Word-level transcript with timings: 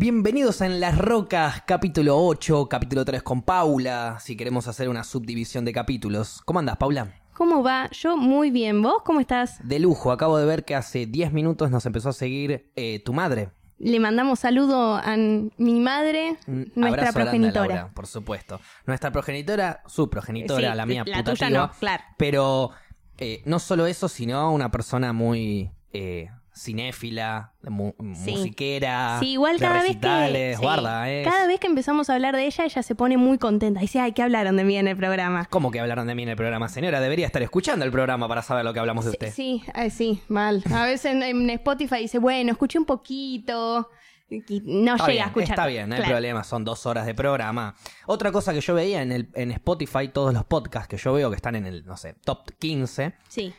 Bienvenidos 0.00 0.62
a 0.62 0.66
En 0.66 0.80
las 0.80 0.96
Rocas, 0.96 1.62
capítulo 1.66 2.16
8, 2.16 2.70
capítulo 2.70 3.04
3 3.04 3.22
con 3.22 3.42
Paula, 3.42 4.16
si 4.18 4.34
queremos 4.34 4.66
hacer 4.66 4.88
una 4.88 5.04
subdivisión 5.04 5.66
de 5.66 5.74
capítulos. 5.74 6.40
¿Cómo 6.46 6.58
andas, 6.58 6.78
Paula? 6.78 7.20
¿Cómo 7.34 7.62
va? 7.62 7.86
Yo 7.90 8.16
muy 8.16 8.50
bien. 8.50 8.80
¿Vos 8.80 9.02
cómo 9.04 9.20
estás? 9.20 9.58
De 9.62 9.78
lujo, 9.78 10.10
acabo 10.10 10.38
de 10.38 10.46
ver 10.46 10.64
que 10.64 10.74
hace 10.74 11.04
10 11.04 11.34
minutos 11.34 11.70
nos 11.70 11.84
empezó 11.84 12.08
a 12.08 12.12
seguir 12.14 12.72
eh, 12.76 13.02
tu 13.04 13.12
madre. 13.12 13.50
Le 13.76 14.00
mandamos 14.00 14.38
saludo 14.38 14.94
a 14.94 15.16
mi 15.18 15.80
madre, 15.80 16.38
Un 16.46 16.72
nuestra 16.74 16.88
abrazo 16.88 16.96
grande 16.96 17.08
a 17.08 17.12
progenitora. 17.12 17.74
Laura, 17.74 17.94
por 17.94 18.06
supuesto. 18.06 18.58
Nuestra 18.86 19.12
progenitora, 19.12 19.82
su 19.86 20.08
progenitora, 20.08 20.70
Sí, 20.70 20.76
la 20.78 20.86
mía 20.86 21.04
la 21.06 21.22
tuya 21.22 21.50
no, 21.50 21.70
claro. 21.78 22.04
Pero 22.16 22.70
eh, 23.18 23.42
no 23.44 23.58
solo 23.58 23.84
eso, 23.84 24.08
sino 24.08 24.50
una 24.50 24.70
persona 24.70 25.12
muy 25.12 25.72
eh, 25.92 26.30
cinéfila, 26.60 27.52
mu- 27.62 27.94
Sí. 28.14 28.30
musiquera, 28.32 29.18
Sí, 29.20 29.32
igual 29.32 29.58
de 29.58 29.66
cada 29.66 29.82
vez 29.82 29.96
que 29.96 30.56
guarda, 30.60 31.04
cada 31.24 31.46
vez 31.46 31.58
que 31.60 31.66
empezamos 31.66 32.10
a 32.10 32.14
hablar 32.14 32.36
de 32.36 32.46
ella, 32.46 32.64
ella 32.64 32.82
se 32.82 32.94
pone 32.94 33.16
muy 33.16 33.38
contenta. 33.38 33.80
Dice, 33.80 34.00
ay, 34.00 34.12
¿qué 34.12 34.22
hablaron 34.22 34.56
de 34.56 34.64
mí 34.64 34.76
en 34.76 34.88
el 34.88 34.96
programa? 34.96 35.46
¿Cómo 35.50 35.70
que 35.70 35.80
hablaron 35.80 36.06
de 36.06 36.14
mí 36.14 36.22
en 36.22 36.28
el 36.30 36.36
programa, 36.36 36.68
señora? 36.68 37.00
Debería 37.00 37.26
estar 37.26 37.42
escuchando 37.42 37.84
el 37.84 37.90
programa 37.90 38.28
para 38.28 38.42
saber 38.42 38.64
lo 38.64 38.72
que 38.72 38.80
hablamos 38.80 39.04
de 39.04 39.12
usted. 39.12 39.32
Sí, 39.32 39.62
ay, 39.74 39.90
sí, 39.90 40.22
mal. 40.28 40.62
A 40.72 40.84
veces 40.86 41.12
en, 41.12 41.22
en 41.22 41.50
Spotify 41.50 41.96
dice, 42.00 42.18
bueno, 42.18 42.52
escuché 42.52 42.78
un 42.78 42.84
poquito. 42.86 43.88
Y 44.30 44.62
no 44.64 44.94
Está 44.94 45.06
llega 45.08 45.12
bien, 45.12 45.22
a 45.22 45.26
escuchar. 45.26 45.50
está 45.50 45.66
bien, 45.66 45.88
no 45.88 45.96
hay 45.96 46.02
problema, 46.02 46.44
son 46.44 46.64
dos 46.64 46.86
horas 46.86 47.04
de 47.04 47.14
programa. 47.14 47.74
Otra 48.06 48.30
cosa 48.30 48.52
que 48.52 48.60
yo 48.60 48.74
veía 48.74 49.02
en, 49.02 49.10
el, 49.10 49.28
en 49.34 49.50
Spotify, 49.50 50.06
todos 50.06 50.32
los 50.32 50.44
podcasts 50.44 50.86
que 50.86 50.96
yo 50.98 51.12
veo 51.12 51.30
que 51.30 51.36
están 51.36 51.56
en 51.56 51.66
el, 51.66 51.84
no 51.84 51.96
sé, 51.96 52.14
top 52.24 52.48
15, 52.60 53.14
Sí. 53.26 53.52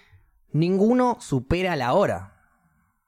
ninguno 0.53 1.17
supera 1.19 1.75
la 1.75 1.93
hora. 1.93 2.30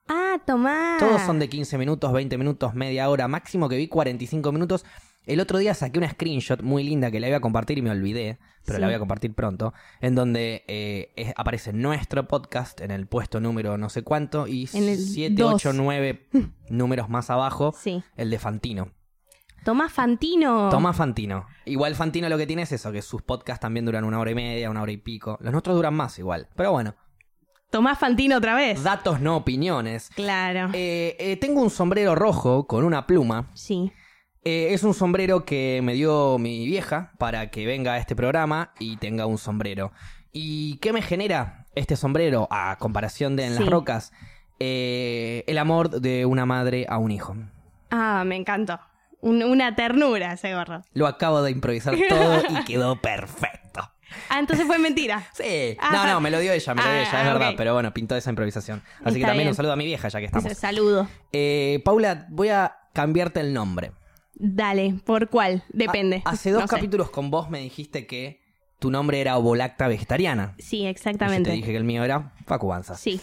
Ah, 0.07 0.37
tomá. 0.45 0.97
Todos 0.99 1.21
son 1.21 1.39
de 1.39 1.47
15 1.49 1.77
minutos, 1.77 2.11
20 2.11 2.37
minutos, 2.37 2.73
media 2.73 3.09
hora, 3.09 3.27
máximo 3.27 3.69
que 3.69 3.77
vi 3.77 3.87
45 3.87 4.51
minutos. 4.51 4.85
El 5.25 5.39
otro 5.39 5.57
día 5.57 5.73
saqué 5.73 5.99
una 5.99 6.09
screenshot 6.09 6.61
muy 6.61 6.83
linda 6.83 7.09
que 7.09 7.21
la 7.21 7.29
iba 7.29 7.37
a 7.37 7.41
compartir 7.41 7.77
y 7.77 7.81
me 7.81 7.89
olvidé, 7.91 8.39
pero 8.65 8.75
Sí. 8.77 8.81
la 8.81 8.87
voy 8.87 8.95
a 8.95 8.99
compartir 8.99 9.33
pronto, 9.33 9.73
en 10.01 10.15
donde 10.15 10.65
eh, 10.67 11.13
es- 11.15 11.33
aparece 11.37 11.71
nuestro 11.71 12.27
podcast 12.27 12.81
en 12.81 12.91
el 12.91 13.07
puesto 13.07 13.39
número 13.39 13.77
no 13.77 13.89
sé 13.89 14.03
cuánto 14.03 14.47
y 14.47 14.67
En 14.73 14.89
el 14.89 14.97
7, 14.97 15.35
dos. 15.41 15.53
8, 15.55 15.71
9 15.73 16.27
números 16.69 17.07
más 17.07 17.29
abajo, 17.29 17.73
Sí. 17.77 18.03
el 18.17 18.29
de 18.29 18.39
Fantino. 18.39 18.91
Tomás 19.63 19.93
Fantino. 19.93 20.67
Tomás 20.69 20.97
Fantino. 20.97 21.47
Igual 21.63 21.95
Fantino 21.95 22.27
lo 22.27 22.37
que 22.37 22.45
tiene 22.45 22.63
es 22.63 22.73
eso, 22.73 22.91
que 22.91 23.01
sus 23.01 23.21
podcasts 23.21 23.61
también 23.61 23.85
duran 23.85 24.03
una 24.03 24.19
hora 24.19 24.31
y 24.31 24.35
media, 24.35 24.69
una 24.69 24.81
hora 24.81 24.91
y 24.91 24.97
pico. 24.97 25.37
Los 25.39 25.53
nuestros 25.53 25.77
duran 25.77 25.93
más 25.93 26.19
igual. 26.19 26.49
Pero 26.57 26.73
bueno, 26.73 26.95
Tomás 27.73 27.97
Fantino 27.97 28.37
otra 28.37 28.53
vez. 28.53 28.83
datos 28.83 29.19
no 29.19 29.35
opiniones. 29.35 30.11
Claro. 30.15 30.69
Eh, 30.73 31.15
eh, 31.17 31.37
tengo 31.37 31.59
un 31.59 31.71
sombrero 31.71 32.13
rojo 32.13 32.67
con 32.67 32.83
una 32.83 33.07
pluma. 33.07 33.49
Sí. 33.55 33.91
Eh, 34.43 34.67
es 34.75 34.83
un 34.83 34.93
sombrero 34.93 35.43
que 35.43 35.81
me 35.83 35.93
dio 35.95 36.37
mi 36.37 36.67
vieja 36.67 37.13
para 37.17 37.49
que 37.49 37.65
venga 37.65 37.93
a 37.93 37.97
este 37.97 38.15
programa 38.15 38.73
y 38.77 38.97
tenga 38.97 39.25
un 39.25 39.39
sombrero. 39.39 39.91
¿Y 40.31 40.77
qué 40.81 40.93
me 40.93 41.01
genera 41.01 41.65
este 41.73 41.95
sombrero 41.95 42.47
a 42.51 42.77
comparación 42.77 43.35
de 43.35 43.47
En 43.47 43.55
las. 43.55 43.65
Rocas? 43.65 44.11
El 44.59 45.57
amor 45.57 45.89
de 45.99 46.27
una 46.27 46.45
madre 46.45 46.85
a 46.87 46.99
un 46.99 47.09
hijo. 47.09 47.35
Ah, 47.89 48.23
me 48.23 48.35
encantó. 48.35 48.79
Un- 49.19 49.41
una 49.41 49.75
ternura 49.75 50.33
ese 50.33 50.53
gorro. 50.53 50.83
Lo 50.93 51.07
acabo 51.07 51.41
de 51.41 51.49
improvisar 51.49 51.95
todo 52.07 52.39
y 52.49 52.63
quedó 52.65 53.01
perfecto. 53.01 53.89
Ah, 54.29 54.39
entonces 54.39 54.65
fue 54.65 54.77
mentira. 54.79 55.27
Sí, 55.33 55.77
Ah. 55.79 55.89
no, 55.91 56.07
no, 56.07 56.21
me 56.21 56.29
lo 56.31 56.39
dio 56.39 56.51
ella, 56.53 56.73
me 56.73 56.81
lo 56.81 56.87
dio 56.87 56.97
Ah, 56.97 57.01
ella, 57.01 57.19
es 57.21 57.25
verdad, 57.33 57.53
pero 57.57 57.73
bueno, 57.73 57.93
pintó 57.93 58.15
esa 58.15 58.29
improvisación. 58.29 58.81
Así 59.03 59.15
que 59.19 59.25
también 59.25 59.37
bien. 59.45 59.47
un 59.49 59.55
saludo 59.55 59.73
a 59.73 59.75
mi 59.75 59.85
vieja, 59.85 60.07
ya 60.09 60.19
que 60.19 60.25
estamos. 60.25 60.43
Dice, 60.49 60.55
saludo. 60.61 61.07
Eh, 61.31 61.81
Paula, 61.85 62.25
voy 62.29 62.49
a 62.49 62.75
cambiarte 62.93 63.39
el 63.39 63.53
nombre. 63.53 63.91
Dale, 64.35 64.95
¿por 65.05 65.29
cuál? 65.29 65.63
Depende. 65.69 66.21
Ha- 66.25 66.31
hace 66.31 66.51
dos 66.51 66.61
No 66.61 66.67
sé. 66.67 66.75
capítulos 66.75 67.09
con 67.11 67.29
vos 67.31 67.49
me 67.49 67.59
dijiste 67.59 68.07
que 68.07 68.41
tu 68.79 68.89
nombre 68.91 69.21
era 69.21 69.37
Ovolacta 69.37 69.87
Vegetariana. 69.87 70.55
Sí, 70.57 70.79
Y 70.79 70.83
Yo 70.83 70.89
exactamente. 70.89 71.49
te 71.51 71.55
dije 71.55 71.71
que 71.71 71.77
el 71.77 71.83
mío 71.85 72.03
era 72.03 72.33
Facu 72.45 72.67
Banzas. 72.67 72.99
Sí, 72.99 73.19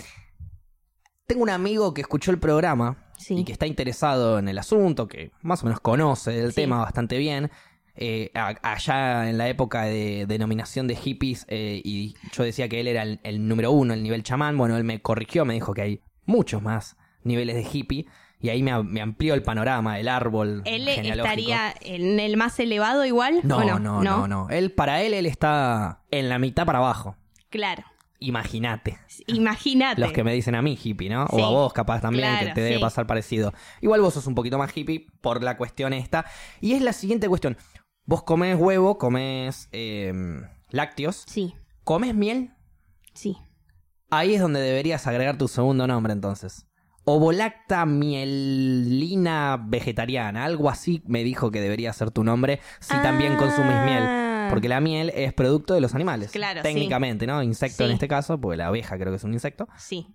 Tengo 1.26 1.42
un 1.44 1.50
amigo 1.50 1.94
que 1.94 2.00
escuchó 2.00 2.30
el 2.32 2.38
programa 2.40 2.96
Sí. 3.16 3.36
y 3.38 3.44
que 3.44 3.52
está 3.52 3.66
interesado 3.66 4.38
en 4.40 4.48
el 4.48 4.58
asunto, 4.58 5.06
que 5.06 5.30
más 5.42 5.62
o 5.62 5.66
menos 5.66 5.78
conoce 5.80 6.36
el 6.40 6.48
Sí. 6.50 6.62
tema 6.62 6.78
bastante 6.78 7.18
bien. 7.18 7.50
Eh, 7.96 8.30
a- 8.34 8.54
allá 8.62 9.28
en 9.28 9.36
la 9.38 9.48
época 9.48 9.82
de 9.82 10.26
denominación 10.26 10.86
de 10.86 10.96
hippies, 10.96 11.44
eh, 11.48 11.80
y 11.84 12.14
yo 12.32 12.44
decía 12.44 12.68
que 12.68 12.80
él 12.80 12.88
era 12.88 13.02
el, 13.02 13.20
el 13.24 13.46
número 13.46 13.72
uno, 13.72 13.92
el 13.94 14.02
nivel 14.02 14.22
chamán. 14.22 14.56
Bueno, 14.56 14.76
él 14.76 14.84
me 14.84 15.00
corrigió, 15.02 15.44
me 15.44 15.54
dijo 15.54 15.74
que 15.74 15.82
hay 15.82 16.00
muchos 16.24 16.62
más 16.62 16.96
niveles 17.24 17.56
de 17.56 17.66
hippie. 17.70 18.06
Y 18.42 18.48
ahí 18.48 18.62
me, 18.62 18.70
amplió 19.02 19.34
el 19.34 19.42
panorama, 19.42 20.00
el 20.00 20.08
árbol 20.08 20.62
¿Él 20.64 20.88
estaría 20.88 21.74
en 21.82 22.18
el 22.18 22.38
más 22.38 22.58
elevado 22.58 23.04
igual? 23.04 23.40
No, 23.42 23.58
¿o 23.58 23.64
no, 23.64 23.78
no, 23.78 24.02
no, 24.02 24.26
no. 24.26 24.48
Él, 24.48 24.72
para 24.72 25.02
él, 25.02 25.12
él 25.12 25.26
está 25.26 26.00
en 26.10 26.30
la 26.30 26.38
mitad 26.38 26.64
para 26.64 26.78
abajo. 26.78 27.16
Claro. 27.50 27.84
Imagínate. 28.18 28.98
Imagínate. 29.26 30.00
Los 30.00 30.12
que 30.12 30.24
me 30.24 30.32
dicen 30.34 30.54
a 30.54 30.62
mí 30.62 30.78
hippie, 30.82 31.08
¿no? 31.08 31.26
Sí. 31.28 31.36
O 31.40 31.44
a 31.44 31.50
vos 31.50 31.72
capaz 31.72 32.00
también, 32.00 32.28
Claro, 32.28 32.46
que 32.48 32.52
te 32.54 32.60
debe 32.60 32.76
sí. 32.76 32.80
pasar 32.80 33.06
parecido. 33.06 33.52
Igual 33.80 34.00
vos 34.02 34.14
sos 34.14 34.26
un 34.26 34.34
poquito 34.34 34.56
más 34.58 34.74
hippie 34.76 35.06
por 35.20 35.42
la 35.42 35.56
cuestión 35.56 35.92
esta. 35.92 36.24
Y 36.60 36.72
es 36.74 36.82
la 36.82 36.92
siguiente 36.92 37.28
cuestión. 37.28 37.56
Vos 38.04 38.22
comés 38.24 38.56
huevo, 38.58 38.98
comés 38.98 39.68
eh, 39.72 40.12
lácteos, 40.70 41.24
Sí, 41.26 41.54
comés 41.84 42.14
miel. 42.14 42.50
sí. 43.14 43.36
Ahí 44.12 44.34
es 44.34 44.40
donde 44.40 44.58
deberías 44.60 45.06
agregar 45.06 45.38
tu 45.38 45.46
segundo 45.46 45.86
nombre 45.86 46.12
entonces. 46.12 46.66
Ovolacta 47.04 47.86
mielina 47.86 49.56
vegetariana. 49.64 50.44
Algo 50.44 50.68
así 50.68 51.02
me 51.06 51.22
dijo 51.22 51.52
que 51.52 51.60
debería 51.60 51.92
ser 51.92 52.10
tu 52.10 52.24
nombre 52.24 52.58
si 52.80 52.94
también 53.02 53.36
consumís 53.36 53.80
miel. 53.84 54.02
Ah. 54.04 54.48
Porque 54.50 54.68
la 54.68 54.80
miel 54.80 55.12
es 55.14 55.32
producto 55.32 55.74
de 55.74 55.80
los 55.80 55.94
animales. 55.94 56.32
Claro, 56.32 56.62
Técnicamente, 56.62 57.24
¿no? 57.26 57.40
Insecto 57.42 57.84
en 57.84 57.92
este 57.92 58.08
caso, 58.08 58.40
porque 58.40 58.56
la 58.56 58.66
abeja 58.66 58.96
creo 58.98 59.12
que 59.12 59.16
es 59.16 59.24
un 59.24 59.32
insecto. 59.32 59.68
Sí. 59.78 60.08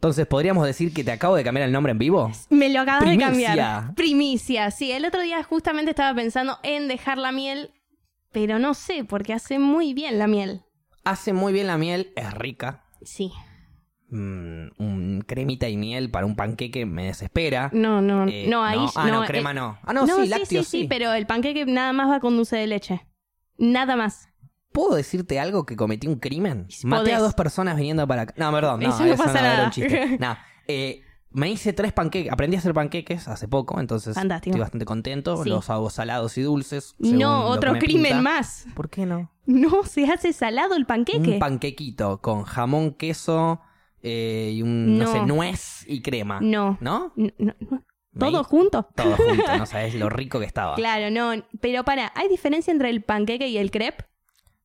Entonces, 0.00 0.26
¿podríamos 0.26 0.64
decir 0.64 0.94
que 0.94 1.04
te 1.04 1.12
acabo 1.12 1.36
de 1.36 1.44
cambiar 1.44 1.66
el 1.66 1.72
nombre 1.72 1.92
en 1.92 1.98
vivo? 1.98 2.32
Me 2.48 2.70
lo 2.70 2.80
acabas 2.80 3.02
Primicia. 3.02 3.28
de 3.28 3.34
cambiar. 3.44 3.94
Primicia. 3.94 4.70
Sí, 4.70 4.90
el 4.92 5.04
otro 5.04 5.20
día 5.20 5.42
justamente 5.42 5.90
estaba 5.90 6.14
pensando 6.14 6.58
en 6.62 6.88
dejar 6.88 7.18
la 7.18 7.32
miel, 7.32 7.70
pero 8.32 8.58
no 8.58 8.72
sé, 8.72 9.04
porque 9.04 9.34
hace 9.34 9.58
muy 9.58 9.92
bien 9.92 10.18
la 10.18 10.26
miel. 10.26 10.62
Hace 11.04 11.34
muy 11.34 11.52
bien 11.52 11.66
la 11.66 11.76
miel, 11.76 12.14
es 12.16 12.32
rica. 12.32 12.82
Sí. 13.02 13.30
Mm, 14.08 14.68
un 14.78 15.22
cremita 15.26 15.68
y 15.68 15.76
miel 15.76 16.10
para 16.10 16.24
un 16.24 16.34
panqueque 16.34 16.86
me 16.86 17.04
desespera. 17.04 17.68
No, 17.74 18.00
no, 18.00 18.26
Eh, 18.26 18.46
no, 18.48 18.64
ahí 18.64 18.78
Ah, 18.96 19.06
no, 19.06 19.22
eh, 19.24 19.26
crema 19.26 19.52
no. 19.52 19.78
Ah, 19.82 19.92
no, 19.92 20.06
sí, 20.06 20.12
sí, 20.22 20.28
lácteos 20.28 20.66
sí, 20.66 20.78
sí. 20.78 20.80
sí, 20.84 20.86
pero 20.88 21.12
el 21.12 21.26
panqueque 21.26 21.66
nada 21.66 21.92
más 21.92 22.08
va 22.08 22.20
con 22.20 22.38
dulce 22.38 22.56
de 22.56 22.66
leche. 22.66 23.06
Nada 23.58 23.96
más. 23.96 24.29
¿Puedo 24.72 24.94
decirte 24.94 25.40
algo 25.40 25.66
que 25.66 25.76
cometí 25.76 26.06
un 26.06 26.16
crimen? 26.16 26.66
Si 26.68 26.86
Maté 26.86 27.12
a 27.14 27.18
dos 27.20 27.34
personas 27.34 27.76
viniendo 27.76 28.06
para 28.06 28.22
acá. 28.22 28.34
No, 28.36 28.52
perdón, 28.52 28.80
no, 28.80 28.88
Eso 28.90 29.04
no 29.04 29.16
pasa 29.16 29.38
era 29.40 29.42
nada. 29.42 29.64
un 29.66 29.70
chiste. 29.70 30.16
No, 30.20 30.36
eh, 30.68 31.02
me 31.32 31.50
hice 31.50 31.72
tres 31.72 31.92
panqueques. 31.92 32.32
Aprendí 32.32 32.56
a 32.56 32.60
hacer 32.60 32.72
panqueques 32.74 33.26
hace 33.28 33.48
poco, 33.48 33.80
entonces 33.80 34.14
Fantástico. 34.14 34.52
estoy 34.52 34.60
bastante 34.60 34.84
contento. 34.84 35.42
Sí. 35.42 35.48
Los 35.48 35.70
hago 35.70 35.90
salados 35.90 36.36
y 36.38 36.42
dulces. 36.42 36.94
No, 36.98 37.46
otro 37.46 37.72
me 37.72 37.78
crimen 37.78 38.04
pinta. 38.16 38.22
más. 38.22 38.66
¿Por 38.74 38.88
qué 38.90 39.06
no? 39.06 39.30
No, 39.46 39.82
se 39.84 40.06
hace 40.10 40.32
salado 40.32 40.76
el 40.76 40.86
panqueque. 40.86 41.32
Un 41.32 41.38
panquequito 41.40 42.20
con 42.20 42.44
jamón, 42.44 42.92
queso 42.94 43.60
eh, 44.02 44.52
y 44.54 44.62
un, 44.62 44.98
no. 44.98 45.04
No. 45.06 45.12
sé, 45.12 45.20
nuez 45.26 45.84
y 45.88 46.02
crema. 46.02 46.40
No. 46.40 46.78
¿No? 46.80 47.12
No, 47.16 47.30
no, 47.38 47.54
¿Todo 48.18 48.42
junto? 48.44 48.88
Todo 48.94 49.16
junto, 49.16 49.56
no 49.56 49.66
sabes 49.66 49.94
lo 49.94 50.08
rico 50.08 50.40
que 50.40 50.46
estaba. 50.46 50.74
Claro, 50.76 51.10
no. 51.10 51.42
Pero 51.60 51.84
para, 51.84 52.12
¿hay 52.16 52.28
diferencia 52.28 52.72
entre 52.72 52.90
el 52.90 53.02
panqueque 53.02 53.48
y 53.48 53.58
el 53.58 53.70
crepe? 53.70 54.04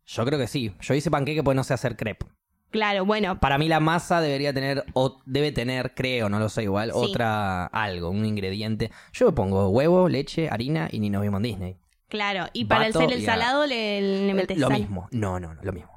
Yo 0.05 0.25
creo 0.25 0.37
que 0.39 0.47
sí. 0.47 0.73
Yo 0.81 0.93
hice 0.93 1.09
panqueque 1.11 1.43
porque 1.43 1.55
no 1.55 1.63
sé 1.63 1.73
hacer 1.73 1.95
crepe. 1.97 2.25
Claro, 2.71 3.05
bueno. 3.05 3.39
Para 3.39 3.57
mí 3.57 3.67
la 3.69 3.79
masa 3.79 4.19
debería 4.21 4.53
tener, 4.53 4.83
o 4.93 5.21
debe 5.25 5.51
tener, 5.51 5.93
creo, 5.95 6.27
no 6.29 6.39
lo 6.39 6.49
sé 6.49 6.63
igual, 6.63 6.89
Sí. 6.91 6.97
otra, 6.97 7.65
algo, 7.67 8.09
un 8.09 8.25
ingrediente. 8.25 8.91
Yo 9.13 9.33
pongo 9.33 9.69
huevo, 9.69 10.09
leche, 10.09 10.49
harina 10.49 10.89
y 10.91 10.99
ni 10.99 11.09
nos 11.09 11.21
vimos 11.21 11.37
en 11.39 11.43
Disney. 11.43 11.77
Claro, 12.09 12.47
y 12.53 12.65
para 12.65 12.85
hacer 12.87 13.11
el 13.13 13.21
y 13.21 13.25
salado 13.25 13.65
le, 13.65 14.27
le 14.27 14.33
metes 14.33 14.57
lo 14.57 14.67
sal. 14.67 14.79
mismo. 14.79 15.07
No, 15.11 15.39
no, 15.39 15.53
no, 15.53 15.63
lo 15.63 15.71
mismo. 15.73 15.91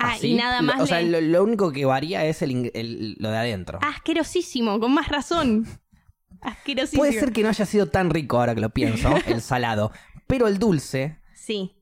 Ah, 0.00 0.12
Así, 0.12 0.28
y 0.28 0.34
nada 0.36 0.60
lo- 0.62 0.66
más 0.68 0.80
O 0.80 0.86
sea, 0.86 1.00
le- 1.00 1.10
lo, 1.10 1.20
lo 1.20 1.44
único 1.44 1.72
que 1.72 1.84
varía 1.84 2.24
es 2.24 2.40
el, 2.42 2.70
el- 2.74 3.16
lo 3.18 3.30
de 3.30 3.36
adentro. 3.36 3.78
Ah, 3.82 3.90
Asquerosísimo, 3.96 4.80
con 4.80 4.94
más 4.94 5.08
razón. 5.08 5.66
Asquerosísimo. 6.40 7.00
Puede 7.02 7.12
ser 7.18 7.32
que 7.32 7.42
no 7.42 7.48
haya 7.48 7.66
sido 7.66 7.86
tan 7.86 8.10
rico 8.10 8.38
ahora 8.38 8.54
que 8.54 8.60
lo 8.60 8.70
pienso, 8.70 9.10
el 9.26 9.42
salado. 9.42 9.92
Pero 10.26 10.46
el 10.48 10.58
dulce, 10.58 11.18
Sí. 11.34 11.74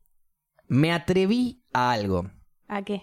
Me 0.68 0.92
atreví 0.92 1.62
a 1.72 1.92
algo. 1.92 2.30
¿A 2.68 2.82
qué? 2.82 3.02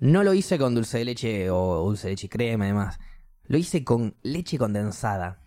No 0.00 0.22
lo 0.22 0.32
hice 0.34 0.58
con 0.58 0.74
dulce 0.74 0.98
de 0.98 1.04
leche 1.04 1.50
o 1.50 1.84
dulce 1.84 2.06
de 2.08 2.12
leche 2.12 2.26
y 2.26 2.30
crema 2.30 2.64
y 2.64 2.68
demás. 2.68 2.98
Lo 3.44 3.58
hice 3.58 3.82
con 3.84 4.14
leche 4.22 4.58
condensada. 4.58 5.42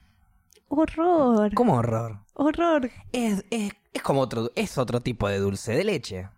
Horror. 0.68 1.54
¿Cómo 1.54 1.76
horror? 1.76 2.20
Horror. 2.34 2.90
Es, 3.12 3.44
es, 3.50 3.74
es 3.94 4.02
como 4.02 4.22
otro, 4.22 4.52
es 4.56 4.78
otro 4.78 5.02
tipo 5.02 5.28
de 5.28 5.38
dulce 5.40 5.74
de 5.74 5.84
leche. 5.84 6.30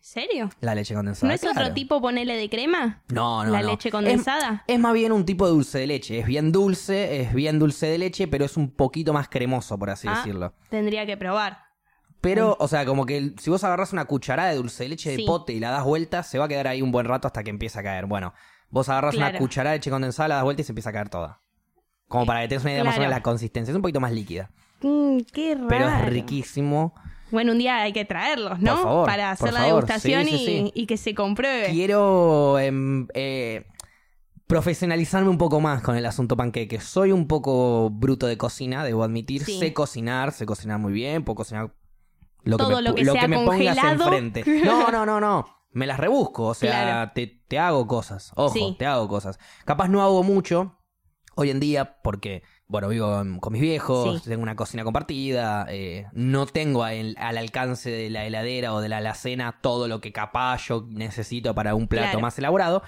¿Serio? 0.00 0.48
La 0.60 0.74
leche 0.74 0.94
condensada. 0.94 1.28
¿No 1.28 1.34
es 1.34 1.44
otro 1.44 1.74
tipo 1.74 2.00
ponele 2.00 2.34
de 2.34 2.48
crema? 2.48 3.02
No, 3.08 3.44
no, 3.44 3.52
¿La 3.52 3.60
no. 3.60 3.68
leche 3.68 3.90
Es- 3.90 3.92
condensada? 3.92 4.64
Es, 4.66 4.78
más 4.80 4.94
bien 4.94 5.12
un 5.12 5.26
tipo 5.26 5.44
de 5.46 5.52
dulce 5.52 5.78
de 5.80 5.86
leche. 5.86 6.18
Es 6.20 6.26
bien 6.26 6.52
dulce, 6.52 7.20
es 7.20 7.34
bien 7.34 7.58
dulce 7.58 7.86
de 7.86 7.98
leche, 7.98 8.26
pero 8.26 8.46
es 8.46 8.56
un 8.56 8.70
poquito 8.70 9.12
más 9.12 9.28
cremoso, 9.28 9.78
por 9.78 9.90
así 9.90 10.08
Ah. 10.08 10.16
decirlo. 10.16 10.54
Tendría 10.70 11.04
que 11.04 11.18
probar. 11.18 11.58
Pero, 12.20 12.56
o 12.60 12.68
sea, 12.68 12.84
como 12.84 13.06
que 13.06 13.32
si 13.38 13.48
vos 13.50 13.64
agarras 13.64 13.92
una 13.92 14.04
cucharada 14.04 14.50
de 14.50 14.56
dulce 14.56 14.82
de 14.82 14.88
leche 14.90 15.10
de 15.10 15.16
Sí. 15.16 15.24
pote 15.26 15.52
y 15.54 15.60
la 15.60 15.70
das 15.70 15.84
vuelta, 15.84 16.22
se 16.22 16.38
va 16.38 16.44
a 16.44 16.48
quedar 16.48 16.68
ahí 16.68 16.82
un 16.82 16.92
buen 16.92 17.06
rato 17.06 17.26
hasta 17.26 17.42
que 17.42 17.50
empiece 17.50 17.78
a 17.78 17.82
caer. 17.82 18.06
Bueno, 18.06 18.34
vos 18.68 18.88
agarras 18.88 19.16
una 19.16 19.36
cucharada 19.38 19.72
de 19.72 19.78
leche 19.78 19.90
condensada, 19.90 20.28
la 20.28 20.34
das 20.36 20.44
vuelta 20.44 20.60
y 20.62 20.64
se 20.64 20.72
empieza 20.72 20.90
a 20.90 20.92
caer 20.92 21.08
toda. 21.08 21.40
Como 22.08 22.26
para 22.26 22.42
que 22.42 22.48
tengas 22.48 22.64
una 22.64 22.72
idea 22.72 22.84
más 22.84 22.96
o 22.96 22.98
menos 22.98 23.10
de 23.12 23.16
la 23.16 23.22
consistencia. 23.22 23.70
Es 23.72 23.76
un 23.76 23.82
poquito 23.82 24.00
más 24.00 24.12
líquida. 24.12 24.50
Mm, 24.82 25.18
qué 25.32 25.54
raro. 25.54 25.68
Pero 25.68 25.88
es 25.88 26.06
riquísimo. 26.06 26.92
Bueno, 27.30 27.52
un 27.52 27.58
día 27.58 27.78
hay 27.82 27.92
que 27.92 28.04
traerlos, 28.04 28.58
¿no? 28.58 28.74
Por 28.74 28.82
favor, 28.82 29.06
Para 29.06 29.30
hacer 29.30 29.46
por 29.46 29.52
la 29.54 29.60
favor. 29.60 29.84
degustación 29.86 30.24
Sí, 30.24 30.34
y, 30.34 30.38
sí. 30.46 30.72
y 30.74 30.86
que 30.86 30.96
se 30.96 31.14
compruebe. 31.14 31.70
Quiero 31.70 32.58
em, 32.58 33.06
eh, 33.14 33.64
profesionalizarme 34.46 35.28
un 35.30 35.38
poco 35.38 35.60
más 35.60 35.80
con 35.82 35.96
el 35.96 36.04
asunto 36.06 36.36
panqueque. 36.36 36.80
Soy 36.80 37.12
un 37.12 37.28
poco 37.28 37.88
bruto 37.90 38.26
de 38.26 38.36
cocina, 38.36 38.84
debo 38.84 39.04
admitir. 39.04 39.44
Sí. 39.44 39.58
Sé 39.60 39.72
cocinar, 39.72 40.32
sé 40.32 40.44
cocinar 40.44 40.78
muy 40.80 40.92
bien, 40.92 41.22
puedo 41.24 41.36
cocinar 41.36 41.72
lo 42.44 42.56
que 42.56 42.64
Todo 42.64 42.76
me, 42.76 42.82
lo 42.82 42.94
que 42.94 43.04
sea 43.04 43.28
me 43.28 43.36
pongas 43.36 43.56
congelado. 43.56 44.04
enfrente. 44.04 44.44
No, 44.64 44.90
no, 44.90 45.04
no, 45.06 45.20
no. 45.20 45.46
Me 45.72 45.86
las 45.86 46.00
rebusco, 46.00 46.46
o 46.46 46.54
sea, 46.54 46.70
Claro. 46.82 47.12
te, 47.14 47.26
te 47.46 47.58
hago 47.58 47.86
cosas. 47.86 48.32
Ojo, 48.34 48.52
Sí. 48.54 48.76
te 48.78 48.86
hago 48.86 49.06
cosas. 49.08 49.38
Capaz 49.64 49.88
no 49.88 50.02
hago 50.02 50.22
mucho 50.24 50.76
hoy 51.36 51.50
en 51.50 51.60
día 51.60 51.98
porque, 52.02 52.42
bueno, 52.66 52.88
vivo 52.88 53.22
con 53.40 53.52
mis 53.52 53.62
viejos, 53.62 54.22
Sí. 54.22 54.28
tengo 54.30 54.42
una 54.42 54.56
cocina 54.56 54.82
compartida, 54.82 55.66
eh, 55.68 56.06
no 56.12 56.46
tengo 56.46 56.82
al, 56.82 57.14
al 57.18 57.38
alcance 57.38 57.88
de 57.90 58.10
la 58.10 58.24
heladera 58.24 58.74
o 58.74 58.80
de 58.80 58.88
la 58.88 58.96
alacena 58.98 59.58
todo 59.62 59.86
lo 59.86 60.00
que 60.00 60.12
capaz 60.12 60.66
yo 60.66 60.86
necesito 60.90 61.54
para 61.54 61.74
un 61.76 61.86
plato 61.86 62.06
Claro. 62.08 62.20
más 62.20 62.36
elaborado. 62.38 62.82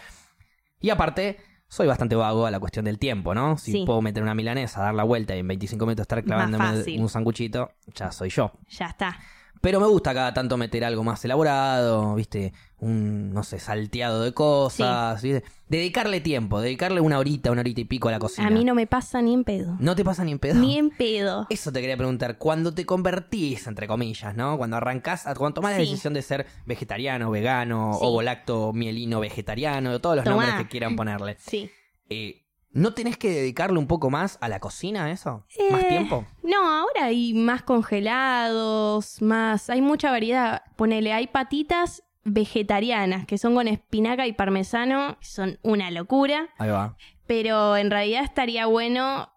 Y 0.81 0.91
aparte, 0.91 1.39
soy 1.69 1.87
bastante 1.87 2.17
vago 2.17 2.47
a 2.47 2.51
la 2.51 2.59
cuestión 2.59 2.85
del 2.85 2.99
tiempo, 2.99 3.33
¿no? 3.35 3.57
Si 3.59 3.71
Sí. 3.73 3.85
puedo 3.87 4.03
meter 4.03 4.23
una 4.25 4.35
milanesa, 4.35 4.83
dar 4.83 4.95
la 4.95 5.05
vuelta 5.05 5.37
y 5.37 5.39
en 5.39 5.47
25 5.49 5.87
minutos 5.87 6.03
estar 6.03 6.23
clavándome 6.25 6.85
un 6.99 7.09
sanguchito, 7.09 7.71
ya 7.95 8.11
soy 8.11 8.29
yo. 8.31 8.51
Ya 8.69 8.87
está. 8.87 9.17
Pero 9.63 9.79
me 9.81 9.87
gusta 9.87 10.13
cada 10.13 10.35
tanto 10.35 10.57
meter 10.57 10.85
algo 10.85 11.05
más 11.05 11.25
elaborado, 11.25 12.17
¿viste? 12.17 12.53
Un, 12.81 13.33
no 13.33 13.45
sé, 13.45 13.61
salteado 13.61 14.21
de 14.23 14.35
cosas. 14.35 15.23
¿viste? 15.23 15.45
Dedicarle 15.69 16.21
tiempo, 16.21 16.61
dedicarle 16.61 17.01
una 17.01 17.19
horita, 17.21 17.53
una 17.53 17.61
horita 17.61 17.81
y 17.81 17.85
pico 17.85 18.09
a 18.09 18.11
la 18.11 18.19
cocina. 18.19 18.49
A 18.49 18.51
mí 18.51 18.65
no 18.65 18.75
me 18.75 18.89
pasa 18.89 19.23
ni 19.23 19.33
en 19.33 19.45
pedo. 19.45 19.77
¿No 19.79 19.95
te 19.95 20.05
pasa 20.05 20.25
ni 20.25 20.33
en 20.33 20.41
pedo? 20.41 20.55
Ni 20.57 20.79
en 20.79 20.91
pedo. 20.91 21.47
Eso 21.49 21.71
te 21.73 21.81
quería 21.81 21.97
preguntar. 21.97 22.39
Cuando 22.39 22.75
te 22.75 22.85
convertís, 22.85 23.67
entre 23.69 23.87
comillas, 23.87 24.35
¿no? 24.35 24.59
Cuando 24.59 24.77
arrancás, 24.79 25.23
cuando 25.39 25.55
tomás 25.55 25.73
la 25.73 25.79
Sí. 25.79 25.85
decisión 25.91 26.13
de 26.13 26.23
ser 26.23 26.45
vegetariano, 26.67 27.31
vegano, 27.31 27.93
Sí. 27.95 27.99
ovo 28.03 28.21
lacto, 28.21 28.73
mielino, 28.73 29.21
vegetariano, 29.21 30.01
todos 30.01 30.17
los 30.17 30.25
Tomá. 30.25 30.37
nombres 30.45 30.57
que 30.65 30.69
quieran 30.69 30.97
ponerle. 30.97 31.37
Sí. 31.49 31.71
eh, 32.11 32.42
¿No 32.73 32.95
tenés 32.95 33.19
que 33.19 33.29
dedicarle 33.31 33.79
un 33.79 33.87
poco 33.87 34.09
más 34.11 34.39
a 34.41 34.49
la 34.49 34.59
cocina, 34.61 35.11
eso? 35.11 35.45
¿Más 35.71 35.83
Eh, 35.83 35.87
tiempo? 35.89 36.25
No, 36.43 36.57
ahora 36.67 37.05
hay 37.07 37.35
más 37.35 37.63
congelados, 37.63 39.21
más. 39.23 39.69
Hay 39.71 39.83
mucha 39.83 40.11
variedad. 40.11 40.63
Ponele, 40.77 41.13
hay 41.13 41.27
patitas 41.27 42.03
vegetarianas 42.25 43.27
que 43.27 43.37
son 43.39 43.55
con 43.55 43.69
espinaca 43.69 44.27
y 44.27 44.33
parmesano. 44.33 45.19
Son 45.21 45.59
una 45.63 45.91
locura. 45.91 46.49
Ahí 46.59 46.71
va. 46.71 46.97
Pero 47.27 47.77
en 47.77 47.91
realidad 47.91 48.25
estaría 48.25 48.67
bueno 48.67 49.33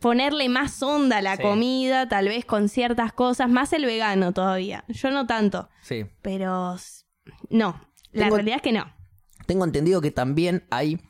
ponerle 0.00 0.48
más 0.48 0.82
onda 0.82 1.18
a 1.18 1.22
la 1.22 1.36
Sí. 1.36 1.42
comida, 1.42 2.08
tal 2.08 2.28
vez 2.28 2.44
con 2.44 2.68
ciertas 2.68 3.12
cosas. 3.12 3.48
Más 3.50 3.72
el 3.72 3.84
vegano 3.84 4.32
todavía. 4.32 4.84
Yo 4.88 5.10
no 5.10 5.26
tanto. 5.26 5.68
Sí. 5.82 6.06
Pero 6.22 6.76
no. 7.50 7.80
La 8.12 8.24
Tengo- 8.24 8.36
realidad 8.36 8.56
es 8.56 8.62
que 8.62 8.72
no. 8.72 8.84
Tengo 9.46 9.64
entendido 9.64 10.00
que 10.00 10.10
también 10.10 10.66
hay. 10.70 11.00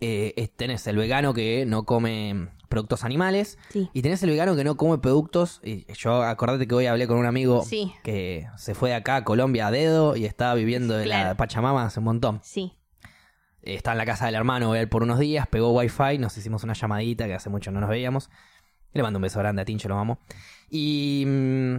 Eh, 0.00 0.34
es- 0.36 0.50
tenés 0.54 0.86
el 0.86 0.96
vegano 0.96 1.32
que 1.34 1.64
no 1.66 1.84
come 1.84 2.48
productos 2.68 3.04
animales. 3.04 3.58
Sí. 3.70 3.88
Y 3.92 4.02
tenés 4.02 4.22
el 4.24 4.30
vegano 4.30 4.56
que 4.56 4.64
no 4.64 4.76
come 4.76 4.98
productos. 4.98 5.60
Y 5.64 5.86
yo 5.94 6.22
acordate 6.22 6.66
que 6.66 6.74
hoy 6.74 6.86
hablé 6.86 7.06
con 7.06 7.18
un 7.18 7.26
amigo 7.26 7.62
Sí. 7.64 7.92
que 8.02 8.48
se 8.56 8.74
fue 8.74 8.90
de 8.90 8.96
acá 8.96 9.16
a 9.16 9.24
Colombia 9.24 9.68
a 9.68 9.70
dedo 9.70 10.16
y 10.16 10.24
estaba 10.24 10.54
viviendo 10.54 10.96
de 10.96 11.06
la. 11.06 11.36
Pachamama 11.36 11.84
hace 11.84 12.00
un 12.00 12.04
montón. 12.06 12.40
Sí. 12.42 12.72
Eh, 13.62 13.74
Estaba 13.74 13.92
en 13.94 13.98
la 13.98 14.06
casa 14.06 14.26
del 14.26 14.34
hermano 14.34 14.74
él 14.74 14.88
por 14.88 15.02
unos 15.02 15.18
días, 15.18 15.46
pegó 15.46 15.70
wifi, 15.72 16.18
nos 16.18 16.36
hicimos 16.36 16.64
una 16.64 16.74
llamadita 16.74 17.26
que 17.26 17.34
hace 17.34 17.48
mucho 17.48 17.70
no 17.70 17.80
nos 17.80 17.88
veíamos. 17.88 18.28
Le 18.92 19.02
mando 19.02 19.18
un 19.18 19.22
beso 19.22 19.38
grande 19.38 19.62
a 19.62 19.64
Tincho, 19.64 19.88
lo 19.88 19.96
amo. 19.98 20.18
Y, 20.70 21.24
mm, 21.26 21.76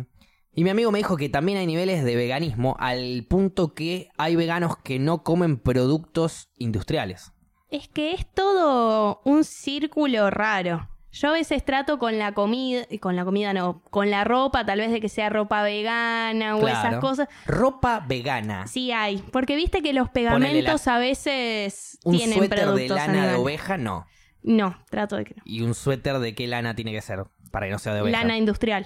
y 0.53 0.63
mi 0.63 0.69
amigo 0.69 0.91
me 0.91 0.97
dijo 0.99 1.15
que 1.17 1.29
también 1.29 1.57
hay 1.57 1.67
niveles 1.67 2.03
de 2.03 2.15
veganismo 2.15 2.75
al 2.79 3.25
punto 3.29 3.73
que 3.73 4.09
hay 4.17 4.35
veganos 4.35 4.77
que 4.77 4.97
no 4.99 5.23
comen 5.23 5.57
productos 5.57 6.49
industriales. 6.57 7.31
Es 7.69 7.87
que 7.87 8.13
es 8.13 8.25
todo 8.31 9.21
un 9.25 9.43
círculo 9.43 10.29
raro. 10.29 10.89
Yo 11.11 11.29
a 11.29 11.31
veces 11.31 11.63
trato 11.63 11.97
con 11.97 12.19
la 12.19 12.33
comida, 12.33 12.83
con 12.99 13.15
la 13.15 13.23
comida 13.23 13.53
no, 13.53 13.81
con 13.89 14.11
la 14.11 14.25
ropa, 14.25 14.65
tal 14.65 14.79
vez 14.79 14.91
de 14.91 14.99
que 14.99 15.07
sea 15.07 15.29
ropa 15.29 15.63
vegana 15.63 16.57
o 16.57 16.67
esas 16.67 16.97
cosas. 16.97 17.29
Ropa 17.45 18.01
vegana. 18.05 18.67
Sí 18.67 18.91
hay, 18.91 19.19
porque 19.31 19.55
viste 19.55 19.81
que 19.81 19.93
los 19.93 20.09
pegamentos 20.09 20.87
a 20.89 20.97
veces 20.97 21.97
Un 22.03 22.17
tienen 22.17 22.37
suéter 22.37 22.63
productos 22.63 22.97
de 22.99 23.07
lana 23.07 23.27
de 23.27 23.35
oveja, 23.35 23.77
no. 23.77 24.05
No, 24.43 24.77
trato 24.89 25.15
de 25.15 25.23
que 25.23 25.35
no. 25.35 25.41
Y 25.45 25.61
un 25.61 25.73
suéter 25.73 26.19
de 26.19 26.35
qué 26.35 26.47
lana 26.47 26.75
tiene 26.75 26.91
que 26.91 27.01
ser 27.01 27.23
para 27.49 27.65
que 27.67 27.71
no 27.71 27.79
sea 27.79 27.93
de 27.93 28.01
oveja. 28.01 28.17
Lana 28.21 28.37
industrial, 28.37 28.85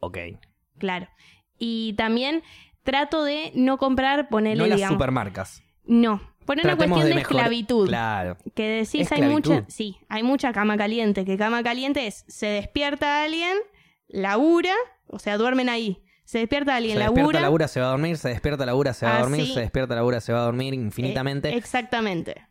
Ok. 0.00 0.18
claro. 0.78 1.06
Y 1.58 1.92
también 1.98 2.42
trato 2.82 3.22
de 3.24 3.52
no 3.54 3.76
comprar, 3.76 4.28
ponerle, 4.30 4.62
No 4.62 4.66
las 4.68 4.76
digamos, 4.76 4.94
supermarcas. 4.94 5.62
no, 5.84 6.20
poner 6.42 6.66
una 6.66 6.76
cuestión 6.76 7.04
de, 7.04 7.20
esclavitud. 7.20 7.88
Claro. 7.88 8.36
Que 8.54 8.84
decís, 8.84 9.10
hay 9.12 9.22
mucha, 9.22 9.64
sí, 9.68 9.96
hay 10.08 10.22
mucha 10.22 10.52
cama 10.52 10.76
caliente, 10.76 11.24
que 11.24 11.36
cama 11.36 11.62
caliente 11.62 12.06
es, 12.06 12.24
se 12.28 12.46
despierta 12.46 13.22
alguien, 13.22 13.56
labura, 14.08 14.74
o 15.06 15.18
sea, 15.18 15.38
duermen 15.38 15.68
ahí. 15.68 16.02
Se 16.24 16.38
despierta 16.38 16.76
alguien, 16.76 16.96
se 16.96 17.02
despierta, 17.02 17.20
labura. 17.22 17.40
labura, 17.40 17.68
se 17.68 17.80
va 17.80 17.86
a 17.86 17.90
dormir, 17.90 18.16
se 18.16 18.28
despierta, 18.28 18.64
labura, 18.64 18.94
se 18.94 19.04
va 19.06 19.16
a 19.16 19.20
dormir, 19.20 19.42
Así. 19.42 19.54
se 19.54 19.60
despierta, 19.60 19.94
labura, 19.94 20.20
se 20.20 20.32
va 20.32 20.40
a 20.40 20.44
dormir 20.44 20.72
infinitamente. 20.72 21.50
Eh, 21.50 21.56
exactamente. 21.56 22.46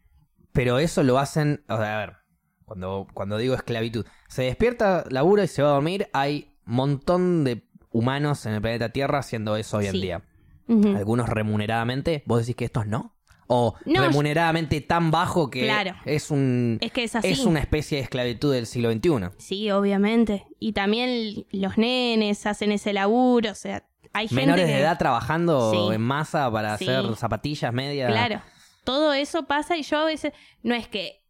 Pero 0.52 0.78
eso 0.80 1.04
lo 1.04 1.18
hacen, 1.18 1.64
o 1.70 1.78
sea, 1.78 1.96
a 1.96 2.06
ver, 2.06 2.18
cuando, 2.66 3.08
cuando 3.14 3.38
digo 3.38 3.56
esclavitud, 3.56 4.06
se 4.28 4.44
despierta, 4.44 5.06
labura 5.10 5.46
y 5.46 5.48
se 5.48 5.64
va 5.64 5.70
a 5.70 5.74
dormir, 5.74 6.10
hay 6.14 6.54
montón 6.66 7.44
de 7.44 7.64
humanos 7.92 8.46
en 8.46 8.54
el 8.54 8.62
planeta 8.62 8.90
Tierra 8.90 9.20
haciendo 9.20 9.56
eso 9.56 9.78
hoy 9.78 9.88
en 9.88 9.92
Sí. 9.94 10.02
día. 10.02 10.22
Algunos 10.70 11.28
remuneradamente, 11.28 12.24
vos 12.26 12.40
decís 12.40 12.56
que 12.56 12.64
estos 12.66 12.88
no. 12.88 13.14
O 13.54 13.76
No, 13.86 14.02
remuneradamente 14.08 14.80
tan 14.80 15.12
bajo 15.12 15.50
que 15.50 15.64
Claro. 15.64 15.94
es 16.06 16.32
un 16.32 16.78
Es 16.80 16.92
que 16.94 17.04
es 17.04 17.16
así. 17.16 17.28
es 17.28 17.40
una 17.46 17.60
especie 17.60 17.98
de 17.98 18.04
esclavitud 18.06 18.54
del 18.54 18.66
siglo 18.66 18.92
XXI. 18.92 19.32
Sí, 19.40 19.70
obviamente. 19.72 20.46
Y 20.60 20.72
también 20.72 21.46
los 21.52 21.78
nenes 21.78 22.46
hacen 22.46 22.72
ese 22.72 22.94
laburo, 22.94 23.52
o 23.52 23.56
sea, 23.56 23.84
hay 24.14 24.28
gente 24.30 24.42
Menores 24.42 24.66
que... 24.68 24.72
de 24.72 24.80
edad 24.80 24.98
trabajando 24.98 25.72
Sí. 25.72 25.96
en 25.96 26.02
masa 26.02 26.50
para 26.52 26.78
Sí. 26.78 26.88
hacer 26.88 27.16
zapatillas, 27.18 27.74
medias. 27.74 28.10
Claro, 28.12 28.42
todo 28.86 29.12
eso 29.14 29.44
pasa 29.48 29.76
y 29.76 29.84
yo 29.84 30.00
a 30.00 30.06
veces, 30.06 30.32
no 30.64 30.74
es 30.74 30.88
que 30.88 31.22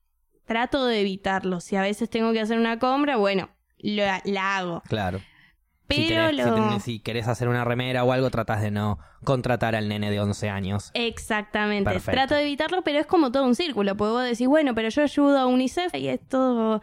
trato 0.45 0.85
de 0.85 0.99
evitarlo, 1.01 1.59
si 1.59 1.75
a 1.75 1.81
veces 1.81 2.09
tengo 2.09 2.33
que 2.33 2.39
hacer 2.41 2.57
una 2.59 2.77
compra, 2.77 3.17
bueno, 3.17 3.49
lo- 3.79 4.03
la 4.25 4.57
hago. 4.57 4.83
Claro. 4.87 5.21
Si, 5.95 6.07
Pero 6.07 6.29
si 6.29 6.35
lo... 6.35 6.55
tenés- 6.55 6.79
si 6.81 6.99
querés 6.99 7.27
hacer 7.27 7.47
una 7.47 7.63
remera 7.63 8.03
o 8.03 8.11
algo, 8.11 8.29
tratás 8.29 8.61
de 8.61 8.71
no 8.71 8.99
contratar 9.23 9.75
al 9.75 9.87
nene 9.87 10.09
de 10.11 10.19
11 10.19 10.49
años. 10.49 10.91
Exactamente. 10.93 11.89
Perfecto. 11.89 12.11
Trato 12.11 12.35
de 12.35 12.41
evitarlo, 12.43 12.81
pero 12.83 12.99
es 12.99 13.05
como 13.05 13.31
todo 13.31 13.45
un 13.45 13.55
círculo. 13.55 13.95
Porque 13.95 14.11
vos 14.11 14.23
decís, 14.23 14.47
bueno, 14.47 14.73
pero 14.75 14.89
yo 14.89 15.03
ayudo 15.03 15.37
a 15.39 15.45
UNICEF 15.45 15.93
y 15.95 16.07
es 16.07 16.19
todo 16.27 16.81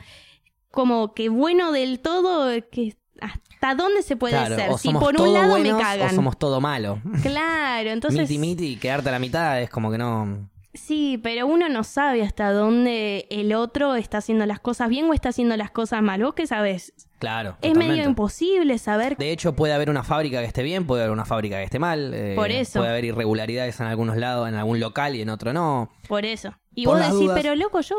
como 0.71 1.15
que 1.15 1.29
bueno 1.29 1.73
del 1.73 2.01
todo, 2.01 2.51
que 2.71 2.97
hasta 3.21 3.75
dónde 3.75 4.03
se 4.03 4.17
puede 4.17 4.35
Claro, 4.35 4.55
ser. 4.55 4.79
Si 4.79 4.93
por 4.93 5.21
un 5.21 5.33
lado 5.33 5.49
buenos 5.51 5.77
me 5.77 5.83
cagan. 5.83 6.11
o 6.11 6.15
somos 6.15 6.39
todo 6.39 6.61
malo. 6.61 7.01
Claro, 7.23 7.91
entonces. 7.91 8.21
miti 8.29 8.39
miti 8.39 8.77
quedarte 8.77 9.09
a 9.09 9.13
la 9.13 9.19
mitad 9.19 9.61
es 9.61 9.71
como 9.71 9.91
que 9.91 9.99
no. 9.99 10.49
Sí, 10.79 11.19
pero 11.23 11.47
uno 11.47 11.69
no 11.69 11.85
sabe 11.85 12.23
hasta 12.23 12.53
dónde 12.53 13.27
el 13.31 13.53
otro 13.55 13.95
está 13.97 14.19
haciendo 14.19 14.47
las 14.47 14.61
cosas 14.61 14.89
bien 14.89 15.05
o 15.11 15.13
está 15.13 15.31
haciendo 15.31 15.57
las 15.57 15.71
cosas 15.71 16.03
mal. 16.03 16.23
¿Vos 16.23 16.35
qué 16.35 16.47
sabés? 16.47 16.93
Claro. 17.19 17.51
Es 17.61 17.73
totalmente. 17.73 17.89
medio 17.95 18.09
imposible 18.09 18.79
saber. 18.79 19.17
De 19.17 19.33
hecho, 19.33 19.55
puede 19.55 19.73
haber 19.75 19.91
una 19.91 20.05
fábrica 20.05 20.41
que 20.41 20.47
esté 20.47 20.63
bien, 20.63 20.87
puede 20.87 21.03
haber 21.03 21.13
una 21.13 21.25
fábrica 21.25 21.57
que 21.57 21.65
esté 21.65 21.79
mal. 21.79 22.13
eh, 22.15 22.35
Por 22.37 22.51
eso. 22.51 22.79
Puede 22.79 22.91
haber 22.91 23.05
irregularidades 23.05 23.81
en 23.81 23.87
algunos 23.87 24.17
lados, 24.17 24.49
en 24.49 24.55
algún 24.55 24.79
local 24.81 25.17
y 25.17 25.23
en 25.23 25.31
otro 25.31 25.53
no. 25.53 25.91
Por 26.07 26.25
eso. 26.25 26.55
Y 26.75 26.85
Por 26.85 26.95
vos 26.99 27.07
decís, 27.07 27.19
dudas. 27.27 27.41
pero 27.43 27.57
loco, 27.57 27.81
yo 27.81 27.97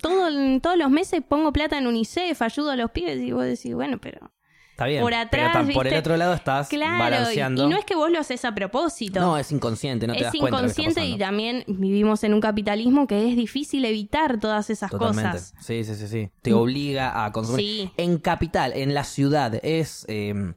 todo, 0.00 0.28
todos 0.60 0.76
los 0.76 0.90
meses 0.90 1.22
pongo 1.26 1.52
plata 1.52 1.78
en 1.78 1.86
UNICEF, 1.86 2.42
ayudo 2.42 2.70
a 2.72 2.76
los 2.76 2.90
pibes. 2.90 3.18
Y 3.20 3.32
vos 3.32 3.44
decís, 3.44 3.74
bueno, 3.74 3.98
pero. 3.98 4.30
Está 4.78 4.86
bien. 4.86 5.02
Por 5.02 5.10
pero 5.10 5.22
atrás, 5.22 5.52
tan- 5.54 5.68
por 5.72 5.88
el 5.88 5.94
otro 5.98 6.16
lado 6.16 6.34
estás 6.34 6.68
Claro, 6.68 6.94
y, 6.94 7.00
balanceando. 7.00 7.66
y 7.66 7.68
no 7.68 7.76
es 7.76 7.84
que 7.84 7.96
vos 7.96 8.12
lo 8.12 8.20
haces 8.20 8.44
a 8.44 8.54
propósito. 8.54 9.18
No, 9.18 9.36
es 9.36 9.50
inconsciente, 9.50 10.06
no 10.06 10.12
te 10.12 10.20
es 10.20 10.24
das 10.26 10.36
cuenta. 10.38 10.58
está 10.58 10.66
inconsciente 10.82 11.04
y 11.04 11.18
también 11.18 11.64
vivimos 11.66 12.22
en 12.22 12.32
un 12.32 12.40
capitalismo 12.40 13.08
que 13.08 13.28
es 13.28 13.34
difícil 13.34 13.84
evitar 13.84 14.38
todas 14.38 14.70
esas 14.70 14.88
Totalmente. 14.92 15.32
cosas. 15.32 15.52
Sí, 15.60 15.82
sí, 15.82 15.96
sí, 15.96 16.06
sí. 16.06 16.30
Te 16.42 16.52
obliga 16.52 17.24
a 17.24 17.32
consumir. 17.32 17.60
Sí. 17.60 17.90
En 17.96 18.18
capital, 18.18 18.72
en 18.72 18.94
la 18.94 19.02
ciudad, 19.02 19.58
es 19.64 20.04
eh, 20.08 20.54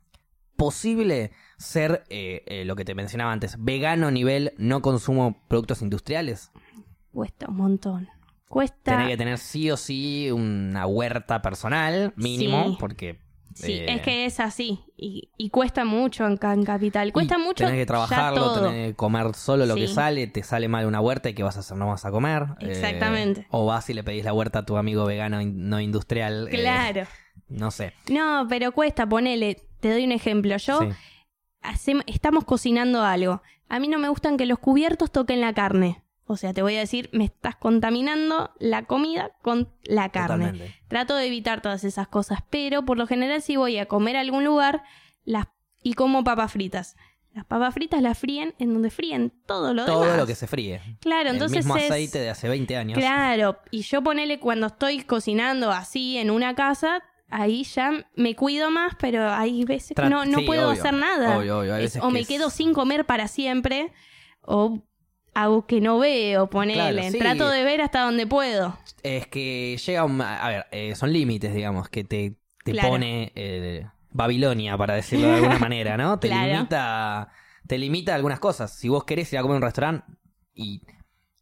posible 0.55 1.31
ser 1.57 2.03
eh, 2.09 2.43
eh, 2.45 2.65
lo 2.65 2.75
que 2.75 2.85
te 2.85 2.93
mencionaba 2.93 3.31
antes, 3.31 3.55
vegano 3.57 4.05
a 4.07 4.11
nivel 4.11 4.53
no 4.59 4.83
consumo 4.83 5.35
productos 5.47 5.81
industriales. 5.81 6.51
Cuesta 7.11 7.47
un 7.49 7.57
montón. 7.57 8.07
Cuesta. 8.47 8.91
Tenés 8.91 9.07
que 9.07 9.17
tener 9.17 9.37
sí 9.39 9.71
o 9.71 9.77
sí 9.77 10.29
una 10.29 10.85
huerta 10.85 11.41
personal, 11.41 12.13
mínimo, 12.15 12.65
Sí. 12.69 12.77
porque. 12.79 13.19
Sí, 13.53 13.73
eh, 13.73 13.85
es 13.95 14.01
que 14.01 14.25
es 14.25 14.39
así. 14.39 14.79
Y, 14.97 15.29
y 15.37 15.49
cuesta 15.49 15.83
mucho 15.85 16.25
en, 16.25 16.39
en 16.41 16.63
Capital. 16.63 17.11
Cuesta 17.11 17.37
mucho. 17.37 17.65
Tenés 17.65 17.79
que 17.79 17.85
trabajarlo, 17.85 18.53
tenés 18.61 18.87
que 18.89 18.95
comer 18.95 19.33
solo 19.35 19.65
lo 19.65 19.75
que 19.75 19.87
sale, 19.87 20.27
te 20.27 20.43
sale 20.43 20.67
mal 20.67 20.85
una 20.85 21.01
huerta 21.01 21.29
y 21.29 21.33
¿qué 21.33 21.43
vas 21.43 21.57
a 21.57 21.61
hacer? 21.61 21.77
No 21.77 21.87
vas 21.87 22.05
a 22.05 22.11
comer. 22.11 22.43
Eh, 22.59 22.71
Exactamente. 22.71 23.47
o 23.51 23.65
vas 23.65 23.89
y 23.89 23.93
le 23.93 24.03
pedís 24.03 24.23
la 24.25 24.33
huerta 24.33 24.59
a 24.59 24.65
tu 24.65 24.77
amigo 24.77 25.05
vegano 25.05 25.41
in- 25.41 25.69
no 25.69 25.79
industrial. 25.79 26.47
eh, 26.49 26.51
Claro. 26.51 27.07
no 27.49 27.71
sé. 27.71 27.93
No, 28.09 28.45
pero 28.49 28.71
cuesta, 28.71 29.07
ponele. 29.07 29.57
Te 29.79 29.91
doy 29.91 30.05
un 30.05 30.11
ejemplo. 30.11 30.55
Yo 30.57 30.79
Sí. 30.81 30.87
hacem- 31.63 32.03
estamos 32.07 32.45
cocinando 32.45 33.01
algo. 33.03 33.41
A 33.69 33.79
mí 33.79 33.87
no 33.87 33.99
me 33.99 34.09
gustan 34.09 34.37
que 34.37 34.45
los 34.45 34.59
cubiertos 34.59 35.11
toquen 35.11 35.41
la 35.41 35.53
carne. 35.53 36.01
O 36.31 36.37
sea, 36.37 36.53
te 36.53 36.61
voy 36.61 36.75
a 36.75 36.79
decir, 36.79 37.09
me 37.13 37.25
estás 37.25 37.55
contaminando 37.55 38.51
la 38.59 38.85
comida 38.85 39.31
con 39.41 39.69
la 39.83 40.09
carne. 40.09 40.45
Totalmente. 40.47 40.75
Trato 40.87 41.15
de 41.15 41.27
evitar 41.27 41.61
todas 41.61 41.83
esas 41.83 42.07
cosas, 42.07 42.39
pero 42.49 42.83
por 42.85 42.97
lo 42.97 43.07
general 43.07 43.41
si 43.41 43.55
voy 43.57 43.77
a 43.77 43.85
comer 43.87 44.15
a 44.17 44.21
algún 44.21 44.43
lugar 44.45 44.83
las 45.23 45.47
y 45.83 45.93
como 45.93 46.23
papas 46.23 46.51
fritas. 46.51 46.95
Las 47.33 47.45
papas 47.45 47.73
fritas 47.73 48.01
las 48.01 48.17
fríen 48.19 48.53
en 48.59 48.73
donde 48.73 48.89
fríen 48.89 49.31
todo 49.45 49.73
lo 49.73 49.85
Todo 49.85 50.01
demás. 50.01 50.17
lo 50.17 50.27
que 50.27 50.35
se 50.35 50.47
fríe. 50.47 50.81
Claro, 50.99 51.29
El 51.29 51.35
entonces 51.35 51.59
mismo 51.65 51.77
es 51.77 51.89
aceite 51.89 52.19
de 52.19 52.29
hace 52.29 52.49
20 52.49 52.75
años. 52.75 52.97
Claro, 52.99 53.57
y 53.71 53.83
yo 53.83 54.01
ponele 54.03 54.39
cuando 54.39 54.67
estoy 54.67 55.01
cocinando 55.03 55.71
así 55.71 56.17
en 56.17 56.29
una 56.29 56.55
casa, 56.55 57.01
ahí 57.29 57.63
ya 57.63 58.05
me 58.15 58.35
cuido 58.35 58.69
más, 58.69 58.95
pero 58.99 59.31
hay 59.31 59.63
veces 59.63 59.95
que 59.95 60.09
no, 60.09 60.25
no 60.25 60.39
sí, 60.39 60.45
puedo 60.45 60.69
obvio, 60.69 60.79
hacer 60.81 60.93
nada. 60.93 61.37
obvio, 61.37 61.59
obvio, 61.59 61.73
hay 61.75 61.85
Es- 61.85 61.93
veces 61.93 62.03
o 62.03 62.07
que 62.09 62.13
me 62.13 62.19
es- 62.19 62.27
quedo 62.27 62.49
sin 62.49 62.73
comer 62.73 63.05
para 63.05 63.29
siempre, 63.29 63.93
o 64.41 64.83
hago 65.33 65.65
que 65.65 65.81
no 65.81 65.99
veo, 65.99 66.47
ponele. 66.49 66.73
Claro, 66.93 67.03
sí. 67.11 67.19
Trato 67.19 67.49
de 67.49 67.63
ver 67.63 67.81
hasta 67.81 68.01
donde 68.01 68.27
puedo. 68.27 68.77
Es 69.03 69.27
que 69.27 69.77
llega 69.77 70.03
un... 70.05 70.21
A 70.21 70.47
ver, 70.49 70.65
eh, 70.71 70.95
son 70.95 71.11
límites, 71.13 71.53
digamos, 71.53 71.89
que 71.89 72.03
te, 72.03 72.35
te 72.63 72.71
Claro. 72.71 72.89
pone 72.89 73.31
eh, 73.35 73.87
Babilonia, 74.11 74.77
para 74.77 74.95
decirlo 74.95 75.27
de 75.27 75.35
alguna 75.35 75.59
manera, 75.59 75.97
¿no? 75.97 76.19
Te 76.19 76.27
Claro. 76.27 76.51
limita 76.53 77.29
te 77.67 77.77
limita 77.77 78.15
algunas 78.15 78.39
cosas. 78.39 78.73
Si 78.73 78.89
vos 78.89 79.05
querés 79.05 79.31
ir 79.31 79.39
a 79.39 79.43
comer 79.43 79.55
a 79.55 79.57
un 79.57 79.63
restaurante 79.63 80.05
y 80.53 80.81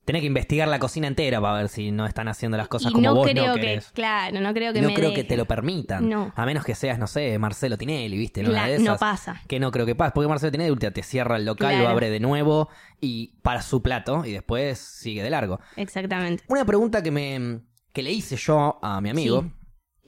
tenés 0.10 0.22
que 0.22 0.26
investigar 0.26 0.68
la 0.68 0.80
cocina 0.80 1.06
entera 1.08 1.40
para 1.40 1.54
ver 1.58 1.70
si 1.70 1.92
no 1.92 2.08
están 2.08 2.28
haciendo 2.30 2.58
las 2.58 2.68
cosas 2.68 2.90
y 2.90 2.94
como 2.96 3.08
no 3.08 3.14
vos 3.14 3.28
creo 3.30 3.46
no 3.46 3.54
que, 3.54 3.62
querés. 3.62 3.92
claro, 3.92 4.42
no 4.42 4.52
creo 4.56 4.74
que 4.74 4.82
no 4.82 4.88
me 4.88 4.96
creo 4.96 5.14
que 5.14 5.24
te 5.24 5.38
lo 5.38 5.46
permitan. 5.46 6.10
No. 6.10 6.34
A 6.36 6.46
menos 6.48 6.66
que 6.66 6.74
seas, 6.74 6.98
no 6.98 7.06
sé, 7.06 7.38
Marcelo 7.38 7.78
Tinelli, 7.78 8.18
¿viste? 8.18 8.42
En 8.42 8.50
una 8.50 8.66
de 8.66 8.78
no 8.80 8.96
esas. 8.96 9.00
pasa. 9.00 9.42
Que 9.48 9.60
no 9.60 9.70
creo 9.70 9.86
que 9.86 9.94
pase. 9.94 10.12
Porque 10.16 10.28
Marcelo 10.28 10.52
Tinelli 10.52 10.72
última, 10.72 10.92
te 10.92 11.04
cierra 11.04 11.36
el 11.38 11.46
local, 11.46 11.78
lo 11.78 11.88
abre 11.88 12.10
de 12.10 12.20
nuevo 12.20 12.70
y 13.00 13.36
para 13.44 13.62
su 13.62 13.84
plato 13.84 14.26
y 14.26 14.32
después 14.32 14.80
sigue 14.80 15.22
de 15.22 15.30
largo. 15.30 15.60
Exactamente. 15.76 16.44
Una 16.48 16.66
pregunta 16.66 17.04
que 17.04 17.12
me 17.12 17.60
que 17.94 18.02
le 18.02 18.12
hice 18.12 18.36
yo 18.36 18.80
a 18.82 19.02
mi 19.02 19.12
amigo 19.12 19.42
Sí. 19.44 19.52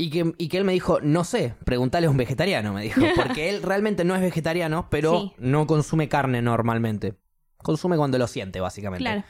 y, 0.05 0.09
que, 0.09 0.33
y 0.39 0.47
que 0.47 0.57
él 0.57 0.63
me 0.63 0.73
dijo, 0.73 0.99
no 1.01 1.23
sé, 1.23 1.53
preguntale 1.63 2.07
a 2.07 2.09
un 2.09 2.17
vegetariano, 2.17 2.73
me 2.73 2.81
dijo. 2.83 3.01
Porque 3.15 3.49
él 3.49 3.61
realmente 3.61 4.03
no 4.03 4.15
es 4.15 4.21
vegetariano, 4.21 4.87
pero 4.89 5.19
Sí. 5.19 5.33
no 5.37 5.67
consume 5.67 6.09
carne 6.09 6.41
normalmente. 6.41 7.13
Consume 7.57 7.97
cuando 7.97 8.17
lo 8.17 8.25
siente, 8.27 8.59
básicamente. 8.59 9.03
Claro. 9.03 9.23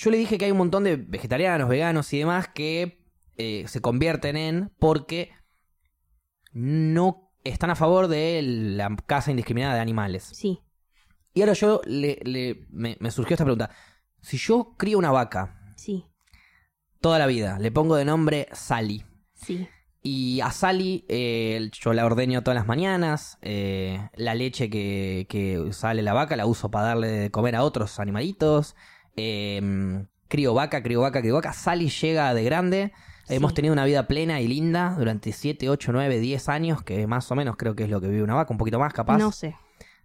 Yo 0.00 0.10
le 0.12 0.16
dije 0.18 0.38
que 0.38 0.44
hay 0.44 0.52
un 0.52 0.58
montón 0.58 0.84
de 0.84 0.94
vegetarianos, 0.96 1.68
veganos 1.68 2.12
y 2.12 2.18
demás 2.18 2.46
que 2.54 3.04
eh, 3.36 3.64
se 3.66 3.80
convierten 3.80 4.36
en 4.36 4.70
porque 4.78 5.32
no 6.52 7.32
están 7.44 7.70
a 7.70 7.74
favor 7.76 8.06
de 8.08 8.40
la 8.42 8.94
caza 9.06 9.30
indiscriminada 9.30 9.74
de 9.74 9.80
animales. 9.80 10.24
Sí. 10.32 10.60
Y 11.34 11.40
ahora 11.40 11.52
yo 11.54 11.80
le, 11.84 12.18
le- 12.24 12.66
me, 12.70 12.96
me 13.00 13.10
surgió 13.10 13.34
esta 13.34 13.44
pregunta. 13.44 13.70
Si 14.20 14.36
yo 14.38 14.74
crío 14.76 14.98
una 14.98 15.10
vaca 15.10 15.74
Sí. 15.76 16.04
toda 17.00 17.18
la 17.18 17.26
vida, 17.26 17.58
le 17.58 17.70
pongo 17.72 17.96
de 17.96 18.04
nombre 18.04 18.48
Sally. 18.52 19.04
Sí. 19.34 19.68
Y 20.02 20.40
a 20.40 20.50
Sally 20.52 21.04
eh, 21.08 21.70
yo 21.72 21.92
la 21.92 22.06
ordeño 22.06 22.42
todas 22.42 22.56
las 22.56 22.66
mañanas. 22.68 23.38
eh, 23.42 24.08
la 24.14 24.34
leche 24.34 24.70
que, 24.70 25.26
que 25.28 25.72
sale 25.72 26.02
la 26.02 26.12
vaca 26.12 26.36
la 26.36 26.46
uso 26.46 26.70
para 26.70 26.86
darle 26.88 27.08
de 27.08 27.30
comer 27.30 27.56
a 27.56 27.64
otros 27.64 27.98
animalitos. 28.00 28.76
Eh, 29.18 30.04
crío 30.28 30.54
vaca, 30.54 30.82
crío 30.82 31.00
vaca, 31.00 31.20
crío 31.20 31.34
vaca. 31.34 31.52
Sally 31.52 31.88
llega 31.88 32.32
de 32.34 32.44
grande. 32.44 32.92
Sí. 33.26 33.34
Hemos 33.34 33.52
tenido 33.52 33.72
una 33.72 33.84
vida 33.84 34.06
plena 34.06 34.40
y 34.40 34.48
linda 34.48 34.94
durante 34.98 35.32
7, 35.32 35.68
8, 35.68 35.92
9, 35.92 36.18
10 36.18 36.48
años, 36.48 36.82
que 36.82 37.06
más 37.06 37.30
o 37.30 37.34
menos 37.34 37.56
creo 37.56 37.76
que 37.76 37.84
es 37.84 37.90
lo 37.90 38.00
que 38.00 38.08
vive 38.08 38.22
una 38.22 38.34
vaca, 38.34 38.52
un 38.52 38.58
poquito 38.58 38.78
más 38.78 38.92
capaz. 38.94 39.18
No 39.18 39.32
sé. 39.32 39.54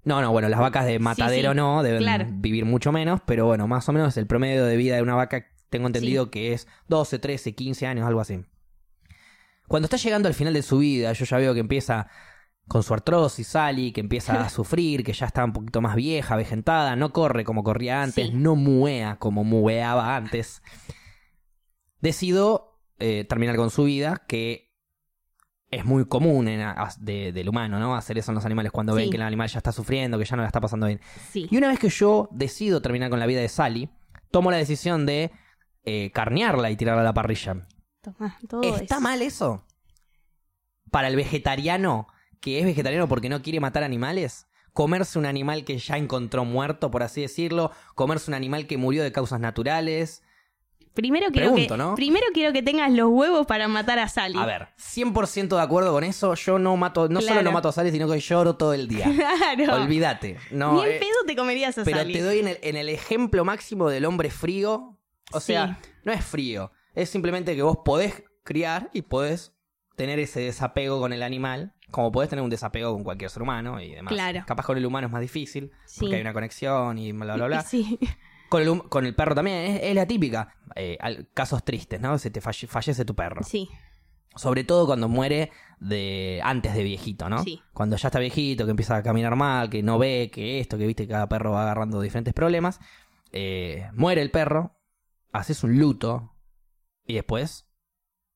No, 0.04 0.22
no, 0.22 0.32
bueno, 0.32 0.50
las 0.50 0.60
vacas 0.60 0.86
de 0.86 1.00
matadero 1.00 1.52
sí, 1.52 1.58
no, 1.58 1.82
deben 1.82 2.00
claro. 2.00 2.26
vivir 2.30 2.66
mucho 2.66 2.92
menos, 2.92 3.22
pero 3.26 3.46
bueno, 3.46 3.68
más 3.68 3.88
o 3.88 3.94
menos 3.94 4.18
el 4.18 4.28
promedio 4.28 4.66
de 4.66 4.76
vida 4.76 4.98
de 4.98 5.02
una 5.02 5.16
vaca 5.16 5.48
tengo 5.70 5.88
entendido 5.88 6.30
que 6.30 6.54
es 6.54 6.68
12, 6.90 7.20
13, 7.20 7.56
15 7.56 7.88
años, 7.88 8.06
algo 8.06 8.20
así. 8.20 8.44
Cuando 9.68 9.86
está 9.86 9.98
llegando 9.98 10.28
al 10.28 10.34
final 10.34 10.54
de 10.54 10.62
su 10.62 10.80
vida, 10.80 11.14
yo 11.14 11.26
ya 11.26 11.38
veo 11.38 11.54
que 11.54 11.62
empieza 11.62 12.10
con 12.68 12.82
su 12.84 12.94
artrosis, 12.94 13.48
Sally, 13.48 13.92
que 13.92 14.02
empieza 14.02 14.42
a 14.42 14.50
sufrir, 14.50 15.04
que 15.04 15.14
ya 15.14 15.26
está 15.26 15.44
un 15.44 15.54
poquito 15.54 15.82
más 15.82 15.96
vieja, 15.96 16.36
vegetada, 16.36 16.96
no 16.96 17.12
corre 17.12 17.44
como 17.44 17.64
corría 17.64 18.02
antes, 18.02 18.28
Sí. 18.30 18.34
no 18.34 18.56
muea 18.56 19.18
como 19.18 19.44
mueaba 19.44 20.16
antes. 20.16 20.62
Decido 22.00 22.80
eh, 23.00 23.26
terminar 23.28 23.56
con 23.56 23.70
su 23.70 23.84
vida, 23.86 24.24
que 24.28 24.72
es 25.72 25.84
muy 25.86 26.06
común 26.06 26.48
en 26.48 26.64
de- 27.00 27.32
del 27.34 27.50
humano, 27.50 27.80
¿no? 27.80 27.96
Hacer 27.96 28.18
eso 28.18 28.32
en 28.32 28.36
los 28.36 28.46
animales 28.46 28.72
cuando 28.72 28.94
ven 28.94 29.10
que 29.10 29.18
el 29.18 29.24
animal 29.24 29.50
ya 29.50 29.58
está 29.58 29.72
sufriendo, 29.72 30.20
que 30.20 30.26
ya 30.26 30.36
no 30.36 30.44
la 30.44 30.48
está 30.48 30.62
pasando 30.62 30.86
bien. 30.88 31.02
Sí. 31.32 31.48
Y 31.50 31.58
una 31.58 31.68
vez 31.70 31.80
que 31.80 31.90
yo 31.90 32.30
decido 32.32 32.82
terminar 32.82 33.10
con 33.10 33.20
la 33.20 33.26
vida 33.26 33.42
de 33.42 33.50
Sally, 33.50 33.90
tomo 34.32 34.52
la 34.52 34.58
decisión 34.58 35.06
de 35.06 35.32
eh, 35.84 36.12
carnearla 36.14 36.70
y 36.72 36.76
tirarla 36.78 37.02
a 37.02 37.06
la 37.06 37.14
parrilla. 37.14 37.68
Toma, 38.02 38.38
todo 38.48 38.62
¿Está 38.62 38.96
eso. 38.96 39.02
mal 39.02 39.22
eso? 39.22 39.66
Para 40.92 41.08
el 41.08 41.16
vegetariano, 41.16 42.08
que 42.44 42.60
es 42.60 42.66
vegetariano 42.66 43.08
porque 43.08 43.30
no 43.30 43.42
quiere 43.42 43.62
matar 43.62 43.84
animales, 43.84 44.48
comerse 44.74 45.18
un 45.18 45.26
animal 45.26 45.64
que 45.64 45.78
ya 45.78 45.98
encontró 45.98 46.44
muerto, 46.44 46.92
por 46.92 47.02
así 47.02 47.22
decirlo, 47.22 47.72
comerse 47.96 48.30
un 48.30 48.36
animal 48.36 48.68
que 48.68 48.76
murió 48.78 49.02
de 49.02 49.14
causas 49.14 49.40
naturales. 49.40 50.24
Primero 50.94 51.28
quiero, 51.32 51.54
Pregunto, 51.54 51.74
que, 51.76 51.78
¿no? 51.78 51.96
primero 51.96 52.26
quiero 52.34 52.52
que 52.52 52.62
tengas 52.62 52.92
los 52.92 53.08
huevos 53.10 53.48
para 53.48 53.70
matar 53.70 53.98
a 53.98 54.10
Sally. 54.10 54.38
A 54.38 54.46
ver, 54.46 54.68
100% 54.78 55.56
de 55.56 55.62
acuerdo 55.62 55.94
con 55.94 56.04
eso, 56.04 56.34
yo 56.36 56.60
no 56.60 56.76
mato, 56.76 57.08
no 57.08 57.22
solo 57.22 57.42
no 57.44 57.54
mato 57.54 57.70
a 57.70 57.72
Sally, 57.72 57.92
sino 57.92 58.08
que 58.12 58.20
lloro 58.20 58.58
todo 58.58 58.74
el 58.74 58.88
día. 58.90 59.06
Claro. 59.56 59.84
Olvídate. 59.84 60.38
No, 60.52 60.74
Ni 60.74 60.82
en 60.84 60.92
eh, 60.96 61.00
pedo 61.00 61.26
te 61.26 61.36
comerías 61.38 61.78
a 61.78 61.86
Pero 61.86 61.98
Sally. 62.00 62.12
te 62.14 62.22
doy 62.22 62.40
en 62.40 62.48
el, 62.50 62.60
en 62.62 62.76
el 62.76 62.90
ejemplo 62.90 63.46
máximo 63.46 63.90
del 63.90 64.04
hombre 64.06 64.30
frío. 64.30 65.00
O 65.32 65.40
Sí. 65.40 65.54
sea, 65.54 65.80
no 66.04 66.12
es 66.12 66.24
frío. 66.26 66.72
Es 66.94 67.10
simplemente 67.10 67.56
que 67.56 67.62
vos 67.64 67.78
podés 67.86 68.22
criar 68.44 68.90
y 68.94 69.04
podés 69.04 69.54
tener 69.96 70.20
ese 70.20 70.42
desapego 70.42 71.00
con 71.00 71.14
el 71.14 71.24
animal. 71.24 71.74
Como 71.94 72.12
podés 72.12 72.28
tener 72.30 72.42
un 72.44 72.50
desapego 72.50 72.92
con 72.92 73.04
cualquier 73.04 73.30
ser 73.30 73.44
humano 73.44 73.80
y 73.80 73.92
demás. 73.94 74.12
Claro. 74.12 74.44
Capaz 74.48 74.66
con 74.66 74.76
el 74.78 74.86
humano 74.86 75.06
es 75.08 75.14
más 75.14 75.22
difícil. 75.22 75.72
Sí. 75.86 76.00
Porque 76.02 76.16
hay 76.16 76.22
una 76.22 76.34
conexión 76.34 76.98
y 76.98 77.12
bla, 77.12 77.36
bla, 77.36 77.46
bla. 77.46 77.62
Sí. 77.68 78.00
Con 78.50 78.64
el, 78.64 78.70
hum- 78.70 78.90
con 78.90 79.06
el 79.06 79.14
perro 79.14 79.36
también 79.36 79.58
es, 79.76 79.84
es 79.84 79.94
la 79.96 80.08
típica. 80.08 80.56
Eh, 80.76 80.98
casos 81.36 81.64
tristes, 81.64 82.02
¿no? 82.02 82.18
Se 82.18 82.32
te 82.32 82.42
falle- 82.42 82.68
fallece 82.68 83.06
tu 83.06 83.14
perro. 83.14 83.44
Sí. 83.44 83.70
Sobre 84.36 84.64
todo 84.64 84.88
cuando 84.88 85.08
muere 85.08 85.52
de 85.80 86.42
antes 86.44 86.74
de 86.74 86.82
viejito, 86.84 87.30
¿no? 87.30 87.44
Sí. 87.44 87.62
Cuando 87.74 87.96
ya 87.98 88.08
está 88.08 88.18
viejito, 88.18 88.66
que 88.66 88.72
empieza 88.72 88.96
a 88.96 89.04
caminar 89.04 89.36
mal, 89.36 89.70
que 89.70 89.84
no 89.84 90.00
ve, 90.00 90.32
que 90.34 90.60
esto, 90.60 90.80
que 90.80 90.88
viste 90.88 91.04
que 91.06 91.12
cada 91.14 91.30
perro 91.30 91.52
va 91.52 91.62
agarrando 91.62 92.02
diferentes 92.02 92.34
problemas. 92.34 92.80
eh, 93.32 93.88
muere 93.94 94.22
el 94.24 94.32
perro, 94.32 94.76
haces 95.32 95.64
un 95.64 95.78
luto 95.78 96.34
y 97.06 97.14
después 97.16 97.68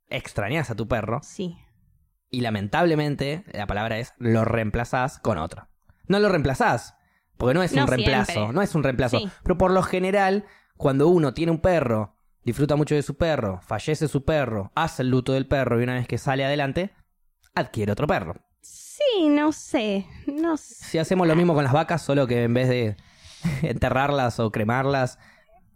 extrañas 0.10 0.70
a 0.70 0.76
tu 0.76 0.88
perro 0.88 1.20
Sí. 1.24 1.58
Y 2.30 2.42
lamentablemente 2.42 3.44
la 3.54 3.68
palabra 3.68 3.98
es 4.00 4.14
lo 4.18 4.46
reemplazás 4.46 5.20
con 5.20 5.38
otro. 5.38 5.68
No 6.08 6.20
lo 6.20 6.30
reemplazás, 6.30 6.96
porque 7.38 7.54
no 7.54 7.64
es 7.64 7.74
No 7.74 7.84
un 7.84 7.88
reemplazo, 7.88 8.32
siempre. 8.32 8.54
no 8.54 8.62
es 8.62 8.76
un 8.76 8.84
reemplazo. 8.84 9.20
Sí. 9.20 9.30
Pero 9.44 9.58
por 9.58 9.72
lo 9.72 9.82
general, 9.84 10.46
cuando 10.78 11.08
uno 11.08 11.34
tiene 11.34 11.52
un 11.52 11.60
perro, 11.60 12.16
disfruta 12.44 12.76
mucho 12.76 12.96
de 12.96 13.02
su 13.04 13.18
perro, 13.18 13.60
fallece 13.62 14.08
su 14.08 14.24
perro, 14.24 14.72
hace 14.76 15.02
el 15.04 15.10
luto 15.10 15.34
del 15.34 15.48
perro 15.48 15.80
y 15.80 15.84
una 15.84 15.96
vez 15.96 16.08
que 16.08 16.18
sale 16.18 16.46
adelante, 16.46 16.92
adquiere 17.56 17.92
otro 17.92 18.08
perro. 18.08 18.36
Sí, 18.62 19.28
no 19.30 19.52
sé. 19.52 20.06
No 20.28 20.58
sé. 20.58 20.86
Si 20.86 20.98
hacemos 20.98 21.28
lo 21.28 21.36
mismo 21.36 21.54
con 21.54 21.64
las 21.64 21.74
vacas, 21.74 22.02
solo 22.02 22.26
que 22.28 22.44
en 22.44 22.54
vez 22.54 22.68
de 22.70 22.98
enterrarlas 23.62 24.40
o 24.40 24.52
cremarlas, 24.52 25.20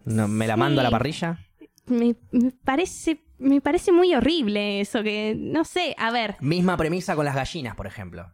no- 0.05 0.27
me 0.27 0.47
la 0.47 0.57
mando 0.57 0.81
a 0.81 0.83
la 0.83 0.91
parrilla. 0.91 1.39
Me, 1.87 2.15
me 2.31 2.51
parece. 2.51 3.21
Me 3.41 3.59
parece 3.59 3.91
muy 3.91 4.13
horrible 4.13 4.81
eso 4.81 5.01
que. 5.01 5.35
No 5.35 5.65
sé. 5.65 5.95
A 5.97 6.11
ver. 6.11 6.35
Misma 6.41 6.77
premisa 6.77 7.15
con 7.15 7.25
las 7.25 7.33
gallinas, 7.33 7.75
por 7.75 7.87
ejemplo. 7.87 8.31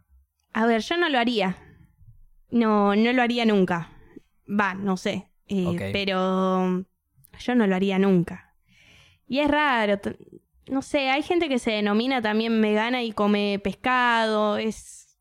A 0.52 0.66
ver, 0.66 0.82
yo 0.82 0.98
no 0.98 1.08
lo 1.08 1.18
haría. 1.18 1.56
No, 2.50 2.94
no 2.94 3.12
lo 3.14 3.22
haría 3.22 3.46
nunca. 3.46 3.90
Va, 4.48 4.74
no 4.74 4.98
sé. 4.98 5.30
Eh. 5.46 5.90
Pero 5.94 6.84
yo 7.38 7.54
no 7.54 7.66
lo 7.66 7.74
haría 7.74 7.98
nunca. 7.98 8.54
Y 9.26 9.38
es 9.38 9.48
raro. 9.48 9.98
No 10.66 10.82
sé, 10.82 11.08
hay 11.08 11.22
gente 11.22 11.48
que 11.48 11.58
se 11.58 11.70
denomina 11.70 12.20
también 12.20 12.60
vegana 12.60 13.02
y 13.02 13.12
come 13.12 13.58
pescado. 13.64 14.58
Es. 14.58 15.18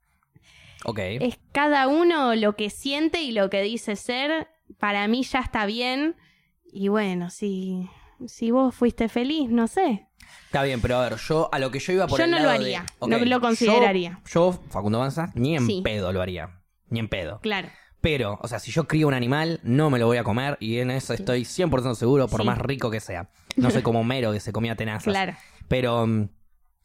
Ok. 0.84 1.00
Es 1.00 1.40
cada 1.54 1.88
uno 1.88 2.36
lo 2.36 2.58
que 2.58 2.70
siente 2.70 3.22
y 3.22 3.32
lo 3.32 3.50
que 3.50 3.62
dice 3.62 3.96
ser. 3.96 4.50
Para 4.80 5.08
mí 5.08 5.24
ya 5.24 5.40
está 5.40 5.66
bien. 5.66 6.18
Y 6.66 6.90
bueno, 6.90 7.30
si, 7.30 7.90
si 8.26 8.52
vos 8.52 8.74
fuiste 8.76 9.10
feliz, 9.10 9.50
no 9.50 9.68
sé. 9.68 10.08
Está 10.46 10.64
bien, 10.64 10.82
pero 10.82 10.98
a 10.98 11.10
ver, 11.10 11.18
yo 11.18 11.50
a 11.52 11.60
lo 11.60 11.72
que 11.72 11.80
yo 11.80 11.94
iba 11.94 12.08
por 12.08 12.18
Yo 12.20 12.26
el 12.26 12.32
no 12.32 12.40
lo 12.40 12.50
de- 12.50 12.56
haría, 12.56 12.86
no 13.02 13.18
lo 13.18 13.42
consideraría. 13.42 14.20
Yo, 14.26 14.54
Facundo 14.70 15.00
Banza, 15.00 15.32
ni 15.36 15.56
en 15.56 15.66
Sí. 15.66 15.82
pedo 15.84 16.12
lo 16.12 16.22
haría. 16.22 16.62
Ni 16.90 17.00
en 17.00 17.08
pedo. 17.10 17.40
Claro. 17.42 17.70
Pero, 18.02 18.40
o 18.42 18.48
sea, 18.48 18.60
si 18.60 18.72
yo 18.72 18.88
crío 18.88 19.08
un 19.08 19.14
animal, 19.14 19.60
no 19.64 19.90
me 19.90 20.00
lo 20.00 20.06
voy 20.06 20.18
a 20.18 20.24
comer 20.24 20.58
y 20.60 20.78
en 20.78 20.92
eso 20.92 21.14
estoy 21.14 21.44
100% 21.46 21.96
seguro, 21.96 22.28
por 22.28 22.42
Sí. 22.42 22.46
más 22.48 22.58
rico 22.60 22.90
que 22.92 23.00
sea. 23.00 23.30
No 23.56 23.72
soy 23.72 23.82
como 23.82 24.04
Mero 24.04 24.32
que 24.32 24.40
se 24.40 24.54
comía 24.54 24.76
tenazas. 24.76 25.12
Claro. 25.12 25.34
Pero 25.68 26.06
mm, 26.08 26.30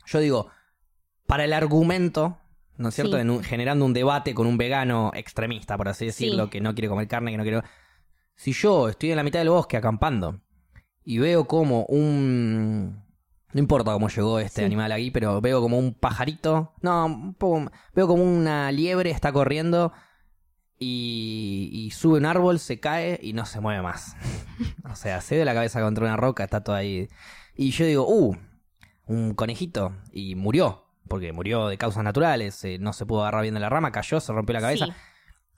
yo 0.06 0.18
digo, 0.20 0.48
para 1.26 1.44
el 1.44 1.52
argumento, 1.52 2.38
¿no 2.78 2.88
es 2.88 2.94
cierto? 2.94 3.16
Sí. 3.16 3.20
En 3.20 3.30
un- 3.30 3.44
generando 3.44 3.84
un 3.84 3.92
debate 3.92 4.34
con 4.34 4.46
un 4.46 4.56
vegano 4.58 5.12
extremista, 5.14 5.76
por 5.76 5.88
así 5.88 6.06
decirlo, 6.06 6.44
Sí. 6.44 6.50
que 6.50 6.60
no 6.60 6.74
quiere 6.74 6.88
comer 6.88 7.06
carne, 7.08 7.30
que 7.30 7.36
no 7.36 7.42
quiere... 7.44 7.62
Si 8.34 8.52
yo 8.52 8.88
estoy 8.88 9.10
en 9.10 9.16
la 9.16 9.22
mitad 9.22 9.38
del 9.38 9.50
bosque 9.50 9.76
acampando 9.76 10.40
y 11.04 11.18
veo 11.18 11.46
como 11.46 11.84
un... 11.86 13.02
No 13.52 13.60
importa 13.60 13.92
cómo 13.92 14.08
llegó 14.08 14.38
este 14.38 14.60
Sí. 14.62 14.64
animal 14.64 14.92
aquí, 14.92 15.10
pero 15.10 15.40
veo 15.42 15.60
como 15.60 15.78
un 15.78 15.92
pajarito. 15.94 16.72
No, 16.80 17.04
un 17.06 17.34
poco- 17.34 17.70
veo 17.94 18.06
como 18.06 18.22
una 18.24 18.72
liebre 18.72 19.10
está 19.10 19.30
corriendo 19.32 19.92
y, 20.78 21.68
y 21.72 21.90
sube 21.90 22.18
un 22.18 22.26
árbol, 22.26 22.58
se 22.58 22.80
cae 22.80 23.18
y 23.22 23.32
no 23.34 23.44
se 23.46 23.60
mueve 23.60 23.82
más. 23.82 24.16
o 24.90 24.94
sea, 24.96 25.20
se 25.20 25.36
dio 25.36 25.44
la 25.44 25.54
cabeza 25.54 25.80
contra 25.80 26.04
una 26.06 26.16
roca, 26.16 26.44
está 26.44 26.62
todo 26.64 26.76
ahí. 26.76 27.08
Y 27.54 27.70
yo 27.70 27.84
digo, 27.84 28.06
uh, 28.08 28.36
un 29.06 29.34
conejito 29.34 29.94
y 30.12 30.34
murió, 30.34 30.86
porque 31.08 31.32
murió 31.32 31.68
de 31.68 31.76
causas 31.78 32.02
naturales, 32.04 32.64
eh, 32.64 32.78
no 32.80 32.92
se 32.92 33.04
pudo 33.06 33.20
agarrar 33.22 33.42
bien 33.42 33.54
de 33.54 33.60
la 33.60 33.68
rama, 33.68 33.92
cayó, 33.92 34.18
se 34.20 34.32
rompió 34.32 34.54
la 34.54 34.60
cabeza. 34.60 34.86
Sí. 34.86 34.92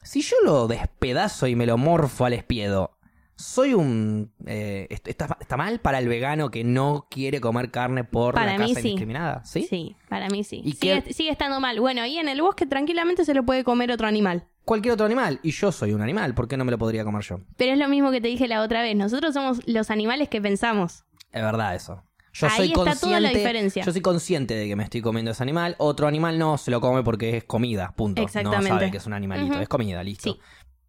Si 0.02 0.20
yo 0.22 0.36
lo 0.44 0.66
despedazo 0.68 1.46
y 1.46 1.54
me 1.56 1.64
lo 1.66 1.78
morfo 1.78 2.26
al 2.26 2.34
espiedo, 2.34 2.93
soy 3.37 3.75
un... 3.75 4.33
eh, 4.47 4.87
est- 4.91 5.09
está, 5.09 5.37
está 5.41 5.57
mal 5.57 5.81
para 5.81 5.99
el 5.99 6.09
vegano 6.09 6.50
que 6.50 6.64
no 6.64 7.07
quiere 7.11 7.41
comer 7.41 7.71
carne 7.71 8.05
por 8.05 8.35
Para 8.35 8.53
la 8.53 8.59
mí 8.59 8.69
caza 8.69 8.81
sí. 8.83 8.88
indiscriminada, 8.88 9.45
¿sí? 9.45 9.67
Sí, 9.69 9.97
para 10.09 10.29
mí 10.29 10.45
sí. 10.45 10.62
¿Y 10.64 10.73
sigue, 10.73 11.03
qué- 11.03 11.12
sigue 11.12 11.31
estando 11.31 11.61
mal. 11.61 11.81
Bueno, 11.81 12.03
ahí 12.03 12.19
en 12.19 12.29
el 12.29 12.41
bosque 12.43 12.67
tranquilamente 12.67 13.25
se 13.25 13.35
lo 13.35 13.45
puede 13.45 13.64
comer 13.64 13.91
otro 13.93 14.07
animal. 14.07 14.47
Cualquier 14.64 14.95
otro 14.95 15.05
animal, 15.07 15.41
y 15.43 15.50
yo 15.50 15.73
soy 15.73 15.93
un 15.93 16.00
animal, 16.00 16.35
¿por 16.35 16.49
qué 16.49 16.57
no 16.57 16.64
me 16.64 16.71
lo 16.71 16.79
podría 16.79 17.05
comer 17.05 17.23
yo? 17.23 17.41
Pero 17.57 17.73
es 17.73 17.79
lo 17.79 17.88
mismo 17.88 18.11
que 18.11 18.21
te 18.21 18.29
dije 18.29 18.49
la 18.49 18.62
otra 18.62 18.81
vez. 18.83 18.97
Nosotros 18.97 19.35
somos 19.35 19.61
los 19.67 19.91
animales 19.91 20.29
que 20.31 20.41
pensamos. 20.41 21.05
Es 21.33 21.43
verdad 21.43 21.75
eso. 21.75 22.03
Yo 22.33 22.47
Ahí 22.49 22.53
soy 22.57 22.67
está 22.69 22.76
consciente, 22.76 23.07
toda 23.07 23.21
la 23.21 23.29
diferencia. 23.29 23.85
Yo 23.85 23.93
soy 23.93 24.00
consciente 24.00 24.55
de 24.55 24.67
que 24.67 24.75
me 24.75 24.83
estoy 24.85 25.03
comiendo 25.03 25.31
ese 25.33 25.43
animal. 25.43 25.76
Otro 25.79 26.09
animal 26.09 26.38
no 26.38 26.57
se 26.59 26.71
lo 26.71 26.81
come 26.81 27.03
porque 27.05 27.37
es 27.37 27.45
comida, 27.45 27.93
punto. 27.95 28.23
No 28.23 28.26
Exactamente. 28.26 28.69
sabe 28.69 28.91
que 28.91 28.97
es 28.97 29.07
un 29.07 29.12
animalito, 29.12 29.61
es 29.61 29.69
comida, 29.69 30.03
listo. 30.03 30.33
Sí. 30.33 30.41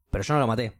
Pero 0.09 0.23
yo 0.23 0.33
no 0.35 0.39
lo 0.39 0.47
maté. 0.47 0.73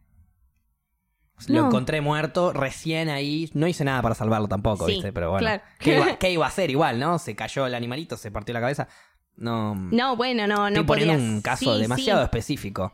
Lo 1.48 1.60
No. 1.62 1.66
encontré 1.68 2.00
muerto 2.00 2.52
recién 2.52 3.08
ahí. 3.08 3.50
No 3.54 3.66
hice 3.66 3.84
nada 3.84 4.00
para 4.02 4.14
salvarlo 4.14 4.48
tampoco, 4.48 4.86
Sí, 4.86 4.94
¿viste? 4.94 5.12
Pero 5.12 5.30
bueno. 5.32 5.40
claro. 5.46 5.62
¿qué, 5.78 5.96
iba, 5.96 6.16
qué 6.18 6.30
iba 6.30 6.44
a 6.46 6.48
hacer 6.48 6.70
igual, 6.70 6.98
no? 6.98 7.18
Se 7.18 7.34
cayó 7.36 7.66
el 7.66 7.74
animalito, 7.74 8.16
se 8.16 8.30
partió 8.30 8.52
la 8.54 8.60
cabeza. 8.60 8.88
No. 9.36 9.74
No, 9.74 10.16
bueno, 10.16 10.46
no, 10.46 10.68
estoy 10.68 10.82
no 10.82 10.86
poniendo 10.86 11.14
podías. 11.14 11.30
un 11.30 11.42
caso 11.42 11.74
Sí, 11.74 11.80
demasiado 11.82 12.20
sí. 12.20 12.24
específico. 12.24 12.92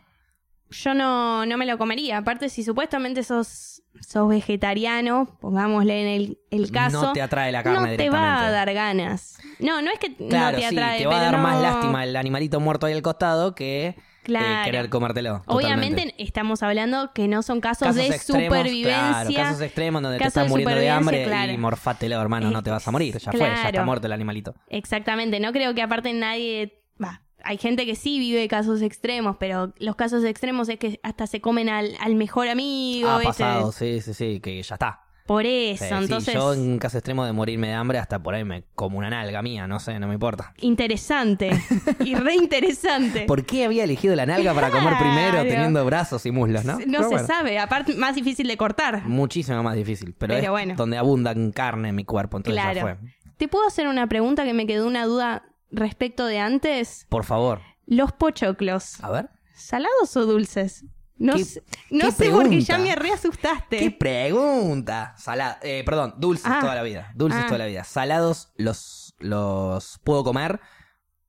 Yo 0.71 0.95
no, 0.95 1.45
no 1.47 1.57
me 1.59 1.67
lo 1.67 1.77
comería. 1.79 2.17
Aparte, 2.19 2.49
si 2.49 2.65
supuestamente 2.65 3.23
sos, 3.23 3.83
sos 4.01 4.29
vegetariano, 4.29 5.37
pongámosle 5.41 6.01
en 6.01 6.09
el, 6.09 6.39
el 6.51 6.71
caso, 6.73 7.01
no 7.03 7.13
te 7.13 7.21
atrae 7.23 7.53
la 7.53 7.63
carne 7.63 7.79
no 7.79 7.85
te 7.85 7.91
directamente. 7.93 8.27
va 8.27 8.47
a 8.47 8.51
dar 8.51 8.73
ganas. 8.73 9.37
No, 9.61 9.83
no 9.83 9.91
es 9.93 9.99
que 9.99 10.17
Claro, 10.17 10.57
no 10.57 10.63
te 10.63 10.69
sí, 10.71 10.75
atrae, 10.75 10.99
te 11.01 11.07
va 11.07 11.21
a 11.21 11.25
dar 11.25 11.39
más 11.39 11.61
lástima 11.61 12.03
el 12.05 12.17
animalito 12.17 12.59
muerto 12.59 12.87
ahí 12.87 12.95
al 12.95 13.03
costado 13.03 13.55
que 13.55 13.97
eh, 14.23 14.25
Claro. 14.25 14.65
querer 14.65 14.89
comértelo. 14.89 15.43
Obviamente 15.47 15.91
totalmente. 16.03 16.23
estamos 16.23 16.63
hablando 16.63 17.13
que 17.13 17.29
no 17.29 17.43
son 17.43 17.61
casos, 17.61 17.89
casos 17.89 17.97
de 17.97 18.07
extremos, 18.15 18.45
supervivencia. 18.47 19.25
claro, 19.27 19.35
casos 19.35 19.61
extremos 19.63 20.03
donde 20.03 20.19
te 20.19 20.25
estás 20.25 20.49
muriendo 20.49 20.75
de 20.77 20.91
hambre 20.91 21.19
supervivencia, 21.19 21.45
y 21.45 21.47
claro. 21.49 21.61
morfátelo, 21.61 22.21
hermano, 22.21 22.51
no 22.51 22.63
te 22.63 22.71
vas 22.71 22.87
a 22.87 22.91
morir. 22.91 23.19
Ya 23.19 23.31
fue, 23.33 23.41
ya 23.41 23.55
está 23.55 23.71
Claro. 23.71 23.87
muerto 23.87 24.07
el 24.07 24.13
animalito. 24.13 24.55
Exactamente, 24.69 25.41
no 25.41 25.53
creo 25.53 25.75
que 25.75 25.83
aparte 25.83 26.13
nadie... 26.13 26.79
Va, 27.03 27.23
hay 27.45 27.59
gente 27.59 27.85
que 27.87 27.97
sí 27.97 28.19
vive 28.21 28.47
casos 28.47 28.83
extremos, 28.83 29.37
pero 29.41 29.73
los 29.79 29.97
casos 29.97 30.23
extremos 30.25 30.69
es 30.69 30.79
que 30.79 31.01
hasta 31.03 31.27
se 31.27 31.41
comen 31.41 31.69
al, 31.69 31.97
al 32.01 32.15
mejor 32.15 32.47
amigo. 32.49 33.09
Ha 33.09 33.19
¿viste? 33.19 33.29
pasado, 33.43 33.73
sí, 33.73 34.01
sí, 34.01 34.15
sí, 34.15 34.41
que 34.41 34.63
ya 34.63 34.75
está. 34.77 35.02
Por 35.27 35.47
eso, 35.47 35.85
Sí, 35.85 35.89
sí, 35.91 35.95
entonces... 36.03 36.35
yo 36.35 36.53
en 36.53 36.79
caso 36.79 36.99
extremo 36.99 37.25
de 37.25 37.33
morirme 37.33 37.69
de 37.69 37.75
hambre, 37.75 37.99
hasta 37.99 38.21
por 38.23 38.35
ahí 38.35 38.45
me 38.45 38.65
como 38.75 38.99
una 38.99 39.09
nalga 39.09 39.41
mía, 39.41 39.67
no 39.69 39.79
sé, 39.79 39.99
no 40.01 40.09
me 40.09 40.15
importa. 40.15 40.53
Interesante. 40.61 41.51
y 42.05 42.15
re 42.17 42.35
interesante. 42.35 43.25
¿Por 43.27 43.45
qué 43.47 43.65
había 43.65 43.85
elegido 43.85 44.17
la 44.17 44.27
nalga 44.27 44.53
para 44.53 44.71
comer 44.71 44.95
Claro. 44.95 44.99
primero 44.99 45.43
teniendo 45.43 45.85
brazos 45.85 46.27
y 46.27 46.31
muslos, 46.33 46.65
no? 46.65 46.73
No 46.73 46.79
Pero 46.85 47.03
se 47.05 47.09
bueno, 47.09 47.27
sabe, 47.27 47.59
aparte 47.59 47.95
más 47.95 48.15
difícil 48.17 48.47
de 48.49 48.57
cortar. 48.57 49.05
Muchísimo 49.07 49.63
más 49.63 49.77
difícil, 49.77 50.15
pero, 50.19 50.35
Pero 50.35 50.45
es 50.47 50.51
bueno. 50.51 50.75
donde 50.77 50.99
abunda 50.99 51.35
carne 51.55 51.91
en 51.91 51.95
mi 51.97 52.05
cuerpo, 52.05 52.39
entonces 52.39 52.63
ya 52.63 52.73
Claro. 52.73 52.99
fue. 52.99 53.11
¿Te 53.37 53.49
puedo 53.49 53.67
hacer 53.67 53.87
una 53.89 54.07
pregunta 54.09 54.45
que 54.45 54.53
me 54.55 54.67
quedó 54.67 54.87
una 54.87 55.05
duda 55.07 55.45
respecto 55.71 56.27
de 56.27 56.39
antes? 56.41 57.07
Por 57.09 57.25
favor, 57.25 57.61
Los 57.87 58.13
pochoclos, 58.13 59.03
a 59.03 59.11
ver. 59.11 59.31
¿salados 59.55 60.17
o 60.17 60.27
dulces? 60.27 60.85
No 61.23 61.35
¿Qué- 61.37 61.45
sé, 61.45 61.63
no 61.91 62.07
qué 62.07 62.13
sé 62.13 62.31
porque 62.31 62.61
ya 62.61 62.79
me 62.79 62.95
reasustaste. 62.97 63.79
¿Qué 63.79 63.91
pregunta? 63.93 65.15
Salada, 65.17 65.59
eh, 65.63 65.83
perdón, 65.85 66.15
dulces 66.19 66.47
Ah. 66.47 66.59
toda 66.61 66.75
la 66.75 66.83
vida. 66.83 67.13
Dulces 67.15 67.43
Ah. 67.45 67.47
toda 67.47 67.59
la 67.59 67.67
vida. 67.67 67.85
Salados 67.85 68.53
los, 68.57 69.15
los 69.19 70.01
puedo 70.03 70.25
comer, 70.25 70.61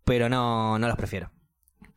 pero 0.03 0.29
no, 0.29 0.79
no 0.79 0.87
los 0.87 0.97
prefiero. 0.97 1.31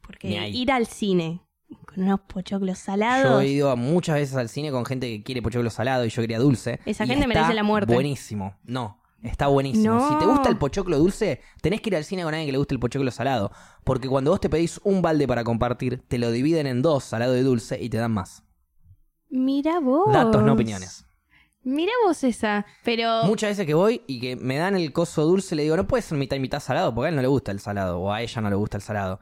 Porque 0.03 0.29
ir 0.51 0.71
al 0.73 0.87
cine 0.87 1.43
con 1.87 2.03
unos 2.05 2.21
pochoclos 2.21 2.79
Yo 2.79 2.85
salados. 2.85 3.43
he 3.43 3.47
ido 3.49 3.75
muchas 3.77 4.17
veces 4.17 4.37
al 4.37 4.49
cine 4.49 4.71
con 4.71 4.85
gente 4.85 5.09
que 5.09 5.23
quiere 5.25 5.43
pochoclo 5.43 5.71
salado 5.71 6.05
y 6.05 6.11
yo 6.11 6.23
quería 6.23 6.39
dulce. 6.39 6.81
Esa 6.87 7.07
gente 7.07 7.27
merece 7.27 7.55
la 7.55 7.63
muerte. 7.63 7.93
Buenísimo. 7.95 8.57
No, 8.63 9.03
está 9.23 9.47
buenísimo. 9.49 9.95
No. 9.95 10.09
Si 10.09 10.15
te 10.19 10.27
gusta 10.27 10.49
el 10.49 10.59
pochoclo 10.59 10.99
dulce, 10.99 11.41
tenés 11.63 11.81
que 11.81 11.89
ir 11.91 11.97
al 11.97 12.05
cine 12.05 12.23
con 12.23 12.35
alguien 12.35 12.47
que 12.47 12.53
le 12.53 12.59
guste 12.59 12.75
el 12.75 12.81
pochoclo 12.81 13.11
salado. 13.11 13.51
Porque 13.87 14.09
cuando 14.09 14.33
vos 14.33 14.41
te 14.41 14.49
pedís 14.51 14.81
un 14.83 15.01
balde 15.01 15.29
para 15.29 15.45
compartir, 15.45 16.03
te 16.09 16.19
lo 16.19 16.33
dividen 16.33 16.67
en 16.67 16.83
dos, 16.83 17.05
salado 17.05 17.37
y 17.37 17.43
dulce, 17.43 17.81
y 17.81 17.89
te 17.89 17.99
dan 17.99 18.11
más. 18.11 18.43
Mira 19.31 19.79
vos. 19.79 20.13
Datos, 20.13 20.43
no 20.43 20.55
opiniones. 20.55 21.07
Mira 21.63 21.93
vos 22.05 22.25
esa. 22.25 22.67
Pero. 22.83 23.23
Muchas 23.27 23.51
veces 23.51 23.65
que 23.65 23.75
voy 23.75 24.03
y 24.09 24.19
que 24.19 24.35
me 24.35 24.57
dan 24.57 24.75
el 24.75 24.93
coso 24.93 25.23
dulce, 25.25 25.55
le 25.55 25.63
digo, 25.63 25.77
no 25.77 25.87
puede 25.87 26.03
ser 26.03 26.19
mitad 26.19 26.35
y 26.35 26.41
mitad 26.41 26.59
salado, 26.59 26.93
porque 26.93 27.07
a 27.07 27.09
él 27.11 27.15
no 27.15 27.23
le 27.23 27.29
gusta 27.29 27.53
el 27.53 27.61
salado, 27.61 28.01
o 28.01 28.13
a 28.13 28.23
ella 28.23 28.41
no 28.43 28.51
le 28.51 28.57
gusta 28.57 28.77
el 28.77 28.83
salado. 28.83 29.21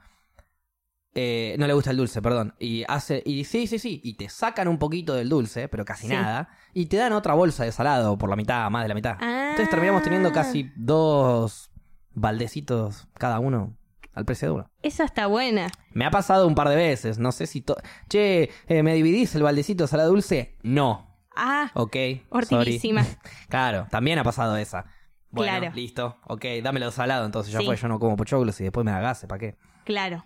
Eh, 1.14 1.57
no 1.59 1.66
le 1.66 1.74
gusta 1.74 1.90
el 1.90 1.98
dulce, 1.98 2.22
perdón. 2.22 2.55
Y 2.59 2.85
hace, 2.88 3.22
y 3.27 3.44
sí, 3.44 3.66
sí, 3.66 3.79
sí, 3.79 4.00
y 4.03 4.14
te 4.14 4.31
sacan 4.31 4.66
un 4.66 4.79
poquito 4.79 5.12
del 5.12 5.29
dulce, 5.29 5.68
pero 5.68 5.85
casi 5.85 6.07
Sí. 6.07 6.14
nada, 6.14 6.48
y 6.72 6.87
te 6.87 6.96
dan 6.96 7.12
otra 7.12 7.35
bolsa 7.35 7.64
de 7.64 7.70
salado 7.72 8.16
por 8.16 8.31
la 8.31 8.37
mitad, 8.37 8.70
más 8.70 8.83
de 8.85 8.88
la 8.88 8.94
mitad. 8.94 9.18
Ah. 9.20 9.48
Entonces 9.50 9.68
terminamos 9.68 10.03
teniendo 10.03 10.33
casi 10.33 10.70
dos 10.74 11.70
baldecitos 12.14 13.07
cada 13.18 13.40
uno 13.40 13.77
al 14.14 14.24
precio 14.24 14.48
de 14.48 14.55
uno. 14.55 14.70
Esa 14.83 15.05
está 15.05 15.27
buena. 15.27 15.68
Me 15.92 16.05
ha 16.05 16.11
pasado 16.11 16.46
un 16.46 16.55
par 16.55 16.68
de 16.68 16.77
veces, 16.77 17.18
no 17.18 17.33
sé 17.33 17.46
si... 17.46 17.61
to- 17.61 17.77
Che, 18.09 18.50
eh, 18.68 18.83
¿me 18.83 18.94
dividís 18.94 19.35
el 19.35 19.42
baldecito 19.42 19.85
de 19.85 19.88
salado 19.88 20.11
dulce? 20.11 20.57
No. 20.62 21.16
Ah, 21.37 21.70
Ok. 21.74 21.96
hortiguísima. 22.31 23.05
sorry. 23.05 23.18
Claro, 23.48 23.87
también 23.90 24.18
ha 24.18 24.24
pasado 24.24 24.57
esa. 24.57 24.85
Bueno, 25.31 25.59
Claro. 25.59 25.74
listo. 25.74 26.16
Ok, 26.29 26.44
dámelo 26.62 26.90
salado, 26.92 27.27
entonces 27.27 27.53
ya 27.53 27.59
Sí. 27.59 27.66
fue. 27.66 27.77
Yo 27.77 27.88
no 27.88 27.98
como 27.98 28.16
pochoclos 28.16 28.61
y 28.61 28.64
después 28.64 28.85
me 28.85 28.92
da 28.92 29.00
gases, 29.00 29.29
¿para 29.29 29.40
qué? 29.40 29.57
Claro. 29.85 30.24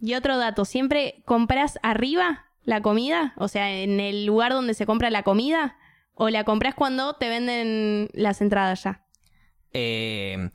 Y 0.00 0.14
otro 0.14 0.36
dato, 0.38 0.64
¿siempre 0.64 1.22
compras 1.24 1.78
arriba 1.82 2.46
la 2.64 2.82
comida? 2.82 3.32
O 3.36 3.46
sea, 3.48 3.70
en 3.70 4.00
el 4.00 4.26
lugar 4.26 4.52
donde 4.52 4.74
se 4.74 4.86
compra 4.86 5.10
la 5.10 5.22
comida. 5.22 5.76
¿O 6.14 6.28
la 6.30 6.44
compras 6.44 6.74
cuando 6.74 7.14
te 7.14 7.28
venden 7.28 8.08
las 8.12 8.40
entradas 8.42 8.82
ya? 8.82 9.06
Eh, 9.72 10.50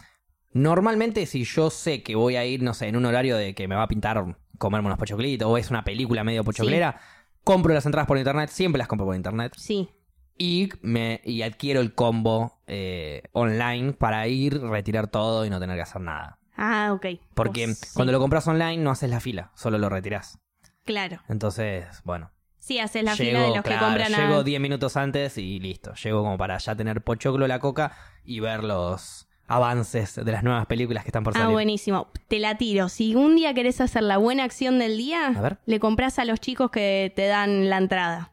normalmente 0.56 1.26
si 1.26 1.44
yo 1.44 1.70
sé 1.70 2.02
que 2.02 2.16
voy 2.16 2.38
a 2.38 2.46
ir, 2.46 2.64
no 2.64 2.74
sé, 2.74 2.88
en 2.88 2.96
un 2.96 3.06
horario 3.06 3.36
de 3.36 3.54
que 3.54 3.68
me 3.68 3.76
va 3.76 3.84
a 3.84 3.88
pintar 3.90 4.38
comerme 4.58 4.88
unos 4.88 4.98
pochoclitos 4.98 5.48
o 5.48 5.58
es 5.58 5.70
una 5.70 5.84
película 5.84 6.24
medio 6.24 6.46
pochoclera, 6.46 6.98
compro 7.44 7.74
las 7.74 7.86
entradas 7.86 8.08
por 8.08 8.18
internet, 8.18 8.50
siempre 8.50 8.80
las 8.80 8.88
compro 8.88 9.06
por 9.06 9.16
internet. 9.18 9.52
Sí. 9.58 9.90
Y, 10.38 10.70
me, 10.82 11.20
y 11.26 11.42
adquiero 11.42 11.82
el 11.82 11.94
combo 11.94 12.62
eh, 12.68 13.24
online 13.34 13.94
para 13.94 14.28
ir, 14.30 14.62
retirar 14.62 15.08
todo 15.08 15.46
y 15.46 15.50
no 15.50 15.60
tener 15.60 15.76
que 15.76 15.82
hacer 15.82 16.02
nada. 16.02 16.40
Ah, 16.56 16.94
ok. 16.94 17.06
Porque 17.34 17.66
Pues, 17.66 17.78
sí. 17.80 17.90
cuando 17.94 18.14
lo 18.14 18.20
compras 18.20 18.48
online 18.48 18.78
no 18.78 18.92
haces 18.92 19.10
la 19.10 19.20
fila, 19.20 19.52
solo 19.56 19.78
lo 19.78 19.90
retirás. 19.90 20.40
Claro. 20.86 21.20
Entonces, 21.28 21.86
bueno. 22.06 22.32
Sí, 22.58 22.80
haces 22.80 23.04
la 23.04 23.14
llego, 23.16 23.30
fila 23.30 23.42
de 23.42 23.56
los 23.56 23.62
claro, 23.62 23.80
que 23.98 24.04
compran. 24.04 24.30
Llego 24.30 24.44
10 24.44 24.62
minutos 24.62 24.96
antes 24.96 25.38
y 25.38 25.60
listo. 25.60 25.94
Llego 25.96 26.24
como 26.24 26.38
para 26.38 26.58
ya 26.58 26.76
tener 26.76 27.02
pochoclo, 27.02 27.46
la 27.46 27.60
coca 27.60 27.92
y 28.24 28.40
ver 28.40 28.64
los 28.64 29.25
avances 29.48 30.16
de 30.16 30.32
las 30.32 30.44
nuevas 30.44 30.66
películas 30.66 31.04
que 31.04 31.10
están 31.10 31.24
por 31.24 31.36
Ah, 31.36 31.40
salir. 31.42 31.54
buenísimo. 31.54 32.08
Te 32.28 32.40
la 32.40 32.58
tiro. 32.58 32.90
Si 32.90 33.16
un 33.16 33.36
día 33.36 33.54
querés 33.54 33.80
hacer 33.82 34.04
la 34.04 34.18
buena 34.18 34.44
acción 34.44 34.80
del 34.80 34.98
día, 34.98 35.28
A 35.28 35.42
ver. 35.42 35.58
le 35.66 35.80
compras 35.80 36.18
a 36.20 36.26
los 36.26 36.40
chicos 36.40 36.72
que 36.72 37.12
te 37.16 37.28
dan 37.28 37.70
la 37.70 37.78
entrada. 37.78 38.32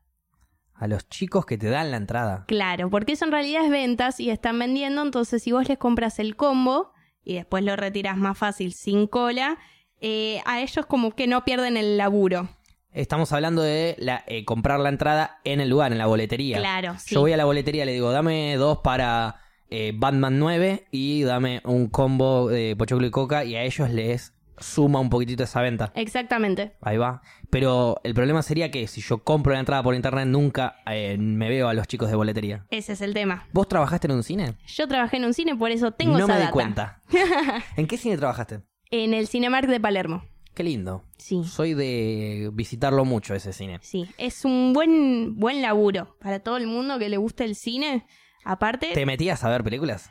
A 0.75 0.87
los 0.88 1.09
chicos 1.09 1.46
que 1.46 1.59
te 1.59 1.68
dan 1.68 1.90
la 1.90 1.96
entrada. 1.98 2.44
Claro, 2.48 2.90
porque 2.90 3.12
eso 3.12 3.25
en 3.25 3.33
realidad 3.33 3.64
es 3.64 3.70
ventas 3.70 4.18
y 4.20 4.31
están 4.31 4.59
vendiendo, 4.59 5.03
entonces 5.03 5.42
si 5.42 5.53
vos 5.53 5.68
les 5.68 5.79
compras 5.79 6.18
el 6.18 6.35
combo 6.35 6.92
y 7.22 7.35
después 7.35 7.62
lo 7.62 7.77
retiras 7.77 8.16
más 8.16 8.37
fácil 8.37 8.72
sin 8.72 9.07
cola, 9.07 9.59
eh, 10.01 10.40
a 10.44 10.61
ellos 10.61 10.85
como 10.87 11.12
que 11.14 11.29
no 11.29 11.44
pierden 11.44 11.77
el 11.77 11.96
laburo. 11.98 12.48
Estamos 12.90 13.33
hablando 13.33 13.62
de 13.62 13.94
la, 13.98 14.25
eh, 14.27 14.44
comprar 14.44 14.81
la 14.81 14.88
entrada 14.88 15.40
en 15.44 15.61
el 15.61 15.68
lugar, 15.70 15.92
en 15.92 15.98
la 15.98 16.07
boletería. 16.07 16.59
Claro, 16.59 16.94
sí. 16.98 17.14
Yo 17.14 17.20
voy 17.20 17.33
a 17.33 17.37
la 17.37 17.44
boletería 17.44 17.85
y 17.85 17.87
le 17.87 17.92
digo, 17.92 18.11
dame 18.11 18.57
dos 18.57 18.79
para 18.79 19.37
eh, 19.75 19.93
Batman 19.95 20.39
9 20.39 20.85
y 20.91 21.23
dame 21.23 21.63
un 21.65 21.89
combo 21.89 22.49
de 22.49 22.77
pochoclo 22.77 23.07
y 23.07 23.11
coca 23.11 23.43
y 23.43 23.57
a 23.57 23.63
ellos 23.63 23.89
les 23.89 24.35
suma 24.59 25.01
un 25.01 25.09
poquitito 25.09 25.45
esa 25.45 25.63
venta. 25.63 25.93
Exactamente. 25.95 26.75
Ahí 26.83 26.99
va. 26.99 27.23
Pero 27.49 27.99
el 28.05 28.13
problema 28.13 28.43
sería 28.43 28.71
que 28.71 28.87
si 28.87 29.01
yo 29.01 29.25
compro 29.25 29.55
la 29.55 29.61
entrada 29.61 29.83
por 29.83 29.95
internet 29.95 30.27
nunca 30.27 30.77
eh, 30.87 31.17
me 31.19 31.49
veo 31.49 31.69
a 31.69 31.75
los 31.75 31.89
chicos 31.89 32.11
de 32.11 32.17
boletería. 32.17 32.67
Ese 32.69 32.93
es 32.93 33.01
el 33.01 33.15
tema. 33.15 33.49
¿Vos 33.55 33.67
trabajaste 33.67 34.09
en 34.09 34.13
un 34.13 34.23
cine? 34.23 34.57
Yo 34.67 34.87
trabajé 34.87 35.17
en 35.17 35.25
un 35.25 35.33
cine, 35.33 35.57
por 35.57 35.71
eso 35.71 35.91
tengo 35.93 36.19
no 36.19 36.25
esa 36.25 36.35
me 36.35 36.41
di 36.43 36.51
cuenta. 36.51 37.01
¿En 37.77 37.87
qué 37.87 37.97
cine 37.97 38.19
trabajaste? 38.19 38.61
En 38.91 39.15
el 39.15 39.27
Cinemark 39.27 39.69
de 39.69 39.81
Palermo. 39.81 40.23
Qué 40.53 40.65
lindo. 40.65 41.03
Sí. 41.17 41.45
Soy 41.45 41.73
de 41.73 42.51
visitarlo 42.53 43.07
mucho 43.07 43.35
ese 43.35 43.55
cine. 43.55 43.79
Sí, 43.81 44.07
es 44.19 44.45
un 44.45 44.75
buen 44.75 45.37
buen 45.37 45.63
laburo 45.63 46.19
para 46.21 46.41
todo 46.41 46.59
el 46.59 46.67
mundo 46.67 46.99
que 46.99 47.09
le 47.09 47.17
gusta 47.17 47.45
el 47.45 47.55
cine. 47.55 48.05
Aparte, 48.44 48.90
¿Te 48.94 49.07
metías 49.07 49.44
a 49.44 49.48
ver 49.48 49.62
películas? 49.64 50.11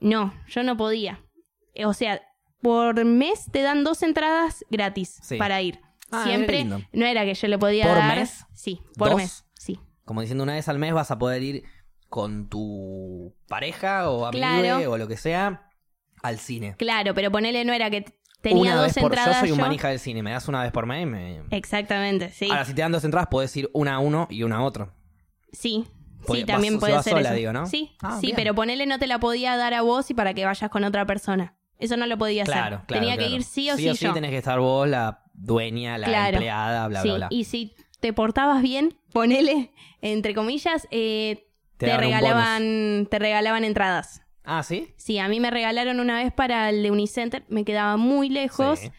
no, 0.00 0.34
yo 0.48 0.62
no 0.62 0.76
podía. 0.76 1.20
Eh, 1.74 1.86
O 1.86 1.92
sea, 1.94 2.20
por 2.60 3.04
mes 3.04 3.46
te 3.50 3.62
dan 3.62 3.82
dos 3.84 4.02
entradas 4.02 4.64
gratis 4.70 5.18
Sí. 5.22 5.36
para 5.36 5.60
ir. 5.62 5.80
Ah, 6.10 6.24
Siempre 6.24 6.64
no 6.64 7.06
era 7.06 7.24
que 7.24 7.34
yo 7.34 7.48
le 7.48 7.58
podía 7.58 7.86
¿Por 7.86 7.96
dar. 7.96 8.16
mes? 8.18 8.44
Sí, 8.54 8.80
por 8.96 9.08
¿Dos? 9.10 9.16
mes. 9.16 9.44
Sí. 9.54 9.80
Como 10.04 10.20
diciendo, 10.20 10.44
una 10.44 10.54
vez 10.54 10.68
al 10.68 10.78
mes 10.78 10.92
vas 10.92 11.10
a 11.10 11.18
poder 11.18 11.42
ir 11.42 11.64
con 12.08 12.48
tu 12.50 13.34
pareja 13.48 14.10
o 14.10 14.26
amigo 14.26 14.38
Claro. 14.44 14.92
o 14.92 14.98
lo 14.98 15.08
que 15.08 15.16
sea 15.16 15.70
al 16.22 16.38
cine. 16.38 16.74
Claro, 16.76 17.14
pero 17.14 17.30
ponele 17.32 17.64
no 17.64 17.72
era 17.72 17.88
que 17.88 18.04
tenía 18.42 18.60
una 18.60 18.74
dos 18.76 18.86
vez 18.88 18.94
por 18.98 19.04
entradas. 19.12 19.36
Yo 19.36 19.40
soy 19.40 19.50
un 19.52 19.58
yo. 19.58 19.64
manija 19.64 19.88
del 19.88 19.98
cine, 19.98 20.22
me 20.22 20.32
das 20.32 20.46
una 20.48 20.62
vez 20.62 20.70
por 20.72 20.84
mes 20.84 21.04
y 21.04 21.06
me... 21.06 21.42
Exactamente, 21.50 22.28
sí. 22.30 22.50
Ahora, 22.50 22.66
si 22.66 22.74
te 22.74 22.82
dan 22.82 22.92
dos 22.92 23.04
entradas, 23.04 23.28
podés 23.30 23.56
ir 23.56 23.70
una 23.72 23.94
a 23.94 23.98
uno 23.98 24.26
y 24.30 24.42
una 24.42 24.56
a 24.56 24.62
otro. 24.62 24.92
Sí. 25.52 25.86
Sí, 26.26 26.44
también 26.44 26.74
vas- 26.74 26.80
puede 26.80 26.96
se 26.98 27.02
ser 27.04 27.12
sola, 27.14 27.28
eso. 27.30 27.36
digo, 27.38 27.52
¿no? 27.52 27.66
Sí, 27.66 27.92
Ah, 28.02 28.16
sí, 28.20 28.26
bien. 28.26 28.36
pero 28.36 28.54
ponele 28.54 28.86
no 28.86 28.98
te 28.98 29.06
la 29.06 29.18
podía 29.18 29.56
dar 29.56 29.74
a 29.74 29.82
vos 29.82 30.10
y 30.10 30.14
para 30.14 30.34
que 30.34 30.44
vayas 30.44 30.70
con 30.70 30.84
otra 30.84 31.04
persona. 31.06 31.56
Eso 31.78 31.96
no 31.96 32.06
lo 32.06 32.16
podía 32.18 32.44
Claro, 32.44 32.76
hacer. 32.76 32.86
claro. 32.86 33.00
Tenía 33.00 33.16
claro. 33.16 33.28
que 33.30 33.36
ir 33.36 33.42
sí 33.42 33.70
o 33.70 33.76
sí, 33.76 33.82
sí. 33.82 33.88
o 33.88 33.94
sí 33.94 34.04
yo. 34.06 34.12
tenés 34.12 34.30
que 34.30 34.38
estar 34.38 34.60
vos, 34.60 34.86
la 34.88 35.22
dueña, 35.34 35.98
la 35.98 36.06
Claro. 36.06 36.36
empleada, 36.36 36.86
bla, 36.88 37.02
sí, 37.02 37.08
bla, 37.08 37.16
bla. 37.16 37.26
y 37.30 37.44
si 37.44 37.74
te 38.00 38.12
portabas 38.12 38.62
bien, 38.62 38.94
ponele, 39.12 39.72
entre 40.00 40.34
comillas, 40.34 40.86
eh, 40.90 41.48
Te 41.76 41.96
regalaban, 41.96 43.08
te 43.10 43.18
regalaban 43.18 43.64
entradas. 43.64 44.22
Ah, 44.44 44.62
¿sí? 44.62 44.92
Sí, 44.96 45.18
a 45.18 45.26
mí 45.28 45.40
me 45.40 45.50
regalaron 45.50 45.98
una 46.00 46.22
vez 46.22 46.32
para 46.32 46.68
el 46.70 46.82
de 46.82 46.90
Unicenter, 46.92 47.44
me 47.48 47.64
quedaba 47.64 47.96
muy 47.96 48.28
lejos, 48.28 48.78
Sí. 48.80 48.90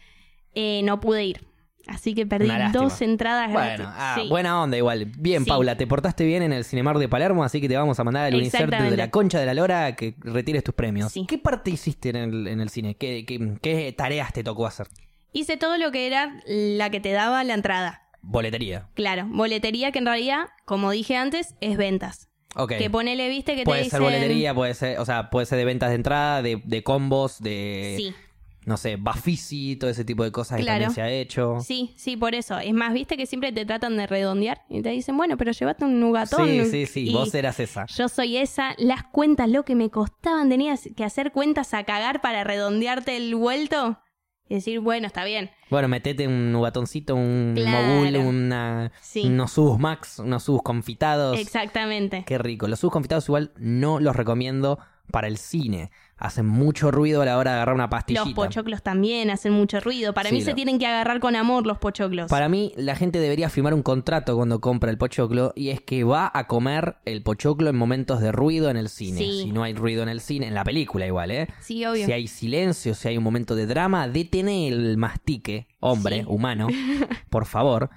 eh, 0.54 0.80
no 0.84 1.00
pude 1.00 1.24
ir. 1.24 1.46
Así 1.86 2.14
que 2.14 2.26
perdí 2.26 2.48
dos 2.72 3.00
entradas 3.02 3.52
Bueno, 3.52 3.84
gratis. 3.84 3.86
ah, 3.88 4.16
Sí. 4.20 4.28
buena 4.28 4.62
onda 4.62 4.76
igual. 4.76 5.04
Bien, 5.18 5.44
Sí. 5.44 5.50
Paula, 5.50 5.76
te 5.76 5.86
portaste 5.86 6.24
bien 6.24 6.42
en 6.42 6.52
el 6.52 6.64
Cinemar 6.64 6.98
de 6.98 7.08
Palermo, 7.08 7.44
así 7.44 7.60
que 7.60 7.68
te 7.68 7.76
vamos 7.76 7.98
a 8.00 8.04
mandar 8.04 8.24
al 8.26 8.34
Unicert 8.34 8.72
de 8.72 8.96
la 8.96 9.10
concha 9.10 9.38
de 9.38 9.46
la 9.46 9.54
lora 9.54 9.94
que 9.96 10.14
retires 10.20 10.64
tus 10.64 10.74
premios. 10.74 11.12
Sí. 11.12 11.24
¿Qué 11.28 11.38
parte 11.38 11.70
hiciste 11.70 12.08
en 12.10 12.16
el, 12.16 12.46
en 12.48 12.60
el 12.60 12.70
cine? 12.70 12.94
¿Qué, 12.96 13.24
qué, 13.26 13.56
qué 13.60 13.92
tareas 13.96 14.32
te 14.32 14.42
tocó 14.42 14.66
hacer? 14.66 14.86
Hice 15.32 15.56
todo 15.56 15.76
lo 15.78 15.90
que 15.90 16.06
era 16.06 16.40
la 16.46 16.90
que 16.90 17.00
te 17.00 17.10
daba 17.12 17.42
la 17.44 17.54
entrada. 17.54 18.02
Boletería. 18.22 18.88
Claro, 18.94 19.26
boletería 19.28 19.92
que 19.92 19.98
en 19.98 20.06
realidad, 20.06 20.46
como 20.64 20.90
dije 20.90 21.16
antes, 21.16 21.54
es 21.60 21.76
ventas. 21.76 22.28
Que 22.68 22.88
ponele, 22.88 23.28
viste, 23.28 23.56
que 23.56 23.64
puede 23.64 23.82
te 23.82 23.90
ser 23.90 23.98
dicen... 24.00 24.14
boletería, 24.14 24.54
puede 24.54 24.74
ser, 24.74 25.00
o 25.00 25.04
sea, 25.04 25.28
puede 25.28 25.44
ser 25.44 25.58
de 25.58 25.64
ventas 25.64 25.88
de 25.90 25.96
entrada, 25.96 26.40
de, 26.40 26.62
de 26.64 26.82
combos, 26.84 27.40
de, 27.42 27.94
Sí, 27.98 28.14
no 28.66 28.76
sé, 28.76 28.96
Bafisi, 28.96 29.76
todo 29.76 29.90
ese 29.90 30.04
tipo 30.04 30.24
de 30.24 30.32
cosas 30.32 30.58
que 30.58 30.64
también 30.66 30.90
se 30.90 31.02
ha 31.02 31.10
hecho. 31.10 31.58
sí, 31.60 31.92
sí, 31.96 32.16
por 32.16 32.34
eso. 32.34 32.58
Es 32.58 32.72
más, 32.72 32.92
viste 32.92 33.16
que 33.16 33.26
siempre 33.26 33.52
te 33.52 33.64
tratan 33.66 33.96
de 33.96 34.06
redondear 34.06 34.62
y 34.68 34.82
te 34.82 34.90
dicen, 34.90 35.16
bueno, 35.16 35.36
pero 35.36 35.52
llévate 35.52 35.84
un 35.84 36.00
nugatón. 36.00 36.46
sí, 36.48 36.64
sí, 36.66 36.86
sí, 36.86 37.08
Y 37.10 37.12
vos 37.12 37.34
eras 37.34 37.60
esa. 37.60 37.86
Yo 37.86 38.08
soy 38.08 38.36
esa. 38.36 38.74
Las 38.78 39.04
cuentas, 39.04 39.48
lo 39.48 39.64
que 39.64 39.74
me 39.74 39.90
costaban, 39.90 40.48
tenías 40.48 40.88
que 40.96 41.04
hacer 41.04 41.32
cuentas 41.32 41.74
a 41.74 41.84
cagar 41.84 42.20
para 42.20 42.44
redondearte 42.44 43.16
el 43.16 43.34
vuelto. 43.34 43.98
Y 44.46 44.56
decir, 44.56 44.80
bueno, 44.80 45.06
está 45.06 45.24
bien. 45.24 45.50
Bueno, 45.70 45.88
metete 45.88 46.26
un 46.28 46.52
nugatoncito, 46.52 47.14
un 47.16 47.52
Claro. 47.56 47.86
mogul, 47.86 48.16
una, 48.16 48.92
Sí. 49.00 49.22
unos 49.26 49.52
subs 49.52 49.78
max, 49.80 50.18
unos 50.18 50.42
subs 50.42 50.62
confitados. 50.62 51.38
Exactamente. 51.38 52.24
Qué 52.26 52.36
rico. 52.36 52.68
Los 52.68 52.80
subs 52.80 52.92
confitados 52.92 53.26
igual 53.28 53.52
no 53.56 54.00
los 54.00 54.14
recomiendo 54.14 54.78
para 55.10 55.28
el 55.28 55.38
cine. 55.38 55.90
Hacen 56.16 56.46
mucho 56.46 56.92
ruido 56.92 57.22
a 57.22 57.24
la 57.24 57.36
hora 57.36 57.50
de 57.50 57.56
agarrar 57.56 57.74
una 57.74 57.90
pastillita. 57.90 58.24
Los 58.24 58.34
pochoclos 58.34 58.82
también 58.84 59.30
hacen 59.30 59.52
mucho 59.52 59.80
ruido. 59.80 60.14
Para 60.14 60.28
Sí, 60.28 60.36
mí 60.36 60.40
se 60.42 60.54
tienen 60.54 60.78
que 60.78 60.86
agarrar 60.86 61.18
con 61.18 61.34
amor 61.34 61.66
los 61.66 61.78
pochoclos. 61.78 62.30
Para 62.30 62.48
mí, 62.48 62.72
la 62.76 62.94
gente 62.94 63.18
debería 63.18 63.48
firmar 63.50 63.74
un 63.74 63.82
contrato 63.82 64.36
cuando 64.36 64.60
compra 64.60 64.90
el 64.92 64.96
pochoclo 64.98 65.52
y 65.56 65.70
es 65.70 65.80
que 65.80 66.04
va 66.04 66.30
a 66.32 66.46
comer 66.46 66.96
el 67.04 67.22
pochoclo 67.24 67.68
en 67.68 67.74
momentos 67.76 68.20
de 68.20 68.30
ruido 68.30 68.70
en 68.70 68.76
el 68.76 68.88
cine. 68.90 69.18
Sí. 69.18 69.40
Si 69.42 69.50
no 69.52 69.64
hay 69.64 69.74
ruido 69.74 70.04
en 70.04 70.08
el 70.08 70.20
cine, 70.20 70.46
en 70.46 70.54
la 70.54 70.62
película 70.62 71.04
igual, 71.04 71.32
¿eh? 71.32 71.48
Sí, 71.60 71.84
obvio. 71.84 72.06
Si 72.06 72.12
hay 72.12 72.28
silencio, 72.28 72.94
si 72.94 73.08
hay 73.08 73.18
un 73.18 73.24
momento 73.24 73.56
de 73.56 73.66
drama, 73.66 74.06
detene 74.06 74.68
el 74.68 74.96
mastique, 74.96 75.66
hombre, 75.80 76.20
Sí. 76.20 76.26
humano, 76.28 76.68
por 77.28 77.44
favor. 77.46 77.90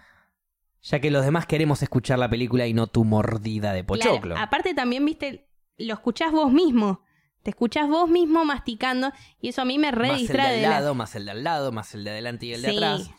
Ya 0.82 1.00
que 1.00 1.12
los 1.12 1.24
demás 1.24 1.46
queremos 1.46 1.84
escuchar 1.84 2.18
la 2.18 2.30
película 2.30 2.66
y 2.66 2.74
no 2.74 2.88
tu 2.88 3.04
mordida 3.04 3.74
de 3.74 3.86
Claro, 3.86 4.02
pochoclo. 4.12 4.36
Aparte 4.38 4.74
también, 4.74 5.06
viste, 5.06 5.48
lo 5.78 5.94
escuchás 5.94 6.32
vos 6.32 6.52
mismo. 6.52 7.02
Te 7.48 7.52
escuchás 7.52 7.88
vos 7.88 8.10
mismo 8.10 8.44
masticando 8.44 9.14
y 9.40 9.48
eso 9.48 9.62
a 9.62 9.64
mí 9.64 9.78
me 9.78 9.90
re 9.92 10.10
más 10.10 10.20
el 10.20 10.28
de 10.28 10.42
al 10.42 10.62
la- 10.64 10.70
lado, 10.70 10.96
más 10.96 11.16
el 11.16 11.24
de 11.24 11.32
al 11.32 11.44
lado, 11.46 11.72
más 11.72 11.94
el 11.96 12.04
de 12.04 12.10
adelante 12.10 12.46
y 12.48 12.52
el 12.54 12.62
de 12.62 12.72
Sí. 12.72 12.76
atrás. 12.76 13.10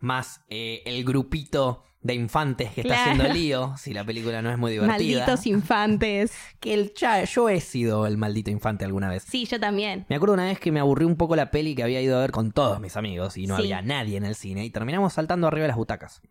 Más 0.00 0.40
eh, 0.48 0.82
el 0.86 1.04
grupito 1.04 1.84
de 2.00 2.14
infantes 2.14 2.72
que 2.72 2.80
está 2.80 3.00
haciendo 3.00 3.28
lío, 3.32 3.76
si 3.78 3.94
la 3.94 4.02
película 4.02 4.42
no 4.42 4.50
es 4.50 4.58
muy 4.58 4.72
divertida. 4.72 4.92
Malditos 5.20 5.46
infantes. 5.46 6.32
Que 6.58 6.74
el 6.74 6.94
cha- 6.94 7.22
yo 7.22 7.48
he 7.48 7.60
sido 7.60 8.08
el 8.08 8.16
maldito 8.16 8.50
infante 8.50 8.84
alguna 8.84 9.08
vez. 9.08 9.22
Sí, 9.22 9.44
yo 9.46 9.60
también. 9.60 10.04
Me 10.08 10.16
acuerdo 10.16 10.34
una 10.34 10.46
vez 10.46 10.58
que 10.58 10.72
me 10.72 10.80
aburrí 10.80 11.04
un 11.04 11.14
poco 11.14 11.36
la 11.36 11.52
peli 11.52 11.76
que 11.76 11.84
había 11.84 12.00
ido 12.02 12.16
a 12.18 12.20
ver 12.22 12.32
con 12.32 12.50
todos 12.50 12.80
mis 12.80 12.96
amigos 12.96 13.36
y 13.36 13.46
no 13.46 13.54
Sí. 13.54 13.62
había 13.62 13.82
nadie 13.82 14.16
en 14.16 14.24
el 14.24 14.34
cine 14.34 14.64
y 14.64 14.70
terminamos 14.70 15.12
saltando 15.12 15.46
arriba 15.46 15.62
de 15.62 15.68
las 15.68 15.76
butacas. 15.76 16.22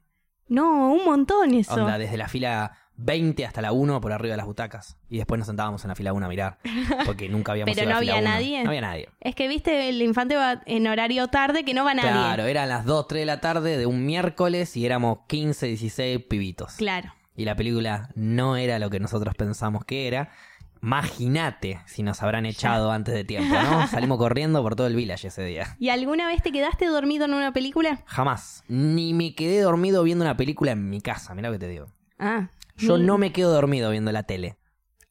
No, 0.49 0.91
un 0.91 1.05
montón 1.05 1.53
eso. 1.53 1.73
Onda, 1.73 1.97
desde 1.97 2.17
la 2.17 2.27
fila 2.27 2.79
20 2.97 3.45
hasta 3.45 3.61
la 3.61 3.71
1 3.71 3.99
por 4.01 4.11
arriba 4.13 4.31
de 4.33 4.37
las 4.37 4.45
butacas. 4.45 4.97
Y 5.09 5.17
después 5.17 5.37
nos 5.37 5.47
sentábamos 5.47 5.83
en 5.83 5.89
la 5.89 5.95
fila 5.95 6.13
1 6.13 6.25
a 6.25 6.29
mirar. 6.29 6.57
Porque 7.05 7.27
nunca 7.29 7.51
habíamos 7.51 7.75
Pero 7.75 7.87
ido 7.87 7.89
a 7.89 7.93
la 7.93 7.95
no 7.95 7.99
fila 8.01 8.13
había 8.15 8.29
1. 8.29 8.33
nadie. 8.35 8.63
No 8.63 8.69
había 8.69 8.81
nadie. 8.81 9.09
Es 9.19 9.35
que, 9.35 9.47
viste, 9.47 9.89
el 9.89 10.01
infante 10.01 10.35
va 10.35 10.61
en 10.65 10.87
horario 10.87 11.27
tarde 11.27 11.63
que 11.65 11.73
no 11.73 11.83
va 11.83 11.93
nadie. 11.93 12.09
Claro, 12.11 12.45
eran 12.45 12.69
las 12.69 12.85
2, 12.85 13.07
3 13.07 13.21
de 13.21 13.25
la 13.25 13.41
tarde 13.41 13.77
de 13.77 13.85
un 13.85 14.05
miércoles 14.05 14.75
y 14.77 14.85
éramos 14.85 15.19
15, 15.27 15.67
16 15.67 16.23
pibitos. 16.29 16.73
Claro. 16.75 17.13
Y 17.35 17.45
la 17.45 17.55
película 17.55 18.09
no 18.15 18.55
era 18.55 18.79
lo 18.79 18.89
que 18.89 18.99
nosotros 18.99 19.35
pensamos 19.35 19.83
que 19.83 20.07
era. 20.07 20.29
Imagínate 20.81 21.81
si 21.87 22.03
nos 22.03 22.21
habrán 22.21 22.45
echado 22.45 22.91
antes 22.91 23.13
de 23.13 23.23
tiempo, 23.23 23.53
¿no? 23.53 23.87
Salimos 23.89 24.17
corriendo 24.19 24.61
por 24.61 24.75
todo 24.75 24.85
el 24.87 24.95
village 24.95 25.27
ese 25.27 25.43
día. 25.43 25.75
¿Y 25.79 25.89
alguna 25.89 26.27
vez 26.27 26.43
te 26.43 26.51
quedaste 26.51 26.85
dormido 26.85 27.25
en 27.25 27.33
una 27.33 27.51
película? 27.51 27.99
Jamás. 28.05 28.63
Ni 28.67 29.13
me 29.13 29.33
quedé 29.33 29.59
dormido 29.61 30.03
viendo 30.03 30.23
una 30.23 30.37
película 30.37 30.71
en 30.71 30.89
mi 30.89 31.01
casa, 31.01 31.33
mira 31.33 31.49
lo 31.49 31.53
que 31.55 31.59
te 31.59 31.67
digo. 31.67 31.87
Ah. 32.19 32.47
Yo 32.77 32.97
ni- 32.97 33.05
no 33.05 33.17
me 33.17 33.31
quedo 33.31 33.51
dormido 33.51 33.91
viendo 33.91 34.11
la 34.11 34.23
tele. 34.23 34.57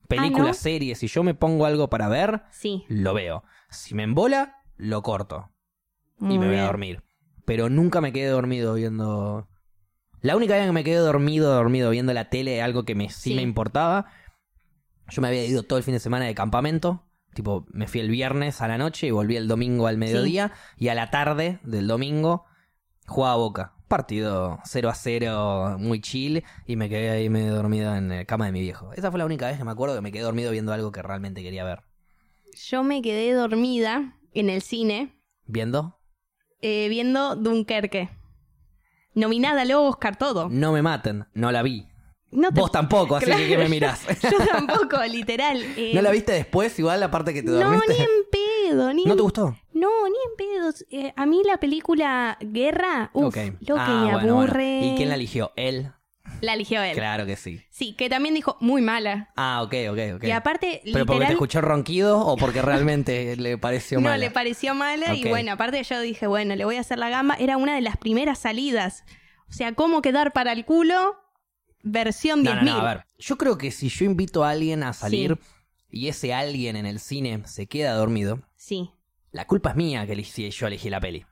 Películas, 0.08 0.46
¿no? 0.48 0.54
series, 0.54 0.98
si 0.98 1.06
yo 1.08 1.22
me 1.22 1.34
pongo 1.34 1.64
algo 1.66 1.88
para 1.88 2.08
ver, 2.08 2.42
Sí. 2.50 2.84
lo 2.88 3.14
veo. 3.14 3.42
Si 3.70 3.94
me 3.94 4.02
embola, 4.02 4.56
lo 4.76 5.02
corto 5.02 5.50
Muy 6.18 6.34
y 6.34 6.38
me 6.38 6.46
voy 6.48 6.56
a 6.56 6.66
dormir. 6.66 7.02
Pero 7.46 7.68
nunca 7.70 8.00
me 8.00 8.12
quedé 8.12 8.28
dormido 8.28 8.74
viendo... 8.74 9.48
La 10.20 10.36
única 10.36 10.54
vez 10.54 10.66
que 10.66 10.72
me 10.72 10.84
quedé 10.84 10.96
dormido, 10.96 11.52
dormido 11.54 11.90
viendo 11.90 12.12
la 12.14 12.30
tele, 12.30 12.62
algo 12.62 12.84
que 12.84 12.94
me, 12.94 13.10
sí, 13.10 13.30
Sí. 13.30 13.34
me 13.34 13.42
importaba, 13.42 14.06
yo 15.08 15.20
me 15.20 15.28
había 15.28 15.44
ido 15.44 15.62
todo 15.64 15.78
el 15.78 15.84
fin 15.84 15.92
de 15.94 16.00
semana 16.00 16.24
de 16.26 16.34
campamento. 16.34 17.06
Tipo, 17.34 17.66
me 17.72 17.88
fui 17.88 18.00
el 18.00 18.08
viernes 18.10 18.62
a 18.62 18.68
la 18.68 18.78
noche 18.78 19.06
y 19.08 19.10
volví 19.10 19.36
el 19.36 19.48
domingo 19.48 19.86
al 19.86 19.98
mediodía. 19.98 20.52
Y 20.78 20.88
a 20.88 20.94
la 20.94 21.10
tarde 21.10 21.58
del 21.64 21.86
domingo 21.88 22.44
jugaba 23.06 23.34
a 23.34 23.38
Boca. 23.38 23.74
Partido 23.88 24.58
0 24.64 24.88
a 24.88 24.94
0, 24.94 25.76
muy 25.78 26.00
chill. 26.00 26.42
Y 26.66 26.76
me 26.76 26.88
quedé 26.88 27.10
ahí 27.10 27.28
medio 27.28 27.54
dormido 27.54 27.94
en 27.94 28.08
la 28.08 28.24
cama 28.24 28.46
de 28.46 28.52
mi 28.52 28.60
viejo. 28.60 28.92
Esa 28.94 29.10
fue 29.10 29.18
la 29.18 29.26
única 29.26 29.46
vez 29.46 29.58
que 29.58 29.64
me 29.64 29.70
acuerdo 29.72 29.94
que 29.94 30.00
me 30.00 30.10
quedé 30.12 30.22
dormido 30.22 30.50
viendo 30.50 30.72
algo 30.72 30.90
que 30.92 31.02
realmente 31.02 31.42
quería 31.42 31.64
ver. 31.64 31.82
Yo 32.68 32.82
me 32.82 33.02
quedé 33.02 33.32
dormida 33.32 34.16
en 34.32 34.48
el 34.50 34.62
cine 34.62 35.12
¿Viendo? 35.46 35.98
eh, 36.60 36.88
viendo 36.88 37.36
Dunkerque. 37.36 38.08
Nominada 39.14 39.62
al 39.62 39.72
Oscar, 39.72 40.16
todo. 40.16 40.48
No 40.48 40.72
me 40.72 40.82
maten, 40.82 41.26
no 41.34 41.52
la 41.52 41.62
vi. 41.62 41.86
No 42.32 42.50
te- 42.52 42.60
Vos 42.60 42.72
tampoco, 42.72 43.14
así 43.14 43.30
que 43.30 43.46
¿qué 43.46 43.56
me 43.56 43.68
mirás? 43.68 44.04
Yo 44.22 44.44
tampoco, 44.44 45.00
literal. 45.04 45.56
eh, 45.76 45.92
¿No 45.94 46.02
la 46.02 46.10
viste 46.10 46.32
después 46.32 46.76
igual 46.80 46.98
la 46.98 47.10
parte 47.10 47.32
que 47.32 47.42
te 47.42 47.50
No, 47.50 47.58
dormiste? 47.60 47.92
ni 47.92 48.00
en 48.00 48.08
pedo, 48.72 48.92
ni 48.92 49.04
¿No 49.04 49.14
te 49.14 49.22
gustó? 49.22 49.56
No, 49.74 49.88
ni 50.08 50.14
en 50.14 50.36
pedos. 50.38 50.86
Eh, 50.90 51.12
a 51.16 51.26
mí 51.26 51.42
la 51.44 51.58
película 51.58 52.38
Guerra, 52.40 53.10
Ok. 53.12 53.36
lo 53.60 53.74
que 53.74 53.80
Ah, 53.80 53.88
me 53.88 54.12
bueno, 54.12 54.18
bueno. 54.20 54.40
aburre. 54.40 54.80
¿Y 54.82 54.94
quién 54.96 55.08
la 55.10 55.16
eligió? 55.16 55.52
¿Él? 55.56 55.92
La 56.40 56.54
eligió 56.54 56.82
él. 56.82 56.94
Claro 56.96 57.26
que 57.26 57.36
sí. 57.36 57.60
Sí, 57.70 57.94
que 57.94 58.08
también 58.08 58.34
dijo 58.34 58.56
muy 58.60 58.80
mala. 58.80 59.30
Ah, 59.36 59.62
ok, 59.62 59.74
ok, 59.90 59.98
ok. 60.16 60.24
Y 60.24 60.30
aparte, 60.30 60.80
¿Pero 60.84 61.04
porque 61.04 61.04
te 61.06 61.12
literal, 61.14 61.32
escuchó 61.32 61.60
ronquido 61.60 62.18
o 62.20 62.36
porque 62.36 62.62
realmente 62.62 63.36
le 63.36 63.58
pareció 63.58 63.98
no 64.00 64.08
mal? 64.08 64.20
le 64.20 64.30
pareció 64.30 64.74
mala. 64.74 65.14
Y 65.14 65.28
bueno, 65.28 65.52
aparte 65.52 65.82
yo 65.82 66.00
dije, 66.00 66.26
bueno, 66.26 66.56
le 66.56 66.64
voy 66.64 66.76
a 66.76 66.80
hacer 66.80 66.98
la 66.98 67.10
gamba. 67.10 67.34
Era 67.38 67.56
una 67.58 67.74
de 67.74 67.82
las 67.82 67.96
primeras 67.98 68.38
salidas. 68.38 69.04
O 69.48 69.52
sea, 69.52 69.74
cómo 69.74 70.00
quedar 70.02 70.32
para 70.32 70.52
el 70.52 70.64
culo, 70.64 71.16
versión 71.82 72.42
No, 72.42 72.52
10.000. 72.52 72.64
no, 72.64 72.74
no, 72.78 72.80
a 72.80 72.94
ver. 72.94 73.04
Yo 73.18 73.36
creo 73.36 73.58
que 73.58 73.70
si 73.70 73.88
yo 73.88 74.04
invito 74.06 74.44
a 74.44 74.50
alguien 74.50 74.82
a 74.82 74.92
salir 74.94 75.38
y 75.90 76.08
ese 76.08 76.32
alguien 76.34 76.76
en 76.76 76.86
el 76.86 77.00
cine 77.00 77.42
se 77.46 77.66
queda 77.66 77.92
dormido, 77.94 78.40
Sí. 78.56 78.90
La 79.34 79.46
culpa 79.46 79.70
es 79.70 79.76
mía 79.76 80.06
que 80.06 80.12
elegí- 80.16 80.48
yo 80.50 80.66
elegí 80.66 80.88
la 80.88 81.00
peli. 81.00 81.26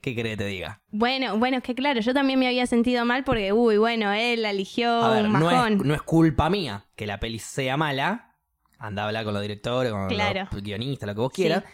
¿Qué 0.00 0.14
querés 0.16 0.32
que 0.32 0.36
te 0.38 0.46
diga? 0.46 0.80
Bueno, 0.90 1.38
bueno, 1.38 1.58
es 1.58 1.62
que 1.62 1.74
claro, 1.74 2.00
yo 2.00 2.12
también 2.14 2.38
me 2.38 2.46
había 2.46 2.66
sentido 2.66 3.04
mal 3.04 3.22
porque, 3.24 3.52
uy, 3.52 3.76
bueno, 3.76 4.12
él 4.12 4.44
eligió 4.44 4.90
A 4.90 5.10
ver, 5.10 5.26
un 5.26 5.32
no 5.34 5.50
es, 5.66 5.76
no 5.84 5.94
es 5.94 6.02
culpa 6.02 6.48
mía 6.50 6.86
que 6.96 7.06
la 7.06 7.20
peli 7.20 7.38
sea 7.38 7.76
mala. 7.76 8.34
Anda 8.78 9.02
a 9.02 9.06
hablar 9.06 9.24
con 9.24 9.32
los 9.34 9.42
directores, 9.42 9.92
con 9.92 10.08
Claro. 10.08 10.48
los 10.50 10.62
guionistas, 10.62 11.06
lo 11.06 11.14
que 11.14 11.20
vos 11.20 11.32
Sí. 11.34 11.42
quieras. 11.42 11.64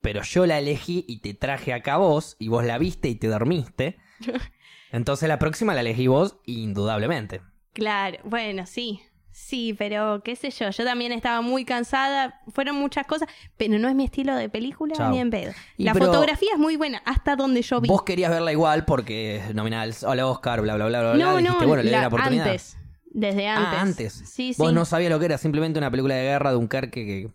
Pero 0.00 0.22
yo 0.22 0.46
la 0.46 0.58
elegí 0.58 1.04
y 1.08 1.20
te 1.20 1.34
traje 1.34 1.72
acá 1.72 1.96
vos 1.96 2.36
y 2.38 2.48
vos 2.48 2.64
la 2.64 2.78
viste 2.78 3.08
y 3.08 3.14
te 3.16 3.26
dormiste. 3.28 3.98
Entonces 4.92 5.28
la 5.28 5.38
próxima 5.38 5.74
la 5.74 5.80
elegí 5.80 6.06
vos, 6.06 6.38
indudablemente. 6.46 7.40
Claro, 7.72 8.18
bueno, 8.24 8.66
sí. 8.66 9.00
Sí, 9.34 9.74
pero 9.78 10.22
qué 10.22 10.36
sé 10.36 10.50
yo, 10.50 10.68
yo 10.70 10.84
también 10.84 11.10
estaba 11.10 11.40
muy 11.40 11.64
cansada, 11.64 12.40
fueron 12.52 12.76
muchas 12.76 13.06
cosas, 13.06 13.28
pero 13.56 13.78
no 13.78 13.88
es 13.88 13.94
mi 13.94 14.04
estilo 14.04 14.36
de 14.36 14.48
película 14.50 14.94
Chau. 14.94 15.10
ni 15.10 15.20
en 15.20 15.30
pedo. 15.30 15.52
Y 15.78 15.84
La 15.84 15.94
pero- 15.94 16.06
fotografía 16.06 16.50
es 16.52 16.58
muy 16.58 16.76
buena, 16.76 17.02
hasta 17.06 17.34
donde 17.34 17.62
yo 17.62 17.80
vi. 17.80 17.88
Vos 17.88 18.02
querías 18.02 18.30
verla 18.30 18.52
igual 18.52 18.84
porque 18.84 19.42
nominal 19.54 19.94
al 20.06 20.20
Oscar, 20.20 20.60
bla, 20.60 20.74
bla, 20.76 20.86
bla, 20.86 21.00
bla, 21.00 21.12
bla. 21.14 21.24
no, 21.24 21.36
Dijiste, 21.38 21.60
no, 21.62 21.66
bueno, 21.68 21.82
le 21.82 21.90
la- 21.90 22.08
oportunidad. 22.08 22.46
antes, 22.46 22.76
desde 23.06 23.48
antes. 23.48 23.68
Ah, 23.74 23.80
antes. 23.80 24.12
Sí, 24.12 24.52
sí. 24.52 24.62
Vos 24.62 24.72
no 24.74 24.84
sabías 24.84 25.10
lo 25.10 25.18
que 25.18 25.24
era, 25.24 25.38
simplemente 25.38 25.78
una 25.78 25.90
película 25.90 26.14
de 26.14 26.22
guerra 26.24 26.50
de 26.50 26.56
un 26.56 26.68
que, 26.68 26.88
que 26.90 27.30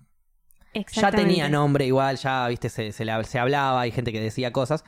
ya 0.92 1.10
tenía 1.12 1.50
nombre 1.50 1.86
igual, 1.88 2.18
ya, 2.18 2.48
viste, 2.48 2.70
se, 2.70 2.92
se, 2.92 3.06
la- 3.06 3.24
se 3.24 3.40
hablaba, 3.40 3.82
hay 3.82 3.92
gente 3.92 4.12
que 4.12 4.22
decía 4.22 4.52
cosas, 4.52 4.84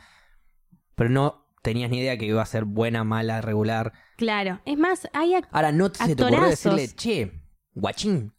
pero 0.94 1.10
no 1.10 1.46
tenías 1.62 1.90
ni 1.90 2.00
idea 2.00 2.18
que 2.18 2.26
iba 2.26 2.42
a 2.42 2.46
ser 2.46 2.66
buena, 2.66 3.04
mala, 3.04 3.42
regular. 3.42 3.94
Claro, 4.18 4.62
es 4.66 4.78
más, 4.78 5.08
hay 5.14 5.34
ac- 5.34 5.48
Ahora, 5.52 5.72
¿no 5.72 5.88
se 5.94 6.16
te 6.16 6.24
ocurrió 6.24 6.40
Actorazos. 6.46 6.76
decirle, 6.76 6.96
che, 6.96 7.32
guachín, 7.74 8.34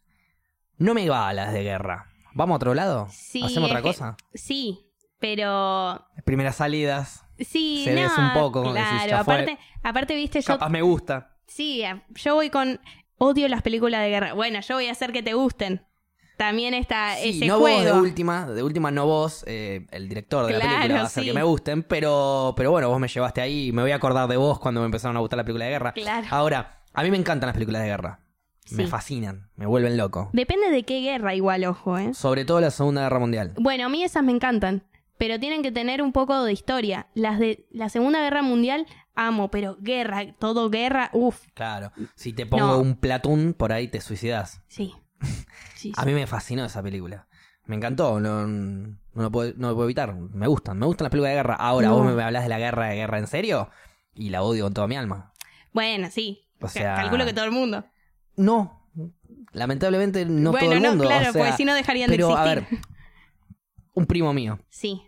no 0.77 0.93
me 0.93 1.07
va 1.09 1.29
a 1.29 1.33
las 1.33 1.53
de 1.53 1.63
guerra? 1.63 2.07
¿Vamos 2.33 2.55
a 2.55 2.57
otro 2.57 2.73
lado? 2.73 3.07
Sí, 3.09 3.43
¿Hacemos 3.43 3.69
otra 3.69 3.81
que- 3.81 3.87
cosa? 3.87 4.15
sí, 4.33 4.87
pero 5.19 6.05
Primeras 6.25 6.55
salidas, 6.55 7.25
sí, 7.37 7.81
Se 7.83 7.93
no, 7.93 8.01
ves 8.01 8.17
un 8.17 8.33
poco, 8.33 8.61
decís, 8.73 8.87
claro, 8.87 9.23
fue. 9.23 9.33
aparte, 9.35 9.59
aparte 9.83 10.15
viste 10.15 10.41
yo 10.41 10.47
capaz 10.47 10.69
me 10.69 10.81
gusta. 10.81 11.37
Sí, 11.47 11.83
yo 12.15 12.35
voy 12.35 12.49
con. 12.49 12.79
Odio 13.17 13.47
las 13.49 13.61
películas 13.61 14.01
de 14.01 14.09
guerra. 14.09 14.33
Bueno, 14.33 14.61
yo 14.61 14.75
voy 14.75 14.87
a 14.87 14.93
hacer 14.93 15.11
que 15.11 15.21
te 15.21 15.33
gusten. 15.35 15.85
También 16.41 16.73
está 16.73 17.17
Sí, 17.17 17.29
ese 17.29 17.45
no 17.45 17.59
vos 17.59 17.83
de 17.83 17.93
última, 17.93 18.47
de 18.47 18.63
última 18.63 18.89
no 18.89 19.05
vos, 19.05 19.43
eh, 19.47 19.85
el 19.91 20.09
director 20.09 20.47
de 20.47 20.53
la 20.53 20.59
película 20.59 20.95
va 20.95 21.01
a 21.01 21.05
hacer 21.05 21.21
sí. 21.23 21.29
que 21.29 21.35
me 21.35 21.43
gusten, 21.43 21.83
pero, 21.83 22.55
pero 22.57 22.71
bueno, 22.71 22.89
vos 22.89 22.99
me 22.99 23.07
llevaste 23.07 23.41
ahí 23.41 23.67
y 23.67 23.71
me 23.71 23.83
voy 23.83 23.91
a 23.91 23.95
acordar 23.97 24.27
de 24.27 24.37
vos 24.37 24.59
cuando 24.59 24.81
me 24.81 24.85
empezaron 24.85 25.15
a 25.15 25.19
gustar 25.19 25.37
la 25.37 25.43
película 25.43 25.65
de 25.65 25.71
guerra. 25.71 25.91
Claro. 25.91 26.27
Ahora, 26.31 26.81
a 26.93 27.03
mí 27.03 27.11
me 27.11 27.17
encantan 27.17 27.45
las 27.45 27.53
películas 27.53 27.83
de 27.83 27.89
guerra. 27.89 28.21
Me 28.71 28.87
fascinan, 28.87 29.49
me 29.55 29.67
vuelven 29.67 29.97
loco. 29.97 30.29
Depende 30.33 30.71
de 30.71 30.83
qué 30.83 31.01
guerra, 31.01 31.35
igual, 31.35 31.63
ojo, 31.65 31.97
¿eh? 31.99 32.13
Sobre 32.15 32.43
todo 32.43 32.59
la 32.59 32.71
Segunda 32.71 33.03
Guerra 33.03 33.19
Mundial. 33.19 33.53
Bueno, 33.59 33.85
a 33.85 33.89
mí 33.89 34.03
esas 34.03 34.23
me 34.23 34.31
encantan. 34.31 34.83
Pero 35.19 35.39
tienen 35.39 35.61
que 35.61 35.71
tener 35.71 36.01
un 36.01 36.11
poco 36.13 36.43
de 36.43 36.53
historia. 36.53 37.05
Las 37.13 37.37
de 37.37 37.67
la 37.69 37.89
Segunda 37.89 38.19
Guerra 38.21 38.41
Mundial, 38.41 38.87
amo, 39.13 39.51
pero 39.51 39.77
guerra, 39.79 40.33
todo 40.39 40.71
guerra, 40.71 41.11
uff, 41.13 41.45
Claro, 41.53 41.91
si 42.15 42.33
te 42.33 42.47
pongo 42.47 42.65
No. 42.65 42.79
un 42.79 42.95
platón 42.95 43.53
por 43.55 43.71
ahí 43.73 43.87
te 43.87 44.01
suicidas. 44.01 44.63
sí. 44.67 44.95
Sí, 45.75 45.91
A 45.97 46.05
mí 46.05 46.13
me 46.13 46.27
fascinó 46.27 46.63
esa 46.65 46.81
película. 46.83 47.27
Me 47.65 47.75
encantó, 47.75 48.19
no, 48.19 48.45
no, 48.47 48.95
lo 49.13 49.31
puedo, 49.31 49.53
no 49.57 49.69
lo 49.69 49.75
puedo 49.75 49.85
evitar. 49.87 50.13
Me 50.15 50.47
gustan, 50.47 50.77
me 50.77 50.85
gustan 50.85 51.05
las 51.05 51.11
películas 51.11 51.31
de 51.31 51.35
guerra. 51.35 51.55
Ahora, 51.55 51.87
No. 51.89 51.97
vos 51.97 52.13
me 52.13 52.21
hablas 52.23 52.43
de 52.43 52.49
la 52.49 52.59
guerra 52.59 52.87
de 52.87 52.95
guerra 52.95 53.19
en 53.19 53.27
serio 53.27 53.69
y 54.13 54.29
la 54.29 54.41
odio 54.43 54.65
con 54.65 54.73
toda 54.73 54.87
mi 54.87 54.95
alma. 54.95 55.33
Bueno, 55.73 56.09
sí. 56.11 56.47
O 56.59 56.67
sea- 56.67 56.95
Calculo 56.95 57.25
que 57.25 57.33
todo 57.33 57.45
el 57.45 57.51
mundo. 57.51 57.85
No, 58.35 58.87
lamentablemente 59.53 60.25
no 60.25 60.51
bueno, 60.51 60.65
todo 60.67 60.75
el 60.75 60.81
no, 60.83 60.89
mundo. 60.89 61.05
claro, 61.05 61.29
o 61.29 61.33
sea, 61.33 61.41
porque 61.41 61.57
si 61.57 61.65
no 61.65 61.73
dejarían 61.73 62.09
pero, 62.09 62.27
de 62.29 62.33
a 62.35 62.53
existir. 62.53 62.79
ver, 62.79 62.81
un 63.93 64.05
primo 64.05 64.33
mío, 64.33 64.59
Sí, 64.69 65.01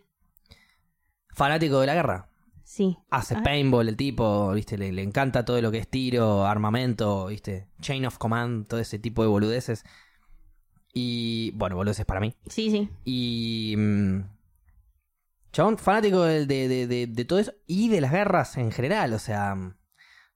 fanático 1.30 1.80
de 1.80 1.88
la 1.88 1.94
guerra. 1.96 2.30
Sí. 2.76 2.98
Hace 3.12 3.36
Ah. 3.36 3.44
paintball 3.44 3.88
el 3.90 3.96
tipo, 3.98 4.52
viste, 4.54 4.78
le, 4.78 4.92
le 4.92 5.02
encanta 5.04 5.46
todo 5.46 5.62
lo 5.62 5.72
que 5.72 5.78
es 5.78 5.88
tiro, 5.88 6.46
armamento, 6.46 7.28
viste, 7.28 7.68
chain 7.82 8.06
of 8.06 8.18
command, 8.18 8.68
todo 8.68 8.80
ese 8.80 8.98
tipo 9.00 9.22
de 9.22 9.28
boludeces. 9.30 9.84
Y, 10.94 11.52
bueno, 11.56 11.76
boludeces 11.76 12.06
para 12.06 12.20
mí. 12.20 12.36
Sí, 12.48 12.70
sí. 12.72 12.90
Y. 13.06 13.76
mm, 13.78 14.22
chabón, 15.52 15.78
fanático 15.78 16.22
de, 16.24 16.46
de- 16.46 16.68
de- 16.68 16.88
de- 16.88 17.08
de 17.08 17.26
todo 17.26 17.40
eso 17.40 17.54
y 17.68 17.90
de 17.90 18.02
las 18.02 18.12
guerras 18.12 18.58
en 18.58 18.72
general. 18.72 19.14
O 19.14 19.20
sea, 19.20 19.56
mm, 19.56 19.76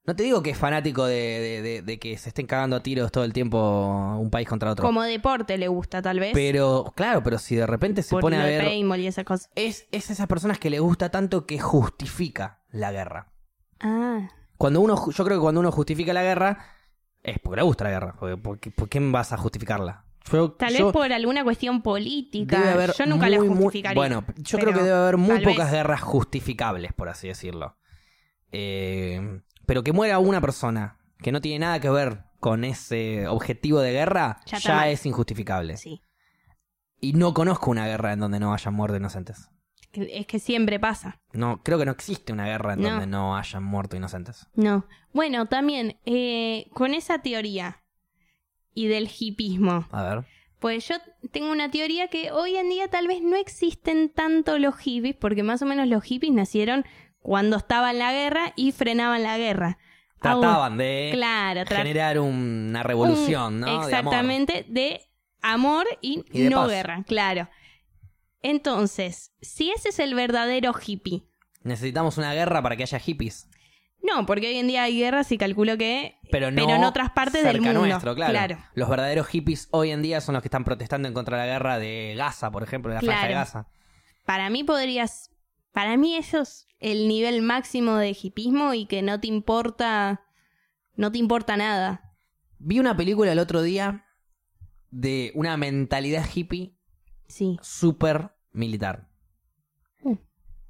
no 0.07 0.15
te 0.15 0.23
digo 0.23 0.41
que 0.41 0.51
es 0.51 0.57
fanático 0.57 1.05
de, 1.05 1.13
de- 1.15 1.61
de- 1.61 1.81
de 1.81 1.99
que 1.99 2.17
se 2.17 2.29
estén 2.29 2.47
cagando 2.47 2.77
a 2.77 2.81
tiros 2.81 3.11
todo 3.11 3.23
el 3.25 3.33
tiempo 3.33 4.15
un 4.17 4.29
país 4.31 4.47
contra 4.47 4.71
otro. 4.71 4.85
Como 4.85 5.03
deporte 5.03 5.57
le 5.57 5.67
gusta, 5.67 6.01
tal 6.01 6.19
vez. 6.19 6.31
Pero, 6.33 6.91
claro, 6.95 7.21
pero 7.23 7.37
si 7.37 7.55
de 7.57 7.67
repente 7.67 8.01
se 8.01 8.11
por 8.11 8.21
pone 8.21 8.37
a 8.41 8.45
ver. 8.45 8.63
paintball 8.63 8.99
y 9.01 9.07
esas 9.07 9.25
cosas. 9.25 9.49
Es, 9.55 9.85
es 9.91 10.09
esas 10.09 10.27
personas 10.27 10.57
que 10.59 10.69
le 10.69 10.79
gusta 10.79 11.11
tanto 11.11 11.45
que 11.45 11.59
justifica 11.59 12.61
la 12.71 12.91
guerra. 12.91 13.27
Ah, 13.81 14.29
Cuando 14.57 14.81
uno, 14.81 14.95
yo 15.11 15.23
creo 15.25 15.37
que 15.37 15.41
cuando 15.41 15.59
uno 15.61 15.71
justifica 15.71 16.13
la 16.13 16.23
guerra, 16.23 16.65
es 17.21 17.37
porque 17.39 17.57
le 17.57 17.63
gusta 17.63 17.83
la 17.83 17.89
guerra. 17.91 18.15
Porque, 18.19 18.37
porque- 18.37 18.71
¿Por 18.71 18.89
qué 18.89 18.99
vas 19.01 19.33
a 19.33 19.37
justificarla? 19.37 20.05
Yo- 20.31 20.51
tal 20.53 20.73
yo- 20.73 20.85
vez 20.87 20.93
por 20.93 21.11
alguna 21.11 21.43
cuestión 21.43 21.81
política. 21.81 22.57
Debe 22.59 22.71
haber 22.71 22.93
Yo 22.93 23.05
nunca 23.05 23.29
la 23.29 23.37
muy, 23.39 23.49
muy- 23.49 23.57
justificaría. 23.65 23.95
bueno, 23.99 24.23
yo 24.37 24.57
creo 24.57 24.73
que 24.73 24.83
debe 24.83 24.97
haber 24.97 25.17
muy 25.17 25.39
pocas 25.41 25.65
vez. 25.69 25.71
guerras 25.71 26.01
justificables, 26.01 26.91
por 26.93 27.09
así 27.09 27.27
decirlo. 27.27 27.77
Eh, 28.51 29.41
pero 29.67 29.83
que 29.83 29.91
muera 29.93 30.17
una 30.17 30.41
persona 30.41 30.97
que 31.19 31.31
no 31.31 31.39
tiene 31.41 31.59
nada 31.59 31.79
que 31.79 31.89
ver 31.91 32.23
con 32.39 32.63
ese 32.63 33.27
objetivo 33.27 33.79
de 33.81 33.91
guerra, 33.91 34.39
Ya 34.45 34.89
es 34.89 35.05
injustificable. 35.05 35.77
Sí. 35.77 36.01
Y 36.99 37.13
no 37.13 37.33
conozco 37.35 37.69
una 37.69 37.85
guerra 37.87 38.13
en 38.13 38.19
donde 38.19 38.39
no 38.39 38.53
hayan 38.53 38.73
muerto 38.73 38.97
inocentes. 38.97 39.49
Es 39.93 40.25
que 40.27 40.39
siempre 40.39 40.79
pasa. 40.79 41.19
No, 41.33 41.61
creo 41.63 41.77
que 41.79 41.85
no 41.85 41.91
existe 41.91 42.33
una 42.33 42.45
guerra 42.45 42.73
en 42.73 42.81
No. 42.81 42.89
donde 42.91 43.07
no 43.07 43.35
hayan 43.37 43.63
muerto 43.63 43.95
inocentes. 43.95 44.47
No. 44.55 44.85
Bueno, 45.13 45.45
también, 45.47 45.99
eh, 46.05 46.67
con 46.73 46.93
esa 46.93 47.19
teoría 47.19 47.83
y 48.73 48.87
del 48.87 49.09
hipismo, 49.19 49.87
A 49.91 50.03
ver. 50.03 50.25
pues 50.59 50.87
yo 50.87 50.95
tengo 51.31 51.51
una 51.51 51.71
teoría 51.71 52.09
que 52.09 52.31
hoy 52.31 52.55
en 52.57 52.69
día 52.69 52.87
tal 52.89 53.07
vez 53.07 53.21
no 53.23 53.35
existen 53.35 54.09
tanto 54.13 54.59
los 54.59 54.75
hippies, 54.77 55.15
porque 55.15 55.41
más 55.43 55.61
o 55.61 55.65
menos 55.65 55.87
los 55.87 56.03
hippies 56.03 56.33
nacieron 56.33 56.85
cuando 57.27 57.57
estaba 57.57 57.91
en 57.91 57.99
la 57.99 58.13
guerra 58.13 58.53
y 58.55 58.71
frenaban 58.71 59.21
la 59.21 59.37
guerra. 59.37 59.77
Trataban 60.21 60.77
de 60.77 61.09
Claro, 61.13 61.61
tra- 61.65 61.75
generar 61.75 62.19
una 62.19 62.83
revolución, 62.83 63.55
un- 63.55 63.59
¿no? 63.59 63.65
De 63.65 63.71
amor. 63.73 63.89
Exactamente, 63.89 64.65
de 64.69 65.01
amor 65.41 65.85
y, 65.99 66.23
Y 66.31 66.43
de 66.43 66.49
no 66.49 66.61
paz. 66.61 66.69
guerra, 66.69 67.03
claro. 67.05 67.49
Entonces, 68.41 69.33
si 69.41 69.71
ese 69.71 69.89
es 69.89 69.99
el 69.99 70.13
verdadero 70.15 70.71
hippie, 70.73 71.23
Necesitamos 71.63 72.17
una 72.17 72.33
guerra 72.33 72.61
para 72.61 72.77
que 72.77 72.83
haya 72.83 72.97
hippies. 72.99 73.49
no, 74.01 74.25
porque 74.25 74.47
hoy 74.47 74.55
en 74.57 74.67
día 74.67 74.83
hay 74.83 74.97
guerras 74.97 75.29
y 75.33 75.37
calculo 75.37 75.77
que 75.77 76.17
Pero 76.31 76.49
no 76.49 76.69
en 76.69 76.83
otras 76.85 77.09
partes 77.11 77.43
del 77.43 77.59
mundo. 77.59 77.81
nuestro, 77.85 78.15
claro. 78.15 78.57
Los 78.73 78.87
verdaderos 78.87 79.27
hippies 79.27 79.67
hoy 79.71 79.91
en 79.91 80.01
día 80.01 80.21
son 80.21 80.31
los 80.33 80.41
que 80.41 80.47
están 80.47 80.63
protestando 80.63 81.09
en 81.09 81.13
contra 81.13 81.35
de 81.41 81.45
la 81.45 81.51
guerra 81.53 81.77
de 81.77 82.13
Gaza, 82.17 82.51
por 82.51 82.63
ejemplo, 82.63 82.89
de 82.89 82.95
la 82.95 83.01
franja 83.01 83.21
de 83.23 83.27
Claro. 83.33 83.39
Gaza. 83.45 83.67
Para 84.25 84.49
mí 84.49 84.63
podrías, 84.63 85.29
para 85.77 85.95
mí 85.95 86.15
eso 86.15 86.39
es 86.41 86.67
el 86.79 87.07
nivel 87.07 87.43
máximo 87.43 87.97
de 87.97 88.17
hipismo 88.19 88.73
y 88.73 88.87
que 88.87 89.03
no 89.03 89.19
te 89.19 89.27
importa, 89.27 90.25
no 90.95 91.11
te 91.11 91.19
importa 91.19 91.55
nada. 91.55 92.15
Vi 92.57 92.79
una 92.79 92.97
película 92.97 93.31
el 93.31 93.37
otro 93.37 93.61
día 93.61 94.07
de 94.89 95.31
una 95.35 95.55
mentalidad 95.55 96.25
hippie 96.33 96.75
Sí. 97.27 97.59
súper 97.61 98.31
militar. 98.53 99.07
Uh. 100.01 100.15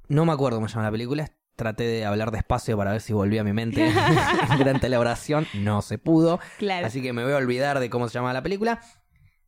No 0.08 0.26
me 0.26 0.32
acuerdo 0.32 0.58
cómo 0.58 0.68
se 0.68 0.74
llama 0.74 0.88
la 0.88 0.92
película. 0.92 1.32
Traté 1.56 1.84
de 1.84 2.04
hablar 2.04 2.30
despacio 2.30 2.76
para 2.76 2.92
ver 2.92 3.00
si 3.00 3.14
volvía 3.14 3.40
a 3.40 3.44
mi 3.44 3.54
mente 3.54 3.90
durante 4.58 4.90
la 4.90 5.00
oración. 5.00 5.46
No 5.54 5.80
se 5.80 5.96
pudo. 5.96 6.38
Claro. 6.58 6.86
Así 6.86 7.00
que 7.00 7.14
me 7.14 7.24
voy 7.24 7.32
a 7.32 7.36
olvidar 7.36 7.80
de 7.80 7.88
cómo 7.88 8.08
se 8.08 8.14
llama 8.18 8.34
la 8.34 8.42
película. 8.42 8.82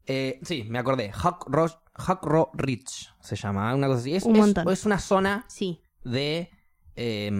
Eh, 0.06 0.40
sí, 0.42 0.64
me 0.70 0.78
acordé. 0.78 1.12
Huck 1.14 1.44
Ro- 1.48 1.82
Huck 2.00 2.24
Ro 2.24 2.50
Ridge 2.54 3.10
se 3.20 3.36
llama. 3.36 3.74
Una 3.74 3.86
cosa 3.86 4.00
así. 4.00 4.14
Es, 4.14 4.24
Un 4.24 4.36
es- 4.36 4.38
montón. 4.40 4.68
es 4.70 4.86
una 4.86 4.98
zona 4.98 5.44
Sí. 5.48 5.80
de 6.04 6.50
eh, 6.96 7.30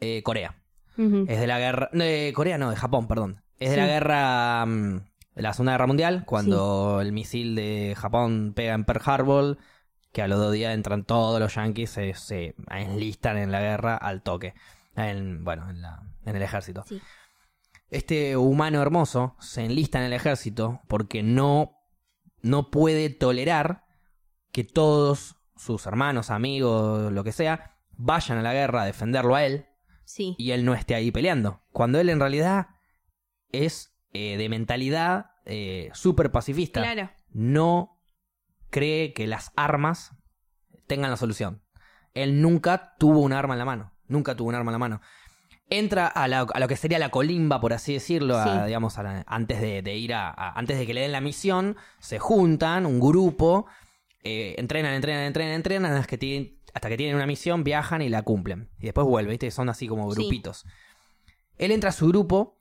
eh, 0.00 0.22
Corea. 0.22 0.56
Ujú. 0.98 1.26
Es 1.28 1.38
de 1.40 1.46
la 1.46 1.58
guerra. 1.58 1.90
De 1.92 2.32
Corea 2.34 2.58
no, 2.58 2.70
de 2.70 2.76
Japón, 2.76 3.06
perdón. 3.08 3.42
Es 3.58 3.70
de 3.70 3.74
Sí. 3.76 3.80
la 3.80 3.86
guerra. 3.86 4.66
mm, 4.66 5.00
de 5.34 5.42
la 5.42 5.52
Segunda 5.52 5.72
Guerra 5.72 5.86
Mundial, 5.86 6.24
cuando 6.24 7.00
el 7.02 7.12
misil 7.12 7.54
de 7.56 7.94
Japón 7.94 8.54
pega 8.56 8.72
en 8.72 8.84
Pearl 8.86 9.02
Harbor, 9.04 9.58
que 10.12 10.22
a 10.22 10.28
los 10.28 10.38
dos 10.38 10.50
días 10.54 10.72
entran 10.74 11.04
todos 11.04 11.38
los 11.38 11.54
yankees, 11.54 11.90
se, 11.90 12.14
se 12.14 12.54
enlistan 12.70 13.36
en 13.36 13.52
la 13.52 13.60
guerra 13.60 13.96
al 13.98 14.22
toque. 14.22 14.54
En, 14.94 15.44
bueno, 15.44 15.68
en, 15.68 15.82
la, 15.82 16.02
en 16.24 16.36
el 16.36 16.40
ejército. 16.42 16.84
Sí. 16.88 17.02
Este 17.90 18.36
humano 18.38 18.80
hermoso 18.80 19.36
se 19.38 19.62
enlista 19.66 19.98
en 19.98 20.06
el 20.06 20.14
ejército 20.14 20.80
porque 20.88 21.22
no, 21.22 21.75
no 22.42 22.70
puede 22.70 23.10
tolerar 23.10 23.84
que 24.52 24.64
todos 24.64 25.36
sus 25.56 25.86
hermanos, 25.86 26.30
amigos, 26.30 27.12
lo 27.12 27.24
que 27.24 27.32
sea, 27.32 27.76
vayan 27.92 28.38
a 28.38 28.42
la 28.42 28.52
guerra 28.52 28.82
a 28.82 28.86
defenderlo 28.86 29.34
a 29.34 29.44
él 29.44 29.66
Sí. 30.04 30.36
y 30.38 30.52
él 30.52 30.64
no 30.64 30.74
esté 30.74 30.94
ahí 30.94 31.10
peleando. 31.10 31.62
Cuando 31.72 31.98
él 31.98 32.08
en 32.10 32.20
realidad 32.20 32.68
es 33.50 33.92
eh, 34.12 34.36
de 34.36 34.48
mentalidad 34.48 35.30
eh, 35.44 35.90
súper 35.94 36.30
pacifista. 36.30 36.82
Claro. 36.82 37.10
No 37.30 38.00
cree 38.70 39.12
que 39.12 39.26
las 39.26 39.52
armas 39.56 40.12
tengan 40.86 41.10
la 41.10 41.16
solución. 41.16 41.62
Él 42.14 42.40
nunca 42.40 42.94
tuvo 42.98 43.20
un 43.20 43.32
arma 43.32 43.54
en 43.54 43.58
la 43.58 43.64
mano. 43.64 43.92
Nunca 44.08 44.36
tuvo 44.36 44.48
un 44.48 44.54
arma 44.54 44.70
en 44.70 44.74
la 44.74 44.78
mano. 44.78 45.00
Entra 45.68 46.06
a, 46.06 46.28
la- 46.28 46.46
a 46.52 46.60
lo 46.60 46.68
que 46.68 46.76
sería 46.76 46.98
la 46.98 47.08
colimba, 47.10 47.60
por 47.60 47.72
así 47.72 47.92
decirlo, 47.94 48.36
a- 48.38 48.66
digamos, 48.66 48.98
a 48.98 49.02
la- 49.02 49.24
antes 49.26 49.60
de, 49.60 49.82
de 49.82 49.96
ir 49.96 50.14
a, 50.14 50.30
Antes 50.52 50.78
de 50.78 50.86
que 50.86 50.94
le 50.94 51.00
den 51.00 51.12
la 51.12 51.20
misión, 51.20 51.76
se 51.98 52.18
juntan, 52.20 52.86
un 52.86 53.00
grupo, 53.00 53.66
eh, 54.22 54.54
entrenan, 54.58 54.92
entrenan, 54.94 55.24
entrenan, 55.24 55.54
entrenan, 55.54 55.92
hasta 55.92 56.06
que, 56.06 56.18
tienen, 56.18 56.58
hasta 56.72 56.88
que 56.88 56.96
tienen 56.96 57.16
una 57.16 57.26
misión, 57.26 57.64
viajan 57.64 58.00
y 58.02 58.08
la 58.08 58.22
cumplen. 58.22 58.68
Y 58.78 58.84
después 58.84 59.06
vuelven, 59.06 59.30
¿viste? 59.30 59.50
Son 59.50 59.68
así 59.68 59.88
como 59.88 60.08
Sí. 60.12 60.20
grupitos. 60.20 60.64
Él 61.58 61.72
entra 61.72 61.90
a 61.90 61.92
su 61.92 62.06
grupo, 62.08 62.58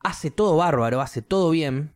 hace 0.00 0.30
todo 0.30 0.56
bárbaro, 0.56 1.00
hace 1.00 1.22
todo 1.22 1.50
bien, 1.50 1.92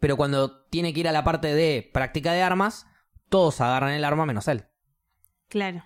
pero 0.00 0.16
cuando 0.16 0.64
tiene 0.66 0.92
que 0.92 1.00
ir 1.00 1.08
a 1.08 1.12
la 1.12 1.22
parte 1.24 1.54
de 1.54 1.88
práctica 1.92 2.32
de 2.32 2.42
armas, 2.42 2.86
todos 3.28 3.60
agarran 3.60 3.92
el 3.92 4.04
arma 4.04 4.26
menos 4.26 4.48
él. 4.48 4.64
Claro. 5.48 5.82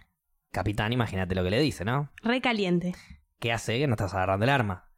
Capitán, 0.51 0.93
imagínate 0.93 1.35
lo 1.35 1.45
que 1.45 1.51
le 1.51 1.61
dice, 1.61 1.85
¿no? 1.85 2.11
Re 2.23 2.41
caliente. 2.41 2.95
¿Qué 3.39 3.53
hace 3.53 3.79
que 3.79 3.87
no 3.87 3.95
estás 3.95 4.15
agarrando 4.15 4.45
el 4.45 4.51
arma? 4.51 4.91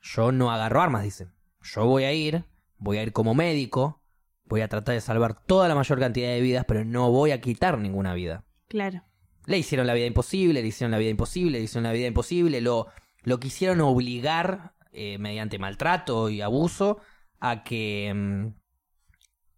Yo 0.00 0.32
no 0.32 0.50
agarro 0.50 0.82
armas, 0.82 1.02
dice. 1.02 1.28
Yo 1.62 1.86
voy 1.86 2.04
a 2.04 2.12
ir, 2.12 2.44
voy 2.78 2.98
a 2.98 3.02
ir 3.02 3.12
como 3.12 3.34
médico, 3.34 4.02
voy 4.44 4.60
a 4.60 4.68
tratar 4.68 4.94
de 4.94 5.00
salvar 5.00 5.34
toda 5.34 5.68
la 5.68 5.74
mayor 5.74 5.98
cantidad 5.98 6.28
de 6.28 6.40
vidas, 6.40 6.64
pero 6.66 6.84
no 6.84 7.10
voy 7.10 7.30
a 7.30 7.40
quitar 7.40 7.78
ninguna 7.78 8.14
vida. 8.14 8.44
Claro. 8.68 9.02
Le 9.46 9.58
hicieron 9.58 9.86
la 9.86 9.94
vida 9.94 10.06
imposible, 10.06 10.60
le 10.60 10.68
hicieron 10.68 10.90
la 10.90 10.98
vida 10.98 11.10
imposible, 11.10 11.58
le 11.58 11.64
hicieron 11.64 11.84
la 11.84 11.92
vida 11.92 12.06
imposible, 12.08 12.60
lo, 12.60 12.88
lo 13.22 13.38
quisieron 13.38 13.80
obligar 13.80 14.74
eh, 14.92 15.18
mediante 15.18 15.58
maltrato 15.58 16.30
y 16.30 16.40
abuso 16.40 17.00
a 17.38 17.62
que 17.62 18.12
mm, 18.14 18.46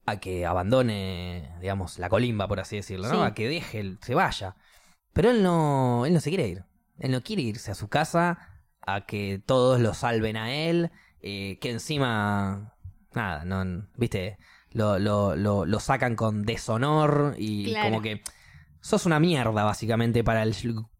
a 0.08 0.20
que 0.20 0.46
abandone, 0.46 1.52
digamos, 1.60 1.98
la 1.98 2.08
colimba, 2.08 2.48
por 2.48 2.60
así 2.60 2.76
decirlo, 2.76 3.08
¿no? 3.08 3.14
Sí. 3.16 3.20
A 3.20 3.34
que 3.34 3.48
deje, 3.48 3.96
se 4.00 4.14
vaya. 4.14 4.56
Pero 5.12 5.30
él 5.30 5.42
no, 5.42 6.04
él 6.06 6.12
no 6.14 6.20
se 6.20 6.30
quiere 6.30 6.48
ir. 6.48 6.64
Él 6.98 7.12
no 7.12 7.22
quiere 7.22 7.42
irse 7.42 7.70
a 7.70 7.74
su 7.74 7.88
casa, 7.88 8.38
a 8.80 9.06
que 9.06 9.40
todos 9.44 9.80
lo 9.80 9.94
salven 9.94 10.36
a 10.36 10.52
él, 10.52 10.90
eh, 11.20 11.58
que 11.60 11.70
encima, 11.70 12.74
nada, 13.14 13.44
no, 13.44 13.86
viste, 13.96 14.38
lo, 14.72 14.98
lo, 14.98 15.36
lo, 15.36 15.64
lo 15.64 15.80
sacan 15.80 16.16
con 16.16 16.42
deshonor 16.44 17.34
y 17.38 17.66
Claro. 17.66 17.90
como 17.90 18.02
que 18.02 18.22
sos 18.80 19.06
una 19.06 19.20
mierda 19.20 19.64
básicamente 19.64 20.22
para 20.24 20.42
el 20.42 20.54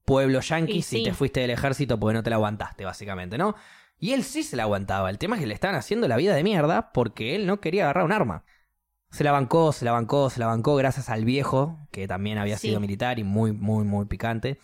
pueblo 0.05 0.41
yanqui 0.41 0.83
si 0.83 0.99
sí. 0.99 1.05
te 1.05 1.13
fuiste 1.13 1.41
del 1.41 1.51
ejército 1.51 1.99
porque 1.99 2.15
no 2.15 2.23
te 2.23 2.31
la 2.31 2.37
aguantaste 2.37 2.85
básicamente, 2.85 3.39
¿no? 3.39 3.55
Y 4.01 4.13
él 4.13 4.23
sí 4.23 4.43
se 4.43 4.57
la 4.57 4.63
aguantaba. 4.63 5.11
El 5.11 5.19
tema 5.19 5.37
es 5.37 5.41
que 5.41 5.47
le 5.49 5.55
estaban 5.55 5.77
haciendo 5.77 6.07
la 6.09 6.17
vida 6.17 6.35
de 6.35 6.45
mierda 6.45 6.93
porque 6.93 7.35
él 7.35 7.47
no 7.47 7.61
quería 7.61 7.85
agarrar 7.85 8.05
un 8.05 8.13
arma. 8.13 8.45
Se 9.11 9.25
la 9.25 9.33
bancó, 9.33 9.73
se 9.73 9.85
la 9.85 9.93
bancó, 9.93 10.29
se 10.31 10.39
la 10.41 10.47
bancó 10.47 10.77
gracias 10.77 11.09
al 11.09 11.25
viejo, 11.25 11.79
que 11.91 12.07
también 12.07 12.39
había 12.39 12.59
Sí. 12.59 12.69
sido 12.69 12.81
militar 12.81 13.19
y 13.19 13.25
muy, 13.25 13.53
muy, 13.53 13.85
muy 13.85 14.07
picante. 14.07 14.59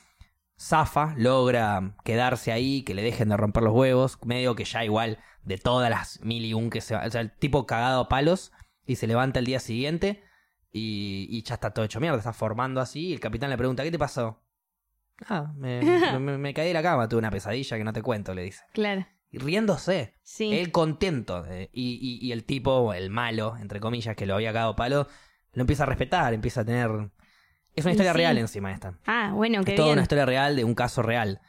Zafa, 0.60 1.14
logra 1.16 1.96
quedarse 2.04 2.52
ahí, 2.52 2.82
que 2.82 2.94
le 2.94 3.02
dejen 3.02 3.28
de 3.30 3.36
romper 3.36 3.62
los 3.62 3.72
huevos, 3.74 4.18
medio 4.24 4.54
que 4.54 4.64
ya 4.64 4.84
igual 4.84 5.18
de 5.42 5.58
todas 5.58 5.90
las 5.90 6.20
mil 6.22 6.44
y 6.44 6.54
un 6.54 6.70
que 6.70 6.80
se 6.80 6.94
va, 6.94 7.04
o 7.06 7.10
sea, 7.10 7.20
el 7.22 7.32
tipo 7.36 7.66
cagado 7.66 8.02
a 8.02 8.08
palos 8.08 8.52
y 8.86 8.96
se 8.96 9.06
levanta 9.06 9.40
el 9.40 9.46
día 9.46 9.60
siguiente 9.60 10.22
y, 10.70 11.26
y 11.30 11.42
ya 11.42 11.54
está 11.54 11.72
todo 11.72 11.84
hecho 11.84 11.98
mierda, 12.00 12.18
está 12.18 12.32
formando 12.32 12.80
así 12.80 13.08
y 13.08 13.12
el 13.12 13.20
capitán 13.20 13.50
le 13.50 13.56
pregunta, 13.58 13.82
¿qué 13.82 13.90
te 13.90 13.98
pasó? 13.98 14.42
Ah, 15.28 15.52
me, 15.56 15.80
me- 16.20 16.38
me 16.38 16.54
caí 16.54 16.68
de 16.68 16.74
la 16.74 16.82
cama, 16.82 17.08
tuve 17.08 17.18
una 17.18 17.30
pesadilla 17.30 17.76
que 17.76 17.84
no 17.84 17.92
te 17.92 18.02
cuento, 18.02 18.34
le 18.34 18.42
dice. 18.42 18.62
Claro. 18.72 19.06
Riéndose, 19.38 20.14
Sí. 20.22 20.52
él 20.58 20.70
contento. 20.72 21.44
eh, 21.46 21.70
y, 21.72 21.98
y- 22.00 22.26
y 22.26 22.32
el 22.32 22.44
tipo, 22.44 22.92
el 22.94 23.10
malo, 23.10 23.56
entre 23.60 23.80
comillas, 23.80 24.16
que 24.16 24.26
lo 24.26 24.34
había 24.34 24.52
cagado 24.52 24.76
palo, 24.76 25.06
lo 25.52 25.60
empieza 25.60 25.84
a 25.84 25.86
respetar, 25.86 26.32
empieza 26.34 26.62
a 26.62 26.64
tener... 26.64 27.10
Es 27.76 27.84
una 27.84 27.92
historia 27.92 28.12
sí. 28.12 28.18
real 28.18 28.38
encima 28.38 28.72
esta. 28.72 28.98
Ah, 29.06 29.32
bueno, 29.34 29.62
qué 29.64 29.72
Es 29.72 29.76
toda 29.76 29.88
bien. 29.88 29.94
una 29.98 30.02
historia 30.02 30.26
real 30.26 30.54
de 30.56 30.64
un 30.64 30.74
caso 30.74 31.02
real. 31.02 31.40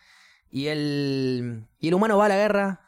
Y 0.49 0.67
el, 0.67 1.67
y 1.79 1.87
el 1.89 1.93
humano 1.93 2.17
va 2.17 2.25
a 2.25 2.29
la 2.29 2.37
guerra. 2.37 2.81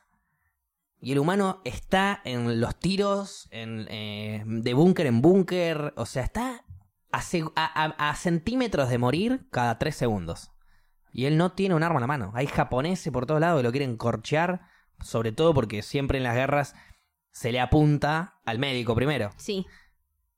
Y 0.99 1.11
el 1.11 1.19
humano 1.19 1.61
está 1.63 2.19
en 2.23 2.59
los 2.59 2.75
tiros, 2.79 3.47
en, 3.51 3.85
eh, 3.89 4.43
de 4.45 4.73
búnker 4.73 5.05
en 5.05 5.21
búnker. 5.21 5.93
O 5.97 6.07
sea, 6.07 6.23
está 6.23 6.63
a- 7.11 7.19
a- 7.55 8.09
a 8.09 8.15
centímetros 8.15 8.89
de 8.89 8.97
morir 8.97 9.47
cada 9.51 9.77
tres 9.77 9.95
segundos. 9.95 10.51
Y 11.13 11.25
él 11.25 11.37
no 11.37 11.51
tiene 11.51 11.75
un 11.75 11.83
arma 11.83 11.97
en 11.97 12.01
la 12.01 12.07
mano. 12.07 12.31
Hay 12.33 12.47
japoneses 12.47 13.13
por 13.13 13.25
todos 13.27 13.39
lados 13.39 13.59
que 13.59 13.63
lo 13.63 13.71
quieren 13.71 13.97
corchear. 13.97 14.61
Sobre 15.01 15.31
todo 15.31 15.53
porque 15.53 15.81
siempre 15.81 16.17
en 16.17 16.23
las 16.23 16.35
guerras 16.35 16.75
se 17.31 17.51
le 17.51 17.59
apunta 17.59 18.39
al 18.45 18.59
médico 18.59 18.95
primero. 18.95 19.29
Sí. 19.37 19.65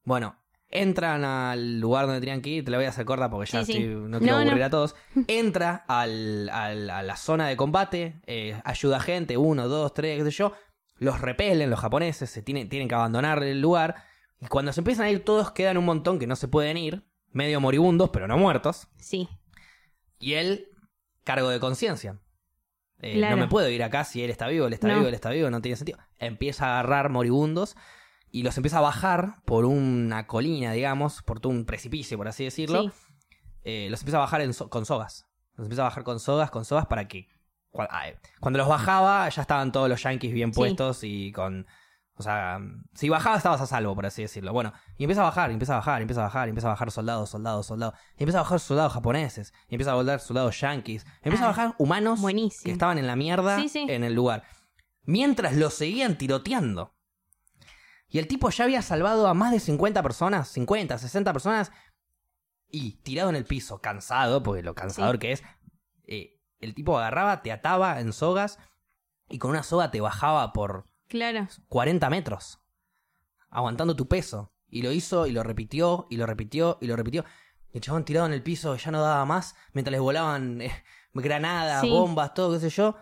Bueno, 0.03 0.35
entran 0.69 1.23
al 1.23 1.79
lugar 1.79 2.05
donde 2.05 2.19
tenían 2.19 2.41
que 2.41 2.49
ir, 2.49 2.65
te 2.65 2.71
la 2.71 2.77
voy 2.77 2.85
a 2.85 2.89
hacer 2.89 3.05
corta 3.05 3.29
porque 3.29 3.49
ya 3.51 3.63
Sí, 3.65 3.79
no 3.85 4.19
quiero 4.19 4.33
No, 4.37 4.43
no. 4.43 4.49
aburrir 4.49 4.63
a 4.63 4.69
todos. 4.69 4.95
Entra 5.27 5.85
al- 5.87 6.49
al- 6.49 6.89
a 6.89 7.03
la 7.03 7.15
zona 7.15 7.47
de 7.47 7.55
combate, 7.57 8.21
eh, 8.27 8.59
ayuda 8.65 8.97
a 8.97 9.01
gente, 9.01 9.37
uno, 9.37 9.67
dos, 9.67 9.93
tres, 9.93 10.17
qué 10.17 10.25
sé 10.25 10.31
yo. 10.31 10.53
Los 10.97 11.21
repelen 11.21 11.69
los 11.69 11.79
japoneses, 11.79 12.29
se 12.29 12.41
tienen, 12.41 12.67
tienen 12.67 12.87
que 12.89 12.95
abandonar 12.95 13.41
el 13.43 13.61
lugar. 13.61 13.95
Y 14.41 14.47
cuando 14.47 14.73
se 14.73 14.81
empiezan 14.81 15.05
a 15.05 15.09
ir 15.11 15.23
todos, 15.23 15.51
quedan 15.51 15.77
un 15.77 15.85
montón 15.85 16.19
que 16.19 16.27
no 16.27 16.35
se 16.35 16.47
pueden 16.49 16.75
ir, 16.77 17.05
medio 17.31 17.61
moribundos, 17.61 18.09
pero 18.09 18.27
no 18.27 18.37
muertos. 18.37 18.87
Sí. 18.97 19.29
Y 20.19 20.33
él, 20.33 20.67
cargo 21.23 21.49
de 21.49 21.59
conciencia. 21.61 22.19
Eh, 23.01 23.15
Claro. 23.15 23.35
No 23.37 23.43
me 23.43 23.47
puedo 23.47 23.69
ir 23.69 23.81
acá 23.83 24.03
si 24.03 24.23
él 24.23 24.29
está 24.29 24.47
vivo, 24.47 24.67
él 24.67 24.73
está 24.73 24.87
No. 24.87 24.95
vivo, 24.95 25.07
él 25.07 25.13
está 25.13 25.29
vivo, 25.29 25.49
no 25.49 25.61
tiene 25.61 25.75
sentido. 25.77 25.99
Empieza 26.17 26.65
a 26.67 26.79
agarrar 26.79 27.09
moribundos 27.09 27.75
y 28.31 28.43
los 28.43 28.57
empieza 28.57 28.79
a 28.79 28.81
bajar 28.81 29.37
por 29.45 29.65
una 29.65 30.27
colina, 30.27 30.73
digamos, 30.73 31.21
por 31.23 31.45
un 31.47 31.65
precipicio, 31.65 32.17
por 32.17 32.27
así 32.27 32.43
decirlo. 32.43 32.83
Sí. 32.83 32.91
Eh, 33.63 33.87
los 33.89 34.01
empieza 34.01 34.17
a 34.17 34.21
bajar 34.21 34.41
en 34.41 34.53
so- 34.53 34.69
con 34.69 34.85
sogas. 34.85 35.25
Los 35.55 35.65
empieza 35.65 35.81
a 35.81 35.85
bajar 35.85 36.03
con 36.03 36.19
sogas, 36.19 36.51
con 36.51 36.65
sogas 36.65 36.85
para 36.87 37.07
que... 37.07 37.27
cua- 37.71 37.87
Cuando 38.39 38.57
los 38.59 38.67
bajaba 38.67 39.27
ya 39.29 39.41
estaban 39.41 39.71
todos 39.71 39.87
los 39.89 40.01
yankees 40.03 40.33
bien 40.33 40.53
Sí. 40.53 40.57
puestos 40.59 41.03
y 41.03 41.31
con... 41.31 41.67
O 42.19 42.21
sea, 42.23 42.59
si 42.93 43.07
bajaba 43.07 43.37
estabas 43.37 43.61
a 43.61 43.65
salvo, 43.65 43.95
por 43.95 44.05
así 44.05 44.21
decirlo. 44.23 44.51
Bueno, 44.51 44.73
y 44.97 45.05
empieza 45.05 45.21
a 45.21 45.23
bajar, 45.23 45.51
y 45.51 45.53
empieza 45.53 45.71
a 45.71 45.77
bajar, 45.77 46.01
y 46.01 46.03
empieza 46.03 46.19
a 46.19 46.25
bajar, 46.25 46.47
y 46.47 46.49
empieza 46.49 46.67
a 46.67 46.71
bajar 46.71 46.91
soldados, 46.91 47.29
soldados, 47.29 47.65
soldados. 47.65 47.95
Y 48.17 48.23
empieza 48.23 48.39
a 48.39 48.41
bajar 48.41 48.59
soldados 48.59 48.91
japoneses, 48.91 49.53
y 49.69 49.75
empieza 49.75 49.91
a 49.91 49.95
volar 49.95 50.19
soldados 50.19 50.59
yankees. 50.59 51.05
Empieza 51.21 51.45
Ah, 51.45 51.47
a 51.47 51.51
bajar 51.51 51.75
humanos 51.77 52.19
buenísimo. 52.19 52.65
que 52.65 52.71
estaban 52.71 52.97
en 52.97 53.07
la 53.07 53.15
mierda 53.15 53.55
Sí, 53.57 53.69
sí. 53.69 53.85
en 53.87 54.03
el 54.03 54.13
lugar. 54.13 54.43
Mientras 55.05 55.55
los 55.55 55.73
seguían 55.73 56.17
tiroteando. 56.17 56.93
Y 58.09 58.19
el 58.19 58.27
tipo 58.27 58.49
ya 58.49 58.65
había 58.65 58.81
salvado 58.81 59.27
a 59.29 59.33
más 59.33 59.51
de 59.53 59.61
50 59.61 60.03
personas, 60.03 60.49
50, 60.49 60.97
60 60.97 61.31
personas, 61.31 61.71
y 62.69 62.97
tirado 63.01 63.29
en 63.29 63.37
el 63.37 63.45
piso, 63.45 63.79
cansado, 63.79 64.43
porque 64.43 64.61
lo 64.61 64.75
cansador 64.75 65.15
Sí. 65.15 65.19
que 65.19 65.31
es, 65.31 65.43
eh, 66.05 66.37
el 66.59 66.75
tipo 66.75 66.97
agarraba, 66.97 67.41
te 67.41 67.53
ataba 67.53 68.01
en 68.01 68.11
sogas, 68.11 68.59
y 69.29 69.37
con 69.37 69.51
una 69.51 69.63
soga 69.63 69.89
te 69.89 70.01
bajaba 70.01 70.51
por 70.51 70.85
Claro. 71.09 71.47
40 71.67 72.09
metros, 72.09 72.59
aguantando 73.49 73.95
tu 73.95 74.07
peso. 74.07 74.53
Y 74.71 74.83
lo 74.83 74.91
hizo, 74.91 75.25
y 75.25 75.31
lo 75.31 75.41
repitió, 75.43 76.05
y 76.11 76.17
lo 76.17 76.25
repitió, 76.27 76.77
y 76.79 76.85
lo 76.87 76.95
repitió. 76.95 77.25
Y 77.73 77.77
el 77.77 77.81
chabón 77.81 78.05
tirado 78.05 78.27
en 78.27 78.33
el 78.33 78.43
piso 78.43 78.75
ya 78.75 78.91
no 78.91 79.01
daba 79.01 79.25
más, 79.25 79.55
mientras 79.73 79.91
les 79.91 79.99
volaban 80.01 80.61
eh, 80.61 80.71
granadas, 81.13 81.81
Sí. 81.81 81.89
bombas, 81.89 82.33
todo, 82.35 82.53
qué 82.53 82.59
sé 82.59 82.69
yo. 82.69 82.95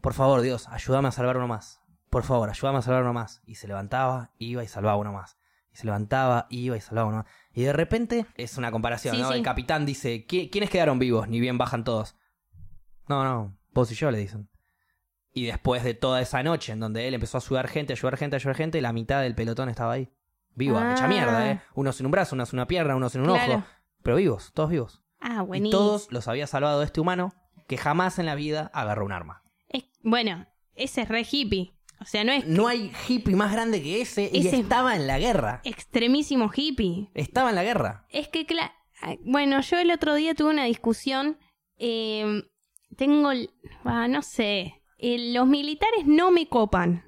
Por 0.00 0.14
favor, 0.14 0.40
Dios, 0.40 0.66
ayúdame 0.68 1.08
a 1.08 1.12
salvar 1.12 1.36
uno 1.36 1.46
más. 1.46 1.80
Por 2.10 2.24
favor, 2.24 2.50
ayúdame 2.50 2.78
a 2.78 2.82
salvar 2.82 3.02
uno 3.04 3.12
más. 3.12 3.40
Y 3.46 3.54
se 3.54 3.68
levantaba, 3.68 4.32
iba 4.38 4.64
y 4.64 4.68
salvaba 4.68 4.96
uno 4.96 5.12
más. 5.12 5.38
Y 5.72 5.76
se 5.76 5.86
levantaba, 5.86 6.46
iba 6.50 6.76
y 6.76 6.80
salvaba 6.80 7.08
uno 7.08 7.16
más. 7.18 7.26
Y 7.54 7.62
de 7.62 7.72
repente, 7.72 8.26
es 8.34 8.58
una 8.58 8.72
comparación, 8.72 9.14
Sí, 9.14 9.22
¿no? 9.22 9.28
sí. 9.28 9.34
El 9.34 9.42
capitán 9.42 9.86
dice, 9.86 10.26
"¿Qui- 10.26 10.50
¿quiénes 10.50 10.68
quedaron 10.70 10.98
vivos? 10.98 11.28
Ni 11.28 11.38
bien 11.40 11.56
bajan 11.56 11.84
todos. 11.84 12.16
No, 13.08 13.24
no, 13.24 13.56
vos 13.72 13.90
y 13.92 13.94
yo, 13.94 14.10
le 14.10 14.18
dicen. 14.18 14.48
Y 15.34 15.46
después 15.46 15.82
de 15.84 15.94
toda 15.94 16.20
esa 16.20 16.42
noche 16.42 16.72
en 16.72 16.80
donde 16.80 17.08
él 17.08 17.14
empezó 17.14 17.38
a 17.38 17.40
ayudar 17.40 17.68
gente, 17.68 17.92
ayudar 17.94 18.16
gente, 18.18 18.36
ayudar 18.36 18.54
gente, 18.56 18.80
la 18.82 18.92
mitad 18.92 19.22
del 19.22 19.34
pelotón 19.34 19.68
estaba 19.68 19.92
ahí. 19.94 20.08
Viva, 20.54 20.90
Ah. 20.90 20.92
hecha 20.92 21.08
mierda, 21.08 21.50
¿eh? 21.50 21.60
Uno 21.74 21.92
sin 21.92 22.04
un 22.06 22.12
brazo, 22.12 22.34
uno 22.34 22.44
sin 22.44 22.58
una 22.58 22.66
pierna, 22.66 22.94
uno 22.96 23.08
sin 23.08 23.22
un 23.22 23.28
Claro. 23.28 23.54
ojo. 23.54 23.64
Pero 24.02 24.16
vivos, 24.16 24.52
todos 24.52 24.68
vivos. 24.70 25.02
Ah, 25.20 25.40
Y 25.42 25.46
buenísimo. 25.46 25.78
todos 25.80 26.08
los 26.10 26.28
había 26.28 26.46
salvado 26.46 26.82
este 26.82 27.00
humano 27.00 27.32
que 27.68 27.78
jamás 27.78 28.18
en 28.18 28.26
la 28.26 28.34
vida 28.34 28.70
agarró 28.74 29.06
un 29.06 29.12
arma. 29.12 29.42
Es- 29.68 29.84
bueno, 30.02 30.46
ese 30.74 31.02
es 31.02 31.08
re 31.08 31.24
hippie. 31.30 31.72
O 32.00 32.04
sea, 32.04 32.24
no 32.24 32.32
es 32.32 32.46
No 32.46 32.66
hay 32.66 32.92
hippie 33.08 33.36
más 33.36 33.52
grande 33.52 33.80
que 33.82 34.02
ese 34.02 34.28
y 34.32 34.46
Ese- 34.48 34.58
estaba 34.58 34.96
en 34.96 35.06
la 35.06 35.18
guerra. 35.20 35.60
extremísimo 35.64 36.50
hippie. 36.54 37.08
Estaba 37.14 37.50
en 37.50 37.54
la 37.54 37.62
guerra. 37.62 38.06
Es 38.10 38.26
que, 38.28 38.44
cla- 38.46 38.72
bueno, 39.24 39.60
yo 39.60 39.78
el 39.78 39.90
otro 39.92 40.14
día 40.14 40.34
tuve 40.34 40.50
una 40.50 40.64
discusión. 40.64 41.38
eh, 41.84 42.44
tengo, 42.96 43.30
ah, 43.84 44.06
no 44.06 44.22
sé, 44.22 44.81
Eh, 45.02 45.32
los 45.34 45.46
militares 45.46 46.06
no 46.06 46.30
me 46.30 46.48
copan. 46.48 47.04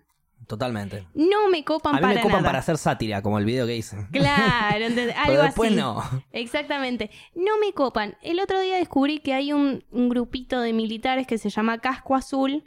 Totalmente. 0.47 1.07
No 1.14 1.49
me 1.49 1.64
copan 1.64 1.95
A 1.95 1.97
mí 1.97 2.03
para 2.03 2.14
me 2.16 2.20
copan 2.20 2.36
nada. 2.38 2.47
para 2.49 2.59
hacer 2.59 2.76
sátira, 2.76 3.22
como 3.22 3.38
el 3.38 3.47
video 3.47 3.66
que 3.66 3.76
hice. 3.76 3.97
Claro, 4.12 4.84
algo 4.86 5.12
Pero 5.26 5.42
después 5.42 5.70
así. 5.70 5.80
no. 5.80 6.03
Exactamente. 6.32 7.11
No 7.34 7.59
me 7.59 7.72
copan. 7.72 8.16
El 8.20 8.40
otro 8.40 8.61
día 8.61 8.76
descubrí 8.76 9.20
que 9.20 9.32
hay 9.32 9.55
un, 9.55 9.84
un 9.90 10.09
grupito 10.11 10.61
de 10.61 10.74
militares 10.74 11.26
que 11.26 11.38
se 11.38 11.49
llama 11.49 11.78
Casco 11.78 12.14
Azul, 12.14 12.64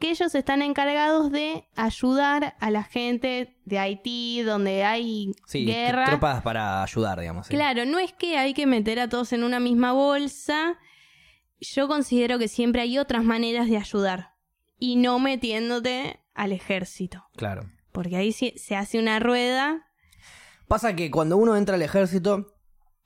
que 0.00 0.10
ellos 0.10 0.34
están 0.34 0.62
encargados 0.62 1.30
de 1.30 1.68
ayudar 1.76 2.56
a 2.58 2.70
la 2.72 2.82
gente 2.82 3.56
de 3.66 3.78
Haití, 3.78 4.42
donde 4.42 4.82
hay 4.82 5.30
Sí, 5.46 5.64
guerra. 5.64 6.06
tropas 6.06 6.42
para 6.42 6.82
ayudar, 6.82 7.20
digamos. 7.20 7.46
sí. 7.46 7.54
Claro, 7.54 7.84
no 7.84 8.00
es 8.00 8.12
que 8.12 8.36
hay 8.36 8.52
que 8.52 8.66
meter 8.66 8.98
a 8.98 9.08
todos 9.08 9.32
en 9.32 9.44
una 9.44 9.60
misma 9.60 9.92
bolsa. 9.92 10.76
Yo 11.60 11.86
considero 11.86 12.40
que 12.40 12.48
siempre 12.48 12.82
hay 12.82 12.98
otras 12.98 13.22
maneras 13.22 13.68
de 13.68 13.76
ayudar. 13.76 14.31
Y 14.84 14.96
no 14.96 15.20
metiéndote 15.20 16.18
al 16.34 16.50
ejército. 16.50 17.24
Claro. 17.36 17.70
Porque 17.92 18.16
ahí 18.16 18.32
sí- 18.32 18.54
se 18.56 18.74
hace 18.74 18.98
una 18.98 19.20
rueda. 19.20 19.86
Pasa 20.66 20.96
que 20.96 21.08
cuando 21.08 21.36
uno 21.36 21.56
entra 21.56 21.76
al 21.76 21.82
ejército, 21.82 22.56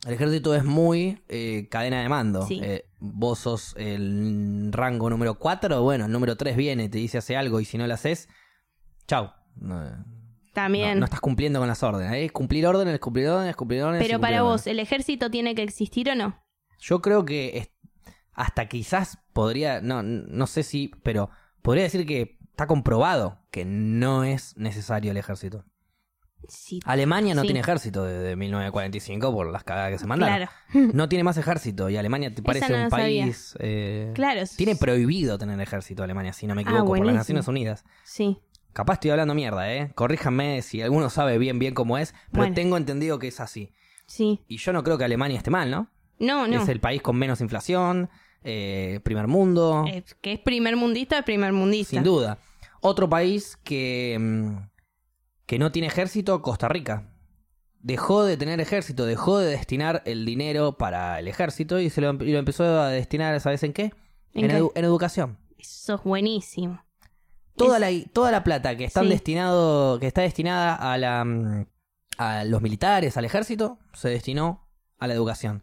el 0.06 0.14
ejército 0.14 0.54
es 0.54 0.64
muy 0.64 1.22
eh, 1.28 1.68
cadena 1.70 2.00
de 2.00 2.08
mando. 2.08 2.46
Sí. 2.46 2.60
Eh, 2.62 2.86
vos 2.98 3.40
sos 3.40 3.74
el 3.76 4.70
rango 4.72 5.10
número 5.10 5.34
4, 5.38 5.82
bueno, 5.82 6.06
el 6.06 6.12
número 6.12 6.36
3 6.36 6.56
viene, 6.56 6.88
te 6.88 6.96
dice 6.96 7.18
hace 7.18 7.36
algo 7.36 7.60
y 7.60 7.66
si 7.66 7.76
no 7.76 7.86
lo 7.86 7.92
haces, 7.92 8.28
chau. 9.06 9.32
No, 9.56 9.82
También. 10.54 10.98
no 10.98 11.04
estás 11.04 11.20
cumpliendo 11.20 11.58
con 11.58 11.68
las 11.68 11.82
órdenes. 11.82 12.12
¿eh? 12.14 12.30
Cumplir 12.30 12.66
órdenes, 12.66 12.98
cumplir 13.00 13.28
órdenes, 13.28 13.54
cumplir 13.54 13.82
órdenes. 13.82 14.06
Pero 14.06 14.18
para 14.18 14.40
vos, 14.42 14.66
¿el 14.66 14.78
ejército 14.80 15.30
tiene 15.30 15.54
que 15.54 15.62
existir 15.62 16.08
o 16.08 16.14
no? 16.14 16.42
Yo 16.78 17.02
creo 17.02 17.26
que 17.26 17.58
es- 17.58 17.70
hasta 18.32 18.66
quizás 18.66 19.18
podría, 19.34 19.82
no, 19.82 20.02
no 20.02 20.46
sé 20.46 20.62
si, 20.62 20.90
pero 21.02 21.28
podría 21.66 21.84
decir 21.84 22.06
que 22.06 22.38
está 22.50 22.66
comprobado 22.66 23.38
que 23.50 23.64
no 23.66 24.24
es 24.24 24.56
necesario 24.56 25.10
el 25.10 25.16
ejército. 25.18 25.64
Sí. 26.48 26.80
Alemania 26.84 27.34
no 27.34 27.40
Sí. 27.40 27.48
tiene 27.48 27.60
ejército 27.60 28.04
desde 28.04 28.36
1945 28.36 29.32
por 29.32 29.50
las 29.50 29.64
cagadas 29.64 29.90
que 29.92 29.98
se 29.98 30.06
mandaron. 30.06 30.36
Claro. 30.70 30.90
No 30.94 31.08
tiene 31.08 31.24
más 31.24 31.36
ejército 31.38 31.90
y 31.90 31.96
Alemania 31.96 32.32
te 32.34 32.42
parece 32.42 32.72
no 32.72 32.84
un 32.84 32.88
país... 32.90 33.56
eh, 33.58 34.12
Claro. 34.14 34.42
Tiene 34.56 34.76
prohibido 34.76 35.38
tener 35.38 35.60
ejército 35.60 36.02
Alemania, 36.04 36.32
si 36.32 36.46
no 36.46 36.54
me 36.54 36.60
Ah, 36.60 36.62
equivoco, 36.62 36.86
por 36.94 37.04
las. 37.04 37.14
Naciones 37.16 37.48
Unidas. 37.48 37.84
Sí. 38.04 38.38
Capaz 38.72 38.94
estoy 38.94 39.10
hablando 39.10 39.34
mierda, 39.34 39.72
¿eh? 39.72 39.90
Corríjanme 39.94 40.62
si 40.62 40.82
alguno 40.82 41.10
sabe 41.10 41.38
bien 41.38 41.58
bien 41.58 41.74
cómo 41.74 41.98
es, 41.98 42.12
pero 42.30 42.42
Bueno. 42.42 42.54
tengo 42.54 42.76
entendido 42.76 43.18
que 43.18 43.28
es 43.28 43.40
así. 43.40 43.72
Sí. 44.06 44.44
Y 44.46 44.58
yo 44.58 44.72
no 44.72 44.84
creo 44.84 44.98
que 44.98 45.04
Alemania 45.04 45.38
esté 45.38 45.50
mal, 45.50 45.70
¿no? 45.70 45.90
No, 46.18 46.46
no. 46.46 46.62
Es 46.62 46.68
el 46.68 46.78
país 46.80 47.02
con 47.02 47.16
menos 47.16 47.40
inflación, 47.40 48.08
eh, 48.46 49.00
primer 49.02 49.26
mundo, 49.26 49.84
que 50.20 50.32
es 50.34 50.38
primer 50.40 50.76
mundista, 50.76 51.18
es 51.18 51.24
primer 51.24 51.52
mundista. 51.52 51.90
sin 51.90 52.02
duda. 52.04 52.38
Otro 52.80 53.08
país 53.08 53.58
que, 53.64 54.16
mm, 54.20 54.68
que 55.46 55.58
no 55.58 55.72
tiene 55.72 55.88
ejército, 55.88 56.40
Costa 56.42 56.68
Rica. 56.68 57.10
Dejó 57.80 58.24
de 58.24 58.36
tener 58.36 58.60
ejército, 58.60 59.06
dejó 59.06 59.38
de 59.38 59.50
destinar 59.50 60.02
el 60.06 60.24
dinero 60.24 60.76
para 60.76 61.18
el 61.18 61.28
ejército 61.28 61.78
y 61.78 61.90
se 61.90 62.00
lo, 62.00 62.14
y 62.24 62.32
lo 62.32 62.38
empezó 62.38 62.64
a 62.64 62.88
destinar, 62.88 63.38
¿sabes 63.40 63.62
en 63.62 63.72
qué? 63.72 63.92
¿En 64.32 64.48
qué? 64.48 64.58
edu- 64.60 64.72
en 64.74 64.84
educación. 64.84 65.38
Eso 65.58 65.94
es 65.96 66.02
buenísimo. 66.02 66.80
Toda 67.56 67.76
Es- 67.88 68.04
la, 68.06 68.12
toda 68.12 68.30
la 68.32 68.44
plata 68.44 68.76
que 68.76 68.84
están 68.84 69.04
Sí. 69.04 69.10
destinado, 69.10 69.98
que 70.00 70.06
está 70.06 70.22
destinada 70.22 70.74
a 70.74 70.98
la 70.98 71.24
mm, 71.24 71.66
a 72.18 72.44
los 72.44 72.62
militares, 72.62 73.16
al 73.16 73.24
ejército, 73.26 73.78
se 73.92 74.08
destinó 74.08 74.66
a 74.98 75.06
la 75.06 75.12
educación. 75.14 75.62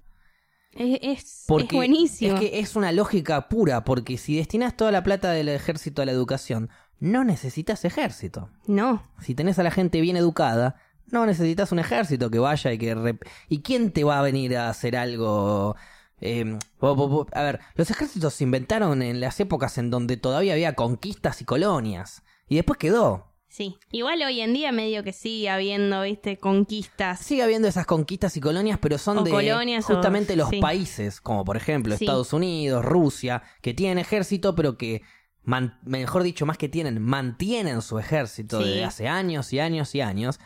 Es, 0.75 0.99
es, 1.01 1.43
buenísimo. 1.77 2.33
Es 2.35 2.39
que 2.39 2.59
es 2.59 2.75
una 2.75 2.91
lógica 2.91 3.47
pura, 3.49 3.83
porque 3.83 4.17
si 4.17 4.37
destinas 4.37 4.75
toda 4.75 4.91
la 4.91 5.03
plata 5.03 5.31
del 5.31 5.49
ejército 5.49 6.01
a 6.01 6.05
la 6.05 6.11
educación, 6.11 6.69
no 6.99 7.23
necesitas 7.23 7.85
ejército. 7.85 8.49
No. 8.65 9.03
Si 9.21 9.35
tenés 9.35 9.59
a 9.59 9.63
la 9.63 9.71
gente 9.71 10.01
bien 10.01 10.15
educada, 10.17 10.75
no 11.11 11.25
necesitas 11.25 11.71
un 11.71 11.79
ejército 11.79 12.31
que 12.31 12.39
vaya 12.39 12.71
y 12.71 12.77
que... 12.77 12.95
rep- 12.95 13.27
¿Y 13.49 13.61
quién 13.61 13.91
te 13.91 14.03
va 14.03 14.19
a 14.19 14.23
venir 14.23 14.57
a 14.57 14.69
hacer 14.69 14.95
algo? 14.95 15.75
Eh, 16.21 16.57
bo- 16.79 17.27
a 17.33 17.41
ver, 17.43 17.59
los 17.75 17.91
ejércitos 17.91 18.33
se 18.33 18.45
inventaron 18.45 19.01
en 19.01 19.19
las 19.19 19.39
épocas 19.41 19.77
en 19.77 19.89
donde 19.89 20.15
todavía 20.17 20.53
había 20.53 20.73
conquistas 20.75 21.41
y 21.41 21.45
colonias. 21.45 22.23
Y 22.47 22.55
después 22.55 22.79
quedó. 22.79 23.32
Sí. 23.55 23.77
Igual 23.91 24.19
hoy 24.23 24.41
en 24.41 24.51
día 24.51 24.71
medio 24.71 25.03
que 25.03 25.13
sigue 25.13 25.47
habiendo, 25.47 26.01
viste, 26.01 26.37
conquistas. 26.37 27.19
Sigue 27.19 27.43
habiendo 27.43 27.67
esas 27.67 27.85
conquistas 27.85 28.35
y 28.35 28.41
colonias, 28.41 28.79
pero 28.81 28.97
son 28.97 29.19
O 29.19 29.23
de 29.23 29.29
colonias 29.29 29.87
o- 29.87 29.93
justamente 29.93 30.35
los 30.35 30.49
sí. 30.49 30.59
países, 30.59 31.21
como 31.21 31.45
por 31.45 31.55
ejemplo 31.55 31.95
Sí. 31.95 32.03
Estados 32.05 32.33
Unidos, 32.33 32.83
Rusia, 32.83 33.43
que 33.61 33.75
tienen 33.75 33.99
ejército, 33.99 34.55
pero 34.55 34.75
que, 34.75 35.03
man- 35.43 35.77
mejor 35.83 36.23
dicho, 36.23 36.47
más 36.47 36.57
que 36.57 36.67
tienen, 36.67 36.99
mantienen 36.99 37.83
su 37.83 37.99
ejército 37.99 38.59
Sí. 38.59 38.69
desde 38.69 38.85
hace 38.85 39.07
años 39.07 39.53
y 39.53 39.59
años 39.59 39.93
y 39.93 40.01
años. 40.01 40.39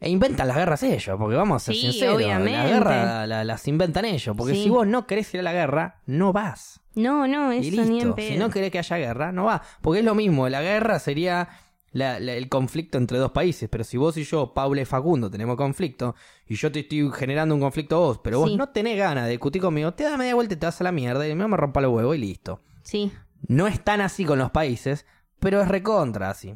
E 0.00 0.08
inventan 0.08 0.48
las 0.48 0.56
guerras 0.56 0.82
ellos, 0.84 1.16
porque 1.18 1.36
vamos 1.36 1.56
a 1.62 1.66
ser 1.66 1.74
Sí, 1.74 1.82
sinceros, 1.92 2.16
obviamente. 2.16 2.52
la 2.58 2.66
guerra 2.66 3.26
la- 3.26 3.44
las 3.44 3.68
inventan 3.68 4.06
ellos, 4.06 4.34
porque 4.38 4.54
si 4.54 4.70
vos 4.70 4.86
no 4.86 5.06
querés 5.06 5.32
ir 5.34 5.40
a 5.40 5.42
la 5.42 5.52
guerra, 5.52 6.00
no 6.06 6.32
vas. 6.32 6.80
No, 6.94 7.28
no, 7.28 7.52
Y 7.52 7.58
eso 7.58 7.70
ni 7.84 8.00
en 8.00 8.06
listo, 8.08 8.14
si 8.16 8.38
no 8.38 8.48
querés 8.48 8.70
que 8.72 8.78
haya 8.78 8.96
guerra, 8.96 9.32
no 9.32 9.44
va. 9.44 9.60
Porque 9.82 9.98
es 10.00 10.04
lo 10.06 10.14
mismo, 10.14 10.48
la 10.48 10.62
guerra 10.62 10.98
sería 10.98 11.50
la- 11.92 12.18
la- 12.20 12.32
el 12.34 12.48
conflicto 12.48 12.98
entre 12.98 13.18
dos 13.18 13.32
países, 13.32 13.68
pero 13.70 13.84
si 13.84 13.96
vos 13.96 14.16
y 14.16 14.24
yo, 14.24 14.54
Paula 14.54 14.80
y 14.82 14.84
Facundo, 14.84 15.30
tenemos 15.30 15.56
conflicto, 15.56 16.14
y 16.48 16.54
yo 16.54 16.72
te 16.72 16.80
estoy 16.80 17.10
generando 17.12 17.54
un 17.54 17.60
conflicto 17.60 17.96
a 17.96 17.98
vos, 18.00 18.20
pero 18.22 18.40
vos 18.40 18.50
Sí. 18.50 18.56
no 18.56 18.68
tenés 18.70 18.96
ganas 18.96 19.24
de 19.26 19.30
discutir 19.32 19.60
conmigo, 19.62 19.92
te 19.92 20.04
das 20.04 20.16
media 20.18 20.34
vuelta 20.34 20.54
y 20.54 20.56
te 20.56 20.66
vas 20.66 20.80
a 20.80 20.84
la 20.84 20.92
mierda 20.92 21.28
y 21.28 21.34
me 21.34 21.56
rompa 21.56 21.80
los 21.80 21.92
huevos 21.92 22.16
y 22.16 22.18
listo. 22.18 22.60
Sí. 22.82 23.12
No 23.46 23.66
es 23.66 23.82
tan 23.84 24.00
así 24.00 24.24
con 24.24 24.38
los 24.38 24.50
países, 24.50 25.04
pero 25.40 25.60
es 25.60 25.68
recontra 25.68 26.30
así. 26.30 26.54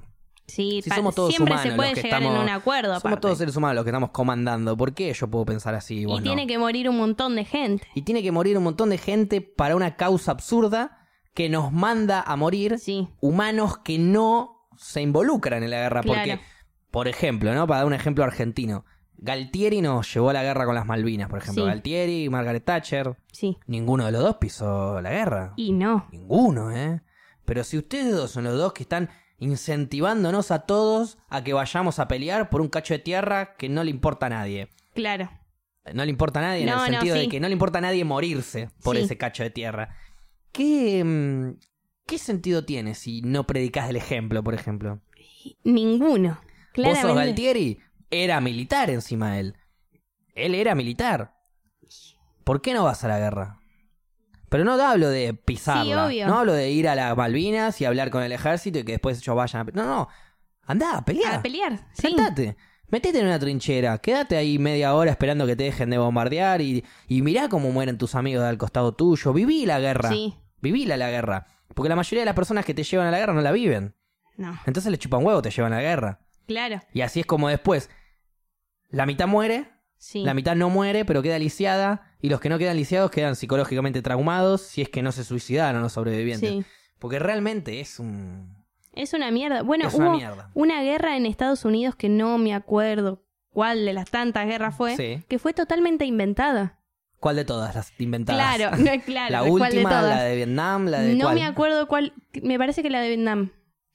Sí, 0.49 0.81
Si 0.83 0.91
somos 0.91 1.13
todos 1.17 1.31
siempre 1.35 1.55
humanos 1.55 1.71
se 1.73 1.77
puede 1.77 1.95
llegar 1.95 2.05
estamos, 2.23 2.37
en 2.37 2.43
un 2.43 2.49
acuerdo. 2.49 2.89
Somos 2.91 3.01
aparte. 3.05 3.21
todos 3.21 3.39
seres 3.39 3.57
humanos 3.57 3.75
los 3.75 3.85
que 3.85 3.91
estamos 3.91 4.11
comandando. 4.11 4.77
¿Por 4.77 4.95
qué 4.95 5.13
yo 5.13 5.27
puedo 5.29 5.45
pensar 5.45 5.75
así 5.75 5.97
y 5.97 6.01
y 6.03 6.05
vos 6.05 6.21
no? 6.21 6.23
tiene 6.23 6.47
que 6.47 6.57
morir 6.57 6.89
un 6.89 6.97
montón 6.97 7.35
de 7.35 7.45
gente. 7.45 7.85
Y 7.97 8.03
tiene 8.03 8.23
que 8.23 8.31
morir 8.31 8.57
un 8.57 8.63
montón 8.63 8.91
de 8.91 8.99
gente 8.99 9.41
para 9.41 9.75
una 9.75 9.97
causa 9.97 10.31
absurda 10.31 11.09
que 11.35 11.49
nos 11.49 11.73
manda 11.73 12.23
a 12.23 12.37
morir 12.37 12.79
Sí. 12.79 13.09
humanos 13.21 13.79
que 13.79 13.99
no 13.99 14.56
se 14.79 15.01
involucran 15.03 15.63
en 15.63 15.71
la 15.71 15.79
guerra. 15.79 16.03
Claro. 16.03 16.19
Porque, 16.21 16.41
por 16.91 17.09
ejemplo, 17.09 17.55
¿no? 17.55 17.67
Para 17.67 17.79
dar 17.81 17.87
un 17.87 17.95
ejemplo 17.95 18.25
argentino, 18.25 18.85
Galtieri 19.19 19.81
nos 19.81 20.13
llevó 20.13 20.31
a 20.31 20.33
la 20.35 20.43
guerra 20.43 20.67
con 20.67 20.75
las 20.75 20.87
Malvinas, 20.87 21.29
por 21.29 21.39
ejemplo. 21.39 21.65
Sí. 21.65 21.69
Galtieri, 21.71 22.29
Margaret 22.29 22.65
Thatcher, 22.65 23.17
Sí. 23.33 23.57
ninguno 23.67 24.05
de 24.07 24.13
los 24.13 24.23
dos 24.23 24.37
pisó 24.37 25.01
la 25.01 25.11
guerra. 25.11 25.53
Y 25.57 25.73
no. 25.73 26.07
Ninguno, 26.13 26.71
¿eh? 26.71 27.01
Pero 27.45 27.65
si 27.65 27.79
ustedes 27.79 28.13
dos 28.15 28.31
son 28.31 28.45
los 28.45 28.57
dos 28.59 28.73
que 28.73 28.83
están 28.83 29.09
incentivándonos 29.39 30.51
a 30.51 30.61
todos 30.61 31.19
a 31.29 31.43
que 31.45 31.53
vayamos 31.53 31.99
a 31.99 32.09
pelear 32.09 32.49
por 32.51 32.61
un 32.61 32.69
cacho 32.69 32.95
de 32.95 32.99
tierra 33.01 33.55
que 33.57 33.69
no 33.69 33.85
le 33.85 33.91
importa 33.91 34.27
a 34.27 34.31
nadie. 34.31 34.69
Claro. 34.95 35.31
No 35.95 36.05
le 36.05 36.11
importa 36.11 36.41
a 36.41 36.43
nadie 36.43 36.63
en 36.63 36.69
el 36.69 36.75
no, 36.75 36.85
sentido 36.87 37.15
de 37.17 37.29
que 37.29 37.39
no 37.41 37.47
le 37.49 37.53
importa 37.53 37.79
a 37.79 37.83
nadie 37.83 38.05
morirse 38.05 38.71
por 38.83 38.97
Sí. 38.97 39.03
ese 39.03 39.17
cacho 39.17 39.43
de 39.43 39.51
tierra. 39.51 39.91
¿Qué, 40.53 41.05
mm, 41.05 41.59
¿Qué 42.07 42.19
sentido 42.19 42.65
tiene 42.65 42.95
si 42.95 43.21
no 43.23 43.45
predicas 43.47 43.89
del 43.89 43.97
ejemplo, 43.97 44.43
por 44.45 44.55
ejemplo? 44.55 45.01
Ninguno. 45.65 46.41
Vos 46.77 46.87
sos 46.87 46.99
Claramente. 47.01 47.15
Galtieri, 47.15 47.81
era 48.11 48.41
militar 48.41 48.91
encima 48.91 49.33
de 49.33 49.41
él. 49.41 49.57
Él 50.35 50.55
era 50.55 50.75
militar. 50.75 51.35
¿Por 52.45 52.63
qué 52.63 52.75
no 52.75 52.85
vas 52.85 53.03
a 53.03 53.09
la 53.09 53.19
guerra? 53.19 53.59
Pero 54.49 54.65
no 54.65 54.75
hablo 54.75 55.09
de 55.09 55.35
pisarla. 55.35 55.83
Sí, 55.83 55.93
obvio. 55.93 56.27
No 56.29 56.39
hablo 56.39 56.53
de 56.53 56.71
ir 56.71 56.89
a 56.89 56.95
las 56.95 57.17
Malvinas 57.17 57.81
y 57.81 57.85
hablar 57.85 58.11
con 58.11 58.23
el 58.23 58.31
ejército 58.31 58.79
y 58.79 58.85
que 58.85 58.93
después 58.93 59.19
ellos 59.19 59.35
vayan 59.35 59.69
a... 59.69 59.73
No, 59.73 59.85
no. 59.85 60.09
Andá, 60.63 61.05
pelea. 61.05 61.37
A 61.37 61.43
pelear. 61.43 61.89
Sí. 61.93 62.03
Sentate. 62.09 62.57
Metete 62.89 63.19
en 63.19 63.27
una 63.27 63.41
trinchera, 63.41 63.99
quédate 63.99 64.37
ahí 64.37 64.61
media 64.61 64.95
hora 64.95 65.11
esperando 65.11 65.45
que 65.45 65.57
te 65.57 65.65
dejen 65.65 65.91
de 65.91 65.99
bombardear 65.99 66.61
y, 66.61 66.85
y 67.09 67.23
mirá 67.23 67.49
cómo 67.49 67.73
mueren 67.73 67.99
tus 67.99 68.15
amigos 68.15 68.45
al 68.45 68.59
costado 68.59 68.95
tuyo. 68.95 69.33
Viví 69.33 69.67
la 69.67 69.81
guerra. 69.81 70.11
Sí. 70.11 70.37
Viví 70.63 70.87
la 70.87 70.97
guerra. 71.11 71.49
Porque 71.77 71.91
la 71.91 71.95
mayoría 71.97 72.23
de 72.23 72.27
las 72.27 72.35
personas 72.35 72.65
que 72.65 72.73
te 72.73 72.83
llevan 72.83 73.07
a 73.07 73.11
la 73.11 73.19
guerra 73.19 73.35
no 73.35 73.43
la 73.43 73.53
viven. 73.53 73.95
No. 74.39 74.59
Entonces 74.67 74.91
le 74.91 74.97
chupan 74.99 75.23
huevo, 75.25 75.43
te 75.43 75.51
llevan 75.51 75.75
a 75.75 75.77
la 75.77 75.83
guerra. 75.83 76.21
Claro. 76.47 76.81
Y 76.95 77.03
así 77.03 77.21
es 77.21 77.27
como 77.27 77.49
después 77.51 77.91
la 78.89 79.05
mitad 79.05 79.27
muere, 79.29 79.69
Sí. 79.99 80.23
la 80.23 80.33
mitad 80.35 80.57
no 80.57 80.71
muere, 80.71 81.05
pero 81.05 81.23
queda 81.23 81.39
lisiada. 81.39 82.15
Y 82.23 82.31
los 82.31 82.41
que 82.41 82.49
no 82.49 82.59
quedan 82.59 82.77
lisiados 82.79 83.11
quedan 83.11 83.37
psicológicamente 83.37 84.01
traumados 84.01 84.63
si 84.63 84.81
es 84.81 84.89
que 84.89 85.03
no 85.03 85.13
se 85.13 85.23
suicidaron 85.23 85.83
los 85.83 85.93
sobrevivientes. 85.93 86.49
Sí. 86.51 86.65
Porque 86.99 87.19
realmente 87.19 87.81
es 87.81 87.99
un... 88.01 88.65
Es 88.95 89.13
una 89.13 89.31
mierda. 89.31 89.63
Bueno, 89.63 89.89
es 89.89 89.93
hubo 89.95 90.05
una 90.09 90.17
mierda. 90.17 90.51
una 90.55 90.83
guerra 90.83 91.17
en 91.19 91.27
Estados 91.27 91.67
Unidos 91.67 91.95
que 91.95 92.09
no 92.09 92.39
me 92.39 92.55
acuerdo 92.55 93.23
cuál 93.51 93.85
de 93.85 93.93
las 93.93 94.11
tantas 94.11 94.47
guerras 94.47 94.75
fue, 94.75 94.97
Sí. 94.97 95.23
que 95.29 95.39
fue 95.39 95.53
totalmente 95.53 96.07
inventada. 96.07 96.79
¿Cuál 97.21 97.37
de 97.37 97.45
todas 97.45 97.75
las 97.75 97.93
inventadas? 97.99 98.57
Claro, 98.57 98.77
no 98.83 99.03
claro. 99.05 99.33
la 99.33 99.39
¿cuál 99.41 99.71
de 99.73 99.79
última, 99.79 99.91
todas? 99.91 100.17
la 100.17 100.23
de 100.23 100.37
Vietnam, 100.37 100.87
la 100.87 101.01
de 101.01 101.15
no 101.15 101.25
cuál? 101.25 101.35
me 101.35 101.45
acuerdo 101.45 101.89
cuál. 101.89 102.13
Me 102.43 102.59
parece 102.59 102.83
que 102.83 102.91
la 102.91 103.01
de 103.01 103.09
Vietnam. 103.09 103.51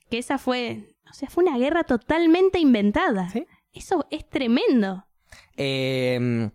Que 0.10 0.18
esa 0.18 0.38
fue. 0.38 0.96
O 1.10 1.14
sea, 1.14 1.30
fue 1.30 1.44
una 1.44 1.58
guerra 1.58 1.84
totalmente 1.84 2.60
inventada. 2.60 3.30
¿Sí? 3.30 3.46
Eso 3.74 4.08
es 4.12 4.28
tremendo. 4.30 5.06
Eh, 5.58 6.50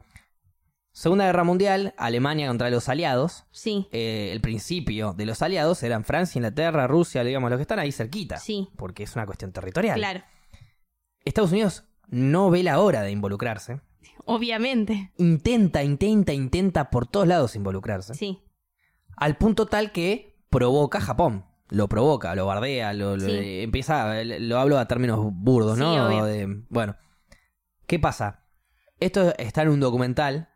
Segunda 0.93 1.27
Guerra 1.27 1.45
Mundial, 1.45 1.95
Alemania 1.99 2.49
contra 2.49 2.71
los 2.71 2.89
aliados. 2.89 3.45
Sí, 3.51 3.87
Eh, 3.93 4.31
el 4.33 4.41
principio 4.41 5.13
de 5.13 5.27
los 5.27 5.43
aliados 5.43 5.83
eran 5.83 6.05
Francia, 6.05 6.39
Inglaterra, 6.39 6.87
Rusia, 6.87 7.23
digamos, 7.23 7.51
los 7.51 7.59
que 7.59 7.63
están 7.63 7.79
ahí 7.79 7.93
cerquita. 7.93 8.39
sí, 8.39 8.71
Porque 8.77 9.03
es 9.03 9.15
una 9.15 9.27
cuestión 9.27 9.53
territorial. 9.53 9.97
claro. 9.99 10.23
Estados 11.25 11.53
Unidos 11.53 11.85
no 12.09 12.51
ve 12.51 12.63
la 12.63 12.81
hora 12.81 13.03
de 13.03 13.11
involucrarse. 13.11 13.81
Obviamente. 14.27 15.13
Intenta, 15.19 15.83
intenta, 15.83 16.33
intenta 16.33 16.91
por 16.91 17.07
todos 17.07 17.27
lados 17.27 17.57
involucrarse. 17.57 18.15
Sí, 18.15 18.43
Al 19.17 19.39
punto 19.39 19.65
tal 19.67 19.93
que 19.93 20.37
provoca 20.51 21.01
Japón. 21.01 21.47
Lo 21.69 21.89
provoca, 21.89 22.35
lo 22.35 22.45
bardea, 22.47 22.93
lo, 22.93 23.17
lo- 23.17 23.25
Sí. 23.29 23.61
empieza, 23.63 24.23
lo 24.25 24.59
hablo 24.59 24.79
a 24.79 24.87
términos 24.87 25.19
burdos, 25.33 25.77
Sí, 25.79 25.81
¿no? 25.85 26.07
obvio. 26.07 26.25
De- 26.27 26.65
bueno, 26.69 26.97
¿qué 27.87 27.99
pasa? 27.99 28.45
Esto 29.01 29.33
está 29.39 29.63
en 29.63 29.71
un 29.71 29.81
documental 29.81 30.51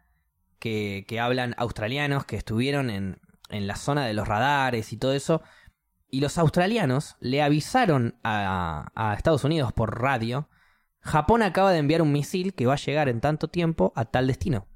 que, 0.59 1.07
que 1.09 1.19
hablan 1.21 1.55
australianos 1.57 2.27
que 2.27 2.37
estuvieron 2.37 2.91
en, 2.91 3.19
en 3.49 3.67
la 3.67 3.77
zona 3.77 4.05
de 4.05 4.13
los 4.13 4.29
radares 4.29 4.93
y 4.93 4.99
todo 4.99 5.15
eso. 5.15 5.41
Y 6.11 6.21
los 6.21 6.37
australianos 6.37 7.17
le 7.21 7.41
avisaron 7.41 8.19
a, 8.25 8.91
a 8.95 9.15
Estados 9.15 9.43
Unidos 9.45 9.73
por 9.73 10.01
radio, 10.03 10.49
Japón 11.03 11.43
acaba 11.43 11.73
de 11.73 11.79
enviar 11.79 12.03
un 12.03 12.13
misil 12.13 12.55
que 12.55 12.67
va 12.67 12.75
a 12.75 12.77
llegar 12.77 13.09
en 13.09 13.21
tanto 13.21 13.49
tiempo 13.49 13.93
a 13.97 14.05
tal 14.05 14.27
destino. 14.27 14.67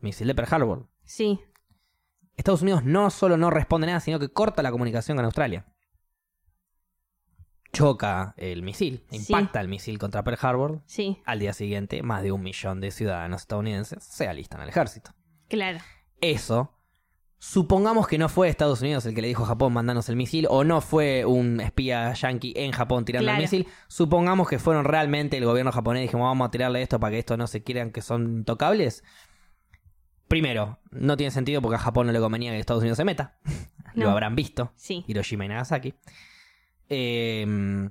Misil 0.00 0.26
de 0.28 0.34
Pearl 0.34 0.54
Harbor. 0.54 0.88
sí, 1.04 1.40
Estados 2.36 2.62
Unidos 2.62 2.84
no 2.84 3.10
solo 3.10 3.36
no 3.36 3.50
responde 3.50 3.86
nada, 3.86 4.00
sino 4.00 4.18
que 4.18 4.30
corta 4.30 4.62
la 4.62 4.70
comunicación 4.70 5.16
con 5.16 5.26
Australia. 5.26 5.66
Choca 7.72 8.34
el 8.36 8.62
misil, 8.62 9.04
Sí. 9.10 9.16
impacta 9.32 9.60
el 9.60 9.68
misil 9.68 9.98
contra 9.98 10.24
Pearl 10.24 10.38
Harbor. 10.40 10.82
sí, 10.86 11.20
Al 11.24 11.38
día 11.38 11.52
siguiente, 11.52 12.02
más 12.02 12.22
de 12.22 12.32
un 12.32 12.42
millón 12.42 12.80
de 12.80 12.90
ciudadanos 12.90 13.42
estadounidenses 13.42 14.02
se 14.02 14.26
alistan 14.26 14.60
al 14.60 14.68
ejército. 14.70 15.12
claro. 15.48 15.78
Eso, 16.22 16.72
supongamos 17.42 18.06
que 18.06 18.18
no 18.18 18.28
fue 18.28 18.48
Estados 18.50 18.82
Unidos 18.82 19.06
el 19.06 19.14
que 19.14 19.22
le 19.22 19.28
dijo 19.28 19.42
a 19.44 19.46
Japón 19.46 19.72
mandanos 19.72 20.08
el 20.10 20.14
misil, 20.16 20.46
o 20.50 20.62
no 20.62 20.80
fue 20.82 21.24
un 21.24 21.58
espía 21.60 22.12
yankee 22.12 22.52
en 22.54 22.70
Japón 22.70 23.04
tirando 23.06 23.24
Claro. 23.24 23.38
el 23.38 23.42
misil. 23.44 23.66
Supongamos 23.88 24.46
que 24.48 24.58
fueron 24.58 24.84
realmente 24.84 25.38
el 25.38 25.44
gobierno 25.46 25.72
japonés 25.72 26.00
y 26.00 26.06
dijimos 26.06 26.26
vamos 26.26 26.46
a 26.46 26.50
tirarle 26.50 26.82
esto 26.82 27.00
para 27.00 27.12
que 27.12 27.18
esto 27.18 27.36
no 27.38 27.46
se 27.46 27.64
crean 27.64 27.90
que 27.92 28.02
son 28.02 28.44
tocables. 28.44 29.02
Primero, 30.28 30.78
no 30.92 31.16
tiene 31.16 31.30
sentido 31.32 31.60
porque 31.62 31.76
a 31.76 31.78
Japón 31.80 32.06
no 32.06 32.12
le 32.12 32.20
convenía 32.20 32.52
que 32.52 32.58
Estados 32.60 32.82
Unidos 32.82 32.98
se 32.98 33.04
meta. 33.04 33.38
Lo 33.94 34.04
No. 34.04 34.10
habrán 34.12 34.36
visto. 34.36 34.72
Sí, 34.76 35.02
Hiroshima 35.08 35.46
y 35.46 35.48
Nagasaki. 35.48 35.94
Eh, 36.88 37.88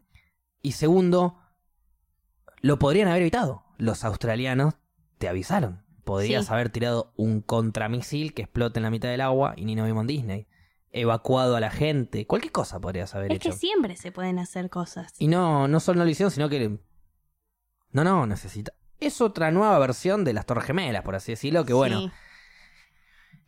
y 0.62 0.72
segundo, 0.74 1.40
lo 2.62 2.80
podrían 2.80 3.08
haber 3.10 3.24
evitado. 3.24 3.64
Los 3.78 4.06
australianos 4.06 4.76
te 5.18 5.28
avisaron. 5.28 5.84
Podrías 6.10 6.48
Sí. 6.48 6.54
haber 6.54 6.70
tirado 6.70 7.14
un 7.18 7.42
contramisil 7.42 8.34
que 8.34 8.42
explote 8.42 8.80
en 8.80 8.84
la 8.84 8.90
mitad 8.90 9.10
del 9.10 9.22
agua 9.22 9.54
y 9.56 9.66
ni 9.66 9.76
nos 9.76 9.86
vimos 9.86 10.02
en 10.02 10.08
Disney. 10.08 10.48
Evacuado 10.92 11.56
a 11.56 11.60
la 11.60 11.70
gente. 11.70 12.26
Cualquier 12.26 12.52
cosa 12.52 12.80
podrías 12.80 13.14
haber 13.14 13.32
es 13.32 13.36
hecho. 13.38 13.52
que 13.52 13.56
siempre 13.56 13.96
se 13.96 14.12
pueden 14.12 14.40
hacer 14.40 14.70
cosas. 14.72 15.14
Y 15.20 15.28
no, 15.28 15.68
no 15.68 15.80
solo 15.80 16.00
no 16.00 16.06
lo 16.06 16.10
hicieron, 16.10 16.32
sino 16.32 16.50
que. 16.50 16.80
No, 17.92 18.04
no, 18.04 18.26
necesita. 18.26 18.74
Es 19.00 19.22
otra 19.22 19.52
nueva 19.52 19.78
versión 19.80 20.24
de 20.24 20.34
las 20.34 20.46
Torres 20.48 20.66
Gemelas, 20.66 21.04
por 21.04 21.16
así 21.16 21.32
decirlo. 21.32 21.64
Que 21.64 21.74
bueno, 21.74 22.00
Sí, 22.00 22.12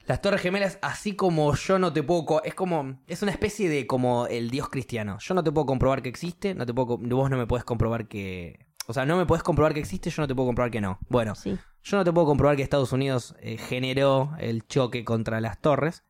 las 0.05 0.21
Torres 0.21 0.41
Gemelas, 0.41 0.77
así 0.81 1.15
como 1.15 1.53
yo 1.55 1.79
no 1.79 1.91
te 1.93 2.03
puedo. 2.03 2.25
co- 2.25 2.43
Es 2.43 2.53
como. 2.53 2.99
Es 3.07 3.21
una 3.23 3.31
especie 3.31 3.69
de 3.69 3.87
como 3.87 4.27
el 4.27 4.49
Dios 4.51 4.69
cristiano. 4.69 5.17
Yo 5.19 5.33
no 5.33 5.43
te 5.43 5.51
puedo 5.51 5.65
comprobar 5.65 6.01
que 6.01 6.09
existe, 6.09 6.53
no 6.55 6.65
te 6.65 6.73
puedo, 6.73 6.97
vos 6.97 7.29
no 7.29 7.37
me 7.37 7.47
puedes 7.47 7.63
comprobar 7.63 8.07
que. 8.07 8.67
O 8.87 8.93
sea, 8.93 9.05
no 9.05 9.15
me 9.17 9.25
puedes 9.25 9.43
comprobar 9.43 9.73
que 9.73 9.79
existe, 9.79 10.09
yo 10.09 10.21
no 10.21 10.27
te 10.27 10.35
puedo 10.35 10.47
comprobar 10.47 10.71
que 10.71 10.81
no. 10.81 10.99
Bueno, 11.07 11.35
sí, 11.35 11.57
yo 11.83 11.97
no 11.97 12.03
te 12.03 12.11
puedo 12.13 12.27
comprobar 12.27 12.55
que 12.55 12.63
Estados 12.63 12.91
Unidos 12.91 13.35
eh, 13.39 13.57
generó 13.57 14.31
el 14.39 14.65
choque 14.67 15.03
contra 15.03 15.41
las 15.41 15.59
torres, 15.59 16.03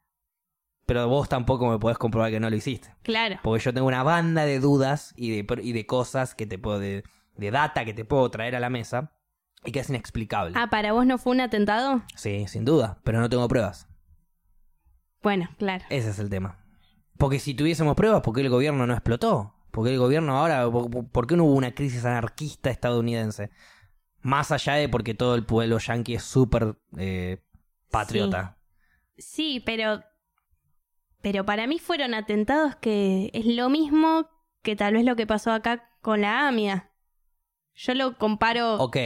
pero 0.86 1.08
vos 1.08 1.30
tampoco 1.30 1.70
me 1.70 1.80
podés 1.80 1.98
comprobar 1.98 2.32
que 2.32 2.40
no 2.40 2.50
lo 2.50 2.56
hiciste. 2.56 2.94
claro. 3.04 3.38
Porque 3.44 3.64
yo 3.64 3.74
tengo 3.74 3.88
una 3.88 4.04
banda 4.04 4.46
de 4.46 4.60
dudas 4.60 5.14
y 5.16 5.32
de, 5.32 5.62
y 5.62 5.72
de 5.72 5.86
cosas 5.86 6.36
que 6.36 6.46
te 6.46 6.58
puedo. 6.58 6.80
De, 6.80 7.04
de 7.38 7.50
data 7.50 7.86
que 7.86 7.94
te 7.94 8.06
puedo 8.06 8.30
traer 8.30 8.56
a 8.56 8.60
la 8.60 8.70
mesa 8.70 9.14
y 9.64 9.72
que 9.72 9.80
es 9.80 9.90
inexplicable. 9.90 10.54
Ah, 10.56 10.70
¿para 10.70 10.92
vos 10.92 11.06
no 11.06 11.18
fue 11.18 11.34
un 11.34 11.42
atentado? 11.42 12.04
Sí, 12.16 12.46
sin 12.48 12.66
duda, 12.66 13.00
pero 13.04 13.20
no 13.20 13.30
tengo 13.30 13.48
pruebas. 13.48 13.88
Bueno, 15.24 15.50
claro. 15.58 15.86
Ese 15.90 16.10
es 16.10 16.20
el 16.20 16.30
tema. 16.30 16.58
Porque 17.18 17.40
si 17.40 17.54
tuviésemos 17.54 17.96
pruebas, 17.96 18.22
¿por 18.22 18.36
qué 18.36 18.42
el 18.42 18.50
gobierno 18.50 18.86
no 18.86 18.94
explotó? 18.94 19.56
¿Por 19.72 19.86
qué 19.86 19.94
el 19.94 20.00
gobierno 20.00 20.38
ahora, 20.38 20.70
por 20.70 21.10
por 21.10 21.28
qué 21.28 21.38
no 21.38 21.46
hubo 21.46 21.56
una 21.56 21.74
crisis 21.74 22.04
anarquista 22.04 22.70
estadounidense? 22.70 23.52
Más 24.22 24.52
allá 24.52 24.74
de 24.74 24.88
porque 24.90 25.14
todo 25.14 25.36
el 25.36 25.46
pueblo 25.46 25.78
yanqui 25.80 26.16
es 26.16 26.24
súper 26.24 26.76
eh, 26.98 27.42
patriota. 27.90 28.58
Sí, 29.18 29.62
pero. 29.66 30.04
Pero 31.22 31.46
para 31.46 31.68
mí 31.68 31.78
fueron 31.80 32.14
atentados 32.14 32.76
que 32.78 33.30
es 33.34 33.46
lo 33.46 33.70
mismo 33.70 34.28
que 34.64 34.76
tal 34.76 34.94
vez 34.96 35.06
lo 35.06 35.16
que 35.16 35.28
pasó 35.28 35.52
acá 35.52 35.90
con 36.02 36.22
la 36.22 36.48
AMIA. 36.48 36.90
Yo 37.76 37.94
lo 37.94 38.18
comparo. 38.18 38.76
Ok. 38.78 38.98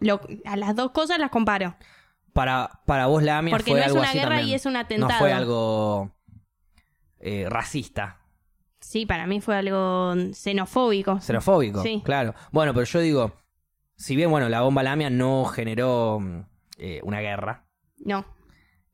lo- 0.00 0.20
a 0.44 0.56
las 0.56 0.74
dos 0.76 0.92
cosas 0.92 1.18
las 1.18 1.30
comparo. 1.30 1.76
Para, 2.32 2.80
para 2.86 3.06
vos 3.06 3.22
la 3.22 3.38
AMIA 3.38 3.52
Porque 3.52 3.70
fue 3.72 3.80
no 3.80 3.86
es 3.86 3.92
una 3.92 4.08
así 4.08 4.18
guerra 4.18 4.28
también. 4.30 4.48
y 4.48 4.54
es 4.54 4.66
un 4.66 4.72
No 4.74 4.78
atentado. 4.80 5.18
fue 5.18 5.32
algo 5.32 6.12
eh, 7.20 7.46
racista, 7.48 8.20
Sí, 8.80 9.06
para 9.06 9.26
mí 9.26 9.40
fue 9.40 9.56
algo 9.56 10.14
xenofóbico. 10.34 11.18
xenofóbico. 11.20 11.82
Sí. 11.82 12.02
Claro. 12.04 12.34
Bueno, 12.52 12.74
pero 12.74 12.84
yo 12.84 13.00
digo, 13.00 13.32
si 13.96 14.16
bien, 14.16 14.30
bueno, 14.30 14.48
la 14.48 14.60
bomba 14.62 14.82
lamia 14.82 15.10
no 15.10 15.44
generó 15.44 16.18
mm, 16.20 16.40
eh, 16.78 17.00
una 17.04 17.20
guerra, 17.20 17.66
No. 17.98 18.24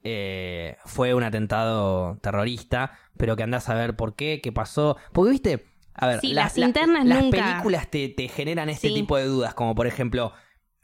eh, 0.02 0.76
fue 0.84 1.14
un 1.14 1.22
atentado 1.22 2.18
terrorista, 2.22 2.92
pero 3.16 3.36
que 3.36 3.42
andás 3.42 3.68
a 3.68 3.74
ver 3.74 3.96
por 3.96 4.14
qué, 4.14 4.40
qué 4.42 4.52
pasó. 4.52 4.96
Porque, 5.12 5.30
viste, 5.32 5.66
a 5.94 6.06
ver, 6.06 6.20
Sí, 6.20 6.28
la- 6.32 6.44
las 6.44 6.56
la- 6.58 6.66
internas 6.66 7.04
las 7.06 7.22
nunca- 7.22 7.36
películas 7.52 7.90
te, 7.90 8.08
te 8.08 8.28
generan 8.28 8.68
este 8.68 8.88
Sí. 8.88 8.94
tipo 8.94 9.16
de 9.16 9.24
dudas, 9.26 9.54
como 9.54 9.74
por 9.74 9.86
ejemplo, 9.86 10.32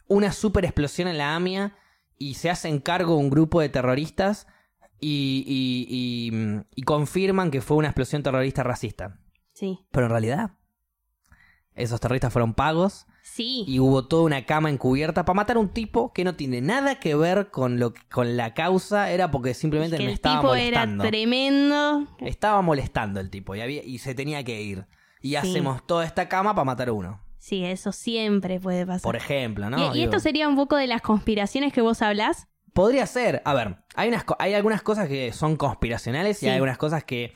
una 0.08 0.32
super 0.32 0.64
explosión 0.64 1.08
en 1.08 1.18
la 1.18 1.34
AMIA 1.34 1.76
y 2.18 2.34
se 2.34 2.50
hacen 2.50 2.78
cargo 2.80 3.16
un 3.16 3.30
grupo 3.30 3.60
de 3.60 3.68
terroristas 3.68 4.46
y, 5.00 5.44
y- 5.46 5.86
y- 6.30 6.62
y 6.74 6.82
confirman 6.82 7.50
que 7.50 7.60
fue 7.60 7.76
una 7.76 7.88
explosión 7.88 8.22
terrorista 8.22 8.62
racista. 8.62 9.18
Sí. 9.52 9.78
Pero 9.90 10.06
en 10.06 10.10
realidad, 10.12 10.50
esos 11.74 12.00
terroristas 12.00 12.32
fueron 12.32 12.54
pagos 12.54 13.06
Sí. 13.36 13.64
y 13.68 13.80
hubo 13.80 14.06
toda 14.06 14.22
una 14.22 14.46
cama 14.46 14.70
encubierta 14.70 15.24
para 15.26 15.34
matar 15.36 15.56
a 15.56 15.60
un 15.60 15.68
tipo 15.68 16.12
que 16.12 16.24
no 16.24 16.34
tiene 16.36 16.60
nada 16.62 16.98
que 17.00 17.14
ver 17.14 17.50
con 17.50 17.78
lo 17.78 17.92
con 18.10 18.36
la 18.36 18.54
causa, 18.54 19.10
era 19.10 19.30
porque 19.30 19.52
simplemente 19.52 19.98
que 19.98 20.04
me 20.04 20.08
el 20.08 20.14
estaba 20.14 20.36
tipo 20.40 20.48
molestando. 20.48 21.04
era 21.04 21.10
tremendo. 21.10 22.06
Estaba 22.20 22.62
molestando 22.62 23.20
el 23.20 23.28
tipo 23.30 23.54
y, 23.54 23.60
había, 23.60 23.84
y 23.84 23.98
se 23.98 24.14
tenía 24.14 24.42
que 24.42 24.62
ir. 24.62 24.86
Y 25.20 25.30
Sí. 25.30 25.36
hacemos 25.36 25.86
toda 25.86 26.04
esta 26.04 26.28
cama 26.28 26.54
para 26.54 26.64
matar 26.64 26.88
a 26.88 26.92
uno. 26.92 27.20
Sí, 27.38 27.64
eso 27.64 27.92
siempre 27.92 28.58
puede 28.58 28.86
pasar. 28.86 29.02
Por 29.02 29.16
ejemplo, 29.16 29.68
¿no? 29.70 29.94
y, 29.94 30.02
esto 30.02 30.18
sería 30.18 30.48
un 30.48 30.56
poco 30.56 30.76
de 30.76 30.86
las 30.86 31.02
conspiraciones 31.02 31.72
que 31.72 31.80
vos 31.80 32.00
hablás. 32.02 32.48
Podría 32.72 33.06
ser. 33.06 33.42
A 33.44 33.54
ver, 33.54 33.76
hay, 33.94 34.08
unas, 34.08 34.24
hay 34.38 34.54
algunas 34.54 34.82
cosas 34.82 35.08
que 35.08 35.32
son 35.32 35.56
conspiracionales 35.56 36.38
Sí. 36.38 36.46
y 36.46 36.48
hay 36.48 36.54
algunas 36.56 36.78
cosas 36.78 37.04
que 37.04 37.34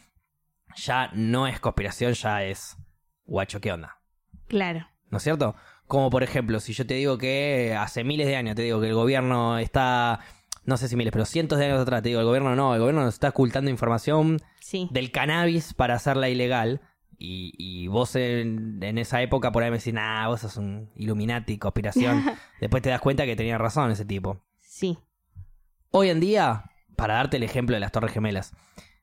ya 0.76 1.10
no 1.14 1.46
es 1.46 1.60
conspiración, 1.60 2.12
ya 2.14 2.42
es 2.44 2.76
guacho, 3.24 3.60
¿qué 3.60 3.72
onda? 3.72 4.00
Claro. 4.48 4.86
¿No 5.10 5.18
es 5.18 5.24
cierto? 5.24 5.54
Como 5.90 6.08
por 6.08 6.22
ejemplo, 6.22 6.60
si 6.60 6.72
yo 6.72 6.86
te 6.86 6.94
digo 6.94 7.18
que 7.18 7.74
hace 7.78 8.04
miles 8.04 8.26
de 8.28 8.36
años 8.36 8.54
te 8.54 8.62
digo 8.62 8.80
que 8.80 8.86
el 8.86 8.94
gobierno 8.94 9.58
está, 9.58 10.20
no 10.64 10.76
sé 10.76 10.86
si 10.88 10.94
miles, 10.94 11.10
pero 11.12 11.24
cientos 11.24 11.58
de 11.58 11.66
años 11.66 11.80
atrás 11.80 12.00
te 12.02 12.10
digo, 12.10 12.20
el 12.20 12.26
gobierno 12.26 12.54
no, 12.54 12.72
el 12.74 12.80
gobierno 12.80 13.02
nos 13.04 13.14
está 13.14 13.30
ocultando 13.30 13.70
información 13.72 14.38
Sí. 14.60 14.88
del 14.92 15.10
cannabis 15.10 15.74
para 15.74 15.94
hacerla 15.94 16.28
ilegal. 16.28 16.80
Y, 17.18 17.52
y 17.58 17.88
vos 17.88 18.14
en, 18.16 18.82
en 18.82 18.96
esa 18.98 19.20
época 19.20 19.50
por 19.52 19.62
ahí 19.64 19.70
me 19.70 19.78
decís, 19.78 19.92
nah, 19.92 20.26
vos 20.28 20.40
sos 20.42 20.56
un 20.56 20.90
Illuminati, 20.94 21.58
conspiración. 21.58 22.24
Después 22.60 22.82
te 22.82 22.88
das 22.90 23.00
cuenta 23.00 23.26
que 23.26 23.34
tenía 23.36 23.58
razón 23.58 23.90
ese 23.90 24.04
tipo. 24.06 24.42
Sí. 24.60 24.96
Hoy 25.90 26.08
en 26.08 26.20
día, 26.20 26.70
para 26.96 27.14
darte 27.14 27.36
el 27.36 27.42
ejemplo 27.42 27.74
de 27.74 27.80
las 27.80 27.90
Torres 27.92 28.12
Gemelas, 28.12 28.54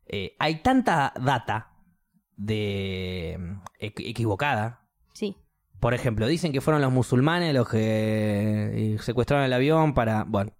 eh, 0.07 0.35
hay 0.39 0.63
tanta 0.63 1.13
data 1.21 1.73
de 2.37 3.37
equ- 3.79 4.07
equivocada. 4.09 4.86
Por 5.79 5.93
ejemplo, 5.93 6.25
dicen 6.27 6.51
que 6.51 6.61
fueron 6.61 6.81
los 6.81 6.91
musulmanes 6.91 7.53
los 7.53 7.69
que 7.69 8.97
secuestraron 9.01 9.45
el 9.45 9.53
avión 9.53 9.93
para... 9.93 10.23
Bueno, 10.23 10.53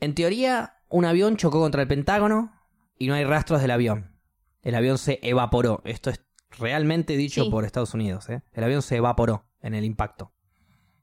en 0.00 0.14
teoría, 0.14 0.78
un 0.88 1.04
avión 1.04 1.36
chocó 1.36 1.60
contra 1.60 1.82
el 1.82 1.88
Pentágono 1.88 2.52
y 2.98 3.06
no 3.08 3.14
hay 3.14 3.24
rastros 3.24 3.60
del 3.60 3.70
avión. 3.70 4.18
El 4.62 4.74
avión 4.76 4.96
se 4.98 5.18
evaporó. 5.22 5.82
Esto 5.84 6.08
es 6.10 6.24
realmente 6.58 7.16
dicho 7.16 7.44
Sí. 7.44 7.50
por 7.50 7.64
Estados 7.64 7.92
Unidos. 7.92 8.28
¿eh? 8.30 8.42
El 8.52 8.64
avión 8.64 8.80
se 8.80 8.96
evaporó 8.96 9.46
en 9.60 9.74
el 9.74 9.84
impacto. 9.84 10.32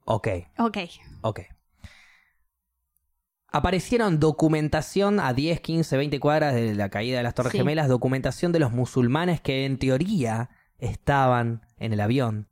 Ok. 0.04 0.28
Ok. 0.58 0.78
Ok. 1.20 1.40
Aparecieron 3.48 4.18
documentación 4.18 5.20
a 5.20 5.34
10, 5.34 5.60
15, 5.60 5.96
20 5.98 6.20
cuadras 6.20 6.54
de 6.54 6.74
la 6.74 6.88
caída 6.88 7.18
de 7.18 7.22
las 7.22 7.34
Torres 7.34 7.52
Sí. 7.52 7.58
Gemelas, 7.58 7.86
documentación 7.88 8.50
de 8.50 8.58
los 8.58 8.72
musulmanes 8.72 9.40
que 9.42 9.66
en 9.66 9.78
teoría 9.78 10.48
estaban 10.78 11.66
en 11.76 11.92
el 11.92 12.00
avión, 12.00 12.48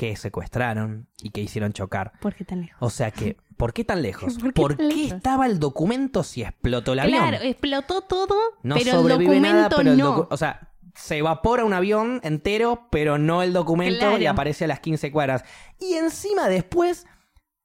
que 0.00 0.16
secuestraron 0.16 1.08
y 1.22 1.28
que 1.28 1.42
hicieron 1.42 1.74
chocar. 1.74 2.12
¿Por 2.22 2.34
qué 2.34 2.46
tan 2.46 2.62
lejos? 2.62 2.78
O 2.80 2.88
sea 2.88 3.10
que, 3.10 3.36
¿por 3.58 3.74
qué 3.74 3.84
tan 3.84 4.00
lejos? 4.08 4.38
¿Por 4.38 4.54
qué 4.54 4.60
¿Por 4.62 4.76
tan 4.76 4.88
qué 4.88 4.94
lejos? 4.96 5.12
estaba 5.18 5.44
el 5.44 5.58
documento 5.60 6.22
si 6.22 6.42
explotó 6.42 6.94
el 6.94 7.00
claro, 7.00 7.36
avión? 7.36 7.42
explotó 7.50 8.00
todo, 8.00 8.34
No 8.62 8.76
pero 8.76 9.00
el 9.02 9.08
documento 9.08 9.40
nada, 9.54 9.68
pero 9.76 9.90
el 9.92 9.98
no. 9.98 10.16
docu- 10.16 10.28
O 10.30 10.36
sea, 10.38 10.72
se 10.94 11.18
evapora 11.18 11.66
un 11.66 11.74
avión 11.74 12.20
entero, 12.24 12.88
pero 12.90 13.18
no 13.18 13.42
el 13.42 13.52
documento 13.52 13.98
Claro. 13.98 14.18
y 14.22 14.24
aparece 14.24 14.64
a 14.64 14.68
las 14.68 14.80
15 14.80 15.12
cuadras. 15.12 15.44
Y 15.78 15.92
encima 15.96 16.48
después, 16.48 17.06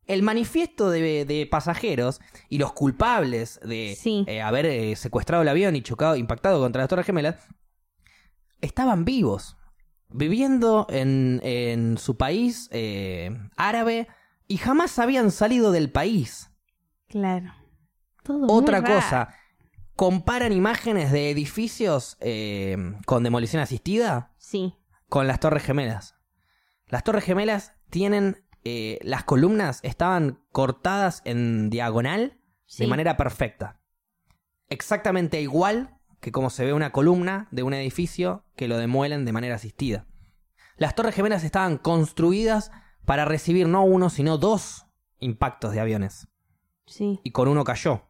el 0.05 0.21
manifiesto 0.21 0.89
de, 0.89 1.23
de 1.23 1.47
pasajeros 1.49 2.19
y 2.49 2.57
los 2.57 2.73
culpables 2.73 3.61
de 3.63 3.95
Sí. 3.97 4.25
eh, 4.27 4.41
haber 4.41 4.65
eh, 4.65 4.95
secuestrado 4.97 5.41
el 5.43 5.47
avión 5.47 5.75
y 5.77 5.81
chocado, 5.81 6.17
impactado 6.17 6.59
contra 6.59 6.81
las 6.81 6.89
Torres 6.89 7.05
Gemelas, 7.05 7.37
estaban 8.61 9.05
vivos, 9.05 9.57
viviendo 10.09 10.87
en, 10.89 11.39
en 11.43 11.97
su 11.97 12.17
país 12.17 12.69
eh, 12.71 13.31
árabe 13.57 14.07
y 14.47 14.57
jamás 14.57 14.97
habían 14.99 15.31
salido 15.31 15.71
del 15.71 15.91
país. 15.91 16.51
Claro. 17.07 17.53
Todo 18.23 18.47
Otra 18.51 18.81
muy 18.81 18.89
raro. 18.89 19.01
cosa, 19.01 19.29
comparan 19.95 20.51
imágenes 20.51 21.11
de 21.11 21.29
edificios 21.31 22.17
eh, 22.19 22.77
con 23.05 23.23
demolición 23.23 23.61
asistida 23.61 24.33
Sí, 24.37 24.75
con 25.09 25.27
las 25.27 25.39
Torres 25.39 25.63
Gemelas. 25.63 26.15
Las 26.87 27.03
Torres 27.03 27.23
Gemelas 27.23 27.73
tienen, 27.89 28.43
eh, 28.63 28.99
las 29.03 29.23
columnas 29.23 29.79
estaban 29.83 30.43
cortadas 30.51 31.21
en 31.25 31.69
diagonal 31.69 32.39
sí. 32.65 32.83
de 32.83 32.87
manera 32.87 33.17
perfecta. 33.17 33.79
Exactamente 34.69 35.41
igual 35.41 35.94
que 36.25 36.31
como 36.31 36.49
se 36.49 36.65
ve 36.65 36.73
una 36.73 36.91
columna 36.91 37.47
de 37.51 37.61
un 37.61 37.75
edificio 37.75 38.43
que 38.55 38.67
lo 38.67 38.79
demuelen 38.79 39.25
de 39.25 39.31
manera 39.31 39.53
asistida. 39.57 40.07
Las 40.75 40.95
Torres 40.95 41.13
Gemelas 41.13 41.43
estaban 41.43 41.77
construidas 41.77 42.71
para 43.05 43.25
recibir 43.25 43.67
no 43.67 43.83
uno, 43.83 44.09
sino 44.09 44.39
dos 44.39 44.87
impactos 45.19 45.73
de 45.73 45.81
aviones. 45.81 46.27
Sí, 46.87 47.19
Y 47.23 47.29
con 47.29 47.47
uno 47.47 47.63
cayó. 47.63 48.07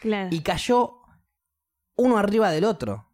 claro. 0.00 0.30
Y 0.32 0.40
cayó 0.40 1.02
uno 1.96 2.16
arriba 2.16 2.50
del 2.50 2.64
otro, 2.64 3.12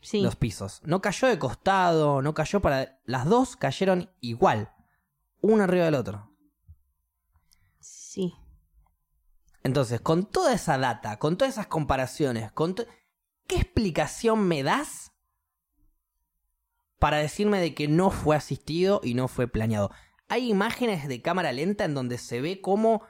sí. 0.00 0.20
los 0.20 0.34
pisos. 0.34 0.80
No 0.82 1.00
cayó 1.00 1.28
de 1.28 1.38
costado, 1.38 2.22
no 2.22 2.34
cayó 2.34 2.58
para... 2.60 2.98
Las 3.04 3.24
dos 3.26 3.54
cayeron 3.56 4.10
igual, 4.20 4.72
uno 5.42 5.62
arriba 5.62 5.84
del 5.84 5.94
otro. 5.94 6.32
Sí. 7.78 8.34
Entonces, 9.62 10.00
con 10.00 10.26
toda 10.26 10.54
esa 10.54 10.76
data, 10.76 11.20
con 11.20 11.36
todas 11.36 11.54
esas 11.54 11.68
comparaciones, 11.68 12.50
con 12.50 12.74
to- 12.74 12.84
¿qué 13.46 13.56
explicación 13.56 14.46
me 14.46 14.62
das 14.62 15.12
para 16.98 17.18
decirme 17.18 17.60
de 17.60 17.74
que 17.74 17.88
no 17.88 18.10
fue 18.10 18.36
asistido 18.36 19.00
y 19.04 19.14
no 19.14 19.28
fue 19.28 19.48
planeado? 19.48 19.90
Hay 20.28 20.50
imágenes 20.50 21.06
de 21.08 21.22
cámara 21.22 21.52
lenta 21.52 21.84
en 21.84 21.94
donde 21.94 22.18
se 22.18 22.40
ve 22.40 22.60
cómo 22.60 23.02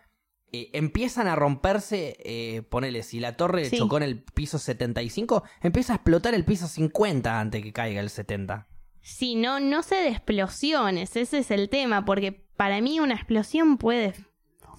eh, 0.53 0.71
empiezan 0.75 1.27
a 1.27 1.35
romperse, 1.35 2.17
eh, 2.25 2.63
ponele, 2.63 3.03
si 3.03 3.19
la 3.21 3.37
torre 3.37 3.65
Sí. 3.69 3.79
chocó 3.79 3.97
en 3.97 4.03
el 4.05 4.23
piso 4.23 4.59
75, 4.59 5.43
empieza 5.61 5.93
a 5.93 5.97
explotar 5.97 6.35
el 6.35 6.45
piso 6.45 6.69
50 6.69 7.41
antes 7.41 7.63
que 7.63 7.73
caiga 7.73 8.01
el 8.01 8.11
70. 8.11 8.69
Sí, 9.01 9.35
no, 9.35 9.61
no 9.61 9.83
sé 9.83 9.97
de 9.97 10.09
explosiones, 10.09 11.17
ese 11.17 11.39
es 11.39 11.51
el 11.51 11.69
tema, 11.69 12.05
porque 12.05 12.33
para 12.33 12.81
mí 12.81 13.01
una 13.01 13.15
explosión 13.15 13.77
puede 13.79 14.15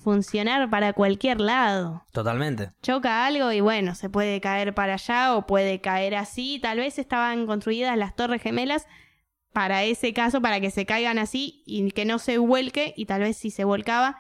funcionar 0.08 0.70
para 0.70 0.94
cualquier 0.94 1.42
lado. 1.42 2.06
Totalmente. 2.14 2.72
Choca 2.82 3.26
algo 3.26 3.52
y 3.52 3.60
bueno, 3.60 3.94
se 3.94 4.10
puede 4.10 4.40
caer 4.40 4.74
para 4.74 4.94
allá 4.94 5.36
o 5.36 5.46
puede 5.46 5.82
caer 5.82 6.16
así. 6.16 6.60
Tal 6.62 6.78
vez 6.78 6.98
estaban 6.98 7.46
construidas 7.46 7.98
las 7.98 8.16
torres 8.16 8.42
gemelas 8.42 8.88
para 9.52 9.84
ese 9.84 10.14
caso, 10.14 10.42
para 10.42 10.62
que 10.62 10.72
se 10.72 10.86
caigan 10.86 11.20
así 11.20 11.62
y 11.66 11.92
que 11.92 12.06
no 12.06 12.20
se 12.20 12.38
vuelque 12.38 12.94
y 12.96 13.06
tal 13.06 13.20
vez 13.20 13.36
si 13.36 13.52
se 13.52 13.66
volcaba 13.66 14.18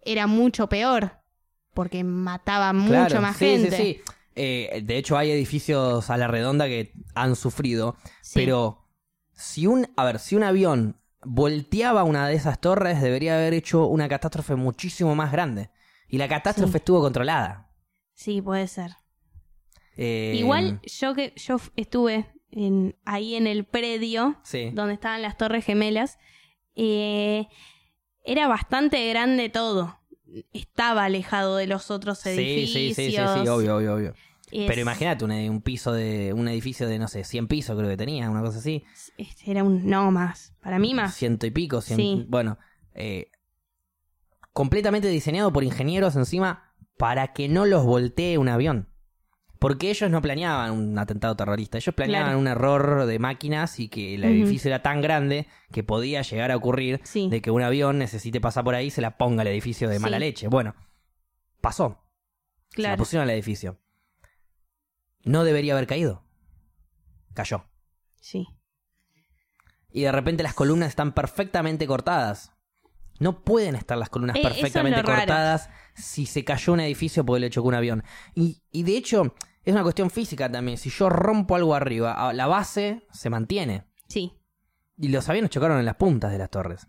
era 0.00 0.26
mucho 0.26 0.68
peor, 0.68 1.20
porque 1.72 2.02
mataba 2.02 2.72
mucho 2.72 3.20
más 3.20 3.36
sí, 3.36 3.44
gente. 3.44 3.76
Sí, 3.76 3.82
sí. 3.82 4.00
Eh, 4.34 4.82
de 4.82 4.96
hecho, 4.96 5.16
hay 5.16 5.30
edificios 5.30 6.10
a 6.10 6.16
la 6.16 6.26
redonda 6.26 6.66
que 6.66 6.94
han 7.14 7.36
sufrido. 7.36 7.94
Sí. 8.22 8.40
Pero 8.40 8.88
si 9.34 9.68
un, 9.68 9.86
a 9.96 10.04
ver, 10.04 10.18
si 10.18 10.34
un 10.34 10.42
avión 10.42 11.00
volteaba 11.24 12.04
una 12.04 12.28
de 12.28 12.34
esas 12.34 12.60
torres, 12.60 13.00
debería 13.00 13.36
haber 13.36 13.54
hecho 13.54 13.86
una 13.86 14.08
catástrofe 14.08 14.54
muchísimo 14.56 15.14
más 15.14 15.32
grande. 15.32 15.70
Y 16.08 16.18
la 16.18 16.28
catástrofe 16.28 16.72
Sí. 16.72 16.76
estuvo 16.78 17.00
controlada. 17.00 17.70
Sí, 18.14 18.42
puede 18.42 18.66
ser. 18.68 18.92
Eh, 19.96 20.34
Igual 20.36 20.80
yo 20.82 21.14
que 21.14 21.32
yo 21.36 21.56
estuve 21.76 22.26
en, 22.50 22.96
ahí 23.04 23.34
en 23.34 23.46
el 23.46 23.64
predio 23.64 24.36
Sí. 24.42 24.70
donde 24.74 24.94
estaban 24.94 25.22
las 25.22 25.36
torres 25.36 25.64
gemelas, 25.64 26.18
eh, 26.74 27.46
era 28.24 28.48
bastante 28.48 29.08
grande 29.08 29.48
todo. 29.48 29.98
Estaba 30.52 31.04
alejado 31.04 31.56
de 31.56 31.66
los 31.66 31.90
otros 31.90 32.18
Sí, 32.20 32.30
edificios. 32.30 32.72
sí, 32.72 32.94
sí, 32.94 33.10
sí, 33.10 33.16
sí, 33.16 33.18
obvio, 33.48 33.76
obvio, 33.76 33.94
obvio. 33.94 34.14
Es- 34.52 34.66
Pero 34.68 34.82
imagínate 34.82 35.24
un, 35.24 35.30
un 35.32 35.62
piso 35.62 35.92
de, 35.92 36.32
un 36.34 36.46
edificio 36.46 36.86
de, 36.86 36.98
no 36.98 37.08
sé, 37.08 37.24
100 37.24 37.48
pisos 37.48 37.76
creo 37.76 37.88
que 37.88 37.96
tenía, 37.96 38.28
una 38.30 38.42
cosa 38.42 38.58
así. 38.58 38.84
Era 39.46 39.64
un 39.64 39.88
no 39.88 40.10
más. 40.10 40.54
Para 40.60 40.78
mí 40.78 40.92
más. 40.94 41.14
Ciento 41.14 41.46
y 41.46 41.50
pico, 41.50 41.78
cien- 41.78 41.96
Sí. 41.96 42.26
bueno, 42.28 42.58
eh, 42.94 43.30
completamente 44.52 45.08
diseñado 45.08 45.52
por 45.52 45.64
ingenieros 45.64 46.16
encima 46.16 46.74
para 46.98 47.32
que 47.32 47.48
no 47.48 47.64
los 47.64 47.84
voltee 47.84 48.38
un 48.38 48.48
avión. 48.48 48.88
Porque 49.58 49.90
ellos 49.90 50.10
no 50.10 50.20
planeaban 50.20 50.72
un 50.72 50.98
atentado 50.98 51.36
terrorista, 51.36 51.78
ellos 51.78 51.94
planeaban 51.94 52.26
Claro. 52.30 52.38
un 52.40 52.48
error 52.48 53.06
de 53.06 53.18
máquinas 53.20 53.78
y 53.78 53.88
que 53.88 54.16
el 54.16 54.24
edificio 54.24 54.68
era 54.68 54.82
tan 54.82 55.00
grande 55.00 55.46
que 55.70 55.84
podía 55.84 56.22
llegar 56.22 56.50
a 56.50 56.56
ocurrir 56.56 57.00
Sí. 57.04 57.28
de 57.30 57.40
que 57.40 57.52
un 57.52 57.62
avión 57.62 57.96
necesite 57.98 58.40
pasar 58.40 58.64
por 58.64 58.74
ahí 58.74 58.86
y 58.86 58.90
se 58.90 59.00
la 59.00 59.16
ponga 59.16 59.42
al 59.42 59.48
edificio 59.48 59.88
de 59.88 60.00
mala 60.00 60.16
Sí. 60.16 60.20
leche. 60.20 60.48
Bueno, 60.48 60.74
pasó. 61.60 62.02
Se 62.70 62.82
la 62.82 62.96
pusieron 62.96 63.22
al 63.28 63.34
edificio. 63.34 63.78
No 65.24 65.44
debería 65.44 65.74
haber 65.74 65.86
caído. 65.86 66.24
Cayó. 67.34 67.64
Sí. 68.20 68.46
Y 69.90 70.02
de 70.02 70.12
repente 70.12 70.42
las 70.42 70.54
columnas 70.54 70.88
están 70.88 71.12
perfectamente 71.12 71.86
cortadas. 71.86 72.52
No 73.18 73.44
pueden 73.44 73.74
estar 73.74 73.96
las 73.98 74.08
columnas 74.08 74.36
Eh, 74.36 74.40
es 74.40 74.46
perfectamente 74.48 75.02
raro. 75.02 75.18
cortadas 75.20 75.68
si 75.94 76.26
se 76.26 76.44
cayó 76.44 76.72
un 76.72 76.80
edificio 76.80 77.24
porque 77.24 77.40
le 77.40 77.50
chocó 77.50 77.68
un 77.68 77.74
avión. 77.74 78.02
Y, 78.34 78.62
y 78.70 78.82
de 78.82 78.96
hecho, 78.96 79.34
es 79.64 79.72
una 79.72 79.82
cuestión 79.82 80.10
física 80.10 80.50
también. 80.50 80.78
Si 80.78 80.90
yo 80.90 81.08
rompo 81.08 81.54
algo 81.54 81.74
arriba, 81.74 82.32
la 82.32 82.46
base 82.46 83.06
se 83.12 83.30
mantiene. 83.30 83.84
Sí. 84.08 84.32
Y 84.96 85.08
los 85.08 85.28
aviones 85.28 85.50
chocaron 85.50 85.78
en 85.78 85.84
las 85.84 85.96
puntas 85.96 86.32
de 86.32 86.38
las 86.38 86.50
torres. 86.50 86.86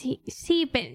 Sí, 0.00 0.22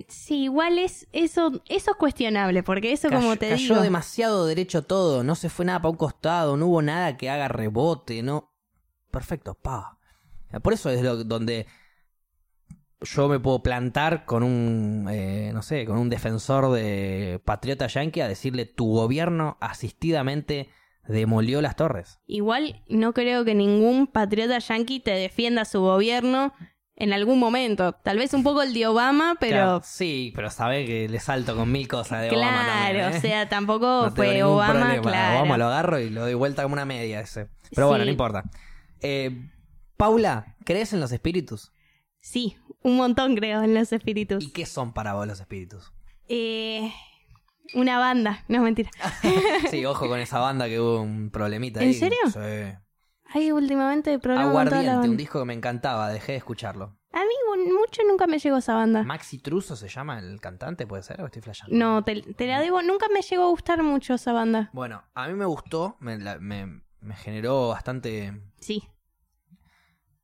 sí, 0.08 0.44
igual 0.44 0.80
es 0.80 1.08
eso, 1.12 1.62
eso 1.70 1.92
es 1.92 1.98
cuestionable, 1.98 2.64
porque 2.64 2.92
eso 2.92 3.10
como 3.10 3.36
te 3.36 3.50
cayó 3.50 3.76
digo. 3.76 3.82
demasiado 3.82 4.48
derecho 4.48 4.82
todo. 4.82 5.24
No 5.24 5.36
se 5.36 5.50
fue 5.50 5.64
nada 5.66 5.80
para 5.80 5.92
un 5.92 5.98
costado. 5.98 6.58
No 6.58 6.66
hubo 6.66 6.82
nada 6.82 7.16
que 7.16 7.30
haga 7.30 7.48
rebote. 7.48 8.24
No. 8.24 8.52
Perfecto, 9.12 9.54
pa. 9.54 10.00
Por 10.64 10.74
eso 10.74 10.90
es 10.90 11.04
lo, 11.04 11.24
donde 11.24 11.68
yo 13.02 13.28
me 13.28 13.40
puedo 13.40 13.62
plantar 13.62 14.26
con 14.26 14.42
un, 14.42 15.08
eh, 15.12 15.52
no 15.54 15.62
sé, 15.62 15.86
con 15.86 16.00
un 16.00 16.10
defensor 16.10 16.72
de 16.72 17.40
patriota 17.46 17.86
yankee 17.86 18.22
a 18.22 18.28
decirle 18.28 18.66
tu 18.66 18.88
gobierno 18.88 19.58
asistidamente 19.62 20.70
demolió 21.08 21.62
las 21.62 21.76
torres. 21.76 22.20
Igual 22.26 22.84
no 22.90 23.14
creo 23.14 23.46
que 23.46 23.54
ningún 23.54 24.08
patriota 24.08 24.58
yanqui 24.58 25.00
te 25.00 25.12
defienda 25.12 25.64
su 25.66 25.82
gobierno 25.82 26.54
en 26.98 27.14
algún 27.14 27.40
momento. 27.40 27.94
Tal 27.94 28.18
vez 28.18 28.34
un 28.34 28.44
poco 28.44 28.62
el 28.62 28.74
de 28.74 28.88
Obama, 28.88 29.36
pero 29.40 29.56
Claro, 29.58 29.82
sí, 29.84 30.32
pero 30.36 30.50
sabe 30.50 30.86
que 30.86 31.10
le 31.10 31.20
salto 31.20 31.56
con 31.56 31.72
mil 31.72 31.88
cosas 31.88 32.22
de 32.22 32.30
Obama 32.30 32.64
claro, 32.64 32.72
también, 32.84 33.14
¿eh? 33.14 33.18
o 33.18 33.22
sea, 33.22 33.50
tampoco 33.50 33.86
No 34.06 34.12
fue 34.16 34.44
Obama, 34.44 34.74
problema. 34.74 35.02
claro. 35.02 35.40
Obama 35.40 35.58
lo 35.58 35.66
agarro 35.68 36.00
y 36.00 36.10
lo 36.10 36.22
doy 36.22 36.34
vuelta 36.34 36.64
como 36.64 36.74
una 36.74 36.86
media 36.86 37.20
ese. 37.20 37.50
Pero 37.74 37.88
bueno, 37.88 38.06
no 38.06 38.12
importa. 38.12 38.44
Eh, 39.02 39.50
Paula, 39.98 40.56
¿crees 40.66 40.94
en 40.94 41.00
los 41.00 41.12
espíritus? 41.12 41.72
Sí, 42.22 42.58
un 42.82 42.98
montón 42.98 43.36
creo 43.36 43.62
en 43.64 43.74
los 43.74 43.92
espíritus. 43.92 44.44
¿Y 44.44 44.52
qué 44.52 44.66
son 44.66 44.94
para 44.94 45.14
vos 45.14 45.28
los 45.28 45.40
espíritus? 45.40 45.92
Eh, 46.28 46.92
una 47.74 48.00
banda, 48.00 48.44
no 48.48 48.62
mentira. 48.62 48.90
Sí, 49.70 49.86
ojo 49.86 50.08
con 50.08 50.20
esa 50.20 50.40
banda 50.40 50.68
que 50.68 50.80
hubo 50.80 51.02
un 51.02 51.30
problemita 51.30 51.82
¿En 51.82 51.90
ahí. 51.90 51.94
serio? 51.94 52.18
Sí. 52.28 52.78
Hay 53.36 53.52
últimamente 53.52 54.18
problemas 54.18 54.48
Aguardiente, 54.48 55.10
un 55.10 55.18
disco 55.18 55.40
que 55.40 55.46
me 55.46 55.54
encantaba, 55.54 56.10
dejé 56.10 56.32
de 56.32 56.38
escucharlo. 56.38 56.98
A 57.12 57.20
mí 57.20 57.70
mucho 57.70 58.02
nunca 58.08 58.28
me 58.28 58.40
llegó 58.40 58.58
esa 58.58 58.76
banda. 58.76 59.04
Maxi 59.04 59.40
Truso 59.40 59.76
se 59.76 59.90
llama 59.90 60.20
el 60.20 60.40
cantante, 60.40 60.88
¿puede 60.88 61.04
ser? 61.04 61.22
¿O 61.22 61.26
estoy 61.26 61.42
flasheando? 61.42 61.76
No, 61.76 62.04
te, 62.04 62.22
te 62.22 62.48
la 62.48 62.62
debo, 62.62 62.82
nunca 62.82 63.08
me 63.14 63.22
llegó 63.22 63.44
a 63.44 63.50
gustar 63.50 63.84
mucho 63.84 64.14
esa 64.14 64.32
banda. 64.32 64.70
Bueno, 64.72 65.04
a 65.14 65.28
mí 65.28 65.34
me 65.34 65.46
gustó, 65.46 65.98
me, 66.00 66.18
la- 66.18 66.40
me- 66.40 66.82
me 67.02 67.16
generó 67.16 67.70
bastante... 67.70 68.42
Sí, 68.60 68.84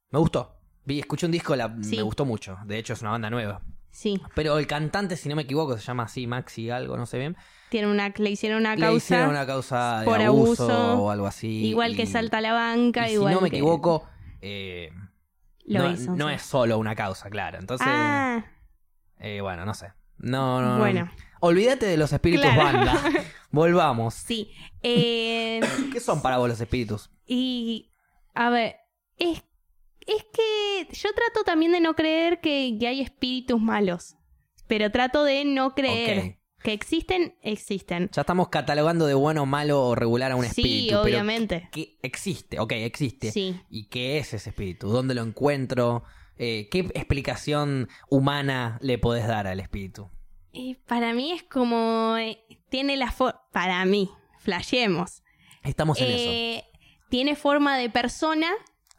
Me 0.09 0.19
gustó. 0.19 0.55
Vi, 0.85 0.99
escuché 0.99 1.25
un 1.25 1.31
disco, 1.33 1.55
la, 1.55 1.75
Sí. 1.81 1.95
me 1.97 2.01
gustó 2.03 2.25
mucho. 2.25 2.57
De 2.65 2.77
hecho, 2.77 2.93
es 2.93 3.01
una 3.01 3.11
banda 3.11 3.29
nueva. 3.29 3.61
sí. 3.89 4.21
Pero 4.35 4.57
el 4.57 4.67
cantante, 4.67 5.15
si 5.17 5.27
no 5.29 5.35
me 5.35 5.41
equivoco, 5.43 5.77
se 5.77 5.83
llama 5.83 6.03
así, 6.03 6.27
Maxi 6.27 6.69
algo, 6.69 6.95
no 6.97 7.05
sé 7.05 7.17
bien. 7.19 7.35
Tiene 7.71 7.87
una, 7.89 8.09
le 8.15 8.29
hicieron 8.29 8.59
una 8.59 8.75
Le 8.75 8.81
causa. 8.81 8.97
hicieron 8.97 9.29
una 9.29 9.45
causa 9.47 10.01
de 10.01 10.05
por 10.05 10.21
abuso, 10.21 10.63
abuso, 10.69 11.03
o 11.03 11.09
algo 11.09 11.25
así. 11.25 11.65
Igual 11.67 11.95
que 11.95 12.05
salta 12.05 12.39
a 12.39 12.41
la 12.41 12.51
banca, 12.51 13.09
y 13.09 13.13
igual 13.13 13.31
si 13.31 13.35
no 13.35 13.41
me 13.41 13.49
que 13.49 13.55
equivoco, 13.55 14.07
eh, 14.41 14.89
Lo 15.63 15.79
no, 15.83 15.91
hizo, 15.91 16.11
no 16.13 16.27
sí. 16.27 16.33
es 16.35 16.41
solo 16.41 16.77
una 16.77 16.95
causa, 16.95 17.29
claro. 17.29 17.57
Entonces, 17.59 17.87
Ah, 17.89 18.43
eh, 19.19 19.39
bueno, 19.41 19.65
no 19.65 19.73
sé. 19.73 19.93
No, 20.17 20.61
no, 20.61 20.73
no. 20.73 20.79
Bueno. 20.79 21.09
Olvídate 21.39 21.85
de 21.85 21.95
los 21.95 22.11
espíritus 22.11 22.45
Claro. 22.51 22.61
banda. 22.77 23.01
Volvamos. 23.51 24.13
sí. 24.15 24.51
Eh, 24.83 25.61
¿Qué 25.93 25.99
son 26.01 26.21
para 26.21 26.39
vos 26.39 26.49
los 26.49 26.59
espíritus? 26.59 27.09
y, 27.25 27.89
a 28.35 28.49
ver, 28.49 28.75
es, 29.17 29.41
es 30.05 30.25
que 30.33 30.87
yo 30.93 31.09
trato 31.13 31.45
también 31.45 31.71
de 31.71 31.79
no 31.79 31.93
creer 31.95 32.41
que, 32.41 32.75
que 32.77 32.87
hay 32.87 32.99
espíritus 33.01 33.61
malos, 33.61 34.17
pero 34.67 34.91
trato 34.91 35.23
de 35.23 35.45
no 35.45 35.73
creer. 35.73 36.40
Que 36.63 36.73
existen, 36.73 37.35
existen. 37.41 38.09
Ya 38.13 38.21
estamos 38.21 38.49
catalogando 38.49 39.05
de 39.07 39.13
bueno, 39.15 39.45
malo 39.45 39.83
o 39.83 39.95
regular 39.95 40.31
a 40.31 40.35
un 40.35 40.43
Sí, 40.43 40.49
espíritu. 40.49 40.87
pero 40.89 41.01
obviamente. 41.01 41.69
¿qué 41.71 41.97
existe? 42.03 42.59
Ok, 42.59 42.73
existe. 42.73 43.31
Sí. 43.31 43.59
¿Y 43.69 43.85
qué 43.85 44.17
es 44.19 44.33
ese 44.33 44.49
espíritu? 44.51 44.89
¿Dónde 44.89 45.13
lo 45.15 45.23
encuentro? 45.23 46.03
Eh, 46.37 46.67
¿Qué 46.71 46.79
explicación 46.93 47.89
humana 48.09 48.77
le 48.81 48.97
podés 48.97 49.27
dar 49.27 49.47
al 49.47 49.59
espíritu? 49.59 50.09
Y 50.51 50.75
para 50.75 51.13
mí 51.13 51.31
es 51.31 51.43
como. 51.43 52.15
eh, 52.17 52.43
tiene 52.69 52.97
la 52.97 53.11
forma. 53.11 53.41
Para 53.51 53.83
mí, 53.85 54.09
flashemos. 54.39 55.23
Estamos 55.63 55.99
en 55.99 56.07
eso. 56.11 56.29
Eh, 56.31 56.63
tiene 57.09 57.35
forma 57.35 57.77
de 57.77 57.89
persona. 57.89 58.47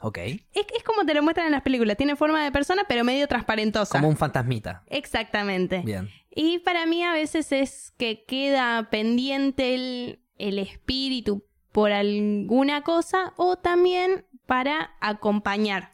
Ok. 0.02 0.18
Es, 0.18 0.42
es 0.54 0.82
como 0.84 1.06
te 1.06 1.14
lo 1.14 1.22
muestran 1.22 1.46
en 1.46 1.52
las 1.52 1.62
películas. 1.62 1.96
Tiene 1.96 2.16
forma 2.16 2.42
de 2.44 2.50
persona, 2.52 2.84
pero 2.88 3.04
medio 3.04 3.26
transparentosa. 3.28 3.98
Como 3.98 4.08
un 4.08 4.16
fantasmita. 4.16 4.82
Exactamente. 4.88 5.82
Bien. 5.84 6.08
Y 6.30 6.58
para 6.58 6.86
mí 6.86 7.02
a 7.04 7.12
veces 7.12 7.52
es 7.52 7.92
que 7.96 8.24
queda 8.24 8.88
pendiente 8.90 9.74
el, 9.74 10.24
el 10.38 10.58
espíritu 10.58 11.44
por 11.70 11.92
alguna 11.92 12.82
cosa 12.82 13.32
o 13.36 13.56
también 13.56 14.26
para 14.46 14.96
acompañar. 15.00 15.92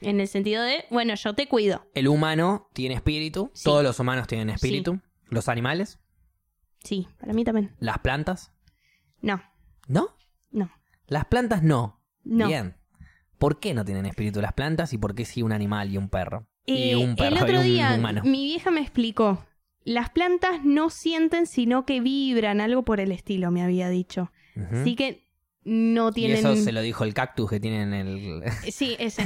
En 0.00 0.20
el 0.20 0.28
sentido 0.28 0.62
de, 0.62 0.84
bueno, 0.90 1.14
yo 1.16 1.34
te 1.34 1.48
cuido. 1.48 1.84
El 1.94 2.08
humano 2.08 2.68
tiene 2.72 2.94
espíritu. 2.94 3.50
Sí. 3.52 3.64
Todos 3.64 3.82
los 3.82 3.98
humanos 3.98 4.26
tienen 4.28 4.50
espíritu. 4.50 5.00
Los 5.28 5.48
animales. 5.48 5.98
Sí, 6.84 7.08
para 7.18 7.32
mí 7.32 7.44
también. 7.44 7.74
Las 7.80 7.98
plantas. 7.98 8.52
No, 9.20 9.42
¿No? 9.88 10.16
no, 10.52 10.70
Las 11.08 11.24
plantas 11.24 11.62
no. 11.64 12.00
no. 12.22 12.46
Bien. 12.46 12.76
¿Por 13.38 13.60
qué 13.60 13.72
no 13.74 13.84
tienen 13.84 14.06
espíritu 14.06 14.40
las 14.40 14.52
plantas 14.52 14.92
y 14.92 14.98
por 14.98 15.14
qué 15.14 15.24
sí 15.24 15.42
un 15.42 15.52
animal 15.52 15.90
y 15.92 15.96
un 15.96 16.08
perro? 16.08 16.46
y 16.66 16.90
Eh, 16.90 16.96
un 16.96 17.16
perro 17.16 17.36
el 17.36 17.42
otro 17.42 17.54
y 17.54 17.56
un 17.58 17.64
día 17.64 17.94
humano. 17.96 18.22
mi 18.24 18.44
vieja 18.44 18.70
me 18.70 18.80
explicó. 18.80 19.44
Las 19.84 20.10
plantas 20.10 20.64
no 20.64 20.90
sienten, 20.90 21.46
sino 21.46 21.86
que 21.86 22.00
vibran, 22.00 22.60
algo 22.60 22.84
por 22.84 23.00
el 23.00 23.10
estilo, 23.12 23.50
me 23.50 23.62
había 23.62 23.88
dicho. 23.88 24.30
Ujú. 24.56 24.76
Así 24.76 24.96
que 24.96 25.26
no 25.64 26.10
Y 26.10 26.12
tienen... 26.12 26.36
eso 26.38 26.56
se 26.56 26.72
lo 26.72 26.82
dijo 26.82 27.04
el 27.04 27.14
cactus 27.14 27.48
que 27.48 27.60
tienen 27.60 27.94
el... 27.94 28.42
Sí, 28.70 28.96
ese. 28.98 29.24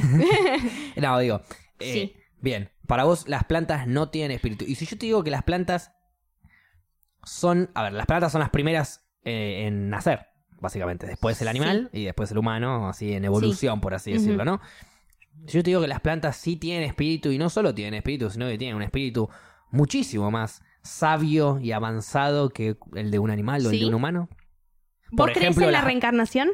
no, 1.01 1.19
digo. 1.19 1.41
eh, 1.79 1.93
Sí. 1.93 2.13
Bien, 2.39 2.69
para 2.87 3.03
vos 3.05 3.27
las 3.27 3.45
plantas 3.45 3.87
no 3.87 4.09
tienen 4.09 4.31
espíritu. 4.31 4.63
Y 4.67 4.75
si 4.75 4.85
yo 4.85 4.97
te 4.97 5.05
digo 5.05 5.23
que 5.23 5.31
las 5.31 5.43
plantas 5.43 5.91
son... 7.23 7.69
A 7.73 7.83
ver, 7.83 7.93
las 7.93 8.05
plantas 8.05 8.31
son 8.31 8.41
las 8.41 8.49
primeras 8.49 9.05
eh, 9.23 9.63
en 9.67 9.89
nacer, 9.89 10.27
básicamente. 10.63 11.05
Después 11.05 11.39
el 11.43 11.47
animal 11.49 11.89
y 11.93 12.05
después 12.05 12.31
el 12.31 12.39
humano, 12.39 12.87
así 12.89 13.13
en 13.13 13.23
evolución, 13.25 13.79
por 13.81 13.93
así 13.93 14.13
decirlo, 14.13 14.43
¿no? 14.45 14.59
Yo 15.45 15.61
te 15.61 15.69
digo 15.69 15.81
que 15.81 15.87
las 15.87 15.99
plantas 15.99 16.37
sí 16.37 16.55
tienen 16.55 16.83
espíritu 16.83 17.29
y 17.29 17.37
no 17.37 17.49
solo 17.51 17.75
tienen 17.75 17.93
espíritu, 17.93 18.29
sino 18.31 18.47
que 18.47 18.57
tienen 18.57 18.75
un 18.75 18.81
espíritu 18.83 19.29
muchísimo 19.71 20.31
más 20.31 20.63
sabio 20.81 21.59
y 21.59 21.71
avanzado 21.71 22.49
que 22.49 22.77
el 22.95 23.11
de 23.11 23.19
un 23.19 23.29
animal 23.29 23.63
o 23.65 23.69
el 23.69 23.75
Sí. 23.75 23.79
de 23.81 23.87
un 23.87 23.93
humano. 23.95 24.29
¿Vos 25.11 25.17
Por 25.17 25.31
crees 25.33 25.43
ejemplo, 25.43 25.65
en 25.67 25.71
la 25.73 25.81
reencarnación? 25.81 26.49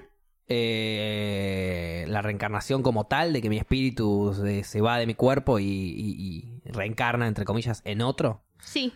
eh, 0.52 2.06
la 2.08 2.22
reencarnación 2.22 2.82
como 2.84 3.06
tal, 3.06 3.34
de 3.34 3.42
que 3.42 3.50
mi 3.50 3.58
espíritu 3.58 4.34
se, 4.36 4.64
se 4.64 4.82
va 4.82 4.98
de 4.98 5.06
mi 5.06 5.14
cuerpo 5.14 5.60
y, 5.60 5.66
y- 5.66 6.60
y 6.66 6.72
reencarna, 6.72 7.28
entre 7.28 7.46
comillas, 7.46 7.82
en 7.86 8.02
otro. 8.02 8.42
Sí. 8.60 8.94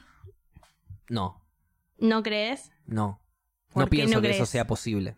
No, 1.09 1.41
¿No 1.99 2.23
crees? 2.23 2.71
no. 2.85 3.19
¿Por 3.73 3.83
No 3.83 3.85
qué 3.87 3.91
pienso 3.97 4.15
no 4.15 4.21
que 4.21 4.31
eso 4.31 4.45
sea 4.45 4.65
posible. 4.67 5.15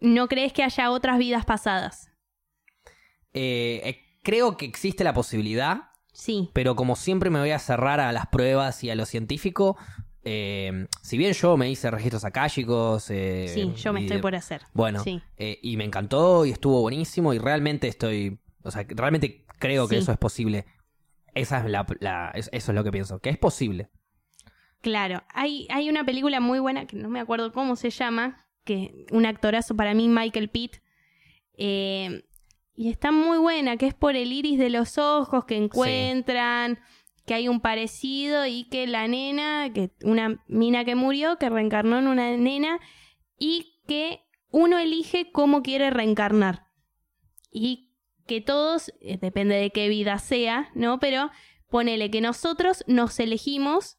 ¿No 0.00 0.28
crees 0.28 0.52
que 0.52 0.62
haya 0.62 0.90
otras 0.90 1.18
vidas 1.18 1.44
pasadas? 1.44 2.10
Eh, 3.32 3.80
eh, 3.84 4.00
creo 4.22 4.56
que 4.56 4.66
existe 4.66 5.04
la 5.04 5.12
posibilidad, 5.14 5.90
Sí. 6.12 6.50
pero 6.52 6.76
como 6.76 6.94
siempre 6.96 7.30
me 7.30 7.40
voy 7.40 7.50
a 7.50 7.58
cerrar 7.58 8.00
a 8.00 8.12
las 8.12 8.26
pruebas 8.28 8.84
y 8.84 8.90
a 8.90 8.94
lo 8.94 9.06
científico, 9.06 9.76
eh, 10.22 10.86
si 11.02 11.18
bien 11.18 11.32
yo 11.32 11.56
me 11.56 11.68
hice 11.70 11.90
registros 11.90 12.24
akáshicos... 12.24 13.10
eh, 13.10 13.50
Sí, 13.52 13.72
yo 13.76 13.92
me 13.92 14.00
y 14.00 14.04
estoy 14.04 14.20
por 14.20 14.34
hacer. 14.34 14.62
Bueno, 14.72 15.02
Sí. 15.02 15.20
eh, 15.36 15.58
y 15.62 15.76
me 15.76 15.84
encantó 15.84 16.46
y 16.46 16.50
estuvo 16.50 16.80
buenísimo 16.80 17.34
y 17.34 17.38
realmente 17.38 17.88
estoy, 17.88 18.38
o 18.62 18.70
sea, 18.70 18.86
realmente 18.88 19.44
creo 19.58 19.88
que 19.88 19.98
eso 19.98 20.12
es 20.12 20.18
posible. 20.18 20.64
Esa 21.34 21.58
es 21.58 21.64
la, 21.70 21.84
la- 22.00 22.30
es- 22.34 22.48
eso 22.52 22.70
es 22.72 22.76
lo 22.76 22.84
que 22.84 22.92
pienso, 22.92 23.18
que 23.18 23.30
es 23.30 23.38
posible. 23.38 23.90
Claro. 24.84 25.24
Hay, 25.32 25.66
hay 25.70 25.88
una 25.88 26.04
película 26.04 26.40
muy 26.40 26.58
buena, 26.58 26.86
que 26.86 26.94
no 26.96 27.08
me 27.08 27.18
acuerdo 27.18 27.54
cómo 27.54 27.74
se 27.74 27.88
llama, 27.88 28.46
que 28.64 29.06
un 29.12 29.24
actorazo 29.24 29.74
para 29.74 29.94
mí, 29.94 30.08
Michael 30.08 30.50
Pitt. 30.50 30.76
eh, 31.56 32.22
y 32.76 32.90
está 32.90 33.12
muy 33.12 33.38
buena, 33.38 33.78
que 33.78 33.86
es 33.86 33.94
por 33.94 34.14
el 34.14 34.30
iris 34.30 34.58
de 34.58 34.68
los 34.68 34.98
ojos 34.98 35.46
que 35.46 35.56
encuentran, 35.56 36.80
que 37.24 37.32
hay 37.32 37.48
un 37.48 37.60
parecido 37.60 38.44
y 38.46 38.64
que 38.64 38.86
la 38.86 39.08
nena, 39.08 39.72
que 39.72 39.92
una 40.02 40.44
mina 40.48 40.84
que 40.84 40.96
murió, 40.96 41.38
que 41.38 41.48
reencarnó 41.48 41.98
en 41.98 42.08
una 42.08 42.36
nena 42.36 42.80
y 43.38 43.78
que 43.86 44.20
uno 44.50 44.78
elige 44.78 45.30
cómo 45.32 45.62
quiere 45.62 45.88
reencarnar. 45.88 46.66
Y 47.50 47.92
que 48.26 48.42
todos, 48.42 48.92
eh, 49.00 49.16
depende 49.18 49.54
de 49.54 49.70
qué 49.70 49.88
vida 49.88 50.18
sea, 50.18 50.68
¿no? 50.74 50.98
Pero 50.98 51.30
ponele 51.70 52.10
que 52.10 52.20
nosotros 52.20 52.84
nos 52.86 53.18
elegimos, 53.18 53.96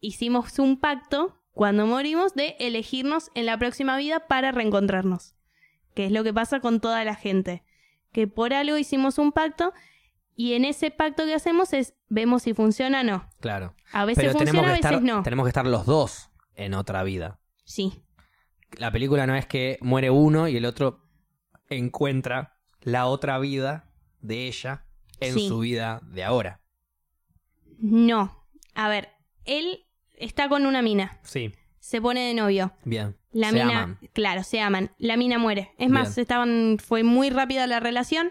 hicimos 0.00 0.58
un 0.58 0.78
pacto 0.78 1.36
cuando 1.52 1.86
morimos 1.86 2.34
de 2.34 2.56
elegirnos 2.58 3.30
en 3.34 3.46
la 3.46 3.58
próxima 3.58 3.96
vida 3.96 4.26
para 4.28 4.52
reencontrarnos. 4.52 5.34
Que 5.94 6.06
es 6.06 6.12
lo 6.12 6.24
que 6.24 6.32
pasa 6.32 6.60
con 6.60 6.80
toda 6.80 7.04
la 7.04 7.14
gente. 7.14 7.62
Que 8.12 8.26
por 8.26 8.52
algo 8.54 8.76
hicimos 8.78 9.18
un 9.18 9.32
pacto 9.32 9.72
y 10.36 10.54
en 10.54 10.64
ese 10.64 10.90
pacto 10.90 11.24
que 11.26 11.34
hacemos 11.34 11.72
es 11.72 11.94
vemos 12.08 12.42
si 12.44 12.54
funciona 12.54 13.00
o 13.00 13.04
no. 13.04 13.28
Claro. 13.40 13.74
A 13.92 14.04
veces 14.04 14.24
Pero 14.24 14.38
funciona, 14.38 14.60
a 14.68 14.72
veces 14.72 14.84
estar, 14.86 15.02
no. 15.02 15.22
tenemos 15.22 15.44
que 15.44 15.48
estar 15.50 15.66
los 15.66 15.84
dos 15.86 16.30
en 16.54 16.74
otra 16.74 17.02
vida. 17.02 17.38
Sí, 17.64 18.02
La 18.78 18.90
película 18.92 19.26
no 19.26 19.34
es 19.34 19.46
que 19.46 19.78
muere 19.82 20.10
uno 20.10 20.46
y 20.48 20.56
el 20.56 20.64
otro 20.64 21.04
encuentra 21.68 22.56
la 22.80 23.06
otra 23.06 23.38
vida 23.38 23.90
de 24.20 24.46
ella 24.46 24.86
en 25.20 25.34
Sí. 25.34 25.48
su 25.48 25.58
vida 25.58 26.00
de 26.04 26.24
ahora. 26.24 26.60
no. 27.78 28.36
A 28.74 28.88
ver, 28.88 29.08
él 29.44 29.84
está 30.20 30.48
con 30.48 30.66
una 30.66 30.82
mina, 30.82 31.18
Sí, 31.22 31.52
se 31.78 32.00
pone 32.00 32.20
de 32.26 32.34
novio. 32.34 32.72
bien. 32.84 33.16
La 33.32 33.50
Se 33.50 33.54
mina, 33.54 33.82
aman. 33.84 33.98
claro, 34.12 34.42
se 34.42 34.60
aman. 34.60 34.90
La 34.98 35.16
mina 35.16 35.38
muere. 35.38 35.70
Es 35.78 35.88
más, 35.88 36.16
Bien. 36.16 36.22
estaban, 36.22 36.78
fue 36.84 37.04
muy 37.04 37.30
rápida 37.30 37.66
la 37.68 37.78
relación. 37.78 38.30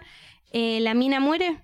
Eh, 0.51 0.79
la 0.81 0.93
mina 0.93 1.19
muere. 1.21 1.63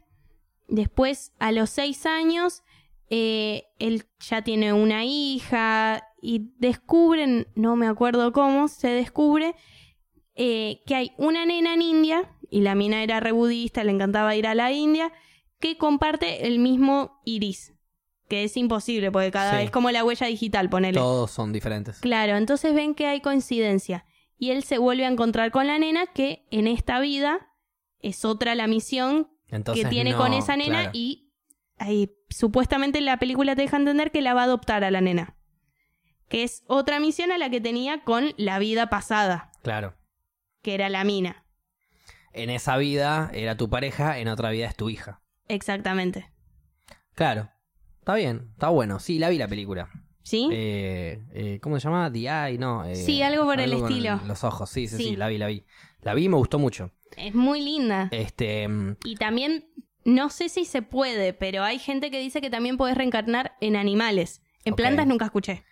Después, 0.69 1.34
a 1.38 1.51
los 1.51 1.69
seis 1.69 2.05
años, 2.05 2.63
eh, 3.09 3.63
él 3.78 4.05
ya 4.19 4.41
tiene 4.41 4.71
una 4.71 5.03
hija 5.03 6.07
y 6.21 6.53
descubren, 6.59 7.47
no 7.55 7.76
me 7.76 7.88
acuerdo 7.88 8.32
cómo, 8.32 8.67
se 8.69 8.88
descubre 8.88 9.53
eh, 10.36 10.82
que 10.86 10.95
hay 10.95 11.11
una 11.17 11.45
nena 11.45 11.73
en 11.73 11.82
India, 11.82 12.32
y 12.49 12.61
la 12.61 12.73
mina 12.73 13.03
era 13.03 13.19
re 13.19 13.32
budista, 13.34 13.84
le 13.84 13.91
encantaba 13.91 14.36
ir 14.36 14.47
a 14.47 14.55
la 14.55 14.71
India, 14.71 15.11
que 15.59 15.78
comparte 15.78 16.47
el 16.47 16.59
mismo 16.59 17.21
iris. 17.26 17.73
Que 18.36 18.43
es 18.43 18.57
imposible, 18.57 19.13
porque 19.13 19.31
cada 19.31 19.51
Sí. 19.51 19.57
vez 19.59 19.71
como 19.71 19.91
la 19.91 20.03
huella 20.03 20.27
digital, 20.27 20.69
ponele. 20.69 20.99
Todos 20.99 21.31
son 21.31 21.53
diferentes. 21.53 21.99
Claro, 22.01 22.36
entonces 22.36 22.73
ven 22.75 22.93
que 22.93 23.07
hay 23.07 23.21
coincidencia. 23.21 24.05
Y 24.38 24.51
él 24.51 24.63
se 24.65 24.77
vuelve 24.77 25.05
a 25.05 25.07
encontrar 25.07 25.51
con 25.51 25.67
la 25.67 25.79
nena 25.79 26.07
que 26.07 26.45
en 26.51 26.67
esta 26.67 26.99
vida 26.99 27.47
es 27.99 28.25
otra 28.25 28.53
la 28.53 28.67
misión 28.67 29.29
Entonces, 29.47 29.86
que 29.86 29.89
tiene 29.89 30.11
no, 30.11 30.17
con 30.17 30.33
esa 30.33 30.57
nena 30.57 30.79
claro. 30.81 30.91
y 30.93 31.31
ahí, 31.77 32.11
supuestamente 32.29 32.99
la 32.99 33.19
película 33.19 33.55
te 33.55 33.61
deja 33.61 33.77
entender 33.77 34.11
que 34.11 34.21
la 34.21 34.33
va 34.33 34.41
a 34.41 34.45
adoptar 34.45 34.83
a 34.83 34.91
la 34.91 34.99
nena. 34.99 35.38
Que 36.27 36.43
es 36.43 36.65
otra 36.67 36.99
misión 36.99 37.31
a 37.31 37.38
la 37.38 37.49
que 37.49 37.61
tenía 37.61 38.03
con 38.03 38.33
la 38.36 38.59
vida 38.59 38.88
pasada, 38.89 39.49
Claro. 39.63 39.95
que 40.61 40.73
era 40.73 40.89
la 40.89 41.05
mina. 41.05 41.45
En 42.33 42.49
esa 42.49 42.75
vida 42.75 43.31
era 43.33 43.55
tu 43.55 43.69
pareja, 43.69 44.19
en 44.19 44.27
otra 44.27 44.49
vida 44.49 44.65
es 44.67 44.75
tu 44.75 44.89
hija. 44.89 45.21
Exactamente. 45.47 46.29
Claro. 47.13 47.49
Está 48.06 48.14
bien, 48.14 48.49
está 48.53 48.70
bueno. 48.70 48.99
Sí, 48.99 49.18
la 49.18 49.30
vi 49.30 49.39
la 49.39 49.47
película. 49.47 49.89
¿Sí? 50.22 50.47
Eh, 50.51 51.24
eh, 51.34 51.60
¿Cómo 51.60 51.80
se 51.80 51.86
llama? 51.88 52.12
The 52.14 52.20
Eye, 52.20 52.60
no. 52.60 52.86
eh, 52.86 52.95
Sí, 52.95 53.24
algo 53.24 53.45
por 53.45 53.60
el 53.60 53.74
estilo. 53.74 54.20
Los 54.28 54.43
ojos, 54.43 54.70
sí, 54.70 54.88
sí, 54.88 54.97
sí, 54.97 55.03
Sí. 55.06 55.16
la 55.16 55.28
vi, 55.28 55.39
la 55.39 55.47
vi. 55.47 55.66
La 56.01 56.14
vi 56.14 56.26
y 56.26 56.30
me 56.30 56.38
gustó 56.38 56.60
mucho. 56.60 56.91
Es 57.18 57.34
muy 57.34 57.62
linda. 57.62 58.10
Este, 58.12 58.68
mm, 58.68 58.97
Y 59.06 59.16
también, 59.16 59.66
no 60.03 60.30
sé 60.30 60.49
si 60.49 60.66
se 60.66 60.84
puede, 60.84 61.34
pero 61.34 61.64
hay 61.64 61.80
gente 61.80 62.12
que 62.12 62.20
dice 62.20 62.41
que 62.41 62.51
también 62.51 62.78
puedes 62.78 62.95
reencarnar 62.95 63.56
en 63.60 63.76
animales. 63.76 64.43
En 64.66 64.76
plantas 64.76 65.08
nunca 65.08 65.26
escuché. 65.26 65.64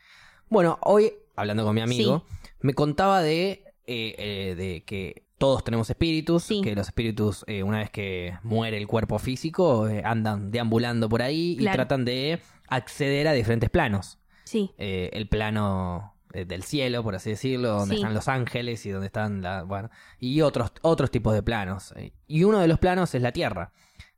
bueno, 0.49 0.79
hoy, 0.81 1.13
hablando 1.35 1.63
con 1.63 1.75
mi 1.75 1.81
amigo, 1.81 2.25
me 2.61 2.73
contaba 2.73 3.21
de, 3.21 3.63
eh, 3.85 4.55
de 4.57 4.83
que 4.85 5.27
todos 5.37 5.63
tenemos 5.63 5.89
espíritus, 5.89 6.43
Sí. 6.43 6.61
que 6.61 6.75
los 6.75 6.87
espíritus, 6.87 7.43
eh, 7.47 7.63
una 7.63 7.79
vez 7.79 7.89
que 7.89 8.37
muere 8.43 8.77
el 8.77 8.87
cuerpo 8.87 9.19
físico, 9.19 9.87
eh, 9.87 10.01
andan 10.05 10.51
deambulando 10.51 11.09
por 11.09 11.21
ahí 11.21 11.57
y 11.59 11.63
tratan 11.65 12.05
de 12.05 12.39
acceder 12.67 13.27
a 13.27 13.33
diferentes 13.33 13.69
planos. 13.69 14.19
Sí, 14.45 14.71
Eh, 14.77 15.09
el 15.13 15.27
plano 15.27 16.11
del 16.33 16.63
cielo, 16.63 17.03
por 17.03 17.13
así 17.15 17.29
decirlo, 17.31 17.69
donde 17.69 17.93
Sí. 17.95 18.01
están 18.01 18.13
los 18.15 18.27
ángeles 18.27 18.85
y 18.87 18.89
donde 18.89 19.05
están 19.07 19.41
la, 19.43 19.63
bueno, 19.63 19.89
y 20.19 20.41
otros, 20.41 20.71
otros 20.81 21.11
tipos 21.11 21.33
de 21.35 21.43
planos. 21.43 21.93
Y 22.27 22.43
uno 22.43 22.59
de 22.59 22.67
los 22.67 22.79
planos 22.79 23.13
es 23.13 23.21
la 23.21 23.31
tierra, 23.31 23.71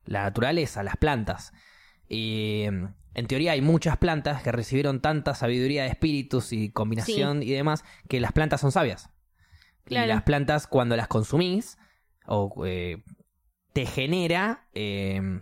la 0.05 0.23
naturaleza, 0.23 0.81
las 0.83 0.95
plantas. 0.95 1.51
Y 2.07 2.65
mm, 2.71 2.85
en 3.15 3.27
teoría 3.27 3.51
hay 3.53 3.61
muchas 3.61 3.97
plantas 3.97 4.41
que 4.43 4.51
recibieron 4.53 5.01
tanta 5.01 5.35
sabiduría 5.35 5.83
de 5.83 5.89
espíritus 5.89 6.53
y 6.53 6.69
combinación 6.69 7.43
y 7.43 7.51
demás 7.51 7.83
que 8.07 8.19
las 8.21 8.31
plantas 8.31 8.61
son 8.61 8.71
sabias. 8.71 9.09
Claro. 9.85 10.05
Y 10.05 10.09
las 10.09 10.23
plantas 10.23 10.67
cuando 10.67 10.95
las 10.95 11.07
consumís 11.07 11.77
o 12.25 12.65
eh, 12.65 13.03
te 13.73 13.85
genera 13.85 14.67
eh, 14.73 15.41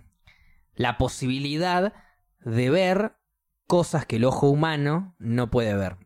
la 0.75 0.97
posibilidad 0.97 1.93
de 2.43 2.69
ver 2.69 3.13
cosas 3.67 4.05
que 4.05 4.17
el 4.17 4.25
ojo 4.25 4.49
humano 4.49 5.15
no 5.19 5.49
puede 5.49 5.75
ver. 5.75 5.97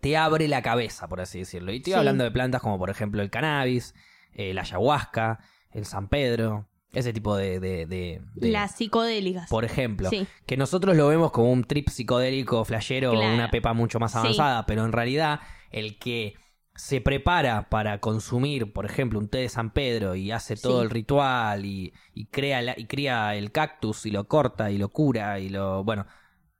Te 0.00 0.16
abre 0.16 0.48
la 0.48 0.62
cabeza, 0.62 1.06
por 1.08 1.20
así 1.20 1.38
decirlo. 1.40 1.72
Y 1.72 1.76
estoy 1.76 1.92
Sí. 1.92 1.98
hablando 1.98 2.24
de 2.24 2.30
plantas 2.32 2.60
como 2.60 2.78
por 2.78 2.90
ejemplo 2.90 3.22
el 3.22 3.30
cannabis, 3.30 3.94
eh, 4.32 4.52
la 4.54 4.62
ayahuasca, 4.62 5.38
el 5.70 5.84
San 5.84 6.08
Pedro, 6.08 6.68
ese 6.92 7.12
tipo 7.12 7.36
de... 7.36 7.60
de- 7.60 7.86
de- 7.86 8.20
de- 8.34 8.50
las 8.50 8.72
psicodélicas. 8.74 9.48
por 9.48 9.64
ejemplo, 9.64 10.10
Sí. 10.10 10.26
que 10.46 10.56
nosotros 10.56 10.96
lo 10.96 11.06
vemos 11.06 11.30
como 11.30 11.52
un 11.52 11.64
trip 11.64 11.88
psicodélico, 11.88 12.64
flashero, 12.64 13.12
Claro. 13.12 13.32
una 13.34 13.50
pepa 13.50 13.72
mucho 13.72 14.00
más 14.00 14.12
Sí. 14.12 14.18
avanzada, 14.18 14.66
pero 14.66 14.84
en 14.84 14.92
realidad 14.92 15.40
el 15.70 15.98
que 15.98 16.34
se 16.74 17.00
prepara 17.00 17.68
para 17.68 18.00
consumir, 18.00 18.72
por 18.72 18.86
ejemplo, 18.86 19.18
un 19.18 19.28
té 19.28 19.38
de 19.38 19.48
San 19.48 19.72
Pedro 19.72 20.14
y 20.14 20.30
hace 20.32 20.56
todo 20.56 20.78
Sí. 20.78 20.84
el 20.84 20.90
ritual 20.90 21.64
y, 21.66 21.92
y 22.14 22.26
crea 22.26 22.62
la- 22.62 22.74
y 22.78 22.86
cría 22.86 23.34
el 23.34 23.52
cactus 23.52 24.06
y 24.06 24.10
lo 24.10 24.26
corta 24.26 24.70
y 24.70 24.78
lo 24.78 24.88
cura 24.88 25.38
y 25.38 25.48
lo 25.50 25.84
bueno, 25.84 26.06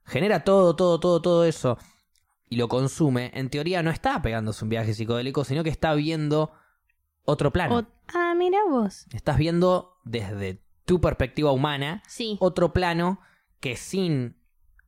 genera 0.05 0.43
todo, 0.43 0.75
todo, 0.75 0.99
todo, 0.99 1.21
todo 1.21 1.45
eso 1.45 1.77
y 2.47 2.57
lo 2.57 2.67
consume, 2.67 3.31
en 3.33 3.49
teoría 3.49 3.81
no 3.81 3.89
está 3.89 4.21
pegándose 4.21 4.63
un 4.63 4.69
viaje 4.69 4.93
psicodélico, 4.93 5.43
sino 5.43 5.63
que 5.63 5.71
está 5.71 5.95
viendo 5.95 6.51
otro 7.25 7.51
plano. 7.51 7.79
O- 7.79 7.85
ah, 8.13 8.35
mira 8.37 8.59
vos. 8.69 9.07
Estás 9.13 9.37
viendo 9.37 9.97
desde 10.03 10.61
tu 10.85 11.01
perspectiva 11.01 11.51
humana 11.51 12.03
Sí, 12.07 12.37
otro 12.39 12.71
plano 12.73 13.19
que 13.59 13.77
sin 13.77 14.35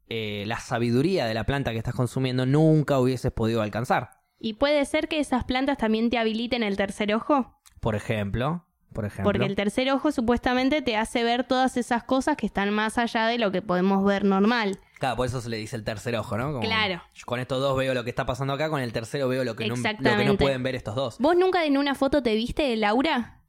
eh, 0.07 0.43
la 0.45 0.59
sabiduría 0.59 1.26
de 1.26 1.34
la 1.34 1.45
planta 1.45 1.71
que 1.71 1.78
estás 1.80 1.95
consumiendo 1.95 2.45
nunca 2.45 2.99
hubieses 2.99 3.32
podido 3.32 3.63
alcanzar. 3.63 4.14
Y 4.39 4.53
puede 4.53 4.83
ser 4.86 5.07
que 5.07 5.19
esas 5.19 5.43
plantas 5.43 5.77
también 5.77 6.09
te 6.09 6.17
habiliten 6.17 6.63
el 6.63 6.77
tercer 6.77 7.13
ojo. 7.13 7.59
Por 7.79 7.95
ejemplo, 7.95 8.65
por 8.93 9.05
ejemplo. 9.05 9.31
Porque 9.31 9.45
el 9.45 9.55
tercer 9.55 9.91
ojo 9.91 10.11
supuestamente 10.11 10.81
te 10.81 10.95
hace 10.97 11.23
ver 11.23 11.43
todas 11.45 11.77
esas 11.77 12.03
cosas 12.03 12.38
que 12.38 12.45
están 12.45 12.71
más 12.71 12.97
allá 12.97 13.27
de 13.27 13.38
lo 13.38 13.51
que 13.51 13.61
podemos 13.61 14.03
ver 14.05 14.23
normal. 14.25 14.79
Claro, 14.99 15.17
por 15.17 15.25
eso 15.27 15.41
se 15.41 15.49
le 15.49 15.57
dice 15.57 15.75
el 15.75 15.83
tercer 15.83 16.15
ojo, 16.15 16.38
¿no? 16.38 16.47
Como, 16.53 16.61
Claro. 16.61 17.01
yo 17.13 17.25
con 17.25 17.39
estos 17.41 17.59
dos 17.61 17.77
veo 17.77 17.93
lo 17.93 18.03
que 18.05 18.09
está 18.09 18.25
pasando 18.25 18.53
acá, 18.53 18.69
con 18.69 18.79
el 18.81 18.93
tercero 18.93 19.27
veo 19.27 19.43
lo 19.43 19.55
que, 19.55 19.67
no, 19.67 19.75
lo 19.75 19.83
que 20.17 20.25
no 20.25 20.38
pueden 20.38 20.63
ver 20.63 20.75
estos 20.75 20.95
dos. 20.95 21.17
¿Vos 21.19 21.36
nunca 21.36 21.65
en 21.65 21.77
una 21.77 21.95
foto 21.95 22.23
te 22.23 22.33
viste 22.33 22.63
de 22.63 22.77
Laura? 22.77 23.41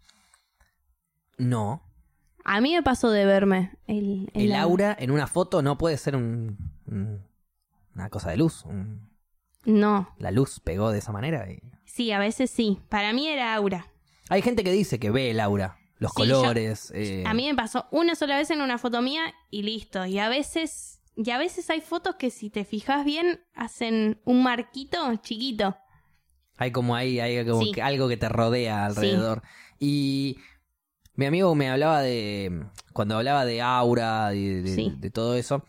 No. 1.38 1.82
A 2.44 2.60
mí 2.60 2.74
me 2.74 2.82
pasó 2.82 3.10
de 3.10 3.24
verme. 3.24 3.72
El, 3.86 4.30
El, 4.34 4.52
aura. 4.54 4.62
aura 4.92 4.96
en 4.98 5.10
una 5.10 5.26
foto 5.26 5.62
no 5.62 5.78
puede 5.78 5.96
ser 5.98 6.16
un, 6.16 6.56
un- 6.86 7.22
una 7.94 8.08
cosa 8.10 8.30
de 8.30 8.36
luz. 8.38 8.64
un- 8.64 9.05
No. 9.66 10.08
la 10.18 10.30
luz 10.30 10.60
pegó 10.60 10.90
de 10.92 10.98
esa 11.00 11.12
manera. 11.12 11.50
y- 11.50 11.60
Sí, 11.84 12.10
a 12.12 12.18
veces 12.18 12.50
sí. 12.50 12.80
Para 12.88 13.12
mí 13.12 13.26
era 13.28 13.54
aura. 13.54 13.86
Hay 14.28 14.40
gente 14.42 14.64
que 14.64 14.72
dice 14.72 14.98
que 14.98 15.10
ve 15.10 15.30
el 15.30 15.40
aura, 15.40 15.78
los 15.98 16.12
Sí, 16.16 16.26
yo- 16.26 16.40
colores. 16.40 16.90
eh, 16.94 17.24
A 17.26 17.34
mí 17.34 17.46
me 17.48 17.54
pasó 17.54 17.86
una 17.90 18.14
sola 18.14 18.36
vez 18.36 18.50
en 18.50 18.60
una 18.60 18.78
foto 18.78 19.02
mía 19.02 19.34
y 19.50 19.62
listo. 19.62 20.04
Y 20.06 20.18
a 20.18 20.28
veces, 20.28 21.00
y 21.16 21.30
a 21.30 21.38
veces 21.38 21.68
hay 21.70 21.80
fotos 21.80 22.16
que 22.16 22.30
si 22.30 22.50
te 22.50 22.64
fijas 22.64 23.04
bien 23.04 23.40
hacen 23.54 24.20
un 24.24 24.42
marquito 24.42 24.98
chiquito. 25.16 25.76
Hay 26.58 26.70
como 26.72 26.94
ahí, 26.96 27.20
hay 27.20 27.44
como 27.46 27.62
Sí. 27.62 27.72
que 27.72 27.82
algo 27.82 28.08
que 28.08 28.16
te 28.16 28.28
rodea 28.28 28.86
alrededor. 28.86 29.42
Y 29.78 30.38
mi 31.14 31.26
amigo 31.26 31.54
me 31.54 31.68
hablaba 31.70 32.00
de. 32.02 32.66
Cuando 32.92 33.16
hablaba 33.16 33.44
de 33.44 33.60
aura, 33.62 34.30
de 34.30 35.10
todo 35.12 35.34
eso, 35.36 35.64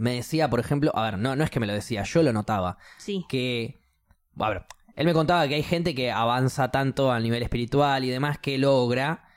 me 0.00 0.14
decía, 0.14 0.48
por 0.48 0.60
ejemplo, 0.60 0.90
a 0.94 1.02
ver, 1.02 1.18
no, 1.18 1.36
no 1.36 1.44
es 1.44 1.50
que 1.50 1.60
me 1.60 1.66
lo 1.66 1.74
decía, 1.74 2.02
yo 2.04 2.22
lo 2.22 2.32
notaba. 2.32 2.78
Sí, 2.98 3.24
Que. 3.28 3.80
A 4.38 4.48
ver, 4.48 4.64
él 4.96 5.06
me 5.06 5.12
contaba 5.12 5.46
que 5.46 5.54
hay 5.56 5.62
gente 5.62 5.94
que 5.94 6.10
avanza 6.10 6.70
tanto 6.70 7.12
a 7.12 7.20
nivel 7.20 7.42
espiritual 7.42 8.04
y 8.04 8.08
demás 8.10 8.38
que 8.38 8.56
logra 8.58 9.28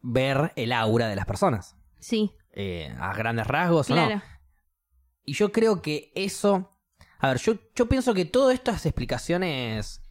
ver 0.00 0.52
el 0.56 0.72
aura 0.72 1.08
de 1.08 1.16
las 1.16 1.26
personas. 1.26 1.76
sí, 1.98 2.32
eh, 2.52 2.92
a 2.98 3.14
grandes 3.14 3.46
rasgos 3.46 3.90
o 3.90 3.94
no. 3.94 4.06
claro. 4.06 4.22
Y 5.24 5.34
yo 5.34 5.52
creo 5.52 5.82
que 5.82 6.10
eso. 6.16 6.76
A 7.18 7.28
ver, 7.28 7.38
yo, 7.38 7.54
yo 7.76 7.86
pienso 7.88 8.12
que 8.14 8.24
todas 8.24 8.54
estas 8.54 8.86
explicaciones. 8.86 10.02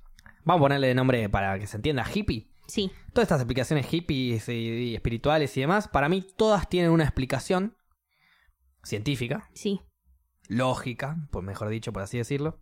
Vamos 0.46 0.60
a 0.60 0.64
ponerle 0.66 0.88
de 0.88 0.96
nombre 0.96 1.28
para 1.30 1.58
que 1.60 1.68
se 1.68 1.78
entienda, 1.78 2.06
hippie. 2.14 2.50
Sí, 2.68 2.92
Todas 3.14 3.26
estas 3.26 3.42
explicaciones 3.42 3.88
hippies 3.88 4.48
y, 4.48 4.54
y 4.54 4.96
espirituales 4.96 5.58
y 5.58 5.62
demás, 5.62 5.88
para 5.88 6.08
mí 6.08 6.22
todas 6.38 6.70
tienen 6.70 6.92
una 6.92 7.04
explicación 7.04 7.76
científica, 8.84 9.50
sí, 9.54 9.82
lógica, 10.48 11.18
por 11.32 11.44
mejor 11.44 11.70
dicho, 11.70 11.92
por 11.94 12.02
así 12.04 12.18
decirlo, 12.18 12.60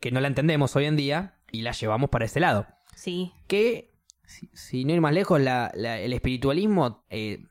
que 0.00 0.10
no 0.10 0.20
la 0.20 0.28
entendemos 0.28 0.74
hoy 0.76 0.86
en 0.86 0.96
día 0.96 1.38
y 1.50 1.62
la 1.62 1.72
llevamos 1.72 2.10
para 2.10 2.24
ese 2.24 2.40
lado. 2.40 2.66
sí. 2.94 3.32
Que, 3.48 3.90
si, 4.24 4.48
si 4.54 4.84
no 4.84 4.92
ir 4.94 5.00
más 5.00 5.12
lejos, 5.12 5.40
la- 5.40 5.70
la- 5.74 5.98
el 5.98 6.12
espiritualismo, 6.12 7.04
eh, 7.10 7.44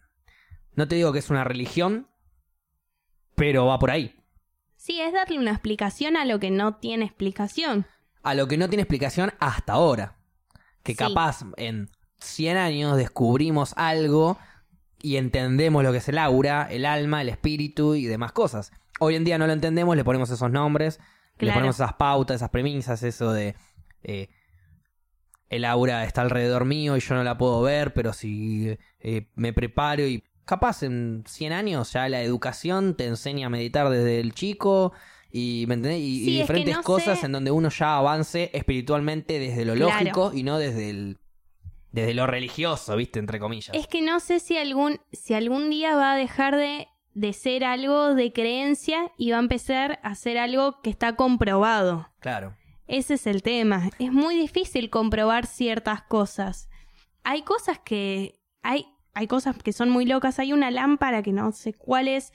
no 0.73 0.87
te 0.87 0.95
digo 0.95 1.11
que 1.13 1.19
es 1.19 1.29
una 1.29 1.43
religión, 1.43 2.07
pero 3.35 3.65
va 3.67 3.77
por 3.77 3.91
ahí. 3.91 4.15
Sí, 4.77 4.99
es 4.99 5.13
darle 5.13 5.37
una 5.37 5.51
explicación 5.51 6.17
a 6.17 6.25
lo 6.25 6.39
que 6.39 6.49
no 6.51 6.75
tiene 6.77 7.05
explicación. 7.05 7.85
a 8.23 8.35
lo 8.35 8.47
que 8.47 8.55
no 8.57 8.67
tiene 8.69 8.83
explicación 8.83 9.33
hasta 9.39 9.73
ahora. 9.73 10.17
Que 10.83 10.91
Sí. 10.93 10.97
capaz 10.99 11.41
en 11.57 11.89
100 12.19 12.55
años 12.57 12.95
descubrimos 12.97 13.73
algo 13.77 14.37
y 15.03 15.17
entendemos 15.17 15.83
lo 15.83 15.91
que 15.91 15.97
es 15.99 16.09
el 16.09 16.17
aura, 16.17 16.67
el 16.69 16.85
alma, 16.85 17.21
el 17.21 17.29
espíritu 17.29 17.95
y 17.95 18.05
demás 18.05 18.31
cosas. 18.31 18.71
Hoy 18.99 19.15
en 19.15 19.23
día 19.23 19.37
no 19.37 19.47
lo 19.47 19.53
entendemos, 19.53 19.95
le 19.95 20.03
ponemos 20.03 20.29
esos 20.29 20.51
nombres, 20.51 20.99
le 21.39 21.51
ponemos 21.51 21.75
esas 21.77 21.93
pautas, 21.93 22.35
esas 22.35 22.49
premisas, 22.51 23.01
eso 23.03 23.33
de 23.33 23.55
eh, 24.03 24.29
el 25.49 25.65
aura 25.65 26.05
está 26.05 26.21
alrededor 26.21 26.65
mío 26.65 26.95
y 26.95 26.99
yo 26.99 27.15
no 27.15 27.23
la 27.23 27.37
puedo 27.37 27.61
ver, 27.61 27.93
pero 27.93 28.13
si 28.13 28.77
eh, 28.99 29.27
me 29.35 29.53
preparo 29.53 30.05
y 30.07 30.23
capaz 30.45 30.83
en 30.83 31.23
100 31.27 31.53
años 31.53 31.91
ya 31.93 32.07
la 32.09 32.21
educación 32.21 32.95
te 32.95 33.05
enseña 33.05 33.47
a 33.47 33.49
meditar 33.49 33.89
desde 33.89 34.19
el 34.19 34.33
chico 34.33 34.93
y, 35.31 35.65
¿me 35.67 35.75
entendés? 35.75 35.99
y, 36.01 36.25
Sí, 36.25 36.39
diferentes 36.41 36.75
no 36.75 36.83
cosas 36.83 37.19
sé- 37.19 37.25
en 37.25 37.31
donde 37.31 37.51
uno 37.51 37.69
ya 37.69 37.97
avance 37.97 38.49
espiritualmente 38.53 39.39
desde 39.39 39.65
lo 39.65 39.73
Claro. 39.73 39.91
lógico 39.99 40.31
y 40.33 40.43
no 40.43 40.57
desde 40.57 40.89
el 40.89 41.17
desde 41.91 42.13
lo 42.13 42.27
religioso, 42.27 42.95
¿viste? 42.95 43.19
Entre 43.19 43.39
comillas. 43.39 43.75
Es 43.75 43.87
que 43.87 44.01
no 44.01 44.19
sé 44.19 44.39
si 44.39 44.57
algún, 44.57 45.01
si 45.11 45.33
algún 45.33 45.69
día 45.69 45.95
va 45.95 46.13
a 46.13 46.15
dejar 46.15 46.55
de, 46.55 46.87
de 47.13 47.33
ser 47.33 47.63
algo 47.63 48.15
de 48.15 48.31
creencia 48.31 49.11
y 49.17 49.31
va 49.31 49.37
a 49.37 49.41
empezar 49.41 49.99
a 50.03 50.15
ser 50.15 50.37
algo 50.37 50.81
que 50.81 50.89
está 50.89 51.15
comprobado. 51.15 52.09
Claro. 52.19 52.55
Ese 52.87 53.15
es 53.15 53.27
el 53.27 53.41
tema. 53.41 53.89
Es 53.99 54.11
muy 54.11 54.35
difícil 54.35 54.89
comprobar 54.89 55.45
ciertas 55.45 56.01
cosas. 56.03 56.69
Hay 57.23 57.43
cosas 57.43 57.79
que. 57.79 58.39
Hay, 58.63 58.85
hay 59.13 59.27
cosas 59.27 59.57
que 59.63 59.73
son 59.73 59.89
muy 59.89 60.05
locas. 60.05 60.39
Hay 60.39 60.53
una 60.53 60.71
lámpara 60.71 61.23
que 61.23 61.31
no 61.31 61.51
sé 61.51 61.73
cuál 61.73 62.07
es. 62.07 62.33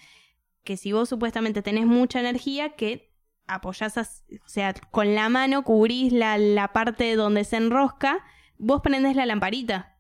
Que 0.65 0.77
si 0.77 0.93
vos 0.93 1.09
supuestamente 1.09 1.63
tenés 1.63 1.87
mucha 1.87 2.21
energía, 2.21 2.71
que 2.71 3.15
apoyás, 3.47 3.97
o 3.97 4.49
sea, 4.49 4.75
con 4.91 5.15
la 5.15 5.29
mano 5.29 5.63
cubrís 5.63 6.13
la, 6.13 6.39
la 6.39 6.73
parte 6.73 7.15
donde 7.15 7.45
se 7.45 7.57
enrosca, 7.57 8.25
vos 8.59 8.81
prendés 8.83 9.17
la 9.17 9.27
lamparita. 9.27 9.97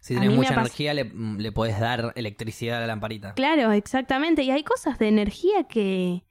Si 0.00 0.14
me 0.14 0.28
mucha 0.28 0.52
energía, 0.54 0.92
le, 0.92 1.10
le 1.38 1.50
podés 1.52 1.80
dar 1.80 2.12
electricidad 2.14 2.76
a 2.78 2.80
la 2.82 2.86
lamparita. 2.88 3.32
Claro, 3.34 3.72
exactamente. 3.72 4.42
Y 4.42 4.50
hay 4.50 4.62
cosas 4.62 4.98
de 4.98 5.08
energía 5.08 5.64
que. 5.64 6.24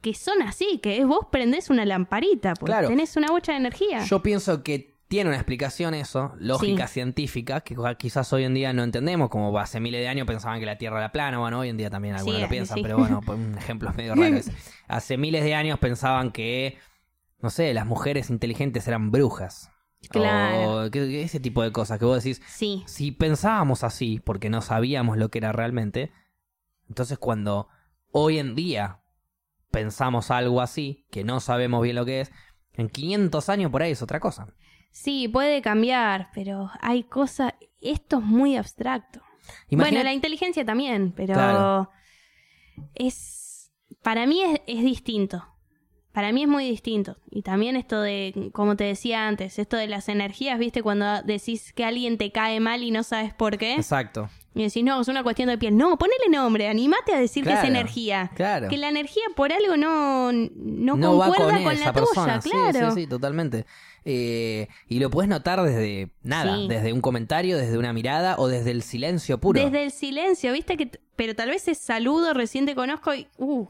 que 0.00 0.14
son 0.14 0.40
así, 0.42 0.78
que 0.80 0.98
es 0.98 1.06
vos 1.06 1.26
prendés 1.32 1.68
una 1.68 1.84
lamparita, 1.84 2.54
porque 2.54 2.70
Claro. 2.72 2.88
tenés 2.88 3.16
una 3.16 3.32
bocha 3.32 3.52
de 3.52 3.58
energía. 3.58 4.04
Yo 4.04 4.22
pienso 4.22 4.62
que 4.62 4.94
tiene 5.08 5.30
una 5.30 5.36
explicación 5.36 5.94
eso, 5.94 6.32
lógica 6.38 6.86
Sí. 6.86 6.94
científica, 6.94 7.60
que 7.62 7.76
quizás 7.98 8.32
hoy 8.32 8.44
en 8.44 8.54
día 8.54 8.72
no 8.72 8.84
entendemos, 8.84 9.30
como 9.30 9.56
hace 9.58 9.80
miles 9.80 10.00
de 10.00 10.08
años 10.08 10.26
pensaban 10.28 10.60
que 10.60 10.66
la 10.66 10.78
Tierra 10.78 10.98
era 10.98 11.10
plana, 11.12 11.38
bueno, 11.38 11.58
hoy 11.60 11.70
en 11.70 11.76
día 11.76 11.90
también 11.90 12.14
algunos 12.14 12.36
Sí, 12.36 12.42
lo 12.42 12.48
piensan, 12.48 12.76
sí. 12.76 12.82
pero 12.82 12.98
bueno, 12.98 13.20
un 13.26 13.56
ejemplo 13.58 13.92
medio 13.96 14.14
raro 14.14 14.36
ese. 14.36 14.52
Hace 14.88 15.16
miles 15.16 15.42
de 15.42 15.54
años 15.56 15.78
pensaban 15.80 16.30
que, 16.30 16.78
no 17.40 17.50
sé, 17.50 17.72
las 17.74 17.86
mujeres 17.86 18.30
inteligentes 18.30 18.86
eran 18.86 19.10
brujas. 19.10 19.70
Claro. 20.08 20.70
O 20.70 20.82
ese 20.84 21.40
tipo 21.40 21.62
de 21.62 21.72
cosas 21.72 21.98
que 21.98 22.04
vos 22.04 22.22
decís, 22.22 22.40
Sí, 22.46 22.82
si 22.86 23.12
pensábamos 23.12 23.84
así, 23.84 24.20
porque 24.24 24.50
no 24.50 24.60
sabíamos 24.62 25.16
lo 25.16 25.30
que 25.30 25.38
era 25.38 25.52
realmente, 25.52 26.12
entonces 26.88 27.18
cuando 27.18 27.68
hoy 28.12 28.38
en 28.38 28.54
día 28.54 29.00
pensamos 29.70 30.30
algo 30.30 30.60
así, 30.60 31.06
que 31.10 31.24
no 31.24 31.40
sabemos 31.40 31.82
bien 31.82 31.96
lo 31.96 32.04
que 32.04 32.20
es, 32.22 32.32
en 32.74 32.88
500 32.88 33.48
años 33.48 33.70
por 33.70 33.82
ahí 33.82 33.92
es 33.92 34.02
otra 34.02 34.20
cosa. 34.20 34.46
Sí, 34.90 35.28
puede 35.28 35.60
cambiar, 35.62 36.30
pero 36.34 36.70
hay 36.80 37.02
cosas. 37.04 37.54
Esto 37.80 38.18
es 38.18 38.24
muy 38.24 38.56
abstracto. 38.56 39.20
Imagina- 39.68 39.98
Bueno, 39.98 40.04
la 40.04 40.12
inteligencia 40.14 40.64
también, 40.64 41.12
pero 41.14 41.34
Claro. 41.34 41.90
es. 42.94 43.70
Para 44.02 44.26
mí 44.26 44.42
es, 44.42 44.60
es 44.66 44.82
distinto. 44.82 45.44
Para 46.16 46.32
mí 46.32 46.44
es 46.44 46.48
muy 46.48 46.64
distinto. 46.66 47.18
Y 47.30 47.42
también 47.42 47.76
esto 47.76 48.00
de, 48.00 48.48
como 48.54 48.74
te 48.74 48.84
decía 48.84 49.28
antes, 49.28 49.58
esto 49.58 49.76
de 49.76 49.86
las 49.86 50.08
energías, 50.08 50.58
¿viste? 50.58 50.82
Cuando 50.82 51.20
decís 51.20 51.74
que 51.74 51.84
alguien 51.84 52.16
te 52.16 52.32
cae 52.32 52.58
mal 52.58 52.82
y 52.82 52.90
no 52.90 53.02
sabes 53.02 53.34
por 53.34 53.58
qué. 53.58 53.74
Exacto. 53.74 54.30
Y 54.54 54.62
decís, 54.62 54.82
no, 54.82 54.98
es 54.98 55.08
una 55.08 55.22
cuestión 55.22 55.50
de 55.50 55.58
piel. 55.58 55.76
No, 55.76 55.98
ponele 55.98 56.30
nombre, 56.30 56.68
animate 56.68 57.14
a 57.14 57.18
decir 57.20 57.44
que 57.44 57.52
es 57.52 57.62
energía. 57.64 58.30
claro. 58.34 58.68
Que 58.68 58.78
la 58.78 58.88
energía 58.88 59.24
por 59.36 59.52
algo 59.52 59.76
no, 59.76 60.32
no, 60.32 60.96
no 60.96 61.18
va 61.18 61.26
concuerda 61.26 61.52
con, 61.56 61.64
con, 61.64 61.72
esa 61.74 61.84
la 61.84 61.92
persona. 61.92 62.40
tuya, 62.40 62.40
Sí, 62.40 62.50
claro. 62.72 62.90
Sí, 62.92 63.00
sí, 63.02 63.06
totalmente. 63.06 63.66
Eh, 64.06 64.68
y 64.88 65.00
lo 65.00 65.10
puedes 65.10 65.28
notar 65.28 65.62
desde 65.62 66.12
nada, 66.22 66.56
Sí. 66.56 66.66
desde 66.66 66.94
un 66.94 67.02
comentario, 67.02 67.58
desde 67.58 67.76
una 67.76 67.92
mirada 67.92 68.36
o 68.38 68.48
desde 68.48 68.70
el 68.70 68.82
silencio 68.82 69.38
puro. 69.38 69.60
Desde 69.62 69.84
el 69.84 69.90
silencio, 69.90 70.54
¿viste? 70.54 70.78
que 70.78 70.90
Pero 71.14 71.34
tal 71.34 71.50
vez 71.50 71.68
es 71.68 71.76
saludo, 71.76 72.32
recién 72.32 72.64
te 72.64 72.74
conozco 72.74 73.12
y. 73.12 73.28
Uh, 73.36 73.66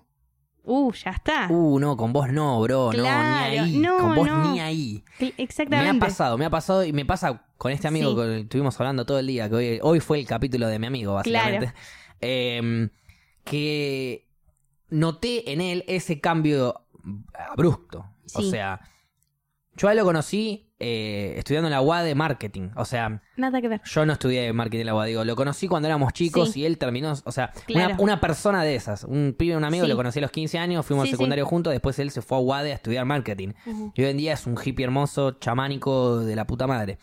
uh, 0.66 0.92
ya 0.92 1.10
está. 1.12 1.46
Uh, 1.50 1.78
no, 1.80 1.96
con 1.96 2.12
vos 2.12 2.28
no, 2.30 2.60
bro, 2.60 2.90
Claro, 2.90 3.22
no, 3.22 3.50
ni 3.50 3.58
ahí. 3.58 3.78
no, 3.78 3.98
con 3.98 4.14
vos 4.14 4.26
no. 4.28 4.52
ni 4.52 4.60
ahí. 4.60 5.04
Cl- 5.18 5.34
Me 5.36 5.44
Exactamente. 5.44 5.96
ha 5.96 6.00
pasado, 6.08 6.36
me 6.38 6.44
ha 6.44 6.50
pasado 6.50 6.84
y 6.84 6.92
me 6.92 7.04
pasa 7.06 7.42
con 7.56 7.72
este 7.72 7.88
amigo 7.88 8.10
Sí. 8.10 8.16
con 8.16 8.26
el 8.28 8.34
que 8.36 8.42
estuvimos 8.42 8.78
hablando 8.80 9.06
todo 9.06 9.18
el 9.18 9.26
día, 9.26 9.48
que 9.48 9.54
hoy, 9.54 9.78
hoy 9.82 10.00
fue 10.00 10.18
el 10.20 10.26
capítulo 10.26 10.68
de 10.68 10.78
mi 10.78 10.86
amigo, 10.86 11.14
básicamente. 11.14 11.66
Claro. 11.66 11.78
Eh, 12.20 12.88
que 13.44 14.28
noté 14.90 15.52
en 15.52 15.60
él 15.60 15.84
ese 15.86 16.20
cambio 16.20 16.82
abrupto. 17.50 18.04
O 18.34 18.42
sea, 18.42 18.80
yo 19.76 19.88
a 19.88 19.92
él 19.92 19.98
lo 19.98 20.04
conocí 20.04 20.65
eh, 20.78 21.34
estudiando 21.38 21.68
en 21.68 21.72
la 21.72 21.80
UAD 21.80 22.04
de 22.04 22.14
marketing. 22.14 22.68
O 22.76 22.84
sea, 22.84 23.22
Nada 23.36 23.60
que 23.62 23.68
ver. 23.68 23.80
yo 23.84 24.04
no 24.04 24.12
estudié 24.12 24.52
marketing 24.52 24.80
en 24.80 24.86
la 24.86 24.94
UAD, 24.94 25.06
digo, 25.06 25.24
lo 25.24 25.34
conocí 25.36 25.68
cuando 25.68 25.88
éramos 25.88 26.12
chicos 26.12 26.50
Sí. 26.50 26.60
y 26.60 26.66
él 26.66 26.76
terminó, 26.76 27.14
o 27.24 27.32
sea, 27.32 27.50
Claro. 27.66 27.94
una, 27.94 28.02
una 28.02 28.20
persona 28.20 28.62
de 28.62 28.74
esas, 28.74 29.04
un 29.04 29.34
pibe, 29.38 29.56
un 29.56 29.64
amigo, 29.64 29.84
Sí. 29.86 29.90
lo 29.90 29.96
conocí 29.96 30.18
a 30.18 30.22
los 30.22 30.30
15 30.30 30.58
años, 30.58 30.84
fuimos 30.84 31.04
al 31.04 31.08
sí. 31.08 31.12
secundario 31.12 31.46
juntos, 31.46 31.72
después 31.72 31.98
él 31.98 32.10
se 32.10 32.20
fue 32.20 32.36
a 32.36 32.40
UAD 32.40 32.66
a 32.66 32.72
estudiar 32.72 33.04
marketing. 33.06 33.54
Y 33.94 34.02
hoy 34.02 34.10
en 34.10 34.16
día 34.18 34.34
es 34.34 34.46
un 34.46 34.56
hippie 34.62 34.84
hermoso, 34.84 35.32
chamánico 35.32 36.18
de 36.20 36.36
la 36.36 36.46
puta 36.46 36.66
madre. 36.66 36.98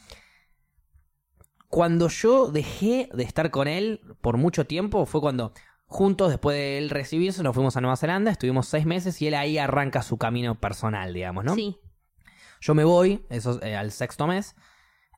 Cuando 1.68 2.08
yo 2.10 2.52
dejé 2.52 3.10
de 3.14 3.24
estar 3.24 3.50
con 3.50 3.68
él 3.68 4.02
por 4.22 4.38
mucho 4.38 4.66
tiempo 4.68 5.06
fue 5.08 5.22
cuando 5.22 5.54
juntos, 5.88 6.30
después 6.30 6.56
de 6.56 6.78
él 6.78 6.90
recibirse, 6.92 7.42
nos 7.44 7.56
fuimos 7.56 7.76
a 7.78 7.82
Nueva 7.82 7.98
Zelanda, 7.98 8.30
estuvimos 8.32 8.68
seis 8.68 8.86
meses 8.86 9.20
y 9.22 9.28
él 9.28 9.34
ahí 9.34 9.58
arranca 9.58 10.04
su 10.04 10.18
camino 10.18 10.56
personal, 10.60 11.14
digamos, 11.14 11.44
¿no? 11.44 11.56
Sí. 11.56 11.78
Yo 12.64 12.74
me 12.74 12.86
voy, 12.86 13.26
eso 13.30 13.62
eh, 13.62 13.76
al 13.76 13.92
sexto 13.92 14.26
mes, 14.26 14.56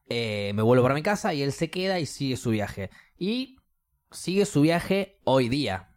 eh, 0.09 0.51
me 0.55 0.63
vuelvo 0.63 0.81
para 0.81 0.95
mi 0.95 1.03
casa 1.03 1.31
y 1.35 1.43
él 1.43 1.51
se 1.51 1.69
queda 1.69 1.99
y 1.99 2.07
sigue 2.07 2.37
su 2.37 2.49
viaje. 2.49 2.89
Y 3.19 3.57
sigue 4.09 4.47
su 4.47 4.61
viaje 4.61 5.19
hoy 5.25 5.47
día. 5.47 5.89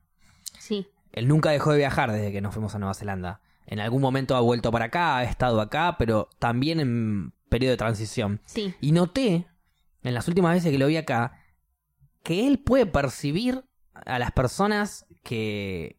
Sí. 0.58 0.88
Él 1.10 1.26
nunca 1.26 1.50
dejó 1.50 1.72
de 1.72 1.78
viajar 1.78 2.12
desde 2.12 2.32
que 2.32 2.42
nos 2.42 2.52
fuimos 2.52 2.74
a 2.74 2.78
Nueva 2.78 2.92
Zelanda. 2.92 3.40
En 3.64 3.80
algún 3.80 4.02
momento 4.02 4.36
ha 4.36 4.40
vuelto 4.40 4.70
para 4.70 4.86
acá, 4.86 5.16
ha 5.16 5.24
estado 5.24 5.62
acá, 5.62 5.96
pero 5.98 6.28
también 6.38 6.80
en 6.80 7.32
periodo 7.48 7.70
de 7.70 7.78
transición. 7.78 8.42
Sí. 8.44 8.74
Y 8.82 8.92
noté, 8.92 9.46
en 10.02 10.12
las 10.12 10.28
últimas 10.28 10.52
veces 10.52 10.70
que 10.70 10.78
lo 10.78 10.86
vi 10.88 10.98
acá, 10.98 11.40
que 12.24 12.46
él 12.46 12.58
puede 12.58 12.84
percibir 12.84 13.64
a 13.94 14.18
las 14.18 14.32
personas 14.32 15.06
que... 15.22 15.98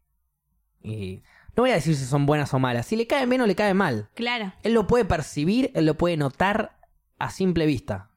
y 0.80 1.24
no 1.56 1.62
voy 1.62 1.70
a 1.70 1.74
decir 1.74 1.94
si 1.96 2.04
son 2.04 2.26
buenas 2.26 2.52
o 2.54 2.58
malas, 2.58 2.86
si 2.86 2.96
le 2.96 3.06
caen 3.06 3.28
bien 3.28 3.40
o 3.42 3.46
le 3.46 3.54
caen 3.54 3.76
mal. 3.76 4.08
Claro. 4.14 4.52
Él 4.62 4.72
lo 4.74 4.86
puede 4.86 5.04
percibir, 5.04 5.70
él 5.74 5.86
lo 5.86 5.94
puede 5.94 6.16
notar 6.16 6.78
a 7.18 7.30
simple 7.30 7.66
vista. 7.66 8.10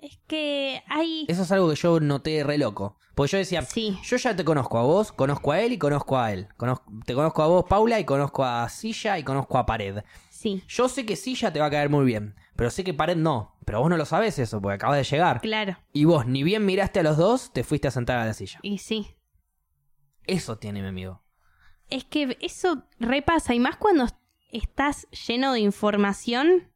Es 0.00 0.18
que 0.26 0.82
hay. 0.88 1.24
Eso 1.28 1.42
es 1.44 1.52
algo 1.52 1.70
que 1.70 1.76
yo 1.76 1.98
noté 2.00 2.44
re 2.44 2.58
loco. 2.58 2.98
Porque 3.14 3.30
yo 3.32 3.38
decía, 3.38 3.62
Sí. 3.62 3.96
yo 4.02 4.16
ya 4.16 4.34
te 4.36 4.44
conozco 4.44 4.76
a 4.78 4.82
vos, 4.82 5.12
conozco 5.12 5.52
a 5.52 5.60
él 5.60 5.72
y 5.72 5.78
conozco 5.78 6.18
a 6.18 6.32
él. 6.32 6.48
Conozco- 6.56 6.92
te 7.06 7.14
conozco 7.14 7.42
a 7.42 7.46
vos, 7.46 7.64
Paula, 7.68 7.98
y 8.00 8.04
conozco 8.04 8.44
a 8.44 8.68
Silla 8.68 9.18
y 9.18 9.22
conozco 9.22 9.56
a 9.56 9.64
Pared. 9.64 10.02
Sí. 10.30 10.62
Yo 10.68 10.88
sé 10.88 11.06
que 11.06 11.14
Silla 11.16 11.52
te 11.52 11.60
va 11.60 11.66
a 11.66 11.70
caer 11.70 11.88
muy 11.88 12.04
bien, 12.04 12.34
pero 12.56 12.70
sé 12.70 12.82
que 12.84 12.92
Pared 12.92 13.16
no. 13.16 13.54
Pero 13.64 13.80
vos 13.80 13.88
no 13.88 13.96
lo 13.96 14.04
sabes 14.04 14.38
eso, 14.38 14.60
porque 14.60 14.74
acabas 14.74 14.98
de 14.98 15.04
llegar. 15.04 15.40
Claro. 15.40 15.78
Y 15.92 16.04
vos, 16.04 16.26
ni 16.26 16.42
bien 16.42 16.66
miraste 16.66 17.00
a 17.00 17.02
los 17.04 17.16
dos, 17.16 17.52
te 17.52 17.64
fuiste 17.64 17.88
a 17.88 17.92
sentar 17.92 18.18
a 18.18 18.26
la 18.26 18.34
silla. 18.34 18.58
Y 18.62 18.78
sí. 18.78 19.14
Eso 20.26 20.58
tiene 20.58 20.82
mi 20.82 20.88
amigo. 20.88 21.22
Es 21.94 22.04
que 22.04 22.36
eso 22.40 22.82
repasa, 22.98 23.54
y 23.54 23.60
más 23.60 23.76
cuando 23.76 24.06
estás 24.50 25.06
lleno 25.28 25.52
de 25.52 25.60
información, 25.60 26.68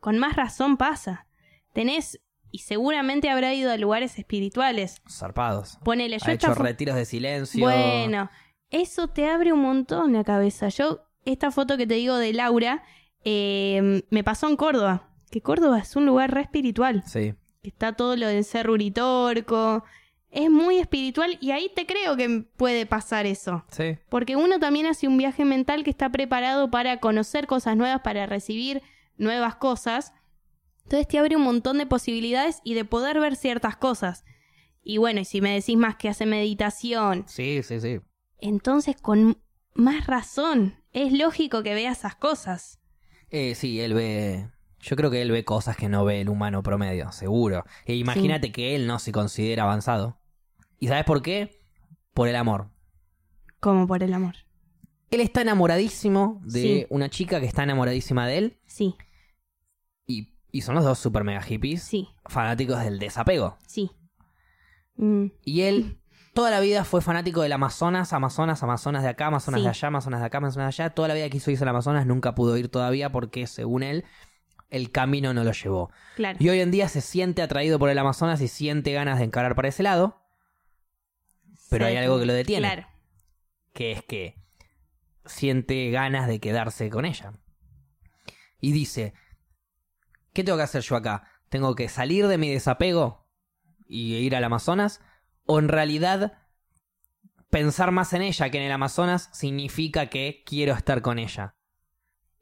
con 0.00 0.18
más 0.18 0.36
razón 0.36 0.76
pasa. 0.76 1.26
Tenés, 1.72 2.20
y 2.50 2.58
seguramente 2.58 3.30
habrá 3.30 3.54
ido 3.54 3.70
a 3.70 3.78
lugares 3.78 4.18
espirituales. 4.18 5.00
Zarpados. 5.08 5.78
Ponele, 5.82 6.18
yo 6.18 6.30
Ha 6.30 6.34
hecho 6.34 6.52
retiros 6.52 6.94
de 6.94 7.06
silencio. 7.06 7.64
Bueno, 7.64 8.28
eso 8.68 9.08
te 9.08 9.30
abre 9.30 9.54
un 9.54 9.62
montón 9.62 10.12
la 10.12 10.24
cabeza. 10.24 10.68
Yo, 10.68 11.06
esta 11.24 11.50
foto 11.50 11.78
que 11.78 11.86
te 11.86 11.94
digo 11.94 12.16
de 12.18 12.34
Laura, 12.34 12.82
eh, 13.24 14.04
me 14.10 14.22
pasó 14.24 14.46
en 14.46 14.56
Córdoba. 14.56 15.08
Que 15.30 15.40
Córdoba 15.40 15.78
es 15.78 15.96
un 15.96 16.04
lugar 16.04 16.34
re 16.34 16.42
espiritual. 16.42 17.02
Sí. 17.06 17.32
que 17.62 17.68
está 17.70 17.94
todo 17.94 18.14
lo 18.14 18.26
del 18.26 18.44
Cerro 18.44 18.74
Uritorco. 18.74 19.84
Es 20.30 20.48
muy 20.48 20.76
espiritual 20.78 21.38
y 21.40 21.50
ahí 21.50 21.70
te 21.74 21.86
creo 21.86 22.16
que 22.16 22.44
puede 22.56 22.86
pasar 22.86 23.26
eso. 23.26 23.64
Sí. 23.70 23.98
Porque 24.08 24.36
uno 24.36 24.60
también 24.60 24.86
hace 24.86 25.08
un 25.08 25.18
viaje 25.18 25.44
mental 25.44 25.82
que 25.82 25.90
está 25.90 26.08
preparado 26.10 26.70
para 26.70 27.00
conocer 27.00 27.46
cosas 27.48 27.76
nuevas, 27.76 28.00
para 28.02 28.26
recibir 28.26 28.80
nuevas 29.16 29.56
cosas. 29.56 30.12
Entonces 30.84 31.08
te 31.08 31.18
abre 31.18 31.36
un 31.36 31.42
montón 31.42 31.78
de 31.78 31.86
posibilidades 31.86 32.60
y 32.64 32.74
de 32.74 32.84
poder 32.84 33.18
ver 33.18 33.34
ciertas 33.34 33.76
cosas. 33.76 34.24
Y 34.82 34.98
bueno, 34.98 35.20
y 35.20 35.24
si 35.24 35.40
me 35.40 35.52
decís 35.52 35.76
más 35.76 35.96
que 35.96 36.08
hace 36.08 36.26
meditación, 36.26 37.24
Sí, 37.26 37.62
sí, 37.62 37.80
sí. 37.80 38.00
entonces 38.38 38.96
con 39.00 39.38
más 39.74 40.06
razón 40.06 40.76
es 40.92 41.12
lógico 41.12 41.62
que 41.62 41.74
vea 41.74 41.92
esas 41.92 42.14
cosas. 42.14 42.80
Eh, 43.30 43.54
sí, 43.54 43.80
él 43.80 43.94
ve. 43.94 44.48
Yo 44.80 44.96
creo 44.96 45.10
que 45.10 45.20
él 45.22 45.30
ve 45.30 45.44
cosas 45.44 45.76
que 45.76 45.88
no 45.88 46.04
ve 46.04 46.22
el 46.22 46.28
humano 46.28 46.62
promedio, 46.62 47.12
seguro. 47.12 47.64
E 47.84 47.94
imagínate 47.94 48.50
que 48.50 48.74
él 48.74 48.86
no 48.86 48.98
se 48.98 49.12
considera 49.12 49.64
avanzado. 49.64 50.18
¿Y 50.80 50.88
sabes 50.88 51.04
por 51.04 51.22
qué? 51.22 51.60
Por 52.14 52.26
el 52.28 52.34
amor. 52.36 52.70
Como 53.60 53.86
por 53.86 54.02
el 54.02 54.12
amor. 54.12 54.34
Él 55.10 55.20
está 55.20 55.42
enamoradísimo 55.42 56.40
de 56.44 56.60
Sí. 56.62 56.86
una 56.90 57.08
chica 57.10 57.38
que 57.40 57.46
está 57.46 57.62
enamoradísima 57.62 58.26
de 58.26 58.38
él. 58.38 58.58
Sí, 58.66 58.96
Y, 60.06 60.34
y 60.50 60.62
son 60.62 60.74
los 60.74 60.84
dos 60.84 60.98
super 60.98 61.22
mega 61.22 61.42
hippies. 61.42 61.82
sí, 61.84 62.08
Fanáticos 62.26 62.80
del 62.82 62.98
desapego. 62.98 63.58
sí. 63.66 63.90
Mm, 64.96 65.26
Y 65.44 65.62
él 65.62 65.98
toda 66.34 66.50
la 66.50 66.60
vida 66.60 66.84
fue 66.84 67.00
fanático 67.00 67.42
del 67.42 67.52
Amazonas, 67.52 68.12
Amazonas, 68.12 68.62
Amazonas 68.62 69.02
de 69.02 69.08
acá, 69.08 69.26
Amazonas 69.26 69.60
Sí. 69.60 69.64
de 69.64 69.68
allá, 69.70 69.88
Amazonas 69.88 70.20
de 70.20 70.26
acá, 70.26 70.38
Amazonas 70.38 70.76
de 70.76 70.82
allá. 70.84 70.94
Toda 70.94 71.08
la 71.08 71.14
vida 71.14 71.28
quiso 71.30 71.50
irse 71.50 71.64
al 71.64 71.68
Amazonas, 71.68 72.06
nunca 72.06 72.34
pudo 72.34 72.56
ir 72.56 72.68
todavía 72.68 73.10
porque, 73.10 73.46
según 73.46 73.82
él, 73.82 74.04
el 74.68 74.90
camino 74.92 75.32
no 75.34 75.42
lo 75.44 75.52
llevó. 75.52 75.90
claro. 76.16 76.38
Y 76.40 76.48
hoy 76.48 76.60
en 76.60 76.70
día 76.70 76.88
se 76.88 77.00
siente 77.00 77.42
atraído 77.42 77.78
por 77.78 77.88
el 77.90 77.98
Amazonas 77.98 78.40
y 78.40 78.48
siente 78.48 78.92
ganas 78.92 79.18
de 79.18 79.24
encarar 79.24 79.54
para 79.56 79.68
ese 79.68 79.82
lado, 79.82 80.20
pero 81.70 81.86
hay 81.86 81.96
algo 81.96 82.18
que 82.18 82.26
lo 82.26 82.32
detiene. 82.34 82.66
Claro. 82.66 82.86
que 83.72 83.92
es 83.92 84.02
que 84.04 84.36
siente 85.24 85.90
ganas 85.90 86.26
de 86.26 86.40
quedarse 86.40 86.90
con 86.90 87.04
ella. 87.04 87.32
Y 88.60 88.72
dice, 88.72 89.14
¿qué 90.32 90.44
tengo 90.44 90.58
que 90.58 90.64
hacer 90.64 90.82
yo 90.82 90.96
acá? 90.96 91.24
¿Tengo 91.48 91.74
que 91.74 91.88
salir 91.88 92.26
de 92.26 92.36
mi 92.38 92.50
desapego 92.50 93.26
y 93.86 94.14
ir 94.16 94.34
al 94.36 94.44
Amazonas? 94.44 95.00
¿O 95.46 95.58
en 95.58 95.68
realidad 95.68 96.38
pensar 97.50 97.90
más 97.90 98.12
en 98.12 98.22
ella 98.22 98.50
que 98.50 98.58
en 98.58 98.64
el 98.64 98.72
Amazonas 98.72 99.28
significa 99.32 100.06
que 100.06 100.42
quiero 100.46 100.74
estar 100.74 101.00
con 101.02 101.18
ella? 101.18 101.54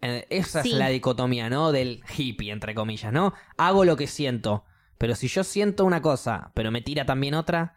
Eh, 0.00 0.26
Esa 0.30 0.62
Sí. 0.62 0.72
es 0.72 0.78
la 0.78 0.88
dicotomía, 0.88 1.50
¿no? 1.50 1.72
Del 1.72 2.02
hippie, 2.16 2.52
entre 2.52 2.74
comillas, 2.74 3.12
¿no? 3.12 3.34
Hago 3.56 3.84
lo 3.84 3.96
que 3.96 4.06
siento. 4.06 4.64
Pero 4.98 5.14
si 5.14 5.28
yo 5.28 5.44
siento 5.44 5.84
una 5.84 6.02
cosa, 6.02 6.50
pero 6.54 6.70
me 6.70 6.82
tira 6.82 7.04
también 7.06 7.34
otra, 7.34 7.74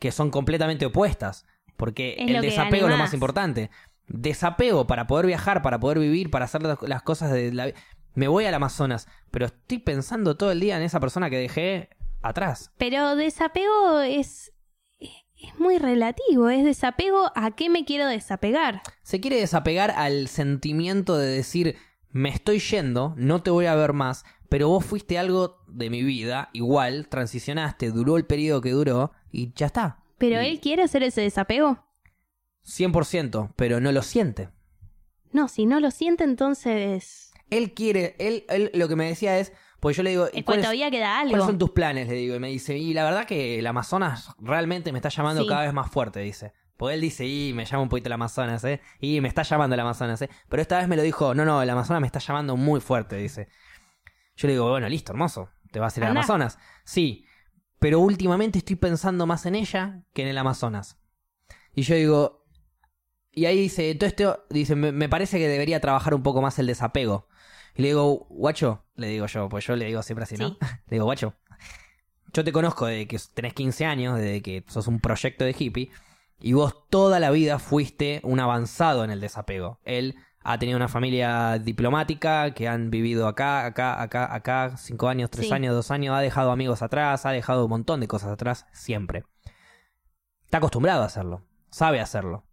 que 0.00 0.12
son 0.12 0.30
completamente 0.30 0.86
opuestas. 0.86 1.46
Porque 1.76 2.14
Es 2.18 2.30
el 2.30 2.40
desapego 2.40 2.86
es 2.86 2.92
lo 2.92 2.98
más 2.98 3.14
importante. 3.14 3.70
Desapego 4.06 4.86
para 4.86 5.06
poder 5.06 5.26
viajar, 5.26 5.62
para 5.62 5.80
poder 5.80 5.98
vivir, 5.98 6.30
para 6.30 6.44
hacer 6.44 6.62
las- 6.62 7.02
cosas 7.02 7.32
de 7.32 7.52
la 7.52 7.72
Me 8.14 8.28
voy 8.28 8.44
al 8.44 8.54
Amazonas, 8.54 9.08
pero 9.32 9.46
estoy 9.46 9.78
pensando 9.78 10.36
todo 10.36 10.52
el 10.52 10.60
día 10.60 10.76
en 10.76 10.82
esa 10.84 11.00
persona 11.00 11.30
que 11.30 11.38
dejé 11.38 11.88
atrás. 12.22 12.70
Pero 12.78 13.16
desapego 13.16 14.00
es, 14.00 14.52
es 15.00 15.58
muy 15.58 15.78
relativo. 15.78 16.48
Es 16.48 16.64
desapego 16.64 17.32
a 17.34 17.50
qué 17.56 17.68
me 17.70 17.84
quiero 17.84 18.06
desapegar. 18.06 18.82
Se 19.02 19.20
quiere 19.20 19.40
desapegar 19.40 19.90
al 19.90 20.28
sentimiento 20.28 21.16
de 21.18 21.26
decir, 21.26 21.76
me 22.10 22.28
estoy 22.28 22.60
yendo, 22.60 23.14
no 23.16 23.42
te 23.42 23.50
voy 23.50 23.66
a 23.66 23.74
ver 23.74 23.94
más, 23.94 24.24
pero 24.48 24.68
vos 24.68 24.84
fuiste 24.84 25.18
algo 25.18 25.58
de 25.66 25.90
mi 25.90 26.04
vida, 26.04 26.50
igual, 26.52 27.08
transicionaste, 27.08 27.90
duró 27.90 28.16
el 28.16 28.26
periodo 28.26 28.60
que 28.60 28.70
duró 28.70 29.10
y 29.34 29.52
ya 29.54 29.66
está. 29.66 29.98
Pero 30.18 30.40
Y- 30.42 30.46
él 30.46 30.60
quiere 30.60 30.82
hacer 30.84 31.02
ese 31.02 31.20
desapego. 31.22 31.84
100%, 32.62 33.52
pero 33.56 33.80
no 33.80 33.92
lo 33.92 34.02
siente. 34.02 34.48
No, 35.32 35.48
si 35.48 35.66
no 35.66 35.80
lo 35.80 35.90
siente, 35.90 36.24
entonces. 36.24 37.32
Él 37.50 37.74
quiere, 37.74 38.16
él, 38.18 38.44
él 38.48 38.70
lo 38.74 38.88
que 38.88 38.96
me 38.96 39.06
decía 39.06 39.38
es, 39.38 39.52
Pues 39.80 39.98
yo 39.98 40.02
le 40.02 40.10
digo, 40.10 40.24
¿y 40.24 40.26
Es 40.26 40.30
porque 40.32 40.44
cuáles, 40.44 40.62
todavía 40.62 40.90
queda 40.90 41.18
algo. 41.20 41.32
cuáles 41.32 41.46
son 41.46 41.58
tus 41.58 41.72
planes? 41.72 42.08
Le 42.08 42.14
digo, 42.14 42.34
y 42.34 42.38
me 42.38 42.48
dice, 42.48 42.78
y 42.78 42.94
la 42.94 43.04
verdad 43.04 43.26
que 43.26 43.58
el 43.58 43.66
Amazonas 43.66 44.30
realmente 44.38 44.92
me 44.92 44.98
está 44.98 45.10
llamando 45.10 45.42
Sí. 45.42 45.48
cada 45.48 45.60
vez 45.64 45.74
más 45.74 45.90
fuerte, 45.90 46.20
dice. 46.20 46.54
Porque 46.78 46.94
él 46.94 47.02
dice, 47.02 47.26
y 47.26 47.52
me 47.52 47.66
llama 47.66 47.82
un 47.82 47.90
poquito 47.90 48.08
el 48.08 48.14
Amazonas, 48.14 48.64
¿eh? 48.64 48.80
Y 48.98 49.20
me 49.20 49.28
está 49.28 49.42
llamando 49.42 49.74
el 49.74 49.80
Amazonas, 49.80 50.22
¿eh? 50.22 50.30
Pero 50.48 50.62
esta 50.62 50.78
vez 50.78 50.88
me 50.88 50.96
lo 50.96 51.02
dijo, 51.02 51.34
no, 51.34 51.44
no, 51.44 51.60
el 51.60 51.68
Amazonas 51.68 52.00
me 52.00 52.06
está 52.06 52.18
llamando 52.18 52.56
muy 52.56 52.80
fuerte, 52.80 53.16
dice. 53.16 53.48
Yo 54.36 54.48
le 54.48 54.54
digo, 54.54 54.70
bueno, 54.70 54.88
listo, 54.88 55.12
hermoso. 55.12 55.50
¿Te 55.70 55.80
vas 55.80 55.94
a 55.94 56.00
ir 56.00 56.04
al. 56.06 56.12
Amazonas? 56.12 56.58
Sí. 56.84 57.23
Pero 57.84 58.00
últimamente 58.00 58.60
estoy 58.60 58.76
pensando 58.76 59.26
más 59.26 59.44
en 59.44 59.54
ella 59.54 60.00
que 60.14 60.22
en 60.22 60.28
el 60.28 60.38
Amazonas. 60.38 60.96
Y 61.74 61.82
yo 61.82 61.94
digo, 61.94 62.46
y 63.30 63.44
ahí 63.44 63.60
dice, 63.60 63.94
todo 63.96 64.06
esto, 64.08 64.46
dice, 64.48 64.74
me, 64.74 64.90
me 64.90 65.10
parece 65.10 65.36
que 65.36 65.48
debería 65.48 65.80
trabajar 65.80 66.14
un 66.14 66.22
poco 66.22 66.40
más 66.40 66.58
el 66.58 66.66
desapego. 66.66 67.28
Y 67.74 67.82
le 67.82 67.88
digo, 67.88 68.26
guacho, 68.30 68.86
le 68.94 69.08
digo 69.08 69.26
yo, 69.26 69.50
pues 69.50 69.66
yo 69.66 69.76
le 69.76 69.84
digo 69.84 70.02
siempre 70.02 70.22
así, 70.22 70.38
¿no? 70.38 70.48
Sí. 70.48 70.56
Le 70.62 70.94
digo, 70.94 71.04
guacho, 71.04 71.34
yo 72.32 72.42
te 72.42 72.52
conozco 72.52 72.86
desde 72.86 73.06
que 73.06 73.18
tenés 73.34 73.52
15 73.52 73.84
años, 73.84 74.16
desde 74.18 74.40
que 74.40 74.64
sos 74.66 74.86
un 74.86 74.98
proyecto 74.98 75.44
de 75.44 75.54
hippie, 75.58 75.90
y 76.40 76.54
vos 76.54 76.88
toda 76.88 77.20
la 77.20 77.30
vida 77.30 77.58
fuiste 77.58 78.22
un 78.24 78.40
avanzado 78.40 79.04
en 79.04 79.10
el 79.10 79.20
desapego. 79.20 79.78
Él 79.84 80.14
ha 80.44 80.58
tenido 80.58 80.76
una 80.76 80.88
familia 80.88 81.58
diplomática 81.58 82.52
que 82.52 82.68
han 82.68 82.90
vivido 82.90 83.26
acá, 83.26 83.64
acá, 83.64 84.00
acá, 84.02 84.32
acá, 84.34 84.76
cinco 84.76 85.08
años, 85.08 85.30
tres 85.30 85.46
Sí. 85.48 85.52
años, 85.54 85.74
dos 85.74 85.90
años, 85.90 86.14
ha 86.14 86.20
dejado 86.20 86.50
amigos 86.52 86.82
atrás, 86.82 87.24
ha 87.24 87.30
dejado 87.30 87.64
un 87.64 87.70
montón 87.70 88.00
de 88.00 88.08
cosas 88.08 88.30
atrás, 88.30 88.66
siempre. 88.72 89.24
Está 90.44 90.58
acostumbrado 90.58 91.02
a 91.02 91.06
hacerlo, 91.06 91.46
sabe 91.70 92.00
hacerlo. 92.00 92.46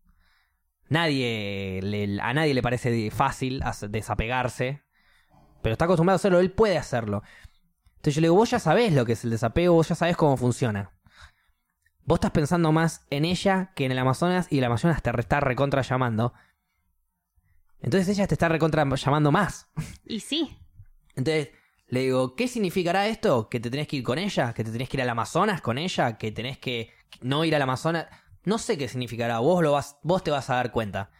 Nadie 0.89 1.79
le- 1.83 2.21
a 2.21 2.33
nadie 2.33 2.53
le 2.53 2.61
parece 2.61 3.11
fácil 3.11 3.61
desapegarse, 3.89 4.83
pero 5.61 5.73
está 5.73 5.85
acostumbrado 5.85 6.15
a 6.15 6.17
hacerlo, 6.17 6.39
él 6.39 6.51
puede 6.51 6.77
hacerlo. 6.77 7.23
Entonces 7.97 8.15
yo 8.15 8.21
le 8.21 8.27
digo, 8.27 8.35
vos 8.35 8.49
ya 8.49 8.59
sabés 8.59 8.93
lo 8.93 9.05
que 9.05 9.13
es 9.13 9.23
el 9.23 9.29
desapego, 9.29 9.75
vos 9.75 9.87
ya 9.89 9.95
sabés 9.95 10.17
cómo 10.17 10.35
funciona. 10.37 10.91
Vos 12.03 12.17
estás 12.17 12.31
pensando 12.31 12.71
más 12.71 13.05
en 13.09 13.25
ella 13.25 13.71
que 13.75 13.85
en 13.85 13.91
el 13.91 13.99
Amazonas 13.99 14.47
y 14.49 14.57
el 14.57 14.63
Amazonas 14.63 15.01
te 15.03 15.11
está 15.19 15.39
recontra 15.39 15.81
llamando. 15.83 16.33
Entonces 17.81 18.09
ella 18.09 18.27
te 18.27 18.35
está 18.35 18.47
recontra 18.47 18.87
llamando 18.95 19.31
más. 19.31 19.69
Y 20.05 20.19
sí, 20.19 20.57
Entonces 21.15 21.49
le 21.87 22.01
digo, 22.01 22.35
¿qué 22.35 22.47
significará 22.47 23.07
esto? 23.07 23.49
¿Que 23.49 23.59
te 23.59 23.69
tenés 23.69 23.87
que 23.87 23.97
ir 23.97 24.03
con 24.03 24.17
ella? 24.17 24.53
¿Que 24.53 24.63
te 24.63 24.71
tenés 24.71 24.87
que 24.87 24.97
ir 24.97 25.01
al 25.01 25.09
Amazonas 25.09 25.61
con 25.61 25.77
ella? 25.77 26.17
¿Que 26.17 26.31
tenés 26.31 26.57
que 26.57 26.91
no 27.21 27.43
ir 27.43 27.55
al 27.55 27.61
Amazonas? 27.61 28.07
No 28.45 28.57
sé 28.57 28.77
qué 28.77 28.87
significará, 28.87 29.39
vos, 29.39 29.61
lo 29.61 29.73
vas, 29.73 29.97
vos 30.03 30.23
te 30.23 30.31
vas 30.31 30.49
a 30.49 30.55
dar 30.55 30.71
cuenta. 30.71 31.11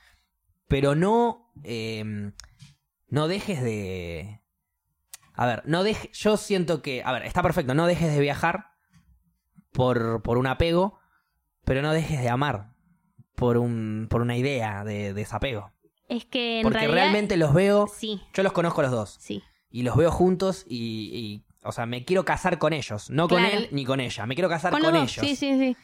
Pero 0.68 0.96
no, 0.96 1.52
eh, 1.64 2.32
no 3.10 3.28
dejes 3.28 3.62
de... 3.62 4.42
A 5.34 5.46
ver, 5.46 5.64
no 5.66 5.84
dejes, 5.84 6.12
yo 6.12 6.38
siento 6.38 6.82
que, 6.82 7.04
a 7.04 7.12
ver, 7.12 7.24
está 7.24 7.42
perfecto, 7.42 7.74
no 7.74 7.88
dejes 7.88 8.14
de 8.14 8.20
viajar 8.20 8.72
por, 9.72 10.22
por 10.22 10.38
un 10.38 10.48
apego, 10.48 11.00
pero 11.66 11.82
no 11.82 11.92
dejes 11.94 12.22
de 12.22 12.30
amar 12.30 12.74
por, 13.36 13.58
un, 13.58 14.08
por 14.10 14.22
una 14.22 14.38
idea 14.38 14.84
de 14.84 15.14
desapego. 15.14 15.71
Es 16.18 16.26
que 16.26 16.58
en 16.60 16.64
Porque 16.64 16.80
realidad... 16.80 16.96
realmente 16.96 17.38
los 17.38 17.54
veo, 17.54 17.88
Sí, 17.88 18.22
yo 18.34 18.44
los 18.44 18.52
conozco 18.54 18.82
los 18.82 18.92
dos 18.92 19.18
sí. 19.20 19.42
y 19.70 19.84
los 19.84 19.96
veo 19.96 20.12
juntos 20.12 20.66
y, 20.68 21.10
y, 21.14 21.46
o 21.64 21.72
sea, 21.72 21.86
me 21.86 22.04
quiero 22.06 22.26
casar 22.26 22.58
con 22.60 22.74
ellos, 22.74 23.10
no 23.10 23.28
con 23.28 23.44
él 23.46 23.68
ni 23.72 23.86
con 23.86 24.00
ella, 24.00 24.26
me 24.26 24.36
quiero 24.36 24.50
casar 24.50 24.72
con, 24.72 24.82
Con 24.82 24.96
ellos. 24.96 25.12
Sí, 25.26 25.36
sí, 25.36 25.58
sí. 25.58 25.78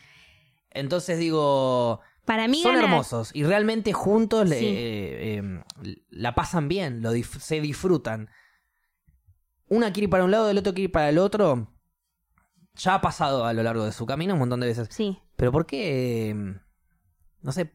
Entonces 0.71 1.17
digo, 1.17 2.01
Para 2.25 2.47
mí 2.47 2.61
son 2.61 2.75
hermosos 2.75 3.31
y 3.33 3.43
realmente 3.43 3.93
juntos 3.93 4.47
le- 4.47 4.59
eh, 4.59 5.41
eh, 5.83 5.95
la 6.09 6.35
pasan 6.35 6.67
bien, 6.67 7.01
lo 7.01 7.13
dif- 7.13 7.39
se 7.39 7.61
disfrutan. 7.61 8.29
Una 9.69 9.91
quiere 9.91 10.05
ir 10.05 10.09
para 10.09 10.23
un 10.23 10.31
lado, 10.31 10.49
el 10.49 10.57
otro 10.57 10.73
quiere 10.73 10.85
ir 10.85 10.91
para 10.91 11.09
el 11.09 11.17
otro. 11.17 11.73
Ya 12.75 12.93
ha 12.95 13.01
pasado 13.01 13.45
a 13.45 13.53
lo 13.53 13.63
largo 13.63 13.83
de 13.85 13.91
su 13.91 14.05
camino 14.05 14.33
un 14.33 14.39
montón 14.39 14.59
de 14.59 14.67
veces. 14.67 14.87
Sí. 14.91 15.17
Pero 15.35 15.51
¿por 15.51 15.65
qué? 15.65 16.29
eh, 16.29 16.35
No 17.41 17.51
sé, 17.51 17.71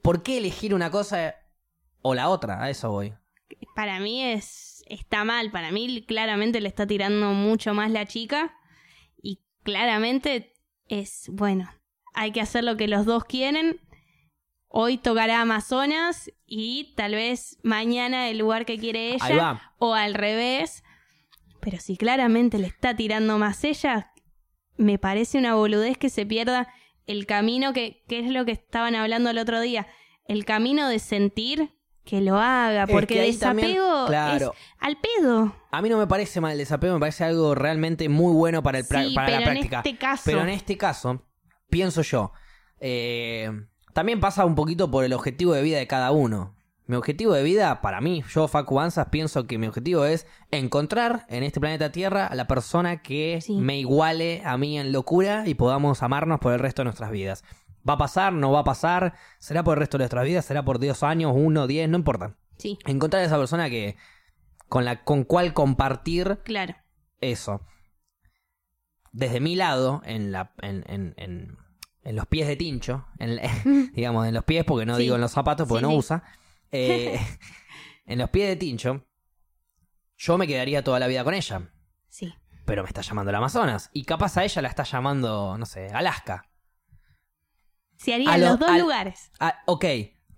¿por 0.00 0.22
qué 0.22 0.38
elegir 0.38 0.74
una 0.74 0.90
cosa 0.90 1.34
o 2.02 2.14
la 2.14 2.28
otra? 2.28 2.62
A 2.62 2.70
eso 2.70 2.90
voy. 2.90 3.14
Para 3.74 4.00
mí 4.00 4.22
es 4.22 4.72
está 4.92 5.24
mal. 5.24 5.50
Para 5.50 5.70
mí 5.70 6.04
claramente 6.06 6.60
le 6.60 6.68
está 6.68 6.86
tirando 6.86 7.32
mucho 7.32 7.74
más 7.74 7.90
la 7.90 8.06
chica. 8.06 8.54
Y 9.20 9.40
claramente 9.62 10.54
es, 10.88 11.28
bueno, 11.30 11.70
hay 12.14 12.32
que 12.32 12.40
hacer 12.40 12.64
lo 12.64 12.76
que 12.76 12.88
los 12.88 13.06
dos 13.06 13.24
quieren. 13.24 13.80
Hoy 14.68 14.96
tocará 14.96 15.42
Amazonas 15.42 16.30
y 16.46 16.94
tal 16.96 17.14
vez 17.14 17.58
mañana 17.62 18.28
el 18.28 18.38
lugar 18.38 18.64
que 18.64 18.78
quiere 18.78 19.14
ella. 19.14 19.72
O 19.78 19.94
al 19.94 20.14
revés. 20.14 20.82
Pero 21.60 21.78
si 21.78 21.96
claramente 21.96 22.58
le 22.58 22.66
está 22.66 22.96
tirando 22.96 23.38
más 23.38 23.64
ella, 23.64 24.12
me 24.76 24.98
parece 24.98 25.38
una 25.38 25.54
boludez 25.54 25.96
que 25.96 26.08
se 26.10 26.26
pierda 26.26 26.72
el 27.06 27.26
camino 27.26 27.72
que, 27.72 28.02
que 28.08 28.20
es 28.20 28.30
lo 28.30 28.44
que 28.44 28.52
estaban 28.52 28.94
hablando 28.94 29.30
el 29.30 29.38
otro 29.38 29.60
día. 29.60 29.86
El 30.24 30.44
camino 30.44 30.88
de 30.88 30.98
sentir 30.98 31.74
que 32.04 32.20
lo 32.20 32.36
haga, 32.38 32.84
Es 32.84 32.90
porque 32.90 33.14
que 33.14 33.32
también- 33.38 33.68
desapego 33.68 34.06
claro. 34.06 34.52
es 34.54 34.76
al 34.80 34.96
pedo. 34.98 35.54
A 35.70 35.80
mí 35.82 35.88
no 35.88 35.98
me 35.98 36.06
parece 36.06 36.40
mal 36.40 36.52
el 36.52 36.58
desapego, 36.58 36.94
me 36.94 37.00
parece 37.00 37.24
algo 37.24 37.54
realmente 37.54 38.08
muy 38.08 38.32
bueno 38.34 38.62
para, 38.62 38.78
el 38.78 38.84
Sí, 38.84 38.90
para 38.90 39.06
la 39.06 39.14
pero 39.26 39.36
en 39.38 39.44
práctica. 39.44 39.76
este 39.78 39.96
caso- 39.96 40.22
Pero 40.26 40.42
en 40.42 40.48
este 40.48 40.76
caso, 40.76 41.22
pienso 41.70 42.02
yo, 42.02 42.32
eh, 42.80 43.50
también 43.92 44.20
pasa 44.20 44.44
un 44.44 44.54
poquito 44.54 44.90
por 44.90 45.04
el 45.04 45.12
objetivo 45.12 45.52
de 45.54 45.62
vida 45.62 45.78
de 45.78 45.86
cada 45.86 46.10
uno. 46.12 46.56
Mi 46.86 46.96
objetivo 46.96 47.32
de 47.32 47.44
vida, 47.44 47.80
para 47.80 48.00
mí, 48.00 48.24
yo, 48.34 48.48
Facu 48.48 48.74
Banzas, 48.74 49.06
pienso 49.10 49.46
que 49.46 49.56
mi 49.56 49.68
objetivo 49.68 50.04
es 50.04 50.26
encontrar 50.50 51.24
en 51.28 51.44
este 51.44 51.60
planeta 51.60 51.92
Tierra 51.92 52.26
a 52.26 52.34
la 52.34 52.48
persona 52.48 53.00
que 53.02 53.38
Sí. 53.40 53.54
me 53.56 53.78
iguale 53.78 54.42
a 54.44 54.58
mí 54.58 54.78
en 54.78 54.90
locura 54.92 55.44
y 55.46 55.54
podamos 55.54 56.02
amarnos 56.02 56.40
por 56.40 56.52
el 56.52 56.58
resto 56.58 56.82
de 56.82 56.86
nuestras 56.86 57.12
vidas. 57.12 57.44
¿Va 57.88 57.94
a 57.94 57.98
pasar? 57.98 58.32
¿No 58.32 58.52
va 58.52 58.60
a 58.60 58.64
pasar? 58.64 59.14
¿Será 59.38 59.64
por 59.64 59.76
el 59.76 59.80
resto 59.80 59.98
de 59.98 60.02
nuestras 60.02 60.24
vidas? 60.24 60.44
¿Será 60.44 60.64
por 60.64 60.78
10 60.78 61.02
años? 61.02 61.32
¿Uno? 61.34 61.66
¿Diez? 61.66 61.88
No 61.88 61.96
importa. 61.98 62.36
Sí, 62.58 62.78
Encontrar 62.86 63.22
a 63.22 63.26
esa 63.26 63.38
persona 63.38 63.68
que 63.70 63.96
con 64.68 64.84
la 64.84 65.02
con 65.04 65.24
cual 65.24 65.52
compartir 65.52 66.40
claro. 66.44 66.74
eso. 67.20 67.60
Desde 69.12 69.40
mi 69.40 69.56
lado, 69.56 70.00
en 70.04 70.32
la 70.32 70.52
en, 70.62 70.84
en, 70.88 71.14
en, 71.18 71.58
en 72.04 72.16
los 72.16 72.26
pies 72.26 72.46
de 72.48 72.56
Tincho, 72.56 73.06
digamos, 73.94 74.26
en 74.26 74.34
los 74.34 74.44
pies, 74.44 74.64
porque 74.64 74.86
no 74.86 74.96
Sí. 74.96 75.02
digo 75.02 75.16
en 75.16 75.20
los 75.20 75.32
zapatos, 75.32 75.68
porque 75.68 75.84
Sí, 75.84 75.90
no 75.90 75.96
usa. 75.96 76.22
eh, 76.72 77.20
en 78.06 78.18
los 78.18 78.30
pies 78.30 78.48
de 78.48 78.56
Tincho, 78.56 79.04
yo 80.16 80.38
me 80.38 80.46
quedaría 80.46 80.84
toda 80.84 80.98
la 81.00 81.08
vida 81.08 81.24
con 81.24 81.34
ella. 81.34 81.70
Sí. 82.08 82.32
Pero 82.64 82.82
me 82.84 82.88
está 82.88 83.00
llamando 83.02 83.30
el 83.30 83.34
Amazonas. 83.34 83.90
Y 83.92 84.04
capaz 84.04 84.36
a 84.36 84.44
ella 84.44 84.62
la 84.62 84.68
está 84.68 84.84
llamando, 84.84 85.58
no 85.58 85.66
sé, 85.66 85.88
Alaska. 85.88 86.46
Se 88.02 88.12
A 88.12 88.16
harían 88.16 88.40
lo- 88.40 88.46
los 88.50 88.58
dos 88.58 88.70
al- 88.70 88.80
lugares. 88.80 89.30
Ok, 89.66 89.84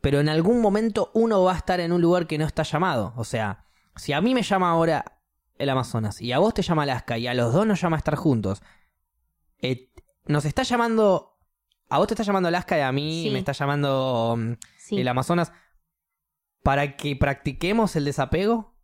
pero 0.01 0.21
en 0.21 0.29
algún 0.29 0.61
momento 0.61 1.11
uno 1.15 1.43
va 1.43 1.53
a 1.55 1.57
estar 1.57 1.81
en 1.81 1.93
un 1.93 2.01
lugar 2.03 2.27
que 2.27 2.39
no 2.39 2.45
está 2.47 2.63
llamado. 2.63 3.13
O 3.17 3.25
sea, 3.25 3.65
si 3.97 4.13
a 4.13 4.21
mí 4.21 4.35
me 4.35 4.43
llama 4.43 4.71
ahora 4.71 5.05
el 5.57 5.69
Amazonas 5.71 6.21
y 6.21 6.33
a 6.33 6.39
vos 6.39 6.53
te 6.55 6.63
llama 6.63 6.83
Alaska 6.83 7.17
y 7.17 7.27
a 7.27 7.35
los 7.35 7.53
dos 7.55 7.67
nos 7.67 7.81
llama 7.81 7.97
a 7.97 7.99
estar 7.99 8.17
juntos, 8.17 8.63
eh, 9.61 9.91
nos 10.27 10.45
está 10.45 10.63
llamando... 10.63 11.31
A 11.91 11.99
vos 11.99 12.07
te 12.09 12.15
está 12.15 12.23
llamando 12.25 12.49
Alaska 12.49 12.77
y 12.79 12.81
a 12.81 12.91
mí 12.93 13.25
Sí. 13.25 13.31
me 13.31 13.39
está 13.39 13.53
llamando 13.53 14.35
mm, 14.37 14.53
Sí. 14.79 15.01
el 15.01 15.07
Amazonas 15.09 15.53
para 16.63 16.97
que 16.97 17.15
practiquemos 17.17 17.95
el 17.97 18.05
desapego. 18.05 18.75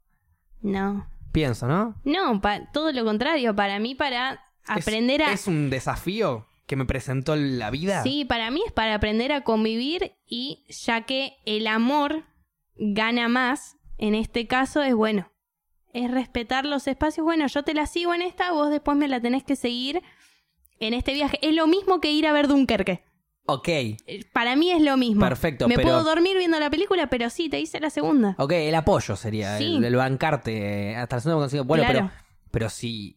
No. 0.61 1.09
Pienso, 1.33 1.67
¿no? 1.67 1.97
No, 2.05 2.41
todo 2.73 2.93
lo 2.93 3.05
contrario. 3.05 3.55
Para 3.57 3.79
mí, 3.79 3.95
para 3.95 4.35
Es- 4.35 4.87
aprender 4.87 5.23
a... 5.23 5.33
Es 5.33 5.47
un 5.47 5.71
desafío 5.71 6.47
que 6.71 6.77
me 6.77 6.85
presentó 6.87 7.35
la 7.35 7.69
vida. 7.71 8.05
Sí, 8.05 8.25
para 8.25 8.49
mí 8.53 8.63
es 8.65 8.73
para 8.73 8.95
aprender 8.95 9.33
a 9.33 9.41
convivir 9.43 10.13
y 10.25 10.65
ya 10.69 11.01
que 11.03 11.33
el 11.45 11.67
amor 11.67 12.23
gana 12.77 13.27
más, 13.27 13.77
en 13.99 14.15
este 14.15 14.47
caso 14.47 14.81
es 14.81 14.95
bueno, 14.95 15.33
es 15.93 16.09
respetar 16.13 16.65
los 16.67 16.87
espacios. 16.87 17.25
Bueno, 17.25 17.49
yo 17.49 17.65
te 17.65 17.75
la 17.75 17.87
sigo 17.89 18.15
en 18.15 18.23
esta, 18.23 18.53
vos 18.53 18.71
después 18.71 18.97
me 18.97 19.09
la 19.09 19.21
tenés 19.21 19.43
que 19.43 19.57
seguir 19.57 20.01
en 20.79 20.95
este 20.95 21.13
viaje. 21.13 21.41
Es 21.43 21.57
lo 21.57 21.67
mismo 21.67 22.01
que 22.01 22.13
ir 22.13 22.25
a 22.29 22.33
ver 22.33 22.47
Dunkerque. 22.47 23.03
Ok, 23.47 23.67
Eh, 23.69 23.97
Para 24.33 24.55
mí 24.55 24.71
es 24.71 24.81
lo 24.81 24.97
mismo. 24.97 25.23
Perfecto, 25.23 25.67
Me 25.67 25.75
pero- 25.75 25.89
puedo 25.89 26.05
dormir 26.05 26.39
viendo 26.39 26.61
la 26.61 26.71
película, 26.71 27.09
pero 27.09 27.31
sí, 27.31 27.49
te 27.49 27.59
hice 27.59 27.81
la 27.81 27.91
segunda. 27.91 28.37
ok, 28.39 28.53
el 28.53 28.75
apoyo 28.77 29.17
sería, 29.17 29.59
Sí. 29.59 29.75
el, 29.79 29.85
el 29.87 29.97
bancarte 29.97 30.93
eh, 30.93 30.97
hasta 30.97 31.17
el 31.17 31.23
segundo 31.23 31.41
consigo. 31.43 31.65
Bueno, 31.65 31.83
Claro. 31.83 32.11
pero, 32.13 32.25
pero 32.53 32.71
si... 32.71 33.17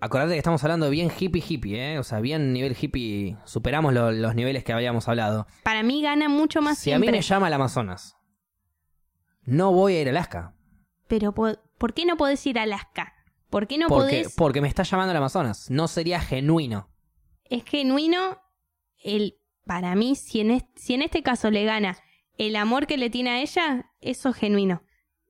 Acordate 0.00 0.32
que 0.32 0.38
estamos 0.38 0.62
hablando 0.64 0.88
bien 0.88 1.10
hippie 1.16 1.42
hippie, 1.46 1.92
¿eh? 1.94 1.98
O 1.98 2.02
sea, 2.04 2.20
bien 2.20 2.52
nivel 2.52 2.74
hippie, 2.80 3.36
superamos 3.44 3.92
lo- 3.92 4.12
los 4.12 4.34
niveles 4.34 4.64
que 4.64 4.72
habíamos 4.72 5.08
hablado. 5.08 5.46
Para 5.62 5.82
mí 5.82 6.00
gana 6.02 6.28
mucho 6.28 6.62
más 6.62 6.78
Si 6.78 6.90
a 6.92 6.98
mí 6.98 7.06
me 7.08 7.20
llama 7.20 7.48
el 7.48 7.52
Amazonas, 7.54 8.16
no 9.42 9.72
voy 9.72 9.94
a 9.96 10.00
ir 10.02 10.06
a 10.08 10.10
Alaska. 10.10 10.54
Pero 11.08 11.32
po- 11.34 11.58
¿por 11.78 11.92
qué 11.94 12.06
no 12.06 12.16
podés 12.16 12.44
ir 12.46 12.58
a 12.58 12.62
Alaska? 12.62 13.12
¿Por 13.50 13.66
qué 13.66 13.78
no 13.78 13.88
porque, 13.88 14.22
podés? 14.22 14.34
porque 14.36 14.60
me 14.60 14.68
está 14.68 14.84
llamando 14.84 15.10
el 15.10 15.16
Amazonas. 15.16 15.70
No 15.70 15.88
sería 15.88 16.20
genuino. 16.20 16.88
es 17.44 17.64
genuino 17.64 18.38
el 19.02 19.34
para 19.66 19.94
mí 19.96 20.14
si 20.14 20.40
en, 20.40 20.66
si 20.76 20.94
en 20.94 21.02
este 21.02 21.22
caso 21.22 21.50
le 21.50 21.64
gana 21.64 21.96
el 22.38 22.54
amor 22.56 22.86
que 22.86 22.96
le 22.96 23.10
tiene 23.10 23.30
a 23.30 23.40
ella 23.40 23.90
eso 24.00 24.28
es 24.30 24.36
genuino 24.36 24.82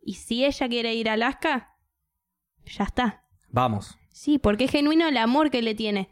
y 0.02 0.14
si 0.14 0.44
ella 0.44 0.68
quiere 0.68 0.94
ir 0.94 1.08
a 1.08 1.14
Alaska 1.14 1.76
ya 2.64 2.84
está 2.84 3.24
Vamos, 3.48 3.96
Sí, 4.22 4.38
porque 4.38 4.64
es 4.64 4.70
genuino 4.70 5.08
el 5.08 5.16
amor 5.16 5.50
que 5.50 5.62
le 5.62 5.74
tiene 5.74 6.10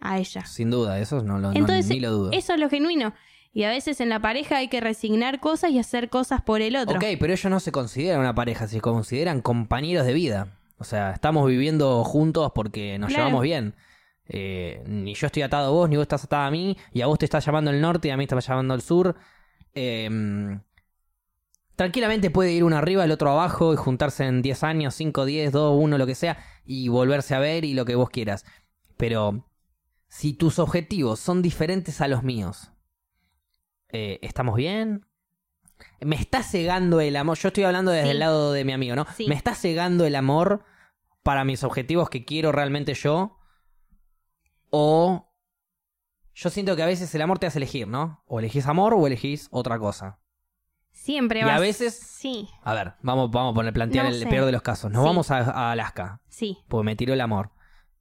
a 0.00 0.18
ella. 0.18 0.44
sin 0.46 0.68
duda, 0.68 0.98
eso 0.98 1.22
no 1.22 1.38
lo, 1.38 1.52
no- 1.52 1.56
Entonces, 1.56 1.88
ni 1.88 2.00
lo 2.00 2.10
dudo. 2.10 2.30
eso 2.32 2.54
es 2.54 2.58
lo 2.60 2.68
genuino. 2.68 3.14
Y 3.52 3.62
a 3.62 3.68
veces 3.70 4.00
en 4.00 4.08
la 4.08 4.18
pareja 4.20 4.56
hay 4.56 4.66
que 4.68 4.80
resignar 4.80 5.38
cosas 5.38 5.70
y 5.70 5.78
hacer 5.78 6.08
cosas 6.10 6.42
por 6.42 6.60
el 6.60 6.74
otro. 6.74 6.96
Ok, 6.96 7.04
pero 7.20 7.32
ellos 7.32 7.48
no 7.48 7.60
se 7.60 7.70
consideran 7.70 8.18
una 8.18 8.34
pareja, 8.34 8.66
se 8.66 8.80
consideran 8.80 9.42
compañeros 9.42 10.04
de 10.06 10.12
vida. 10.12 10.58
O 10.78 10.82
sea, 10.84 11.12
estamos 11.12 11.48
viviendo 11.48 12.02
juntos 12.02 12.50
porque 12.52 12.98
nos 12.98 13.10
Claro. 13.10 13.26
llevamos 13.26 13.42
bien. 13.44 13.74
Eh, 14.28 14.82
ni 14.88 15.14
yo 15.14 15.26
estoy 15.28 15.42
atado 15.42 15.68
a 15.68 15.70
vos, 15.70 15.88
ni 15.88 15.94
vos 15.96 16.02
estás 16.02 16.24
atada 16.24 16.48
a 16.48 16.50
mí, 16.50 16.76
y 16.92 17.00
a 17.02 17.06
vos 17.06 17.16
te 17.16 17.26
está 17.26 17.38
llamando 17.38 17.70
el 17.70 17.80
norte 17.80 18.08
y 18.08 18.10
a 18.10 18.16
mí 18.16 18.26
te 18.26 18.34
está 18.36 18.50
llamando 18.52 18.74
el 18.74 18.82
sur. 18.82 19.14
Eh, 19.72 20.58
tranquilamente 21.76 22.30
puede 22.30 22.52
ir 22.52 22.64
uno 22.64 22.76
arriba, 22.76 23.04
el 23.04 23.12
otro 23.12 23.30
abajo 23.30 23.72
y 23.72 23.76
juntarse 23.76 24.24
en 24.24 24.42
10 24.42 24.62
años, 24.64 24.94
5, 24.94 25.24
10, 25.24 25.52
2, 25.52 25.76
1, 25.78 25.98
lo 25.98 26.06
que 26.06 26.14
sea, 26.14 26.38
y 26.64 26.88
volverse 26.88 27.34
a 27.34 27.38
ver 27.38 27.64
y 27.64 27.74
lo 27.74 27.84
que 27.84 27.94
vos 27.94 28.10
quieras. 28.10 28.44
Pero 28.96 29.44
si 30.08 30.32
tus 30.32 30.58
objetivos 30.58 31.20
son 31.20 31.42
diferentes 31.42 32.00
a 32.00 32.08
los 32.08 32.22
míos, 32.22 32.72
eh, 33.90 34.18
¿estamos 34.22 34.56
bien? 34.56 35.06
Me 36.00 36.16
está 36.16 36.42
cegando 36.42 37.00
el 37.00 37.16
amor. 37.16 37.36
Yo 37.38 37.48
estoy 37.48 37.64
hablando 37.64 37.90
desde 37.90 38.06
Sí. 38.06 38.10
el 38.12 38.18
lado 38.18 38.52
de 38.52 38.64
mi 38.64 38.72
amigo, 38.72 38.96
¿no? 38.96 39.06
Sí. 39.14 39.26
Me 39.28 39.34
está 39.34 39.54
cegando 39.54 40.06
el 40.06 40.14
amor 40.16 40.64
para 41.22 41.44
mis 41.44 41.62
objetivos 41.64 42.08
que 42.08 42.24
quiero 42.24 42.50
realmente 42.50 42.94
yo. 42.94 43.38
O 44.70 45.28
yo 46.34 46.50
siento 46.50 46.76
que 46.76 46.82
a 46.82 46.86
veces 46.86 47.14
el 47.14 47.22
amor 47.22 47.38
te 47.38 47.46
hace 47.46 47.58
elegir, 47.58 47.88
¿no? 47.88 48.22
O 48.26 48.38
elegís 48.38 48.66
amor 48.66 48.94
o 48.94 49.06
elegís 49.06 49.48
otra 49.50 49.78
cosa. 49.78 50.18
Siempre 51.06 51.40
Y 51.40 51.44
vas... 51.44 51.56
a 51.56 51.60
veces- 51.60 51.94
Sí, 51.98 52.48
A 52.62 52.74
ver, 52.74 52.94
vamos, 53.02 53.30
vamos 53.30 53.52
a 53.52 53.54
poner, 53.54 53.72
plantear 53.72 54.06
No 54.06 54.10
el 54.10 54.18
sé. 54.20 54.26
peor 54.26 54.44
de 54.44 54.50
los 54.52 54.62
casos. 54.62 54.90
Nos 54.90 55.02
Sí. 55.02 55.06
vamos 55.06 55.30
a, 55.30 55.38
a 55.38 55.70
Alaska, 55.72 56.20
sí. 56.28 56.58
porque 56.68 56.84
me 56.84 56.96
tiró 56.96 57.14
el 57.14 57.20
amor. 57.20 57.52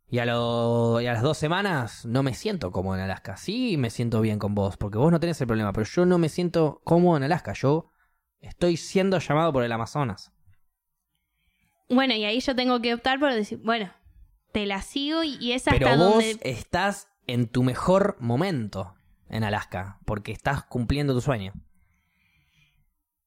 Y 0.10 0.18
a, 0.20 0.26
lo- 0.26 1.00
y 1.02 1.06
a 1.08 1.14
las 1.14 1.22
dos 1.22 1.38
semanas 1.38 2.06
no 2.06 2.24
me 2.24 2.34
siento 2.34 2.72
cómodo 2.72 2.96
en 2.96 3.02
Alaska. 3.02 3.38
Sí 3.38 3.78
me 3.78 3.90
siento 3.92 4.22
bien 4.22 4.40
con 4.40 4.56
vos, 4.56 4.78
porque 4.78 4.98
vos 4.98 5.12
no 5.12 5.20
tenés 5.20 5.40
el 5.42 5.48
problema, 5.48 5.72
pero 5.74 5.86
yo 5.86 6.06
no 6.06 6.18
me 6.18 6.30
siento 6.30 6.82
cómodo 6.84 7.18
en 7.18 7.24
Alaska. 7.24 7.54
Yo 7.54 7.92
estoy 8.40 8.78
siendo 8.78 9.20
llamado 9.20 9.54
por 9.54 9.64
el 9.64 9.72
Amazonas. 9.72 10.32
Bueno, 11.90 12.14
y 12.16 12.24
ahí 12.26 12.40
yo 12.40 12.56
tengo 12.56 12.82
que 12.82 12.94
optar 12.94 13.20
por 13.20 13.32
decir, 13.34 13.60
bueno, 13.64 13.92
te 14.52 14.66
la 14.66 14.82
sigo 14.82 15.24
y, 15.24 15.36
y 15.40 15.52
es 15.52 15.68
hasta 15.68 15.78
Pero 15.78 15.98
vos 15.98 16.12
donde... 16.14 16.40
estás 16.42 17.10
en 17.28 17.48
tu 17.48 17.62
mejor 17.64 18.16
momento 18.20 18.96
en 19.30 19.44
Alaska, 19.44 20.00
porque 20.06 20.32
estás 20.32 20.64
cumpliendo 20.64 21.14
tu 21.14 21.22
sueño. 21.22 21.54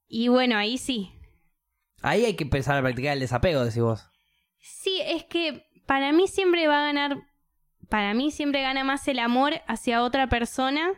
Y 0.09 0.29
bueno, 0.29 0.57
ahí 0.57 0.79
sí. 0.79 1.13
Ahí 2.03 2.25
hay 2.25 2.35
que 2.35 2.45
empezar 2.45 2.77
a 2.79 2.83
practicar 2.83 3.13
el 3.13 3.21
desapego, 3.21 3.65
decís 3.65 3.83
vos. 3.83 4.09
Sí, 4.61 5.01
es 5.05 5.25
que 5.25 5.67
para 5.87 6.13
mí 6.13 6.27
siempre 6.29 6.67
va 6.69 6.81
a 6.81 6.85
ganar, 6.85 7.19
para 7.89 8.15
mí 8.15 8.31
siempre 8.31 8.63
gana 8.63 8.85
más 8.85 9.07
el 9.09 9.19
amor 9.19 9.55
hacia 9.67 10.03
otra 10.03 10.29
persona. 10.29 10.91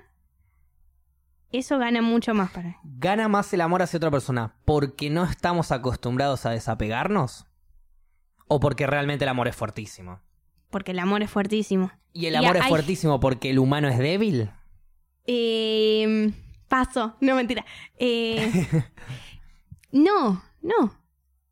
Eso 1.52 1.78
gana 1.78 2.00
mucho 2.00 2.32
más 2.34 2.50
para 2.52 2.68
mí. 2.68 2.74
¿Gana 2.84 3.26
más 3.28 3.52
el 3.52 3.60
amor 3.60 3.82
hacia 3.82 3.96
otra 3.96 4.10
persona 4.10 4.54
porque 4.64 5.10
no 5.10 5.24
estamos 5.24 5.72
acostumbrados 5.72 6.46
a 6.46 6.50
desapegarnos? 6.50 7.46
¿O 8.46 8.60
porque 8.60 8.86
realmente 8.86 9.24
el 9.24 9.28
amor 9.30 9.48
es 9.48 9.56
fuertísimo? 9.56 10.20
Porque 10.70 10.92
el 10.92 11.00
amor 11.00 11.22
es 11.22 11.30
fuertísimo. 11.30 11.90
¿Y 12.12 12.26
el 12.26 12.34
Y 12.34 12.36
amor 12.36 12.56
es 12.56 12.62
hay- 12.62 12.68
fuertísimo 12.68 13.18
porque 13.18 13.50
el 13.50 13.58
humano 13.58 13.88
es 13.88 13.98
débil? 13.98 14.50
Eh, 15.26 16.32
paso, 16.70 17.16
no 17.20 17.34
mentira. 17.34 17.66
Eh, 17.98 18.50
no, 19.92 20.42
no. 20.62 20.94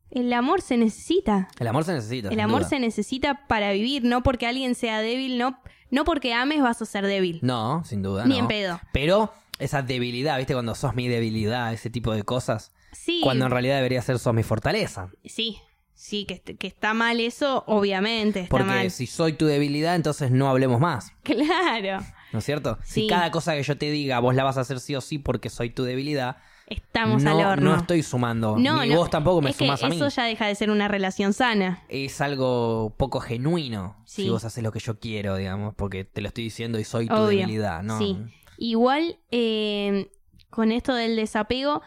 El 0.09 0.33
amor 0.33 0.61
se 0.63 0.75
necesita. 0.77 1.49
El 1.59 1.67
amor 1.67 1.83
se 1.83 1.93
necesita. 1.93 2.29
El 2.29 2.39
amor 2.39 2.61
duda. 2.61 2.69
se 2.69 2.79
necesita 2.79 3.45
para 3.47 3.71
vivir, 3.73 4.03
no 4.03 4.23
porque 4.23 4.47
alguien 4.47 4.73
sea 4.73 5.01
débil, 5.01 5.37
no, 5.37 5.61
no 5.91 6.03
porque 6.03 6.33
ames 6.33 6.61
vas 6.63 6.81
a 6.81 6.85
ser 6.85 7.05
débil. 7.05 7.39
No, 7.43 7.83
sin 7.85 8.01
duda. 8.01 8.25
Ni 8.25 8.35
no. 8.35 8.39
en 8.39 8.47
pedo. 8.47 8.81
Pero 8.91 9.31
esa 9.59 9.83
debilidad, 9.83 10.37
¿viste? 10.39 10.53
Cuando 10.53 10.73
sos 10.73 10.95
mi 10.95 11.07
debilidad, 11.07 11.71
ese 11.73 11.91
tipo 11.91 12.11
de 12.13 12.23
cosas. 12.23 12.71
Sí, 12.91 13.19
Cuando 13.23 13.45
en 13.45 13.51
realidad 13.51 13.75
debería 13.75 14.01
ser 14.01 14.17
sos 14.17 14.33
mi 14.33 14.41
fortaleza. 14.41 15.11
sí, 15.23 15.59
sí, 15.93 16.25
que, 16.25 16.39
que 16.41 16.65
está 16.65 16.95
mal 16.95 17.19
eso, 17.19 17.63
obviamente 17.67 18.39
está 18.39 18.49
Porque 18.49 18.65
mal. 18.65 18.89
si 18.89 19.05
soy 19.05 19.33
tu 19.33 19.45
debilidad, 19.45 19.95
entonces 19.95 20.31
no 20.31 20.49
hablemos 20.49 20.79
más. 20.79 21.11
Claro, 21.23 22.03
¿No 22.31 22.39
es 22.39 22.45
cierto? 22.45 22.77
Si 22.83 23.07
cada 23.07 23.31
cosa 23.31 23.53
que 23.55 23.63
yo 23.63 23.77
te 23.77 23.89
diga 23.91 24.19
vos 24.19 24.35
la 24.35 24.43
vas 24.43 24.57
a 24.57 24.61
hacer 24.61 24.79
sí 24.79 24.95
o 24.95 25.01
sí 25.01 25.17
porque 25.17 25.49
soy 25.49 25.69
tu 25.71 25.83
debilidad, 25.83 26.37
estamos 26.67 27.23
no, 27.23 27.31
al 27.31 27.45
horno. 27.45 27.71
no 27.71 27.77
estoy 27.77 28.03
sumando. 28.03 28.57
No, 28.59 28.83
Ni 28.83 28.89
no, 28.89 28.97
vos 28.97 29.09
tampoco 29.09 29.41
me 29.41 29.49
es 29.49 29.57
que 29.57 29.65
sumás 29.65 29.83
a 29.83 29.89
mí. 29.89 29.95
Eso 29.95 30.07
ya 30.09 30.23
deja 30.25 30.45
de 30.45 30.53
ser 30.55 30.69
una 30.69 30.87
relación 30.87 31.33
sana. 31.33 31.83
Es 31.89 32.21
algo 32.21 32.93
poco 32.97 33.19
genuino 33.19 33.95
Sí. 34.05 34.23
si 34.23 34.29
vos 34.29 34.43
haces 34.45 34.63
lo 34.63 34.71
que 34.71 34.79
yo 34.79 34.99
quiero, 34.99 35.35
digamos, 35.35 35.73
porque 35.75 36.03
te 36.03 36.21
lo 36.21 36.27
estoy 36.27 36.43
diciendo 36.43 36.77
y 36.79 36.83
soy 36.83 37.07
tu 37.07 37.15
Obvio, 37.15 37.27
debilidad, 37.39 37.81
¿no? 37.83 37.97
sí. 37.97 38.17
Igual, 38.57 39.17
eh, 39.31 40.11
con 40.49 40.71
esto 40.73 40.93
del 40.93 41.15
desapego, 41.15 41.81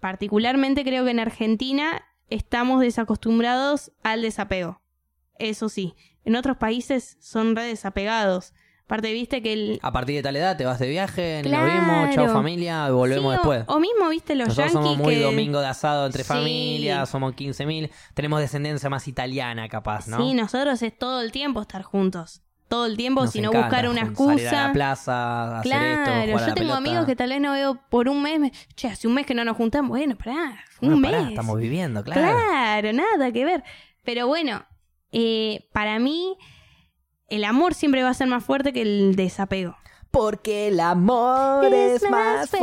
particularmente 0.00 0.84
creo 0.84 1.04
que 1.04 1.10
en 1.12 1.20
Argentina 1.20 2.02
estamos 2.28 2.80
desacostumbrados 2.80 3.92
al 4.02 4.22
desapego. 4.22 4.80
Eso 5.38 5.68
sí, 5.68 5.94
en 6.24 6.36
otros 6.36 6.56
países 6.56 7.16
son 7.20 7.56
re 7.56 7.64
desapegados. 7.64 8.54
Aparte, 8.92 9.10
viste 9.14 9.40
que 9.40 9.54
el... 9.54 9.78
A 9.80 9.90
partir 9.90 10.16
de 10.16 10.22
tal 10.22 10.36
edad 10.36 10.54
te 10.54 10.66
vas 10.66 10.78
de 10.78 10.86
viaje, 10.86 11.40
Claro. 11.44 11.64
nos 11.66 11.74
vimos, 11.74 12.14
chao 12.14 12.28
familia, 12.28 12.90
volvemos 12.90 13.22
Sí, 13.22 13.26
o- 13.28 13.50
después. 13.50 13.64
O, 13.68 13.80
mismo, 13.80 14.08
viste, 14.10 14.34
los 14.34 14.48
Nosotros 14.48 14.70
yankees 14.74 14.82
somos 14.90 14.98
muy 14.98 15.14
que... 15.14 15.22
domingo 15.22 15.60
de 15.60 15.66
asado 15.68 16.04
entre 16.04 16.24
Sí. 16.24 16.28
familias, 16.28 17.08
somos 17.08 17.32
15.000, 17.34 17.90
tenemos 18.12 18.40
descendencia 18.40 18.90
más 18.90 19.08
italiana 19.08 19.66
capaz, 19.70 20.08
¿no? 20.08 20.18
Sí, 20.18 20.34
nosotros 20.34 20.82
es 20.82 20.98
todo 20.98 21.22
el 21.22 21.32
tiempo 21.32 21.62
estar 21.62 21.82
juntos. 21.82 22.42
Todo 22.68 22.84
el 22.84 22.98
tiempo, 22.98 23.22
Nos 23.22 23.30
si 23.32 23.40
no 23.40 23.48
encanta 23.48 23.66
buscar 23.68 23.88
una 23.88 24.02
jun- 24.02 24.14
Salir 24.36 24.48
a 24.48 24.50
la 24.52 24.58
excusa. 24.58 24.72
plaza, 24.74 25.58
hacer 25.60 25.70
Claro, 25.72 25.86
esto, 25.94 26.10
jugar 26.10 26.22
a 26.22 26.26
yo 26.26 26.32
la 26.32 26.44
tengo 26.46 26.54
pelota. 26.56 26.76
amigos 26.76 27.06
que 27.06 27.16
tal 27.16 27.28
vez 27.30 27.40
no 27.40 27.52
veo 27.52 27.80
por 27.88 28.08
un 28.10 28.22
mes. 28.22 28.40
me- 28.40 28.52
Che, 28.76 28.88
hace 28.88 29.08
un 29.08 29.14
mes 29.14 29.24
que 29.24 29.34
no 29.34 29.42
nos 29.44 29.56
juntamos. 29.56 29.88
Bueno, 29.88 30.16
pará, 30.18 30.62
un 30.82 30.88
Bueno, 30.90 31.02
pará, 31.08 31.20
mes. 31.22 31.30
estamos 31.30 31.58
viviendo, 31.58 32.04
claro. 32.04 32.20
Claro, 32.20 32.92
nada 32.92 33.32
que 33.32 33.44
ver. 33.46 33.64
Pero 34.04 34.26
bueno, 34.26 34.64
eh, 35.12 35.66
para 35.72 35.98
mí, 35.98 36.36
el 37.34 37.44
amor 37.44 37.74
siempre 37.74 38.02
va 38.02 38.10
a 38.10 38.14
ser 38.14 38.26
más 38.28 38.44
fuerte 38.44 38.72
que 38.72 38.82
el 38.82 39.16
desapego. 39.16 39.76
Porque 40.10 40.68
el 40.68 40.78
amor 40.80 41.64
Es 41.72 42.02
es, 42.02 42.10
más 42.10 42.10
más 42.40 42.50
fuerte. 42.50 42.58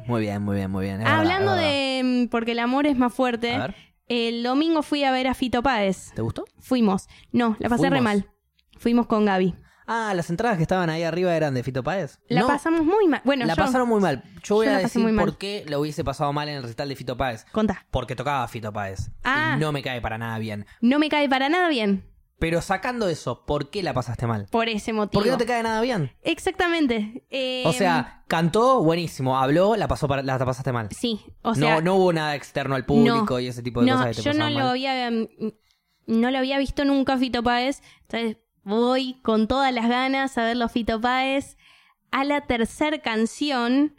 fuerte. 0.00 0.02
Muy 0.08 0.20
bien, 0.22 0.42
muy 0.42 0.56
bien, 0.56 0.70
muy 0.70 0.84
bien. 0.84 1.00
es 1.00 1.06
Hablando 1.06 1.52
verdad. 1.52 1.68
de 1.68 2.02
mm, 2.04 2.28
porque 2.30 2.52
el 2.52 2.58
amor 2.58 2.86
es 2.86 2.96
más 2.98 3.14
fuerte, 3.14 3.54
A 3.54 3.58
ver, 3.68 3.74
el 4.08 4.42
domingo 4.42 4.82
fui 4.82 5.04
a 5.04 5.12
ver 5.12 5.28
a 5.28 5.34
Fito 5.34 5.62
Páez. 5.62 6.10
¿te 6.14 6.22
gustó? 6.22 6.44
Fuimos. 6.58 7.06
No, 7.30 7.56
la 7.60 7.68
pasé 7.68 7.88
re 7.90 8.00
mal. 8.00 8.28
Fuimos 8.76 9.06
con 9.06 9.24
Gaby. 9.24 9.54
Ah, 9.86 10.12
las 10.16 10.30
entradas 10.30 10.56
que 10.56 10.62
estaban 10.62 10.88
ahí 10.90 11.02
arriba 11.04 11.36
eran 11.36 11.54
de 11.54 11.62
Fito 11.62 11.84
Páez. 11.84 12.18
La 12.28 12.40
No, 12.40 12.46
pasamos 12.48 12.84
muy 12.84 13.06
mal. 13.06 13.20
Bueno, 13.24 13.44
la 13.46 13.54
yo... 13.54 13.62
pasaron 13.62 13.86
muy 13.88 14.00
mal. 14.00 14.24
Yo 14.42 14.56
voy 14.56 14.66
yo 14.66 14.72
a 14.72 14.76
la 14.76 14.80
decir 14.80 15.00
muy 15.02 15.12
mal. 15.12 15.26
por 15.26 15.38
qué 15.38 15.64
lo 15.68 15.78
hubiese 15.78 16.02
pasado 16.02 16.32
mal 16.32 16.48
en 16.48 16.56
el 16.56 16.62
recital 16.62 16.88
de 16.88 16.96
Fito 16.96 17.16
Páez. 17.16 17.44
Contá. 17.52 17.86
Porque 17.90 18.16
tocaba 18.16 18.48
Fito 18.48 18.72
Páez. 18.72 19.10
Ah. 19.22 19.54
Y 19.56 19.60
no 19.60 19.70
me 19.72 19.82
cae 19.82 20.00
para 20.00 20.18
nada 20.18 20.38
bien. 20.38 20.66
No 20.80 20.98
me 20.98 21.08
cae 21.08 21.28
para 21.28 21.48
nada 21.50 21.68
bien. 21.68 22.02
Pero 22.44 22.60
sacando 22.60 23.08
eso, 23.08 23.46
¿por 23.46 23.70
qué 23.70 23.82
la 23.82 23.94
pasaste 23.94 24.26
mal? 24.26 24.48
Por 24.50 24.68
ese 24.68 24.92
motivo. 24.92 25.12
¿Por 25.12 25.24
qué 25.24 25.30
no 25.30 25.38
te 25.38 25.46
cae 25.46 25.62
nada 25.62 25.80
bien? 25.80 26.12
Exactamente. 26.20 27.24
Eh, 27.30 27.62
O 27.64 27.72
sea, 27.72 28.22
cantó 28.28 28.82
buenísimo, 28.84 29.38
habló, 29.38 29.76
la 29.76 29.88
pasó 29.88 30.06
para, 30.08 30.22
la 30.22 30.38
pasaste 30.38 30.70
mal. 30.70 30.88
Sí, 30.90 31.22
o 31.40 31.54
sea... 31.54 31.76
no, 31.76 31.80
no 31.80 31.94
hubo 31.94 32.12
nada 32.12 32.34
externo 32.34 32.74
al 32.74 32.84
público 32.84 33.40
y 33.40 33.46
ese 33.46 33.62
tipo 33.62 33.80
de 33.80 33.86
no, 33.86 33.92
cosas 33.96 34.16
que 34.18 34.22
te 34.22 34.22
yo 34.30 34.34
no 34.34 34.50
lo 34.50 34.66
había... 34.66 35.10
mm, 35.10 35.26
No 36.06 36.30
lo 36.30 36.36
había 36.36 36.58
visto 36.58 36.84
nunca 36.84 37.16
Fito 37.16 37.42
Páez. 37.42 37.80
Entonces 38.02 38.36
voy 38.62 39.14
con 39.22 39.48
todas 39.48 39.72
las 39.72 39.88
ganas 39.88 40.36
a 40.36 40.44
verlo 40.44 40.68
Fito 40.68 41.00
Páez. 41.00 41.56
A 42.10 42.24
la 42.24 42.42
tercera 42.42 42.98
canción... 42.98 43.94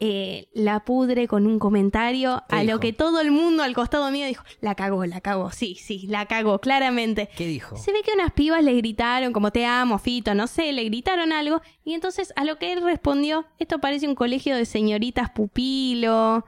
eh, 0.00 0.48
la 0.52 0.84
pudre 0.84 1.28
con 1.28 1.46
un 1.46 1.58
comentario 1.58 2.42
¿Qué 2.48 2.56
a 2.56 2.60
dijo? 2.60 2.72
lo 2.72 2.80
que 2.80 2.92
todo 2.92 3.20
el 3.20 3.30
mundo 3.30 3.62
al 3.62 3.74
costado 3.74 4.10
mío 4.10 4.26
dijo, 4.26 4.42
la 4.60 4.74
cagó, 4.74 5.06
la 5.06 5.20
cagó, 5.20 5.50
sí, 5.50 5.76
sí, 5.76 6.06
la 6.08 6.26
cagó, 6.26 6.58
claramente. 6.58 7.28
¿Qué 7.36 7.46
dijo? 7.46 7.76
Se 7.76 7.92
ve 7.92 8.02
que 8.02 8.12
unas 8.12 8.32
pibas 8.32 8.64
le 8.64 8.74
gritaron, 8.74 9.32
como 9.32 9.50
te 9.50 9.66
amo, 9.66 9.98
Fito, 9.98 10.34
no 10.34 10.46
sé, 10.46 10.72
le 10.72 10.84
gritaron 10.84 11.32
algo. 11.32 11.60
Y 11.84 11.94
entonces 11.94 12.32
a 12.36 12.44
lo 12.44 12.58
que 12.58 12.72
él 12.72 12.82
respondió, 12.82 13.46
esto 13.58 13.78
parece 13.78 14.08
un 14.08 14.14
colegio 14.14 14.56
de 14.56 14.64
señoritas 14.64 15.30
pupilo. 15.30 16.44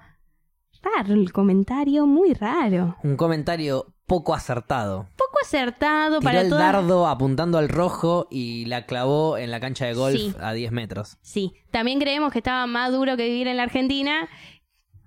Raro 0.82 1.14
el 1.14 1.32
comentario, 1.32 2.06
muy 2.06 2.34
raro. 2.34 2.96
Un 3.02 3.16
comentario 3.16 3.86
poco 4.06 4.34
acertado. 4.34 5.08
Poco 5.16 5.25
acertado 5.46 6.18
Tiró 6.18 6.28
para 6.28 6.40
el 6.42 6.50
dardo 6.50 7.06
apuntando 7.06 7.58
al 7.58 7.68
rojo 7.68 8.26
y 8.30 8.64
la 8.66 8.86
clavó 8.86 9.38
en 9.38 9.50
la 9.50 9.60
cancha 9.60 9.86
de 9.86 9.94
golf 9.94 10.16
Sí. 10.16 10.34
a 10.40 10.52
10 10.52 10.72
metros. 10.72 11.18
Sí, 11.22 11.52
también 11.70 11.98
creemos 12.00 12.32
que 12.32 12.38
estaba 12.38 12.66
más 12.66 12.92
duro 12.92 13.16
que 13.16 13.24
vivir 13.28 13.48
en 13.48 13.56
la 13.56 13.62
Argentina, 13.64 14.28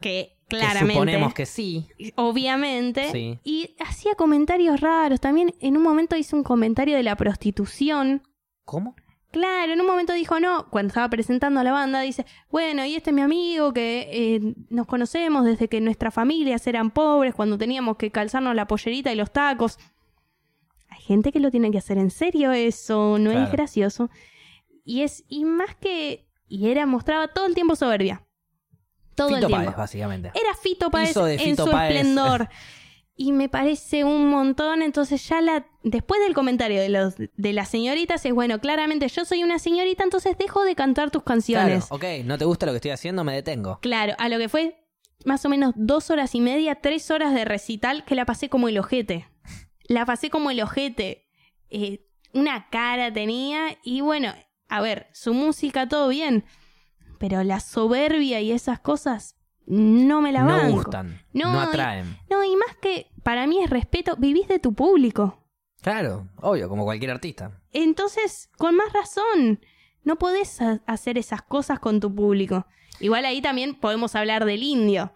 que 0.02 0.38
Que 0.48 0.58
claramente, 0.58 0.94
suponemos 0.94 1.34
que 1.34 1.46
sí. 1.46 1.88
obviamente. 2.16 3.12
Sí. 3.12 3.40
Y 3.44 3.76
hacía 3.80 4.16
comentarios 4.16 4.80
raros. 4.82 5.20
También 5.20 5.54
en 5.60 5.78
un 5.78 5.84
momento 5.84 6.16
hizo 6.16 6.36
un 6.36 6.44
comentario 6.44 6.96
de 6.96 7.04
la 7.04 7.16
prostitución. 7.16 8.24
¿Cómo? 8.66 8.96
Claro, 9.32 9.74
en 9.74 9.80
un 9.80 9.86
momento 9.86 10.14
dijo 10.14 10.40
no, 10.40 10.66
cuando 10.72 10.88
estaba 10.88 11.08
presentando 11.08 11.60
a 11.60 11.64
la 11.64 11.72
banda, 11.72 12.02
dice, 12.02 12.26
bueno, 12.50 12.84
y 12.84 12.96
este 12.96 13.12
es 13.12 13.16
mi 13.16 13.22
amigo 13.22 13.74
que 13.74 14.10
eh, 14.12 14.56
nos 14.72 14.88
conocemos 14.88 15.46
desde 15.46 15.68
que 15.68 15.82
nuestras 15.82 16.16
familias 16.16 16.66
eran 16.66 16.90
pobres, 16.90 17.36
cuando 17.36 17.56
teníamos 17.56 17.98
que 17.98 18.10
calzarnos 18.10 18.56
la 18.56 18.66
pollerita 18.66 19.12
y 19.12 19.16
los 19.16 19.32
tacos. 19.32 19.78
Gente 21.10 21.32
que 21.34 21.40
lo 21.42 21.52
tiene 21.52 21.70
que 21.72 21.78
hacer 21.80 21.98
en 21.98 22.10
serio 22.12 22.52
eso, 22.54 23.18
no 23.20 23.32
es 23.32 23.36
Claro. 23.38 23.52
gracioso. 23.52 24.10
Y 24.86 25.02
es, 25.02 25.24
y 25.28 25.44
más 25.46 25.76
que, 25.76 26.26
y 26.48 26.70
era, 26.70 26.86
mostraba 26.86 27.28
todo 27.28 27.46
el 27.46 27.54
tiempo 27.54 27.76
soberbia. 27.76 28.24
Todo 29.16 29.28
Fito 29.28 29.40
el 29.40 29.46
tiempo. 29.48 29.66
Páez, 29.66 29.78
básicamente. 29.78 30.28
Era 30.30 30.54
Fito 30.62 30.90
Páez 30.90 31.10
Hizo 31.12 31.26
de 31.26 31.34
en 31.34 31.40
Fito 31.42 31.66
su 31.66 31.72
Páez. 31.72 31.96
esplendor. 31.96 32.48
Y 33.22 33.34
me 33.34 33.50
parece 33.50 34.06
un 34.06 34.30
montón. 34.30 34.82
Entonces 34.82 35.28
ya 35.28 35.42
la. 35.42 35.66
Después 35.84 36.22
del 36.22 36.34
comentario 36.34 36.80
de 36.80 36.88
los 36.88 37.16
de 37.18 37.52
las 37.52 37.68
señoritas 37.68 38.26
es 38.26 38.34
bueno, 38.34 38.60
claramente 38.62 39.10
yo 39.10 39.26
soy 39.26 39.44
una 39.44 39.60
señorita, 39.60 40.06
entonces 40.06 40.38
dejo 40.38 40.64
de 40.64 40.74
cantar 40.74 41.12
tus 41.12 41.24
Claro, 41.24 41.36
canciones. 41.36 41.88
ok, 41.90 42.06
no 42.24 42.38
te 42.38 42.46
gusta 42.46 42.66
lo 42.66 42.72
que 42.72 42.78
estoy 42.78 42.92
haciendo, 42.92 43.26
me 43.26 43.34
detengo. 43.34 43.78
Claro, 43.82 44.14
a 44.20 44.30
lo 44.30 44.38
que 44.38 44.48
fue 44.48 44.78
más 45.26 45.44
o 45.44 45.50
menos 45.50 45.74
dos 45.76 46.10
horas 46.12 46.34
y 46.34 46.40
media, 46.40 46.76
tres 46.76 47.12
horas 47.12 47.34
de 47.34 47.44
recital 47.44 48.06
que 48.06 48.16
la 48.16 48.24
pasé 48.24 48.48
como 48.48 48.70
el 48.70 48.78
ojete. 48.78 49.28
La 49.90 50.06
pasé 50.06 50.30
como 50.30 50.50
el 50.52 50.62
ojete. 50.62 51.28
Eh, 51.70 52.06
una 52.34 52.70
cara 52.70 53.12
tenía 53.12 53.78
y 53.84 54.00
bueno, 54.02 54.34
a 54.70 54.82
ver, 54.82 55.08
su 55.14 55.34
música 55.34 55.88
todo 55.90 56.08
bien, 56.08 56.46
pero 57.20 57.44
la 57.44 57.60
soberbia 57.60 58.40
y 58.40 58.52
esas 58.52 58.80
cosas 58.80 59.36
no 59.66 60.22
me 60.22 60.32
la 60.32 60.44
no 60.44 60.56
banco. 60.58 60.74
gustan, 60.74 61.22
No, 61.34 61.52
no, 61.52 61.60
y- 61.60 61.68
atraen. 61.68 62.18
No, 62.30 62.44
y 62.44 62.56
más 62.56 62.76
que 62.82 63.08
para 63.24 63.46
mí 63.48 63.62
es 63.64 63.70
respeto, 63.70 64.16
vivís 64.18 64.48
de 64.48 64.60
tu 64.60 64.74
público. 64.74 65.44
Claro, 65.82 66.28
obvio, 66.42 66.70
como 66.70 66.84
cualquier 66.86 67.12
artista. 67.12 67.62
Entonces, 67.72 68.50
con 68.58 68.76
más 68.76 68.92
razón, 68.94 69.60
no 70.04 70.18
podés 70.18 70.60
ha- 70.62 70.82
hacer 70.88 71.18
esas 71.18 71.42
cosas 71.44 71.80
con 71.80 72.00
tu 72.00 72.14
público. 72.14 72.66
Igual 73.00 73.26
ahí 73.26 73.42
también 73.42 73.76
podemos 73.76 74.16
hablar 74.16 74.46
del 74.46 74.62
indio. 74.64 75.14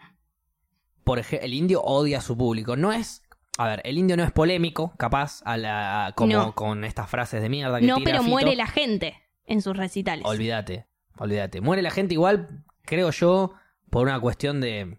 Por 1.04 1.20
ejemplo, 1.20 1.45
el 1.45 1.54
indio 1.54 1.82
odia 1.82 2.20
a 2.20 2.22
su 2.22 2.38
público. 2.38 2.76
No 2.78 2.94
es. 2.94 3.23
A 3.58 3.68
ver, 3.68 3.82
el 3.86 3.98
indio 3.98 4.18
no 4.18 4.24
es 4.24 4.32
polémico, 4.32 4.94
capaz, 4.98 5.42
a 5.46 5.58
la, 5.58 6.08
a- 6.08 6.12
como 6.14 6.34
No. 6.34 6.56
con 6.56 6.84
estas 6.84 7.10
frases 7.10 7.42
de 7.42 7.50
mierda 7.50 7.80
que 7.80 7.86
No, 7.86 7.98
tira 7.98 8.06
pero 8.06 8.20
Fito. 8.20 8.30
muere 8.32 8.56
la 8.56 8.68
gente 8.68 9.16
en 9.46 9.62
sus 9.62 9.78
recitales. 9.78 10.26
Olvídate, 10.26 10.88
olvídate. 11.18 11.62
Muere 11.62 11.82
la 11.84 11.92
gente 11.92 12.14
igual, 12.16 12.64
creo 12.84 13.12
yo, 13.12 13.54
por 13.92 14.08
una 14.08 14.20
cuestión 14.20 14.60
de 14.60 14.98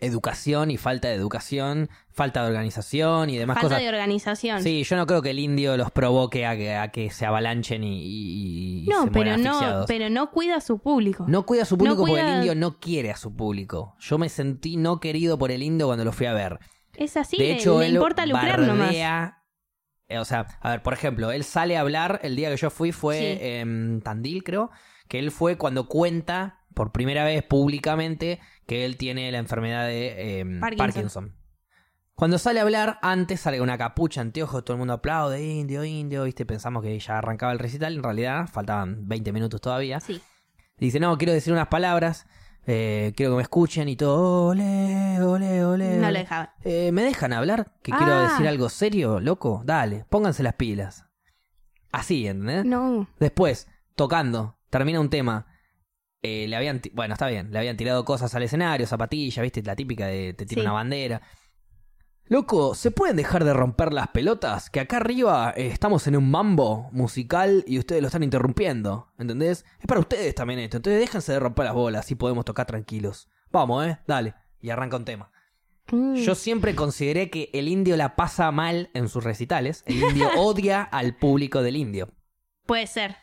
educación 0.00 0.70
y 0.70 0.76
falta 0.76 1.08
de 1.08 1.14
educación, 1.14 1.88
falta 2.10 2.42
de 2.42 2.48
organización 2.48 3.30
y 3.30 3.36
demás 3.36 3.56
Falta 3.56 3.68
cosas. 3.70 3.82
de 3.82 3.88
organización. 3.88 4.62
Sí, 4.62 4.84
yo 4.84 4.96
no 4.96 5.06
creo 5.06 5.22
que 5.22 5.30
el 5.30 5.38
indio 5.40 5.76
los 5.76 5.90
provoque 5.90 6.46
a 6.46 6.56
que, 6.56 6.76
a 6.76 6.88
que 6.92 7.10
se 7.10 7.26
avalanchen 7.26 7.82
y, 7.82 8.00
y- 8.02 8.84
y 8.84 8.86
no, 8.88 9.04
se 9.04 9.10
pero 9.10 9.36
no, 9.38 9.84
pero 9.88 10.08
no 10.10 10.30
cuida 10.30 10.56
a 10.56 10.60
su 10.60 10.78
público. 10.78 11.24
No 11.26 11.44
cuida 11.46 11.62
a 11.62 11.64
su 11.66 11.76
público 11.76 11.96
porque 12.00 12.12
cuida- 12.12 12.28
el 12.32 12.36
indio 12.38 12.54
no 12.54 12.78
quiere 12.78 13.10
a 13.10 13.16
su 13.16 13.34
público. 13.34 13.96
Yo 13.98 14.18
me 14.18 14.28
sentí 14.28 14.76
no 14.76 15.00
querido 15.00 15.36
por 15.38 15.50
el 15.50 15.62
indio 15.64 15.86
cuando 15.86 16.04
lo 16.04 16.12
fui 16.12 16.26
a 16.26 16.32
ver. 16.32 16.58
Es 16.98 17.16
así, 17.16 17.36
de 17.38 17.44
le- 17.44 17.52
hecho, 17.54 17.80
le, 17.80 17.86
él 17.86 17.94
importa 17.94 18.26
lucrar 18.26 18.58
nomás. 18.60 18.86
bardea, 18.88 19.42
eh, 20.08 20.18
O 20.18 20.24
sea, 20.24 20.46
a 20.60 20.70
ver, 20.70 20.82
por 20.82 20.92
ejemplo, 20.94 21.30
él 21.30 21.44
sale 21.44 21.76
a 21.76 21.80
hablar, 21.80 22.20
el 22.22 22.34
día 22.36 22.50
que 22.50 22.56
yo 22.56 22.70
fui 22.70 22.92
fue 22.92 23.18
Sí. 23.18 23.38
en 23.46 24.00
Tandil, 24.02 24.42
creo, 24.42 24.70
que 25.08 25.18
él 25.18 25.30
fue 25.30 25.56
cuando 25.56 25.86
cuenta 25.88 26.60
por 26.74 26.92
primera 26.92 27.24
vez 27.24 27.42
públicamente 27.42 28.40
que 28.66 28.84
él 28.84 28.96
tiene 28.96 29.30
la 29.32 29.38
enfermedad 29.38 29.86
de 29.86 30.40
em, 30.40 30.60
Parkinson. 30.60 30.86
Parkinson. 30.86 31.34
Cuando 32.14 32.38
sale 32.38 32.58
a 32.58 32.62
hablar, 32.64 32.98
antes 33.00 33.40
sale 33.40 33.58
con 33.58 33.64
una 33.68 33.78
capucha, 33.78 34.20
anteojos, 34.20 34.64
todo 34.64 34.74
el 34.74 34.78
mundo 34.78 34.94
aplaude, 34.94 35.40
indio, 35.44 35.84
indio, 35.84 36.24
¿viste? 36.24 36.44
Pensamos 36.44 36.82
que 36.82 36.98
ya 36.98 37.18
arrancaba 37.18 37.52
el 37.52 37.60
recital, 37.60 37.94
en 37.94 38.02
realidad 38.02 38.48
faltaban 38.48 39.06
20 39.06 39.32
minutos 39.32 39.60
todavía. 39.60 40.00
Sí. 40.00 40.20
Dice, 40.78 40.98
no, 41.00 41.16
quiero 41.16 41.32
decir 41.32 41.52
unas 41.52 41.68
palabras, 41.68 42.26
eh, 42.70 43.12
quiero 43.16 43.32
que 43.32 43.36
me 43.38 43.42
escuchen 43.42 43.88
y 43.88 43.96
todo, 43.96 44.48
ole, 44.50 45.20
ole, 45.22 45.64
ole. 45.64 45.96
No 45.96 46.06
ole". 46.06 46.12
lo 46.12 46.18
dejaban. 46.18 46.50
Eh, 46.64 46.92
¿Me 46.92 47.02
dejan 47.02 47.32
hablar? 47.32 47.72
¿Que 47.82 47.90
quiero 47.92 48.12
Ah. 48.12 48.22
decir 48.30 48.46
algo 48.46 48.68
serio, 48.68 49.18
loco? 49.20 49.62
Dale, 49.64 50.04
pónganse 50.10 50.42
las 50.42 50.54
pilas. 50.54 51.04
Así, 51.90 52.26
¿entendés? 52.28 52.64
No. 52.66 53.08
Después, 53.18 53.66
tocando, 53.96 54.58
termina 54.70 55.00
un 55.00 55.10
tema. 55.10 55.46
eh, 56.22 56.46
le 56.48 56.56
habían, 56.56 56.82
bueno, 56.94 57.14
está 57.14 57.28
bien, 57.28 57.52
le 57.52 57.58
habían 57.60 57.76
tirado 57.76 58.04
cosas 58.04 58.34
al 58.34 58.42
escenario, 58.42 58.88
zapatillas, 58.88 59.40
¿viste? 59.40 59.62
La 59.62 59.76
típica 59.76 60.06
de 60.08 60.34
te 60.34 60.46
tira 60.46 60.60
Sí. 60.62 60.66
una 60.66 60.72
bandera. 60.72 61.22
Loco, 62.30 62.74
¿se 62.74 62.90
pueden 62.90 63.16
dejar 63.16 63.42
de 63.42 63.54
romper 63.54 63.94
las 63.94 64.08
pelotas? 64.08 64.68
Que 64.68 64.80
acá 64.80 64.98
arriba 64.98 65.54
eh, 65.56 65.68
estamos 65.68 66.06
en 66.06 66.16
un 66.16 66.30
mambo 66.30 66.90
musical 66.92 67.64
y 67.66 67.78
ustedes 67.78 68.02
lo 68.02 68.08
están 68.08 68.22
interrumpiendo, 68.22 69.10
¿entendés? 69.18 69.64
Es 69.80 69.86
para 69.86 70.00
ustedes 70.00 70.34
también 70.34 70.60
esto, 70.60 70.76
entonces 70.76 71.00
déjense 71.00 71.32
de 71.32 71.40
romper 71.40 71.64
las 71.64 71.74
bolas 71.74 72.10
y 72.10 72.16
podemos 72.16 72.44
tocar 72.44 72.66
tranquilos. 72.66 73.30
Vamos, 73.50 73.86
¿eh? 73.86 73.98
Dale. 74.06 74.34
Y 74.60 74.68
arranca 74.68 74.98
un 74.98 75.06
tema. 75.06 75.30
Mm. 75.90 76.16
Yo 76.16 76.34
siempre 76.34 76.74
consideré 76.74 77.30
que 77.30 77.48
el 77.54 77.66
indio 77.66 77.96
la 77.96 78.14
pasa 78.14 78.50
mal 78.50 78.90
en 78.92 79.08
sus 79.08 79.24
recitales. 79.24 79.82
El 79.86 80.02
indio 80.02 80.28
odia 80.36 80.82
al 80.82 81.16
público 81.16 81.62
del 81.62 81.76
indio. 81.76 82.10
Puede 82.66 82.86
ser. 82.86 83.16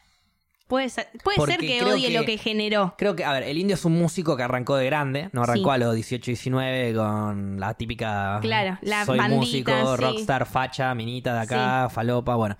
Puede 0.68 0.90
ser, 0.90 1.08
puede 1.24 1.38
Porque 1.38 1.52
ser 1.54 1.62
que 1.62 1.84
odie 1.84 2.08
que- 2.08 2.14
lo 2.20 2.26
que 2.26 2.38
generó. 2.40 2.96
Creo 2.98 3.16
que, 3.16 3.24
a 3.24 3.32
ver, 3.34 3.44
el 3.44 3.58
indio 3.58 3.76
es 3.76 3.86
un 3.86 3.94
músico 3.94 4.36
que 4.36 4.42
arrancó 4.44 4.76
de 4.76 4.86
grande, 4.86 5.30
no 5.32 5.44
arrancó 5.44 5.70
Sí. 5.70 5.76
a 5.76 5.78
los 5.78 5.94
18, 5.96 6.26
19 6.32 6.94
con 6.96 7.60
la 7.60 7.76
típica. 7.76 8.40
Claro, 8.42 8.80
la 8.82 9.06
Soy 9.06 9.18
bandita, 9.20 9.36
músico, 9.38 9.96
sí. 9.98 10.02
rockstar, 10.04 10.46
facha, 10.48 10.96
minita 10.96 11.34
de 11.36 11.40
acá, 11.42 11.90
falopa, 11.90 12.36
bueno. 12.36 12.58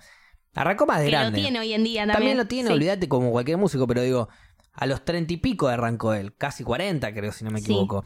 Arrancó 0.54 0.86
más 0.86 1.00
de 1.00 1.06
Que 1.06 1.10
lo 1.12 1.18
grande. 1.18 1.40
tiene 1.40 1.58
hoy 1.58 1.72
en 1.74 1.82
día 1.84 2.02
también. 2.02 2.14
También 2.16 2.36
lo 2.38 2.46
tiene, 2.46 2.70
olvídate, 2.72 3.08
como 3.08 3.30
cualquier 3.32 3.58
músico, 3.58 3.86
pero 3.88 4.02
digo, 4.02 4.28
a 4.72 4.86
los 4.86 5.04
30 5.04 5.32
y 5.32 5.36
pico 5.38 5.66
arrancó 5.68 6.14
él, 6.14 6.34
casi 6.36 6.62
40 6.64 7.12
creo, 7.12 7.32
si 7.32 7.44
no 7.44 7.50
me 7.50 7.58
equivoco. 7.60 8.04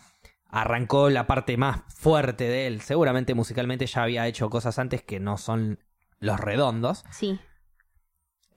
Arrancó 0.48 1.10
la 1.10 1.26
parte 1.26 1.56
más 1.56 1.82
fuerte 1.94 2.44
de 2.44 2.66
él. 2.66 2.80
Seguramente 2.80 3.34
musicalmente 3.34 3.86
ya 3.86 4.02
había 4.02 4.26
hecho 4.26 4.50
cosas 4.50 4.78
antes 4.78 5.02
que 5.02 5.20
no 5.20 5.36
son 5.38 5.78
los 6.18 6.40
redondos. 6.40 7.04
Sí. 7.10 7.38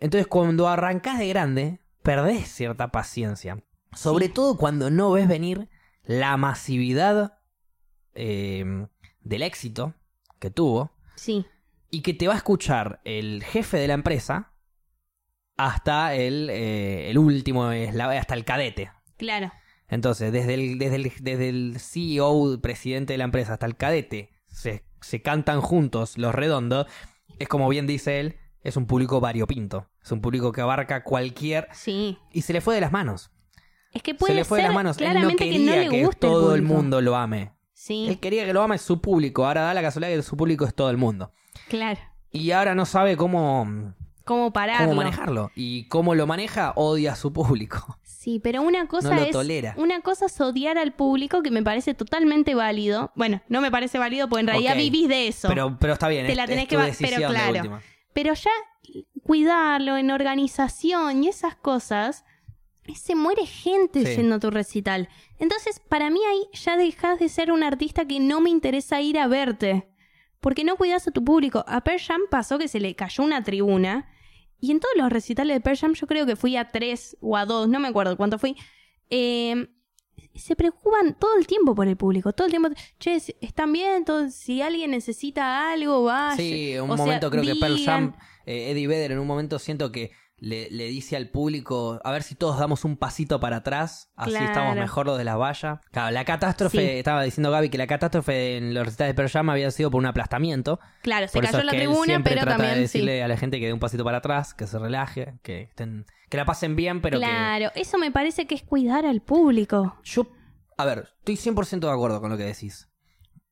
Entonces, 0.03 0.27
cuando 0.27 0.67
arrancás 0.67 1.17
de 1.17 1.30
grande, 1.30 1.80
perdés 2.01 2.49
cierta 2.49 2.91
paciencia. 2.91 3.63
Sobre 3.93 4.25
Sí. 4.27 4.34
todo 4.34 4.57
cuando 4.57 4.89
no 4.89 5.11
ves 5.11 5.30
venir 5.30 5.69
la 6.03 6.35
masividad 6.35 7.39
eh, 8.13 8.85
del 9.21 9.41
éxito 9.43 9.93
que 10.39 10.49
tuvo 10.51 10.91
Sí. 11.15 11.45
y 11.89 12.01
que 12.01 12.13
te 12.13 12.27
va 12.27 12.34
a 12.34 12.38
escuchar 12.38 12.99
el 13.05 13.43
jefe 13.45 13.77
de 13.77 13.88
la 13.88 13.93
empresa 13.93 14.51
hasta 15.55 16.13
el, 16.15 16.49
eh, 16.51 17.09
el 17.09 17.17
último, 17.17 17.63
hasta 17.67 18.34
el 18.35 18.43
cadete. 18.43 18.91
Claro. 19.17 19.53
Entonces, 19.88 20.34
desde 20.34 20.55
el, 20.55 20.80
desde 20.80 20.95
el, 20.97 21.13
desde 21.21 21.47
el 21.49 21.75
CEO, 21.80 22.59
presidente 22.61 23.13
de 23.13 23.19
la 23.19 23.23
empresa, 23.23 23.53
hasta 23.53 23.67
el 23.67 23.77
cadete, 23.77 24.31
se, 24.47 24.84
se 24.99 25.21
cantan 25.21 25.61
juntos 25.61 26.17
los 26.17 26.35
redondos. 26.35 26.88
Es 27.39 27.47
como 27.47 27.69
bien 27.69 27.88
dice 27.88 28.19
él, 28.19 28.38
es 28.64 28.77
un 28.77 28.85
público 28.85 29.19
variopinto. 29.19 29.90
Es 30.02 30.11
un 30.11 30.22
público 30.22 30.52
que 30.52 30.61
abarca 30.61 31.03
cualquier... 31.03 31.68
Sí. 31.73 32.18
Y 32.31 32.41
se 32.41 32.53
le 32.53 32.61
fue 32.61 32.76
de 32.76 32.81
las 32.81 32.91
manos. 32.91 33.31
Es 33.91 34.02
que 34.02 34.15
puede 34.15 34.34
se 34.34 34.35
le 34.35 34.45
fue 34.45 34.60
de 34.60 34.65
las 34.65 34.73
manos. 34.73 34.98
Él 34.98 35.06
no 35.06 35.11
claramente 35.11 35.44
quería 35.44 35.60
que 35.60 35.85
no 35.85 35.91
le 35.91 36.10
que 36.10 36.15
todo 36.15 36.56
el, 36.56 36.61
mundo 36.61 37.02
lo 37.02 37.15
ame. 37.15 37.52
Sí, 37.73 38.07
Él 38.07 38.19
quería 38.19 38.45
que 38.45 38.53
lo 38.53 38.61
ame 38.64 38.77
su 38.77 39.02
público. 39.02 39.45
Ahora 39.45 39.61
da 39.61 39.73
la 39.73 39.81
casualidad 39.81 40.15
que 40.15 40.23
su 40.23 40.38
público 40.38 40.65
es 40.65 40.73
todo 40.73 40.90
el 40.90 40.98
mundo. 40.98 41.31
claro. 41.69 41.99
Y 42.35 42.49
ahora 42.49 42.73
no 42.73 42.88
sabe 42.88 43.15
cómo, 43.15 43.94
¿Cómo 44.23 44.52
pararlo? 44.52 44.88
cómo 44.88 44.95
manejarlo. 44.95 45.52
Y 45.56 45.88
cómo 45.88 46.15
lo 46.15 46.26
maneja, 46.26 46.73
odia 46.76 47.14
a 47.14 47.15
su 47.15 47.31
público. 47.34 47.99
Sí, 48.23 48.40
pero 48.41 48.61
una 48.61 48.88
cosa 48.88 49.22
es 49.22 49.31
tolera. 49.31 49.73
una 49.76 49.99
cosa 49.99 50.27
es 50.27 50.40
odiar 50.40 50.77
al 50.77 50.94
público 50.94 51.44
que 51.44 51.52
me 51.52 51.61
parece 51.61 51.94
totalmente 51.94 52.56
válido. 52.56 53.11
Bueno, 53.15 53.41
no 53.49 53.60
me 53.60 53.69
parece 53.69 53.99
válido 53.99 54.30
porque 54.30 54.40
en 54.40 54.48
realidad 54.48 54.77
vivís 54.77 55.10
de 55.10 55.27
eso. 55.27 55.49
Pero, 55.49 55.76
pero 55.77 55.91
está 55.91 56.07
bien, 56.07 56.26
Te 56.26 56.34
la 56.34 56.45
tenés 56.45 56.64
es 56.64 56.69
que 56.69 56.76
tu 56.77 56.81
pero 56.81 56.88
decisión 56.88 57.31
claro. 57.34 57.81
Pero 58.14 58.34
ya 58.34 58.52
cuidarlo 59.23 59.98
en 59.98 60.11
organización 60.11 61.23
y 61.23 61.27
esas 61.30 61.56
cosas, 61.56 62.26
se 62.95 63.15
muere 63.15 63.45
gente 63.45 64.06
Sí. 64.06 64.15
yendo 64.18 64.35
a 64.35 64.40
tu 64.40 64.52
recital. 64.52 65.07
Entonces, 65.40 65.80
para 65.88 66.10
mí 66.10 66.19
ahí 66.30 66.48
ya 66.53 66.76
dejas 66.77 67.19
de 67.19 67.30
ser 67.30 67.52
un 67.52 67.64
artista 67.64 68.06
que 68.06 68.19
no 68.19 68.41
me 68.41 68.49
interesa 68.49 69.02
ir 69.02 69.18
a 69.18 69.27
verte. 69.27 69.90
Porque 70.41 70.65
no 70.65 70.76
cuidas 70.76 71.07
a 71.07 71.11
tu 71.11 71.23
público. 71.23 71.64
A 71.68 71.81
Pearl 71.81 72.02
Jam 72.02 72.22
pasó 72.30 72.57
que 72.60 72.68
se 72.68 72.81
le 72.81 72.95
cayó 72.95 73.23
una 73.23 73.44
tribuna. 73.44 74.10
Y 74.60 74.72
en 74.72 74.81
todos 74.81 74.94
los 74.98 75.10
recitales 75.10 75.56
de 75.56 75.61
Pearl 75.61 75.77
Jam 75.77 75.94
yo 75.94 76.06
creo 76.07 76.26
que 76.26 76.35
fui 76.35 76.57
a 76.57 76.68
tres 76.69 77.15
o 77.22 77.38
a 77.38 77.45
dos, 77.45 77.69
no 77.69 77.80
me 77.80 77.88
acuerdo 77.88 78.18
cuánto 78.18 78.38
fui. 78.38 78.56
eh, 79.10 79.68
se 80.35 80.55
preocupan 80.55 81.15
todo 81.19 81.38
el 81.38 81.45
tiempo 81.47 81.76
por 81.76 81.88
el 81.88 81.95
público, 81.97 82.34
todo 82.34 82.47
el 82.47 82.51
tiempo. 82.51 82.69
Che, 82.99 83.22
están 83.41 83.72
bien, 83.72 84.05
todo- 84.05 84.30
si 84.30 84.61
alguien 84.61 84.91
necesita 84.91 85.72
algo, 85.72 86.03
vaya. 86.03 86.35
Sí, 86.35 86.76
un 86.77 86.89
O 86.91 86.95
sea, 86.97 87.05
momento 87.05 87.30
creo 87.30 87.43
que 87.43 87.55
Pearl 87.55 87.80
Jam, 87.84 88.14
eh, 88.45 88.72
Eddie 88.72 88.88
Vedder 88.88 89.11
en 89.14 89.19
un 89.19 89.27
momento 89.27 89.60
siento 89.60 89.91
que 89.91 90.11
le, 90.44 90.70
le 90.72 90.86
dice 90.88 91.15
al 91.15 91.30
público, 91.30 92.02
a 92.03 92.11
ver 92.11 92.22
si 92.22 92.36
todos 92.36 92.60
damos 92.60 92.84
un 92.84 92.98
pasito 92.98 93.40
para 93.40 93.57
atrás, 93.57 94.11
así 94.15 94.32
Claro. 94.32 94.45
estamos 94.45 94.76
mejor 94.76 95.06
los 95.06 95.18
de 95.18 95.24
la 95.24 95.38
valla. 95.38 95.80
Claro, 95.91 96.11
la 96.11 96.26
catástrofe, 96.26 96.78
Sí. 96.78 96.84
estaba 96.98 97.24
diciendo 97.24 97.49
Gaby 97.49 97.70
que 97.70 97.78
la 97.78 97.88
catástrofe 97.88 98.57
en 98.57 98.74
los 98.74 98.86
recitales 98.86 99.11
de 99.11 99.15
Pearl 99.15 99.30
Jam 99.30 99.49
había 99.49 99.72
sido 99.72 99.90
por 99.90 99.99
un 99.99 100.06
aplastamiento. 100.06 100.80
Claro, 101.02 101.28
se 101.30 101.34
por 101.40 101.45
cayó 101.45 101.64
la 101.64 101.72
tribuna, 101.72 102.22
pero 102.24 102.41
trata 102.41 102.52
también 102.57 102.76
de 102.76 102.82
decirle 102.82 103.18
sí. 103.18 103.22
a 103.22 103.28
la 103.30 103.38
gente 103.38 103.60
que 103.60 103.68
dé 103.68 103.74
un 103.74 103.80
pasito 103.80 104.03
para 104.03 104.18
atrás, 104.18 104.53
que 104.53 104.68
se 104.68 104.78
relaje, 104.80 105.36
que 105.44 105.61
estén, 105.61 106.06
que 106.30 106.36
la 106.38 106.44
pasen 106.45 106.76
bien, 106.76 107.02
pero 107.02 107.20
que 107.20 107.26
Claro, 107.26 107.72
eso 107.76 107.98
me 107.98 108.11
parece 108.11 108.45
que 108.45 108.56
es 108.56 108.64
cuidar 108.64 109.06
al 109.06 109.22
público. 109.22 109.98
Yo, 110.03 110.28
a 110.78 110.84
ver, 110.84 111.07
estoy 111.20 111.38
100% 111.38 111.88
de 111.88 111.94
acuerdo 111.94 112.20
con 112.20 112.30
lo 112.30 112.38
que 112.38 112.44
decís. 112.44 112.90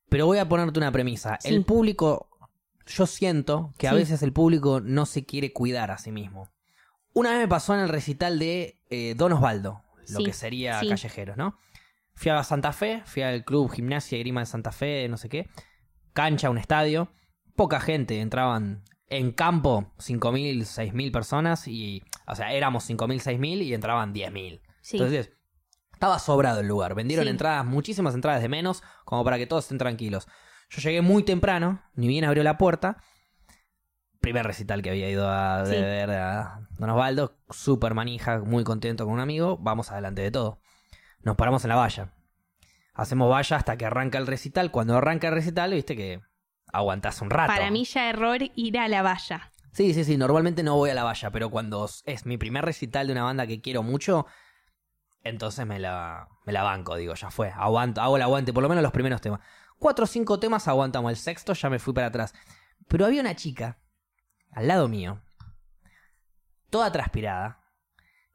Pero 0.09 0.25
voy 0.25 0.39
a 0.39 0.49
ponerte 0.49 0.77
una 0.77 0.91
premisa. 0.91 1.37
Sí. 1.39 1.47
El 1.53 1.63
público 1.63 2.27
yo 2.85 3.05
siento 3.05 3.73
que 3.77 3.87
a 3.87 3.91
Sí. 3.91 3.95
veces 3.97 4.23
el 4.23 4.33
público 4.33 4.81
no 4.81 5.05
se 5.05 5.23
quiere 5.25 5.53
cuidar 5.53 5.91
a 5.91 5.97
sí 5.97 6.11
mismo. 6.11 6.49
Una 7.13 7.31
vez 7.31 7.39
me 7.39 7.47
pasó 7.47 7.73
en 7.73 7.81
el 7.81 7.89
recital 7.89 8.39
de 8.39 8.79
eh, 8.89 9.15
Don 9.15 9.33
Osvaldo, 9.33 9.83
lo 10.09 10.19
Sí, 10.19 10.23
que 10.23 10.33
sería 10.33 10.79
sí. 10.79 10.87
Callejeros, 10.87 11.37
¿no? 11.37 11.57
Fui 12.13 12.31
a 12.31 12.43
Santa 12.43 12.73
Fe, 12.73 13.01
fui 13.05 13.21
al 13.23 13.43
club 13.43 13.71
Gimnasia 13.71 14.17
y 14.17 14.21
Grima 14.21 14.41
de 14.41 14.45
Santa 14.45 14.71
Fe, 14.71 15.07
no 15.09 15.17
sé 15.17 15.29
qué. 15.29 15.49
Cancha, 16.13 16.49
un 16.49 16.57
estadio. 16.57 17.11
Poca 17.55 17.79
gente, 17.79 18.19
entraban 18.19 18.83
en 19.07 19.31
campo 19.31 19.93
5.000, 19.97 20.61
6.000 20.61 21.11
personas 21.11 21.67
y, 21.67 22.03
o 22.27 22.35
sea, 22.35 22.53
éramos 22.53 22.89
5.000, 22.89 23.21
6.000 23.21 23.61
y 23.63 23.73
entraban 23.73 24.13
10.000. 24.13 24.61
Sí. 24.81 24.97
Entonces, 24.97 25.31
estaba 25.93 26.17
sobrado 26.19 26.61
el 26.61 26.67
lugar. 26.67 26.95
Vendieron 26.95 27.27
entradas, 27.27 27.65
muchísimas 27.65 28.15
entradas 28.15 28.41
de 28.41 28.49
menos, 28.49 28.83
como 29.05 29.23
para 29.23 29.37
que 29.37 29.47
todos 29.47 29.65
estén 29.65 29.77
tranquilos. 29.77 30.27
Yo 30.69 30.81
llegué 30.81 31.01
muy 31.01 31.23
temprano, 31.23 31.81
ni 31.93 32.07
bien 32.07 32.23
abrió 32.23 32.43
la 32.43 32.57
puerta. 32.57 33.03
Primer 34.21 34.45
recital 34.45 34.83
que 34.83 34.91
había 34.91 35.09
ido 35.09 35.27
a 35.29 35.65
Sí. 35.65 35.71
ver 35.73 36.11
a 36.11 36.67
Don 36.77 36.89
Osvaldo, 36.91 37.37
súper 37.49 37.95
manija, 37.95 38.39
muy 38.39 38.63
contento 38.63 39.05
con 39.05 39.15
un 39.15 39.19
amigo. 39.19 39.57
Vamos 39.57 39.91
adelante 39.91 40.21
de 40.21 40.29
todo. 40.31 40.61
Nos 41.23 41.35
paramos 41.35 41.63
en 41.65 41.69
la 41.69 41.75
valla. 41.75 42.13
Hacemos 42.93 43.29
valla 43.31 43.57
hasta 43.57 43.77
que 43.77 43.85
arranca 43.85 44.19
el 44.19 44.27
recital. 44.27 44.69
Cuando 44.69 44.95
arranca 44.95 45.27
el 45.29 45.33
recital, 45.33 45.73
viste 45.73 45.95
que 45.95 46.21
aguantás 46.71 47.21
un 47.21 47.31
rato. 47.31 47.51
Para 47.51 47.71
mí 47.71 47.83
ya 47.85 48.09
error 48.09 48.39
ir 48.55 48.77
a 48.77 48.87
la 48.87 49.01
valla. 49.01 49.51
Sí, 49.71 49.93
sí, 49.95 50.03
sí. 50.03 50.17
Normalmente 50.17 50.61
no 50.61 50.75
voy 50.75 50.91
a 50.91 50.93
la 50.93 51.03
valla, 51.03 51.31
pero 51.31 51.49
cuando 51.49 51.89
es 52.05 52.25
mi 52.25 52.37
primer 52.37 52.63
recital 52.63 53.07
de 53.07 53.13
una 53.13 53.23
banda 53.23 53.47
que 53.47 53.59
quiero 53.61 53.81
mucho, 53.81 54.27
entonces 55.23 55.65
me 55.65 55.79
la, 55.79 56.27
me 56.45 56.53
la 56.53 56.61
banco, 56.61 56.95
digo, 56.95 57.15
ya 57.15 57.31
fue. 57.31 57.51
Aguanto, 57.55 58.01
hago 58.01 58.17
el 58.17 58.21
aguante, 58.21 58.53
por 58.53 58.61
lo 58.61 58.69
menos 58.69 58.83
los 58.83 58.91
primeros 58.91 59.19
temas. 59.21 59.39
Cuatro 59.79 60.03
o 60.03 60.07
cinco 60.07 60.39
temas 60.39 60.67
aguantamos. 60.67 61.09
El 61.09 61.17
sexto 61.17 61.53
ya 61.53 61.69
me 61.71 61.79
fui 61.79 61.93
para 61.93 62.07
atrás. 62.07 62.35
Pero 62.87 63.05
había 63.05 63.21
una 63.21 63.35
chica 63.35 63.79
al 64.51 64.67
lado 64.67 64.87
mío, 64.87 65.21
toda 66.69 66.91
transpirada, 66.91 67.63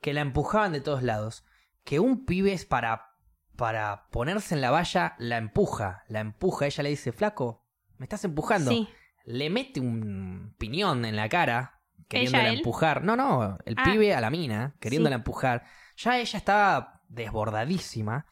que 0.00 0.12
la 0.12 0.20
empujaban 0.20 0.72
de 0.72 0.80
todos 0.80 1.02
lados. 1.02 1.44
Que 1.84 2.00
un 2.00 2.26
pibe 2.26 2.52
es 2.52 2.64
para, 2.64 3.10
para 3.56 4.08
ponerse 4.10 4.54
en 4.54 4.60
la 4.60 4.70
valla, 4.70 5.14
la 5.18 5.36
empuja, 5.36 6.02
la 6.08 6.20
empuja. 6.20 6.66
Ella 6.66 6.82
le 6.82 6.90
dice, 6.90 7.12
flaco, 7.12 7.64
me 7.96 8.04
estás 8.04 8.24
empujando 8.24 8.70
Sí. 8.70 8.88
le 9.24 9.50
mete 9.50 9.80
un 9.80 10.54
piñón 10.58 11.04
en 11.04 11.16
la 11.16 11.28
cara, 11.28 11.80
queriéndola 12.08 12.48
empujar. 12.50 13.02
No, 13.04 13.16
no, 13.16 13.56
el 13.64 13.74
Ah. 13.78 13.84
pibe 13.84 14.14
a 14.14 14.20
la 14.20 14.30
mina, 14.30 14.74
queriéndola 14.80 15.16
empujar. 15.16 15.64
Ya 15.96 16.18
ella 16.18 16.38
estaba 16.38 17.02
desbordadísima 17.08 18.26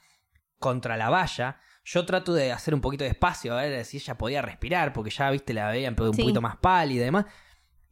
contra 0.59 0.97
la 0.97 1.11
valla. 1.11 1.59
Yo 1.85 2.05
trato 2.07 2.33
de 2.35 2.51
hacer 2.53 2.75
un 2.75 2.81
poquito 2.81 3.05
de 3.05 3.11
espacio, 3.11 3.53
a 3.57 3.63
ver 3.63 3.85
si 3.85 3.99
ella 3.99 4.17
podía 4.17 4.43
respirar, 4.43 4.93
porque 4.93 5.11
ya, 5.11 5.31
viste, 5.31 5.53
la 5.55 5.71
pero 5.71 6.11
un 6.11 6.15
Sí. 6.15 6.23
poquito 6.23 6.41
más 6.41 6.57
pálida 6.57 7.03
y 7.03 7.05
demás. 7.05 7.27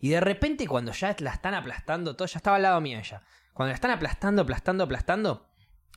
Y 0.02 0.08
de 0.08 0.20
repente, 0.20 0.66
cuando 0.66 0.90
ya 0.90 1.14
la 1.20 1.30
están 1.30 1.54
aplastando 1.54 2.16
todo, 2.16 2.26
ya 2.26 2.38
estaba 2.38 2.56
al 2.56 2.62
lado 2.62 2.80
mío 2.80 2.98
ella. 2.98 3.22
Cuando 3.54 3.68
la 3.68 3.74
están 3.76 3.92
aplastando, 3.92 4.42
aplastando, 4.42 4.82
aplastando, 4.82 5.46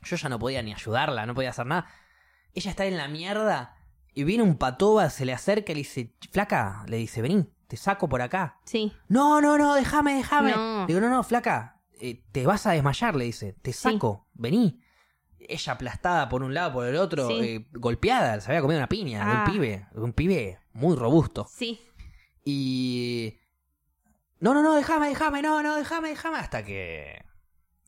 yo 0.04 0.14
ya 0.16 0.28
no 0.28 0.38
podía 0.38 0.62
ni 0.62 0.72
ayudarla, 0.72 1.26
no 1.26 1.34
podía 1.34 1.50
hacer 1.50 1.66
nada. 1.66 1.88
Ella 2.54 2.70
está 2.70 2.86
en 2.86 2.96
la 2.98 3.08
mierda 3.08 3.76
y 4.14 4.22
viene 4.22 4.44
un 4.44 4.58
patoba, 4.58 5.10
se 5.10 5.24
le 5.26 5.32
acerca 5.32 5.72
y 5.72 5.74
le 5.74 5.78
dice, 5.80 6.14
flaca, 6.30 6.84
le 6.86 6.98
dice, 6.98 7.20
vení, 7.20 7.50
te 7.66 7.76
saco 7.76 8.08
por 8.08 8.22
acá. 8.22 8.60
Sí. 8.64 8.92
No, 9.08 9.40
no, 9.40 9.58
no, 9.58 9.74
déjame, 9.74 10.14
déjame. 10.14 10.52
No. 10.52 10.86
Digo, 10.86 11.00
no, 11.00 11.10
no, 11.10 11.24
flaca, 11.24 11.80
eh, 12.00 12.22
te 12.30 12.46
vas 12.46 12.64
a 12.68 12.70
desmayar, 12.72 13.16
le 13.16 13.24
dice, 13.24 13.54
te 13.60 13.72
Sí. 13.72 13.80
saco, 13.92 14.28
vení. 14.34 14.80
Ella 15.40 15.72
aplastada 15.72 16.28
por 16.28 16.44
un 16.44 16.54
lado, 16.54 16.74
por 16.74 16.86
el 16.86 16.94
otro, 16.96 17.26
Sí. 17.26 17.34
eh, 17.40 17.66
golpeada, 17.72 18.40
se 18.40 18.52
había 18.52 18.60
comido 18.60 18.78
una 18.78 18.88
piña, 18.88 19.24
de 19.26 19.32
Ah. 19.32 19.44
un 19.44 19.52
pibe, 19.52 19.86
de 19.92 20.00
un 20.00 20.12
pibe 20.12 20.60
muy 20.74 20.94
robusto. 20.94 21.48
Sí. 21.50 21.80
Y... 22.44 23.36
No, 24.40 24.52
no, 24.54 24.62
no, 24.62 24.74
déjame, 24.74 25.08
déjame, 25.08 25.42
no, 25.42 25.62
no, 25.62 25.76
déjame, 25.76 26.10
déjame, 26.10 26.38
hasta 26.38 26.64
que 26.64 27.24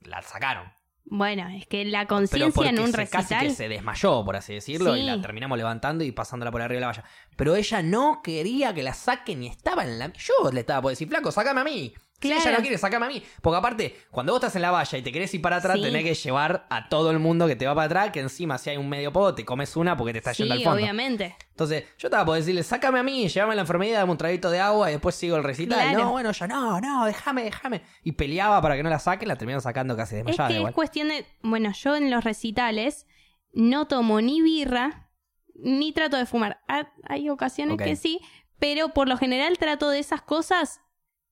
la 0.03 0.23
sacaron. 0.23 0.73
Bueno, 1.11 1.49
es 1.49 1.66
que 1.66 1.85
la 1.87 2.07
conciencia 2.07 2.69
en 2.69 2.79
un 2.81 2.93
se- 2.93 3.09
casi 3.09 3.35
recital. 3.35 3.41
que 3.47 3.51
se 3.55 3.69
desmayó, 3.69 4.25
por 4.25 4.37
así 4.37 4.53
decirlo, 4.55 4.95
y 4.97 5.03
la 5.05 5.20
terminamos 5.23 5.57
levantando 5.57 6.05
y 6.05 6.12
pasándola 6.12 6.51
por 6.51 6.61
arriba 6.61 6.77
de 6.77 6.81
la 6.83 6.87
valla. 6.89 7.05
Pero 7.37 7.57
ella 7.57 7.83
no 7.83 8.20
quería 8.23 8.75
que 8.75 8.83
la 8.83 8.93
saquen 8.93 9.43
y 9.43 9.47
estaba 9.49 9.85
en 9.85 9.99
la... 9.99 10.12
Yo 10.12 10.51
le 10.53 10.61
estaba 10.61 10.83
por 10.83 10.91
decir, 10.91 11.09
flaco, 11.09 11.33
sácame 11.33 11.61
a 11.62 11.65
mí. 11.65 11.95
Claro. 12.20 12.40
ella 12.40 12.53
no 12.53 12.59
quiere, 12.62 12.78
sácame 12.78 13.07
a 13.07 13.09
mí. 13.09 13.23
Porque 13.40 13.57
aparte, 13.59 13.97
cuando 14.11 14.32
vos 14.32 14.40
estás 14.40 14.57
en 14.57 14.62
la 14.62 14.70
valla 14.73 14.99
y 14.99 15.03
te 15.03 15.12
querés 15.12 15.32
ir 15.35 15.40
para 15.40 15.57
atrás, 15.57 15.77
Sí. 15.77 15.82
tenés 15.82 16.03
que 16.03 16.15
llevar 16.15 16.66
a 16.69 16.89
todo 16.89 17.11
el 17.12 17.19
mundo 17.20 17.47
que 17.47 17.55
te 17.55 17.66
va 17.66 17.74
para 17.74 17.86
atrás, 17.86 18.11
que 18.11 18.20
encima 18.20 18.59
si 18.59 18.70
hay 18.70 18.77
un 18.77 18.89
medio 18.89 19.12
podo, 19.12 19.35
te 19.36 19.45
comes 19.45 19.77
una 19.77 19.97
porque 19.97 20.12
te 20.12 20.19
está 20.19 20.35
Sí, 20.35 20.43
yendo 20.43 20.55
al 20.55 20.62
fondo. 20.62 20.78
obviamente. 20.82 21.36
Entonces, 21.51 21.85
yo 21.99 22.09
estaba 22.09 22.24
por 22.24 22.36
decirle, 22.36 22.62
sácame 22.65 22.99
a 22.99 23.03
mí, 23.03 23.28
llévame 23.28 23.53
a 23.53 23.57
la 23.57 23.62
enfermería, 23.62 23.99
dame 23.99 24.11
un 24.12 24.19
traguito 24.19 24.51
de 24.51 24.59
agua 24.61 24.89
y 24.90 24.93
después 24.95 25.15
sigo 25.15 25.36
el 25.36 25.45
recital. 25.45 25.78
Claro. 25.81 26.05
No, 26.07 26.11
bueno, 26.11 26.32
ya 26.32 26.47
no, 26.49 26.81
no, 26.81 27.05
déjame, 27.07 27.45
déjame. 27.45 27.82
Y 28.03 28.12
peleaba 28.12 28.61
para 28.62 28.77
que 28.77 28.82
no 28.82 28.90
la 28.90 28.99
saquen, 28.99 29.28
la 29.28 29.36
terminaron 29.36 29.62
sacando 29.62 29.97
casi 29.97 30.16
Es 30.16 30.24
desmayada 30.24 30.49
que 30.49 30.55
igual. 30.57 30.70
es 30.70 30.74
cuestión 30.74 31.09
de. 31.09 31.24
Bueno, 31.43 31.73
yo 31.73 31.95
en 31.97 32.11
los 32.11 32.24
recitales 32.24 33.07
no 33.53 33.86
tomo 33.86 34.20
ni 34.20 34.43
birra 34.43 35.09
ni 35.55 35.93
trato 35.93 36.16
de 36.16 36.27
fumar. 36.27 36.61
Ha- 36.69 36.93
Hay 37.09 37.28
ocasiones 37.31 37.77
que 37.78 37.97
sí, 37.97 38.20
pero 38.59 38.89
por 38.90 39.09
lo 39.09 39.16
general 39.16 39.57
trato 39.59 39.89
de 39.90 39.99
esas 39.99 40.23
cosas 40.23 40.81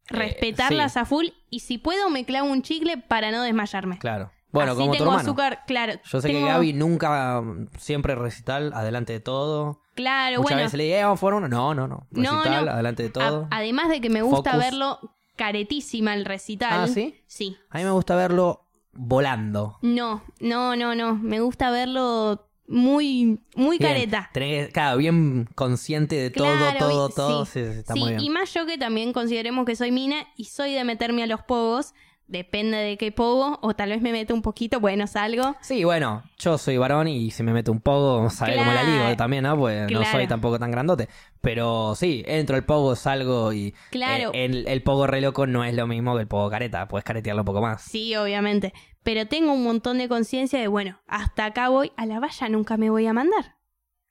respetarlas 0.09 0.93
sí. 0.95 0.99
a 0.99 1.05
full 1.05 1.27
y 1.51 1.61
si 1.61 1.78
puedo 1.78 2.11
me 2.11 2.24
clavo 2.24 2.51
un 2.51 2.62
chicle 2.62 2.97
para 2.99 3.31
no 3.31 3.43
desmayarme. 3.43 3.99
Claro. 3.99 4.31
Bueno, 4.53 4.73
Así 4.73 4.81
como 4.81 4.93
tu 4.93 4.99
tengo 4.99 5.11
hermano. 5.11 5.28
azúcar, 5.28 5.65
claro. 5.66 5.95
Yo 6.05 6.20
sé 6.20 6.28
que 6.31 6.41
Gaby 6.41 6.73
nunca, 6.73 7.43
mm, 7.43 7.69
siempre 7.78 8.15
recital, 8.15 8.73
adelante 8.73 9.12
de 9.12 9.20
todo. 9.20 9.81
Claro, 9.95 10.37
Muchas 10.39 10.51
bueno. 10.53 10.62
veces 10.65 10.78
le 10.78 10.85
dije, 10.85 11.01
"Eh, 11.01 11.05
vamos 11.05 11.23
a 11.23 11.27
uno. 11.27 11.49
No, 11.49 11.74
no, 11.74 11.87
no. 11.89 12.07
Recital, 12.11 12.65
no. 12.66 12.70
adelante 12.73 13.03
de 13.03 13.09
a- 13.09 13.12
todo. 13.12 13.49
además 13.51 13.89
de 13.89 14.01
que 14.01 14.09
me 14.09 14.23
gusta 14.23 14.53
Focus. 14.53 14.65
verlo 14.65 14.99
caretísima 15.37 16.15
el 16.15 16.24
recital. 16.24 16.85
Ah, 16.85 16.89
¿sí? 16.89 17.20
Sí. 17.27 17.57
A 17.70 17.78
mí 17.78 17.85
me 17.85 17.91
gusta 17.91 18.15
verlo 18.16 18.62
volando. 18.93 19.78
No, 19.83 20.23
no, 20.41 20.74
no, 20.77 20.95
no. 20.95 21.15
Me 21.16 21.41
gusta 21.41 21.70
verlo 21.70 22.45
muy, 22.69 23.39
muy 23.55 23.79
Bien, 23.79 23.93
careta. 23.93 24.31
tenés 24.33 24.71
claro, 24.71 24.99
bien 24.99 25.49
consciente 25.55 26.17
de 26.17 26.31
todo, 26.31 26.47
Claro, 26.57 26.79
todo, 26.79 27.09
todo. 27.11 27.45
sí. 27.45 27.53
Sí, 27.65 27.73
sí, 27.73 27.79
está 27.79 27.95
Sí, 27.95 28.01
muy 28.01 28.11
bien. 28.11 28.21
y 28.23 28.31
más 28.31 28.53
yo 28.55 28.67
que 28.67 28.77
también 28.79 29.13
consideremos 29.13 29.65
que 29.67 29.77
soy 29.77 29.93
mina 29.93 30.27
y 30.37 30.45
soy 30.47 30.73
de 30.75 30.85
meterme 30.85 31.23
a 31.23 31.27
los 31.27 31.43
pogos. 31.43 31.95
Depende 32.29 32.77
de 32.79 32.97
qué 32.99 33.13
pogo, 33.13 33.61
o 33.63 33.77
tal 33.77 33.91
vez 33.91 34.03
me 34.03 34.11
meto 34.11 34.35
un 34.35 34.43
poquito, 34.43 34.81
bueno, 34.81 35.07
salgo. 35.07 35.55
Sí, 35.61 35.85
bueno, 35.85 36.25
yo 36.41 36.59
soy 36.59 36.77
varón 36.77 37.07
y 37.07 37.31
si 37.31 37.45
me 37.45 37.53
meto 37.53 37.71
un 37.71 37.81
pogo, 37.81 38.29
sabe 38.31 38.57
cómo 38.57 38.73
la 38.73 38.83
ligo 38.83 38.99
Claro. 38.99 39.17
también, 39.17 39.45
¿no? 39.45 39.57
Pues 39.57 39.83
no 39.83 40.01
Claro. 40.01 40.11
soy 40.19 40.27
tampoco 40.27 40.59
tan 40.59 40.73
grandote. 40.73 41.09
Pero 41.41 41.95
sí, 41.95 42.25
entro 42.27 42.57
al 42.57 42.65
pogo, 42.65 42.97
salgo 42.97 43.53
y. 43.53 43.73
Claro. 43.93 44.33
eh, 44.35 44.45
el, 44.45 44.67
el 44.67 44.83
pogo 44.83 45.07
re 45.07 45.21
loco 45.21 45.47
no 45.47 45.63
es 45.63 45.73
lo 45.75 45.87
mismo 45.87 46.17
que 46.17 46.23
el 46.23 46.27
pogo 46.27 46.51
careta. 46.51 46.89
Puedes 46.89 47.05
caretearlo 47.05 47.43
un 47.43 47.47
poco 47.47 47.61
más. 47.61 47.83
Sí, 47.83 48.17
obviamente. 48.17 48.73
Pero 49.07 49.27
tengo 49.28 49.53
un 49.53 49.62
montón 49.62 49.99
de 49.99 50.09
conciencia 50.09 50.59
de, 50.59 50.66
bueno, 50.66 50.99
hasta 51.07 51.45
acá 51.45 51.69
voy, 51.69 51.93
a 51.97 52.07
la 52.07 52.19
valla 52.19 52.49
nunca 52.49 52.77
me 52.77 52.91
voy 52.91 53.07
a 53.07 53.12
mandar. 53.12 53.55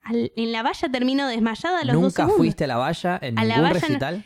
Al- 0.02 0.32
en 0.38 0.52
la 0.54 0.64
valla 0.64 0.88
termino 0.90 1.28
desmayada 1.28 1.82
a 1.82 1.84
los 1.84 1.96
dos 1.96 2.02
¿Nunca 2.02 2.16
segundos. 2.16 2.38
fuiste 2.38 2.64
a 2.64 2.68
la 2.68 2.78
valla 2.78 3.20
en 3.22 3.38
A 3.38 3.44
la 3.44 3.56
ningún 3.58 3.68
no- 3.70 3.74
recital? 3.74 4.24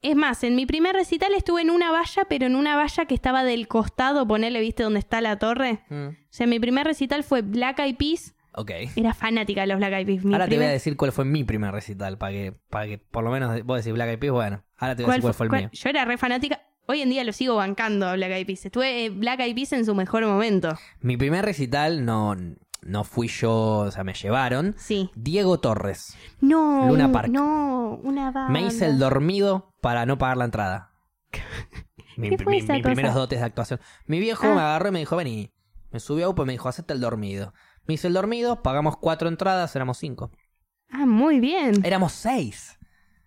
Es 0.00 0.14
más, 0.14 0.44
en 0.44 0.54
mi 0.54 0.66
primer 0.66 0.94
recital 0.94 1.32
estuve 1.34 1.62
en 1.62 1.70
una 1.70 1.90
valla, 1.90 2.24
pero 2.28 2.46
en 2.46 2.54
una 2.54 2.76
valla 2.76 3.06
que 3.06 3.14
estaba 3.16 3.42
del 3.42 3.66
costado, 3.66 4.24
ponele, 4.28 4.60
¿viste 4.60 4.84
dónde 4.84 5.00
está 5.00 5.20
la 5.20 5.36
torre? 5.40 5.80
Mm, 5.88 6.06
O 6.10 6.14
sea, 6.30 6.46
mi 6.46 6.60
primer 6.60 6.86
recital 6.86 7.24
fue 7.24 7.42
Black 7.42 7.80
Eyed 7.80 7.96
Peas. 7.96 8.36
Ok. 8.54 8.70
Era 8.94 9.12
fanática 9.14 9.62
de 9.62 9.66
los 9.66 9.78
Black 9.78 9.94
Eyed 9.94 10.06
Peas. 10.06 10.24
Mi 10.24 10.32
Ahora 10.34 10.46
te 10.46 10.54
voy 10.56 10.66
a 10.66 10.70
decir 10.70 10.96
cuál 10.96 11.10
fue 11.10 11.24
mi 11.24 11.42
primer 11.42 11.72
recital, 11.72 12.16
para 12.18 12.30
que, 12.32 12.52
para 12.70 12.86
que 12.86 12.98
por 12.98 13.24
lo 13.24 13.30
menos 13.32 13.60
vos 13.64 13.78
decís 13.78 13.92
Black 13.92 14.10
Eyed 14.10 14.18
Peas, 14.20 14.32
bueno, 14.32 14.62
ahora 14.76 14.94
te 14.94 15.02
voy 15.02 15.10
a 15.10 15.14
decir 15.14 15.22
cuál 15.22 15.34
fue 15.34 15.46
el 15.46 15.50
cuál- 15.50 15.60
mío. 15.62 15.70
Yo 15.72 15.88
era 15.90 16.04
re 16.04 16.16
fanática. 16.16 16.62
Hoy 16.90 17.02
en 17.02 17.10
día 17.10 17.22
lo 17.22 17.32
sigo 17.32 17.54
bancando 17.56 18.08
a 18.08 18.14
Black 18.14 18.30
Eyed 18.32 18.46
Peas. 18.46 18.64
Estuve 18.64 19.04
eh, 19.04 19.10
Black 19.10 19.40
Eyed 19.40 19.54
Peas 19.54 19.72
en 19.74 19.84
su 19.84 19.94
mejor 19.94 20.24
momento. 20.24 20.74
Mi 21.00 21.18
primer 21.18 21.44
recital 21.44 22.04
no, 22.06 22.34
no 22.82 23.04
fui 23.04 23.28
yo, 23.28 23.52
o 23.80 23.90
sea, 23.90 24.04
me 24.04 24.14
llevaron. 24.14 24.74
Sí. 24.78 25.10
Diego 25.14 25.60
Torres. 25.60 26.16
No. 26.40 26.86
Luna 26.88 27.12
Park. 27.12 27.28
No, 27.28 28.00
una 28.02 28.30
banda. 28.30 28.48
Me 28.48 28.62
hice 28.62 28.86
el 28.86 28.98
dormido 28.98 29.74
para 29.82 30.06
no 30.06 30.16
pagar 30.16 30.38
la 30.38 30.46
entrada. 30.46 30.92
Mi, 32.16 32.30
¿Qué 32.30 32.38
fue 32.38 32.52
mi- 32.52 32.58
esa 32.58 32.72
mis 32.72 32.82
cosa? 32.82 32.94
primeros 32.94 33.14
dotes 33.14 33.38
de 33.38 33.44
actuación. 33.44 33.80
Mi 34.06 34.18
viejo 34.18 34.46
Ah. 34.46 34.54
me 34.54 34.60
agarró 34.60 34.88
y 34.88 34.92
me 34.92 34.98
dijo, 35.00 35.14
vení. 35.14 35.52
Me 35.92 36.00
subió 36.00 36.26
a 36.26 36.28
UPA 36.30 36.42
y 36.42 36.46
me 36.46 36.52
dijo, 36.52 36.68
hacete 36.68 36.92
el 36.94 37.00
dormido. 37.00 37.52
Me 37.86 37.94
hice 37.94 38.08
el 38.08 38.14
dormido, 38.14 38.62
pagamos 38.62 38.96
cuatro 38.96 39.28
entradas, 39.28 39.76
éramos 39.76 39.98
cinco. 39.98 40.30
Ah, 40.90 41.06
muy 41.06 41.38
bien. 41.38 41.84
Éramos 41.84 42.12
seis. 42.12 42.78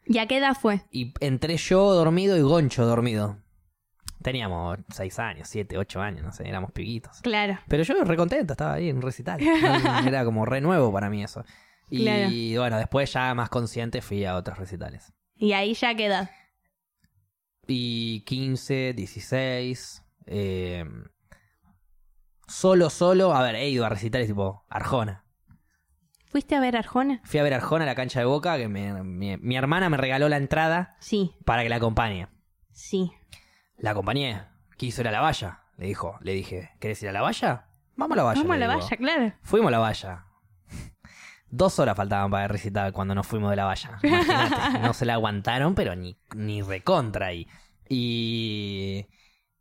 ¿Y 0.06 0.18
a 0.18 0.28
qué 0.28 0.38
edad 0.38 0.56
fue? 0.60 0.82
Y 0.92 1.14
entré 1.22 1.58
yo 1.58 1.94
dormido 1.94 2.36
y 2.38 2.42
Goncho 2.42 2.86
dormido. 2.86 3.38
Teníamos 4.22 4.78
seis 4.90 5.18
años, 5.20 5.48
siete, 5.48 5.78
ocho 5.78 6.02
años, 6.02 6.24
no 6.24 6.32
sé, 6.32 6.48
éramos 6.48 6.72
pibitos. 6.72 7.22
Claro. 7.22 7.58
Pero 7.68 7.84
yo 7.84 8.04
re 8.04 8.16
contento, 8.18 8.54
estaba 8.54 8.74
ahí 8.74 8.90
en 8.90 8.98
un 8.98 9.02
recital. 9.02 9.40
Era 10.08 10.24
como 10.26 10.46
re 10.46 10.62
nuevo 10.62 10.92
para 10.94 11.10
mí 11.10 11.24
eso. 11.24 11.44
Y 11.90 12.04
Claro. 12.04 12.30
bueno, 12.62 12.78
después 12.78 13.12
ya 13.12 13.34
más 13.34 13.50
consciente 13.50 14.02
fui 14.02 14.24
a 14.26 14.36
otros 14.36 14.58
recitales. 14.58 15.12
Y 15.36 15.54
ahí 15.54 15.74
ya 15.74 15.96
qué 15.96 16.06
edad. 16.06 16.30
Y 17.68 18.22
15, 18.26 18.94
16. 18.94 20.04
eh, 20.28 20.86
solo, 22.48 22.90
solo. 22.90 23.34
A 23.34 23.42
ver, 23.44 23.56
he 23.56 23.70
ido 23.70 23.86
a 23.86 23.90
recitales 23.90 24.28
tipo 24.28 24.66
Arjona. 24.70 25.26
¿Fuiste 26.28 26.56
a 26.56 26.62
ver 26.62 26.78
Arjona? 26.78 27.22
Fui 27.26 27.40
a 27.40 27.44
ver 27.44 27.54
Arjona 27.54 27.84
a 27.84 27.88
la 27.88 27.96
cancha 27.96 28.20
de 28.20 28.26
Boca, 28.26 28.58
que 28.58 28.68
me- 28.70 29.04
mi, 29.04 29.36
mi 29.38 29.58
hermana 29.58 29.90
me 29.90 29.98
regaló 29.98 30.30
la 30.30 30.38
entrada 30.38 30.96
Sí, 31.00 31.32
para 31.46 31.64
que 31.64 31.70
la 31.70 31.76
acompañe. 31.78 32.28
sí. 32.72 33.12
La 33.82 33.92
acompañé. 33.92 34.42
Quiso 34.78 35.02
ir 35.02 35.08
a 35.08 35.12
la 35.12 35.22
valla. 35.22 35.62
Le 35.78 35.88
dijo, 35.88 36.18
le 36.22 36.34
dije, 36.34 36.72
¿querés 36.80 37.02
ir 37.04 37.10
a 37.10 37.12
la 37.12 37.22
valla? 37.22 37.66
Vamos 37.96 38.16
a 38.16 38.18
la 38.18 38.24
valla. 38.24 38.42
Vamos 38.42 38.56
a 38.56 38.60
la 38.60 38.68
digo. 38.68 38.80
valla, 38.80 38.98
claro. 38.98 39.34
Fuimos 39.42 39.68
a 39.68 39.72
la 39.72 39.80
valla. 39.80 40.26
Dos 41.50 41.80
horas 41.80 41.98
faltaban 41.98 42.32
para 42.32 42.44
el 42.46 42.50
recital 42.50 42.94
cuando 42.94 43.14
nos 43.16 43.28
fuimos 43.28 43.50
de 43.50 43.56
la 43.58 43.66
valla. 43.66 44.00
Imagínate, 44.04 44.80
no 44.80 44.94
se 44.94 45.06
la 45.06 45.14
aguantaron, 45.14 45.76
pero 45.76 45.96
ni, 45.96 46.18
ni 46.36 46.62
recontra 46.62 47.28
ahí. 47.28 47.48
Y 47.90 49.08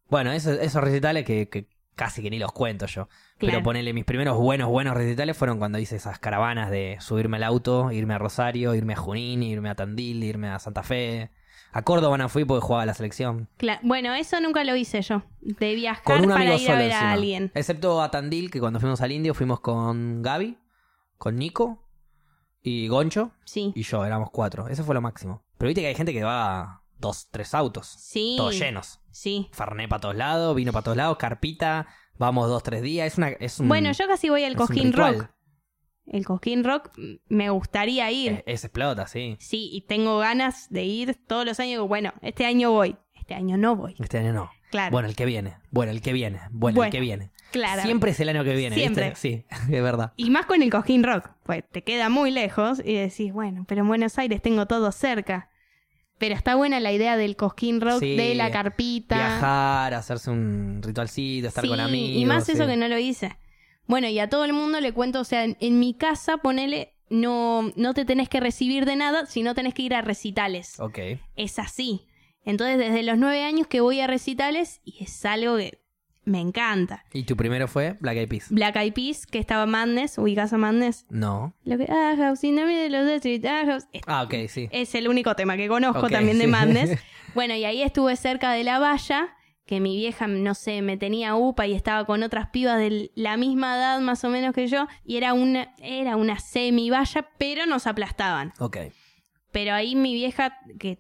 bueno, 0.09 0.33
eso- 0.33 0.53
esos 0.53 0.83
recitales 0.83 1.25
que, 1.25 1.49
que 1.49 1.69
casi 1.97 2.23
que 2.23 2.31
ni 2.31 2.39
los 2.39 2.53
cuento 2.53 2.87
yo. 2.87 3.09
Pero 3.39 3.63
ponele, 3.63 3.93
mis 3.93 4.05
primeros 4.05 4.37
buenos, 4.39 4.69
buenos 4.69 4.95
recitales 4.95 5.37
fueron 5.37 5.59
cuando 5.59 5.79
hice 5.79 5.97
esas 5.97 6.19
caravanas 6.19 6.71
de 6.71 6.97
subirme 7.01 7.39
al 7.39 7.45
auto, 7.45 7.91
irme 7.93 8.15
a 8.15 8.19
Rosario, 8.19 8.75
irme 8.75 8.93
a 8.93 8.97
Junín, 8.97 9.43
irme 9.43 9.71
a 9.71 9.75
Tandil, 9.75 10.23
irme 10.23 10.49
a 10.51 10.59
Santa 10.59 10.83
Fe. 10.83 11.31
A 11.73 11.83
Córdoba 11.83 12.19
no 12.19 12.29
fui 12.29 12.45
porque 12.45 12.67
jugaba 12.67 12.85
la 12.87 12.95
selección. 12.95 13.49
Cla- 13.59 13.79
bueno, 13.83 14.13
eso 14.15 14.41
nunca 14.41 14.65
lo 14.65 14.75
hice 14.77 15.03
yo. 15.03 15.23
De 15.41 15.75
viajar 15.75 16.03
Con 16.05 16.21
un 16.23 16.29
para 16.31 16.41
amigo 16.41 16.55
ir 16.55 16.61
solo 16.61 16.75
a 16.75 16.79
ver 16.79 16.91
encima. 16.91 17.09
a 17.11 17.13
alguien. 17.13 17.53
Excepto 17.55 18.03
a 18.03 18.11
Tandil, 18.11 18.51
que 18.51 18.59
cuando 18.61 18.81
fuimos 18.81 19.01
al 19.01 19.13
Indio 19.13 19.35
fuimos 19.35 19.61
con 19.61 20.21
Gaby, 20.23 20.59
con 21.19 21.37
Nico 21.37 21.87
y 22.63 22.89
Goncho 22.89 23.33
Sí. 23.45 23.73
y 23.75 23.83
yo, 23.83 24.05
éramos 24.05 24.31
cuatro. 24.31 24.69
Eso 24.69 24.85
fue 24.85 24.95
lo 24.95 25.01
máximo. 25.01 25.43
Pero 25.59 25.69
viste 25.69 25.81
que 25.83 25.87
hay 25.89 25.95
gente 25.95 26.13
que 26.13 26.25
va 26.25 26.83
dos, 26.99 27.29
tres 27.31 27.55
autos, 27.55 27.87
Sí. 27.87 28.35
todos 28.37 28.59
llenos. 28.59 29.01
Sí. 29.11 29.49
Ferné 29.53 29.87
para 29.89 30.01
todos 30.01 30.17
lados, 30.17 30.55
vino 30.57 30.73
para 30.73 30.83
todos 30.83 30.97
lados, 30.97 31.17
carpita, 31.19 31.87
vamos 32.19 32.49
dos, 32.49 32.63
tres 32.63 32.83
días. 32.83 33.07
Es 33.13 33.19
una, 33.19 33.29
es 33.29 33.61
un, 33.61 33.69
Bueno, 33.69 33.93
yo 33.93 34.07
casi 34.09 34.29
voy 34.29 34.45
al 34.45 34.53
es 34.55 34.61
un 34.61 34.67
Cosquín 34.67 34.85
ritual. 34.93 35.19
Rock. 35.21 35.31
El 36.07 36.25
Cosquín 36.25 36.65
Rock 36.65 36.91
mm, 36.97 37.15
me 37.29 37.51
gustaría 37.51 38.11
ir. 38.11 38.43
Es, 38.47 38.65
explota, 38.65 39.07
sí. 39.07 39.37
Sí, 39.39 39.71
y 39.73 39.83
tengo 39.83 40.19
ganas 40.19 40.69
de 40.71 40.85
ir 40.85 41.17
todos 41.27 41.45
los 41.45 41.61
años. 41.61 41.87
Bueno, 41.87 42.13
este 42.23 42.47
año 42.47 42.73
voy. 42.73 42.97
Este 43.15 43.35
año 43.35 43.57
no 43.57 43.77
voy. 43.77 43.95
Este 43.99 44.19
año 44.19 44.33
no. 44.33 44.51
Claro. 44.71 44.93
Bueno, 44.93 45.09
el 45.09 45.17
que 45.17 45.25
viene. 45.25 45.57
Bueno, 45.71 45.93
el 45.93 46.01
que 46.01 46.13
viene. 46.13 46.41
Bueno, 46.51 46.85
el 46.85 46.91
que 46.91 47.01
viene. 47.01 47.31
claro. 47.51 47.83
Siempre 47.83 48.13
es 48.13 48.21
el 48.21 48.29
año 48.29 48.45
que 48.45 48.55
viene, 48.55 48.77
Siempre. 48.77 49.11
¿viste? 49.11 49.21
Sí, 49.21 49.45
es 49.73 49.83
verdad. 49.83 50.13
Y 50.17 50.31
más 50.31 50.47
con 50.47 50.63
el 50.63 50.71
Cosquín 50.71 51.03
Rock. 51.03 51.31
Pues 51.45 51.65
te 51.71 51.83
queda 51.83 52.09
muy 52.09 52.31
lejos 52.31 52.81
y 52.85 52.95
decís, 52.95 53.33
bueno, 53.33 53.65
pero 53.69 53.83
en 53.83 53.89
Buenos 53.89 54.19
Aires 54.19 54.41
tengo 54.43 54.67
todo 54.67 54.93
cerca. 54.93 55.51
Pero 56.19 56.35
está 56.35 56.55
buena 56.55 56.81
la 56.81 56.93
idea 56.93 57.17
del 57.17 57.35
Cosquín 57.35 57.81
Rock, 57.81 58.01
Sí, 58.01 58.15
de 58.15 58.35
la 58.35 58.51
carpita. 58.51 59.17
Viajar, 59.17 59.95
hacerse 59.95 60.31
un 60.31 60.81
ritualcito, 60.83 61.49
estar 61.49 61.67
con 61.67 61.81
amigos. 61.81 62.17
Y 62.21 62.27
más 62.27 62.49
eso 62.49 62.65
sí. 62.65 62.71
que 62.71 62.77
no 62.77 62.89
lo 62.89 62.99
hice. 62.99 63.39
Bueno, 63.91 64.09
y 64.09 64.19
a 64.21 64.29
todo 64.29 64.45
el 64.45 64.53
mundo 64.53 64.81
le 64.81 64.93
cuento, 64.93 65.21
o 65.21 65.25
sea, 65.25 65.45
en, 65.45 65.57
en 65.61 65.81
mi 65.81 65.95
casa, 65.95 66.37
ponele, 66.37 66.95
no, 67.09 67.73
no 67.75 67.93
te 67.93 68.05
tenés 68.05 68.29
que 68.29 68.39
recibir 68.39 68.85
de 68.87 68.95
nada, 68.95 69.27
sino 69.27 69.55
tenés 69.55 69.75
que 69.75 69.83
ir 69.83 69.95
a 69.95 70.01
recitales. 70.01 70.79
Ok. 70.79 70.99
Es 71.35 71.59
así. 71.59 72.07
Entonces, 72.45 72.79
desde 72.79 73.03
los 73.03 73.19
nueve 73.19 73.43
años 73.43 73.67
que 73.67 73.81
voy 73.81 74.01
a 74.01 74.07
recitales, 74.07 74.81
y 74.85 75.03
es 75.03 75.25
algo 75.25 75.57
que 75.57 75.81
me 76.25 76.41
encanta. 76.41 77.05
¿Y 77.13 77.25
tu 77.25 77.37
primero 77.37 77.67
fue 77.67 77.97
Black 78.01 78.17
Eyed 78.17 78.29
Peas? 78.29 78.47
Black 78.51 78.77
Eyed 78.77 78.93
Peas, 78.93 79.27
que 79.27 79.39
estaba 79.39 79.67
Madness, 79.67 80.19
ubicás 80.19 80.53
a 80.53 80.59
Madness. 80.59 81.07
No. 81.11 81.55
Lo 81.65 81.77
que, 81.77 81.87
ah, 81.91 82.15
House, 82.17 82.45
of 82.45 82.45
the 82.45 83.15
street, 83.17 83.45
ah, 83.47 83.65
House. 83.67 83.87
Ah, 84.07 84.23
ok, 84.23 84.35
sí. 84.49 84.69
es 84.71 84.95
el 84.95 85.09
único 85.09 85.35
tema 85.35 85.57
que 85.57 85.67
conozco 85.69 86.09
también 86.09 86.39
de 86.39 86.45
sí. 86.45 86.51
Madness. 86.51 86.99
Bueno, 87.33 87.55
y 87.55 87.65
ahí 87.65 87.81
estuve 87.81 88.17
cerca 88.17 88.51
de 88.51 88.65
la 88.65 88.81
valla, 88.81 89.37
que 89.71 89.79
mi 89.79 89.95
vieja, 89.95 90.27
no 90.27 90.57
sé, 90.57 90.83
me 90.83 90.97
tenía 90.97 91.37
upa 91.37 91.65
y 91.65 91.75
estaba 91.75 92.05
con 92.05 92.25
otras 92.25 92.49
pibas 92.49 92.77
de 92.79 93.13
la 93.15 93.37
misma 93.37 93.77
edad 93.77 94.01
más 94.01 94.25
o 94.25 94.29
menos 94.29 94.53
que 94.53 94.67
yo, 94.67 94.89
y 95.05 95.17
era 95.17 95.33
una, 95.33 95.77
era 95.79 96.17
una 96.17 96.41
semi 96.41 96.91
valla, 96.91 97.29
pero 97.39 97.67
nos 97.67 97.87
aplastaban. 97.87 98.53
Ok. 98.59 98.79
Pero 99.53 99.73
ahí 99.73 99.95
mi 99.95 100.13
vieja, 100.13 100.59
que 100.81 100.99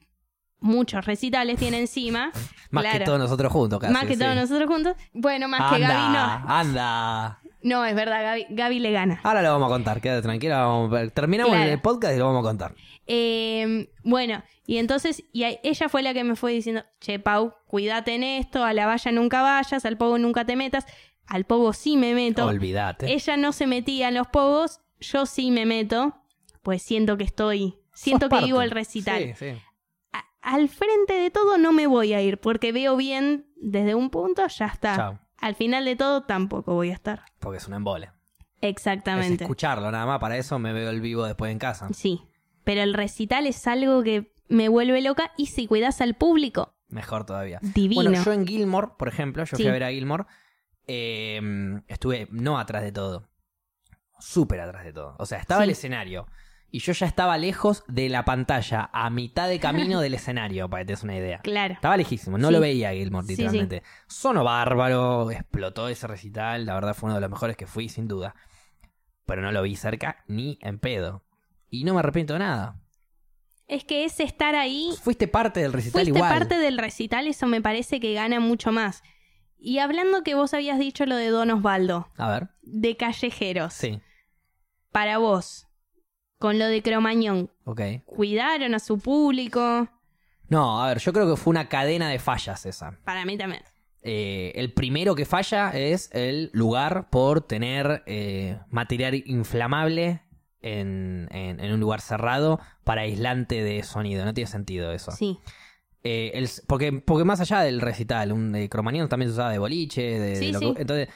muchos 0.61 1.05
recitales 1.05 1.59
tiene 1.59 1.81
encima, 1.81 2.31
Más 2.71 2.85
que 2.85 3.01
todos 3.01 3.19
nosotros 3.19 3.51
juntos, 3.51 3.81
casi. 3.81 3.93
más 3.93 4.05
que 4.05 4.15
sí. 4.15 4.21
todos 4.21 4.37
nosotros 4.37 4.69
juntos, 4.69 4.95
bueno, 5.15 5.49
más 5.49 5.73
que 5.73 5.81
Gaby 5.81 6.13
no. 6.13 6.53
Anda. 6.55 7.40
No, 7.63 7.85
es 7.85 7.95
verdad, 7.95 8.23
Gaby, 8.23 8.47
Gaby 8.51 8.79
le 8.81 8.93
gana. 8.93 9.21
Ahora 9.23 9.43
lo 9.43 9.51
vamos 9.53 9.67
a 9.67 9.71
contar, 9.71 10.01
quédate 10.01 10.23
tranquila. 10.23 10.65
vamos 10.65 10.93
a. 10.99 11.09
Terminamos 11.11 11.55
Claro. 11.55 11.71
el 11.71 11.81
podcast 11.81 12.15
y 12.15 12.19
lo 12.19 12.27
vamos 12.27 12.41
a 12.45 12.49
contar. 12.49 12.75
Eh, 13.07 13.91
bueno, 14.05 14.43
y 14.67 14.79
entonces 14.79 15.25
y 15.33 15.45
ella 15.63 15.89
fue 15.89 16.03
la 16.03 16.15
que 16.15 16.25
me 16.25 16.37
fue 16.37 16.53
diciendo, 16.53 16.85
che, 17.01 17.19
Pau, 17.19 17.55
cuídate 17.67 18.15
en 18.15 18.23
esto, 18.23 18.65
a 18.65 18.73
la 18.73 18.87
valla 18.87 19.11
nunca 19.13 19.43
vayas, 19.43 19.85
al 19.85 19.97
pogo 19.97 20.17
nunca 20.19 20.45
te 20.45 20.57
metas, 20.57 20.87
al 21.27 21.45
pogo 21.45 21.73
sí 21.73 21.97
me 21.97 22.15
meto. 22.15 22.47
Olvídate. 22.47 23.13
Ella 23.13 23.37
no 23.37 23.53
se 23.53 23.67
metía 23.67 24.09
en 24.09 24.15
los 24.15 24.29
pogos, 24.29 24.81
yo 25.01 25.27
sí 25.27 25.51
me 25.51 25.67
meto, 25.67 26.15
pues 26.63 26.83
siento 26.83 27.17
que 27.17 27.25
estoy, 27.25 27.79
siento 27.93 28.27
Sos 28.27 28.29
que 28.31 28.35
parte. 28.37 28.47
vivo 28.47 28.63
el 28.63 28.71
recital. 28.71 29.23
Sí, 29.25 29.33
sí. 29.35 29.59
A- 30.13 30.25
al 30.43 30.69
frente 30.69 31.15
de 31.15 31.31
todo 31.31 31.59
no 31.59 31.73
me 31.73 31.87
voy 31.87 32.13
a 32.15 32.23
ir, 32.23 32.39
porque 32.39 32.71
veo 32.73 32.97
bien 32.97 33.47
desde 33.57 33.95
un 33.95 34.09
punto, 34.11 34.47
ya 34.47 34.67
está. 34.67 34.97
Chao. 34.97 35.19
Al 35.41 35.55
final 35.55 35.85
de 35.85 35.97
todo 35.97 36.23
tampoco 36.25 36.75
voy 36.75 36.91
a 36.91 36.95
estar. 36.95 37.23
Porque 37.39 37.59
es 37.59 37.67
un 37.69 37.75
embole. 37.75 38.11
Es 38.61 38.71
Exactamente. 38.71 39.45
escucharlo 39.45 39.91
nada 39.91 40.05
más. 40.07 40.21
Para 40.21 40.37
eso 40.37 40.59
me 40.59 40.73
veo 40.73 40.91
el 40.91 41.01
vivo 41.01 41.25
después 41.25 41.51
en 41.51 41.59
casa. 41.59 41.89
Sí, 41.95 42.23
pero 42.65 42.83
el 42.83 42.93
recital 42.95 43.47
es 43.47 43.67
algo 43.67 44.03
que 44.03 44.35
me 44.49 44.69
vuelve 44.69 45.01
loca 45.01 45.33
y 45.39 45.47
si 45.47 45.67
cuidas 45.67 46.01
al 46.01 46.15
público, 46.15 46.75
Mejor 46.89 47.25
todavía. 47.25 47.59
divino. 47.63 48.03
Bueno, 48.03 48.23
yo 48.23 48.33
en 48.33 48.47
Gilmore, 48.47 48.89
por 48.99 49.09
ejemplo, 49.09 49.45
yo 49.45 49.57
Sí. 49.57 49.63
fui 49.63 49.71
a 49.71 49.73
ver 49.73 49.85
a 49.85 49.91
Gilmore. 49.91 50.25
eh, 50.93 51.41
estuve 51.87 52.27
no 52.33 52.59
atrás 52.59 52.83
de 52.83 52.91
todo. 52.91 53.29
Súper 54.19 54.61
atrás 54.61 54.85
de 54.85 54.93
todo. 54.93 55.15
O 55.19 55.25
sea, 55.27 55.39
estaba 55.39 55.61
Sí. 55.61 55.65
el 55.65 55.71
escenario. 55.71 56.27
Y 56.73 56.79
yo 56.81 56.93
ya 56.93 57.07
estaba 57.07 57.37
lejos 57.37 57.83
de 57.89 58.09
la 58.09 58.25
pantalla, 58.25 58.91
a 58.93 59.11
mitad 59.11 59.49
de 59.49 59.59
camino 59.59 60.01
del 60.01 60.15
escenario, 60.15 60.69
para 60.71 60.83
que 60.83 60.87
te 60.87 60.93
des 60.93 61.03
una 61.03 61.17
idea. 61.17 61.39
Claro. 61.41 61.75
Estaba 61.75 61.97
lejísimo, 61.97 62.39
no 62.39 62.49
Sí. 62.49 62.53
lo 62.55 62.61
veía 62.61 62.93
Gilmore, 62.93 63.27
Sí, 63.27 63.33
literalmente. 63.33 63.83
Sonó 64.07 64.45
bárbaro, 64.45 65.31
explotó 65.33 65.89
ese 65.89 66.07
recital, 66.07 66.67
la 66.67 66.75
verdad 66.75 66.95
fue 66.95 67.09
uno 67.09 67.17
de 67.17 67.21
los 67.23 67.31
mejores 67.31 67.57
que 67.57 67.67
fui, 67.67 67.89
sin 67.89 68.07
duda. 68.07 68.35
Pero 69.27 69.43
no 69.43 69.51
lo 69.53 69.63
vi 69.63 69.75
cerca 69.77 70.25
ni 70.29 70.59
en 70.63 70.79
pedo. 70.79 71.25
Y 71.69 71.85
no 71.85 71.95
me 71.95 72.01
arrepiento 72.01 72.35
de 72.35 72.39
nada. 72.41 72.81
Es 73.67 73.85
que 73.85 74.05
es 74.05 74.19
estar 74.21 74.55
ahí, 74.57 74.93
Fuiste 75.03 75.29
parte 75.29 75.61
del 75.61 75.73
recital 75.73 76.03
fuiste 76.03 76.19
igual. 76.19 76.33
parte 76.33 76.59
del 76.59 76.79
recital, 76.79 77.27
eso 77.29 77.47
me 77.47 77.61
parece 77.61 78.01
que 78.01 78.15
gana 78.15 78.41
mucho 78.41 78.73
más. 78.73 79.03
Y 79.59 79.79
hablando 79.79 80.23
que 80.23 80.35
vos 80.35 80.55
habías 80.55 80.79
dicho 80.79 81.07
lo 81.07 81.15
de 81.17 81.29
Don 81.29 81.51
Osvaldo, 81.51 82.09
A 82.17 82.29
ver, 82.31 82.49
de 82.63 82.97
callejeros, 82.97 83.75
sí, 83.75 84.01
para 84.91 85.19
vos, 85.19 85.69
con 86.41 86.59
lo 86.59 86.67
de 86.67 86.83
Cromañón, 86.83 87.51
ok. 87.65 87.81
¿cuidaron 88.07 88.75
a 88.75 88.79
su 88.81 88.99
público? 88.99 89.87
No, 90.49 90.83
a 90.83 90.89
ver, 90.89 90.99
yo 90.99 91.13
creo 91.13 91.31
que 91.31 91.37
fue 91.41 91.51
una 91.53 91.69
cadena 91.69 92.09
de 92.09 92.19
fallas 92.19 92.67
esa. 92.67 92.99
Para 93.05 93.25
mí 93.25 93.37
también. 93.39 93.63
Eh, 94.03 94.51
el 94.57 94.73
primero 94.73 95.15
que 95.15 95.27
falla 95.27 95.71
es 95.71 96.11
el 96.13 96.51
lugar 96.55 97.11
por 97.11 97.43
tener 97.43 98.03
eh, 98.07 98.59
material 98.71 99.23
inflamable 99.27 100.23
en, 100.63 101.29
en- 101.31 101.61
en 101.61 101.73
un 101.73 101.79
lugar 101.81 102.01
cerrado 102.01 102.59
para 102.85 103.03
aislante 103.03 103.63
de 103.63 103.83
sonido. 103.83 104.25
No 104.25 104.33
tiene 104.35 104.51
sentido 104.51 104.91
eso. 104.93 105.13
Sí, 105.13 105.39
Eh, 106.03 106.31
el- 106.35 106.49
porque, 106.67 106.93
porque 106.93 107.25
más 107.25 107.41
allá 107.43 107.61
del 107.61 107.83
recital, 107.83 108.33
un 108.33 108.55
eh, 108.57 108.71
cromañón 108.71 109.11
también 109.11 109.29
se 109.29 109.35
usaba 109.35 109.53
de 109.53 109.59
boliche, 109.59 110.01
de, 110.19 110.31
de 110.31 110.37
Sí, 110.37 110.53
lo 110.53 110.59
sí. 110.59 110.73
que- 110.75 110.81
entonces, 110.81 111.09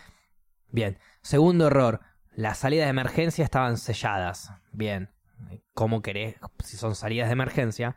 bien. 0.69 0.99
Segundo 1.23 1.69
error, 1.69 2.01
las 2.37 2.59
salidas 2.59 2.85
de 2.87 2.91
emergencia 2.91 3.43
estaban 3.45 3.79
selladas. 3.79 4.51
Bien. 4.73 5.09
¿Cómo 5.75 6.03
querés, 6.03 6.37
si 6.63 6.77
son 6.77 6.95
salidas 6.95 7.29
de 7.29 7.33
emergencia, 7.33 7.97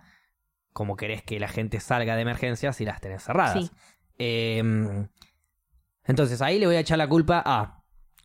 cómo 0.74 0.96
querés 0.96 1.24
que 1.24 1.40
la 1.40 1.48
gente 1.48 1.80
salga 1.80 2.16
de 2.16 2.22
emergencia 2.22 2.74
si 2.74 2.86
las 2.86 3.02
tenés 3.02 3.24
cerradas? 3.24 3.66
Sí. 3.66 3.72
Eh, 4.20 5.08
entonces 6.06 6.42
ahí 6.42 6.60
le 6.60 6.66
voy 6.68 6.76
a 6.76 6.80
echar 6.80 6.98
la 6.98 7.08
culpa 7.08 7.42
a 7.46 7.84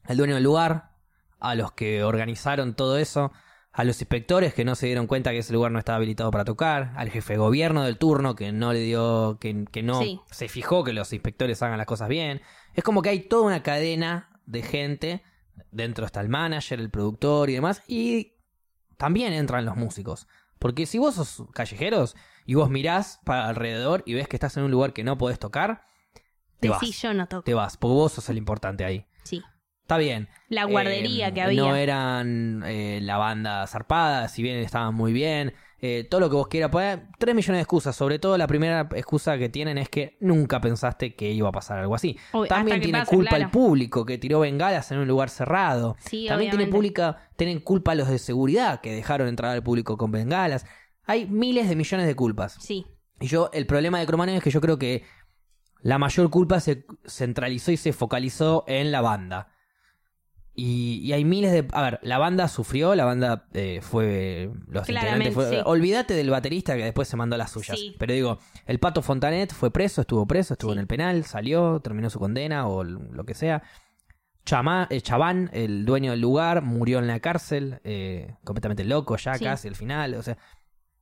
el 0.09 0.17
dueño 0.17 0.35
del 0.35 0.45
lugar, 0.45 0.91
a 1.39 1.55
los 1.55 1.73
que 1.73 2.03
organizaron 2.05 2.75
todo 2.75 2.99
eso, 2.99 3.33
a 3.73 3.85
los 3.85 4.01
inspectores 4.01 4.55
que 4.55 4.65
no 4.65 4.75
se 4.75 4.87
dieron 4.87 5.07
cuenta 5.07 5.31
que 5.31 5.39
ese 5.39 5.53
lugar 5.53 5.73
no 5.73 5.79
estaba 5.79 5.97
habilitado 5.97 6.31
para 6.31 6.45
tocar, 6.45 6.93
al 6.97 7.11
jefe 7.11 7.35
de 7.35 7.39
gobierno 7.39 7.85
del 7.85 7.99
turno 7.99 8.35
que 8.35 8.53
no 8.53 8.73
le 8.73 8.81
dio, 8.81 9.39
que, 9.41 9.65
que 9.71 9.83
no 9.83 10.01
Sí. 10.01 10.21
se 10.31 10.49
fijó 10.49 10.85
que 10.85 10.93
los 10.93 11.13
inspectores 11.13 11.63
hagan 11.63 11.79
las 11.79 11.87
cosas 11.87 12.09
bien. 12.09 12.43
Es 12.75 12.85
como 12.85 13.03
que 13.03 13.09
hay 13.11 13.21
toda 13.21 13.43
una 13.47 13.63
cadena 13.63 14.41
de 14.47 14.63
gente, 14.63 15.23
dentro 15.71 16.05
está 16.07 16.21
el 16.21 16.29
manager, 16.29 16.81
el 16.81 16.91
productor 16.91 17.51
y 17.51 17.55
demás, 17.55 17.83
y 17.87 18.32
también 19.03 19.33
entran 19.33 19.65
los 19.65 19.75
músicos. 19.77 20.29
Porque 20.61 20.87
si 20.87 20.97
vos 20.99 21.17
sos 21.17 21.43
callejeros 21.53 22.15
y 22.47 22.55
vos 22.55 22.71
mirás 22.71 23.19
para 23.25 23.49
alrededor 23.49 24.05
y 24.07 24.15
ves 24.15 24.29
que 24.29 24.37
estás 24.37 24.57
en 24.57 24.63
un 24.63 24.71
lugar 24.71 24.93
que 24.93 25.03
no 25.03 25.19
podés 25.19 25.41
tocar, 25.41 25.83
te 26.61 26.69
vas. 26.69 26.81
yo 26.81 27.13
no 27.13 27.27
toco. 27.27 27.43
Te 27.43 27.53
vas, 27.53 27.77
porque 27.77 27.95
vos 27.95 28.13
sos 28.13 28.29
el 28.29 28.39
importante 28.39 28.85
ahí. 28.85 29.05
Sí. 29.25 29.43
Está 29.81 29.99
bien. 29.99 30.29
La 30.49 30.63
guardería 30.67 31.29
Eh, 31.29 31.35
que 31.35 31.43
había. 31.43 31.61
No 31.63 31.75
eran 31.75 32.63
eh, 32.65 33.01
la 33.03 33.17
banda 33.17 33.67
zarpada, 33.67 34.29
si 34.29 34.45
bien 34.45 34.59
estaban 34.59 34.95
muy 34.95 35.13
bien. 35.13 35.53
Eh, 35.85 36.07
todo 36.09 36.21
lo 36.21 36.31
que 36.31 36.37
vos 36.37 36.47
quieras 36.47 36.71
poner. 36.71 37.09
Tres 37.19 37.35
millones 37.35 37.59
de 37.59 37.63
excusas. 37.63 37.97
Sobre 37.97 38.21
todo 38.21 38.39
la 38.39 38.47
primera 38.47 38.89
excusa 38.95 39.37
que 39.37 39.49
tienen 39.49 39.79
es 39.79 39.89
que 39.89 40.17
nunca 40.21 40.61
pensaste 40.61 41.17
que 41.17 41.33
iba 41.33 41.49
a 41.49 41.53
pasar 41.53 41.81
algo 41.81 41.97
así. 41.97 42.17
Obvio, 42.31 42.49
También 42.49 42.81
tiene 42.81 43.05
culpa 43.05 43.31
claro. 43.31 43.45
el 43.45 43.51
público 43.51 44.07
que 44.07 44.17
tiró 44.17 44.39
bengalas 44.39 44.93
en 44.93 44.99
un 44.99 45.09
lugar 45.09 45.29
cerrado. 45.29 45.97
Sí, 45.99 46.27
También 46.29 46.53
tiene 46.53 46.69
pública, 46.69 47.29
tienen 47.35 47.59
culpa 47.59 47.97
los 47.97 48.09
de 48.09 48.21
seguridad 48.21 48.81
que 48.81 48.95
dejaron 48.95 49.27
entrar 49.27 49.51
al 49.51 49.63
público 49.65 49.97
con 49.97 50.13
bengalas. 50.13 50.67
Hay 51.05 51.27
miles 51.27 51.69
de 51.69 51.75
millones 51.75 52.07
de 52.07 52.15
culpas. 52.15 52.57
Sí, 52.61 52.87
Y 53.19 53.27
yo, 53.27 53.51
el 53.53 53.67
problema 53.67 53.99
de 53.99 54.07
Cromañón 54.07 54.37
es 54.37 54.43
que 54.45 54.51
yo 54.51 54.61
creo 54.61 54.79
que 54.79 55.03
la 55.81 55.99
mayor 55.99 56.31
culpa 56.31 56.61
se 56.61 56.87
centralizó 57.07 57.73
y 57.73 57.77
se 57.77 57.93
focalizó 57.93 58.63
en 58.69 58.93
la 58.93 59.01
banda. 59.01 59.49
Y, 60.55 61.01
y 61.03 61.13
hay 61.15 61.25
miles 61.25 61.51
de... 61.53 61.67
A 61.73 61.83
ver, 61.83 61.99
la 62.03 62.19
banda 62.19 62.47
sufrió, 62.47 62.95
la 62.95 63.05
banda 63.07 63.47
eh, 63.55 63.81
fue... 63.83 64.51
Los 64.69 64.87
Claramente, 64.87 65.29
integrantes 65.31 65.35
fue- 65.35 65.49
sí. 65.51 65.63
Olvídate 65.65 66.13
del 66.15 66.29
baterista 66.29 66.77
que 66.77 66.85
después 66.85 67.09
se 67.09 67.17
mandó 67.17 67.37
las 67.39 67.51
suyas. 67.53 67.79
Sí. 67.79 67.97
Pero 67.99 68.13
digo, 68.13 68.39
el 68.67 68.79
Pato 68.79 69.01
Fontanet 69.01 69.53
fue 69.53 69.71
preso, 69.71 70.03
estuvo 70.03 70.27
preso, 70.27 70.53
estuvo 70.55 70.73
Sí. 70.73 70.77
en 70.77 70.81
el 70.81 70.87
penal, 70.87 71.25
salió, 71.25 71.81
terminó 71.81 72.11
su 72.11 72.19
condena 72.19 72.67
o 72.67 72.85
lo 72.85 73.25
que 73.25 73.33
sea. 73.35 73.63
Chama, 74.45 74.89
eh, 74.91 75.01
Chabán, 75.01 75.49
el 75.53 75.87
dueño 75.87 76.11
del 76.11 76.21
lugar, 76.21 76.63
murió 76.63 76.99
en 76.99 77.07
la 77.07 77.21
cárcel, 77.21 77.81
eh, 77.85 78.35
completamente 78.45 78.85
loco 78.85 79.17
ya 79.17 79.39
casi 79.39 79.69
al 79.69 79.77
final. 79.77 80.15
O 80.15 80.23
sea, 80.23 80.37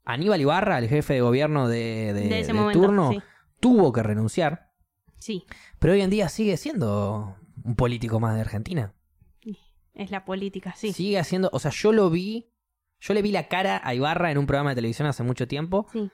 Aníbal 0.04 0.40
Ibarra, 0.42 0.78
el 0.78 0.88
jefe 0.88 1.14
de 1.14 1.20
gobierno 1.22 1.66
de, 1.66 2.12
de- 2.14 2.28
de 2.28 2.40
ese 2.40 2.48
de 2.48 2.52
momento. 2.52 2.80
turno, 2.80 3.10
tuvo 3.58 3.92
que 3.92 4.02
renunciar, 4.02 4.70
sí, 5.18 5.44
pero 5.78 5.94
hoy 5.94 6.02
en 6.02 6.10
día 6.10 6.28
sigue 6.28 6.56
siendo 6.56 7.36
un 7.64 7.74
político 7.76 8.20
más 8.20 8.34
de 8.34 8.42
Argentina. 8.42 8.92
Es 9.94 10.10
la 10.10 10.24
política, 10.24 10.74
sí. 10.76 10.92
Sigue 10.92 11.18
haciendo, 11.18 11.50
o 11.52 11.58
sea, 11.58 11.70
yo 11.70 11.92
lo 11.92 12.10
vi, 12.10 12.50
yo 13.00 13.14
le 13.14 13.22
vi 13.22 13.32
la 13.32 13.48
cara 13.48 13.80
a 13.84 13.94
Ibarra 13.94 14.30
en 14.30 14.38
un 14.38 14.46
programa 14.46 14.70
de 14.70 14.76
televisión 14.76 15.08
hace 15.08 15.22
mucho 15.22 15.46
tiempo, 15.48 15.86
Sí. 15.92 16.10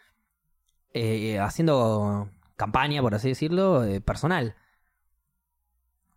eh, 0.94 1.38
haciendo 1.38 2.30
campaña, 2.56 3.02
por 3.02 3.14
así 3.14 3.28
decirlo, 3.28 3.84
eh, 3.84 4.00
personal. 4.00 4.56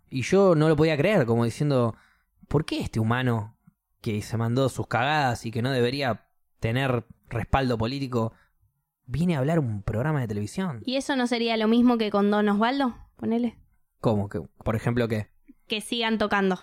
Y 0.09 0.21
yo 0.23 0.55
no 0.55 0.67
lo 0.69 0.75
podía 0.75 0.97
creer, 0.97 1.25
como 1.25 1.45
diciendo, 1.45 1.95
¿por 2.47 2.65
qué 2.65 2.79
este 2.81 2.99
humano 2.99 3.57
que 4.01 4.21
se 4.21 4.37
mandó 4.37 4.69
sus 4.69 4.87
cagadas 4.87 5.45
y 5.45 5.51
que 5.51 5.61
no 5.61 5.71
debería 5.71 6.25
tener 6.59 7.05
respaldo 7.29 7.77
político 7.77 8.33
viene 9.05 9.35
a 9.35 9.39
hablar 9.39 9.59
un 9.59 9.83
programa 9.83 10.21
de 10.21 10.27
televisión? 10.27 10.81
¿Y 10.85 10.95
eso 10.95 11.15
no 11.15 11.27
sería 11.27 11.57
lo 11.57 11.67
mismo 11.67 11.97
que 11.97 12.09
con 12.09 12.31
Don 12.31 12.49
Osvaldo? 12.49 12.95
Ponele. 13.17 13.59
¿Cómo? 13.99 14.29
que 14.29 14.39
Por 14.63 14.75
ejemplo, 14.75 15.07
¿qué? 15.07 15.29
Que 15.67 15.81
sigan 15.81 16.17
tocando. 16.17 16.59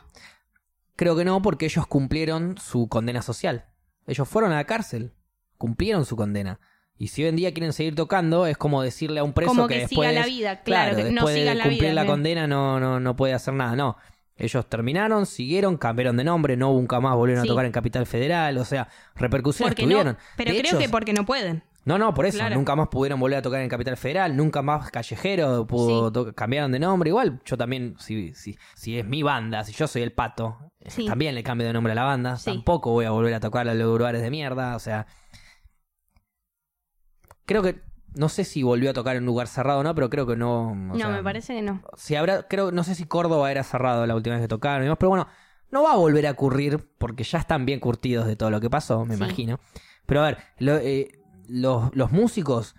Creo 0.96 1.16
que 1.16 1.24
no, 1.24 1.42
porque 1.42 1.66
ellos 1.66 1.86
cumplieron 1.86 2.56
su 2.58 2.88
condena 2.88 3.22
social. 3.22 3.66
Ellos 4.06 4.28
fueron 4.28 4.52
a 4.52 4.56
la 4.56 4.64
cárcel, 4.64 5.12
cumplieron 5.58 6.04
su 6.04 6.16
condena. 6.16 6.58
Y 6.98 7.08
si 7.08 7.22
hoy 7.22 7.28
en 7.28 7.36
día 7.36 7.52
quieren 7.52 7.74
seguir 7.74 7.94
tocando, 7.94 8.46
es 8.46 8.56
como 8.56 8.80
decirle 8.82 9.20
a 9.20 9.24
un 9.24 9.34
preso 9.34 9.50
Como 9.50 9.68
que, 9.68 9.74
que 9.74 9.80
después, 9.80 10.08
siga 10.08 10.20
la 10.20 10.26
vida, 10.26 10.62
claro, 10.62 10.96
que 10.96 11.04
no 11.04 11.10
después 11.10 11.34
siga 11.34 11.50
de 11.50 11.54
la 11.56 11.64
cumplir 11.64 11.80
vida, 11.82 11.92
la 11.94 12.06
condena 12.06 12.46
no, 12.46 12.80
no, 12.80 12.98
no 13.00 13.16
puede 13.16 13.34
hacer 13.34 13.52
nada. 13.52 13.76
No, 13.76 13.96
ellos 14.36 14.66
terminaron, 14.68 15.26
siguieron, 15.26 15.76
cambiaron 15.76 16.16
de 16.16 16.24
nombre, 16.24 16.56
no 16.56 16.72
nunca 16.72 16.98
más 17.00 17.14
volvieron 17.14 17.44
Sí. 17.44 17.48
a 17.48 17.52
tocar 17.52 17.66
en 17.66 17.72
Capital 17.72 18.06
Federal. 18.06 18.56
O 18.56 18.64
sea, 18.64 18.88
repercusiones 19.14 19.74
Porque 19.74 19.82
no, 19.84 19.90
tuvieron. 19.92 20.16
pero 20.38 20.52
De 20.52 20.58
creo 20.60 20.70
hecho, 20.70 20.78
que 20.78 20.88
porque 20.88 21.12
no 21.12 21.26
pueden. 21.26 21.62
No, 21.86 21.96
no, 21.98 22.12
por 22.12 22.26
eso. 22.26 22.36
Claro. 22.38 22.56
Nunca 22.56 22.74
más 22.76 22.88
pudieron 22.88 23.18
volver 23.20 23.38
a 23.38 23.42
tocar 23.42 23.60
en 23.62 23.68
Capital 23.68 23.96
Federal, 23.96 24.36
nunca 24.36 24.60
más 24.60 24.90
Callejero, 24.90 25.66
pudo 25.66 26.26
Sí. 26.26 26.32
cambiaron 26.34 26.70
de 26.72 26.78
nombre. 26.80 27.08
Igual, 27.10 27.40
yo 27.44 27.56
también, 27.56 27.94
si, 27.98 28.34
si, 28.34 28.58
si 28.74 28.98
es 28.98 29.06
mi 29.06 29.22
banda, 29.22 29.62
si 29.64 29.72
yo 29.72 29.86
soy 29.86 30.02
el 30.02 30.12
pato, 30.12 30.58
Sí. 30.84 31.06
también 31.06 31.34
le 31.34 31.42
cambio 31.42 31.66
de 31.66 31.72
nombre 31.72 31.92
a 31.92 31.94
la 31.96 32.02
banda. 32.04 32.36
Sí. 32.36 32.50
Tampoco 32.50 32.90
voy 32.90 33.04
a 33.06 33.10
volver 33.12 33.32
a 33.34 33.40
tocar 33.40 33.68
a 33.68 33.74
los 33.74 33.86
lugares 33.98 34.20
de 34.20 34.30
mierda. 34.30 34.74
O 34.76 34.80
sea, 34.80 35.06
creo 37.44 37.62
que, 37.62 37.80
no 38.14 38.28
sé 38.28 38.44
si 38.44 38.62
volvió 38.62 38.90
a 38.90 38.92
tocar 38.92 39.16
en 39.16 39.22
un 39.22 39.26
lugar 39.26 39.46
cerrado 39.46 39.80
o 39.80 39.82
no, 39.82 39.94
pero 39.94 40.10
creo 40.10 40.26
que 40.26 40.36
no. 40.36 40.70
o 40.70 40.74
no, 40.74 40.96
sea, 40.96 41.08
me 41.08 41.22
parece 41.22 41.54
que 41.54 41.62
no. 41.62 41.82
Si 41.96 42.14
habrá, 42.16 42.42
creo, 42.48 42.72
no 42.72 42.82
sé 42.84 42.94
si 42.94 43.04
Córdoba 43.06 43.50
era 43.50 43.62
cerrado 43.62 44.06
la 44.06 44.14
última 44.14 44.36
vez 44.36 44.42
que 44.42 44.48
tocaron 44.48 44.82
y 44.82 44.84
demás, 44.86 44.98
pero 44.98 45.10
bueno, 45.10 45.28
no 45.70 45.82
va 45.82 45.92
a 45.92 45.96
volver 45.96 46.26
a 46.26 46.32
ocurrir 46.32 46.88
porque 46.98 47.24
ya 47.24 47.38
están 47.38 47.66
bien 47.66 47.80
curtidos 47.80 48.26
de 48.26 48.36
todo 48.36 48.50
lo 48.50 48.60
que 48.60 48.70
pasó, 48.70 49.04
me 49.04 49.14
imagino. 49.14 49.60
Pero 50.06 50.22
a 50.22 50.26
ver, 50.26 50.38
lo- 50.58 50.76
eh, 50.78 51.10
los, 51.48 51.94
los 51.94 52.10
músicos 52.12 52.74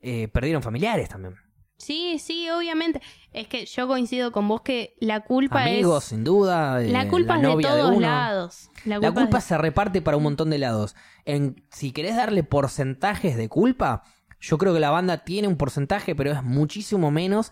eh, 0.00 0.28
perdieron 0.28 0.62
familiares 0.62 1.08
también. 1.08 1.36
Sí, 1.78 2.18
sí, 2.20 2.48
obviamente. 2.50 3.00
Es 3.32 3.48
que 3.48 3.66
yo 3.66 3.88
coincido 3.88 4.30
con 4.30 4.46
vos 4.46 4.60
que 4.62 4.94
la 5.00 5.20
culpa 5.24 5.62
Amigos, 5.64 6.04
es. 6.04 6.08
sin 6.10 6.22
duda. 6.22 6.80
eh, 6.82 6.88
La 6.90 7.08
culpa 7.08 7.36
es 7.36 7.42
de 7.42 7.62
todos 7.62 7.96
lados. 8.00 8.70
La 8.84 8.98
La 8.98 9.08
culpa, 9.08 9.20
culpa 9.22 9.38
es- 9.38 9.44
se 9.44 9.58
reparte 9.58 10.00
para 10.00 10.16
un 10.16 10.22
montón 10.22 10.50
de 10.50 10.58
lados. 10.58 10.94
En, 11.24 11.64
si 11.72 11.90
querés 11.92 12.14
darle 12.16 12.44
porcentajes 12.44 13.36
de 13.36 13.48
culpa, 13.48 14.04
yo 14.40 14.58
creo 14.58 14.72
que 14.74 14.80
la 14.80 14.90
banda 14.90 15.24
tiene 15.24 15.48
un 15.48 15.56
porcentaje, 15.56 16.14
pero 16.14 16.30
es 16.30 16.42
muchísimo 16.44 17.10
menos 17.10 17.50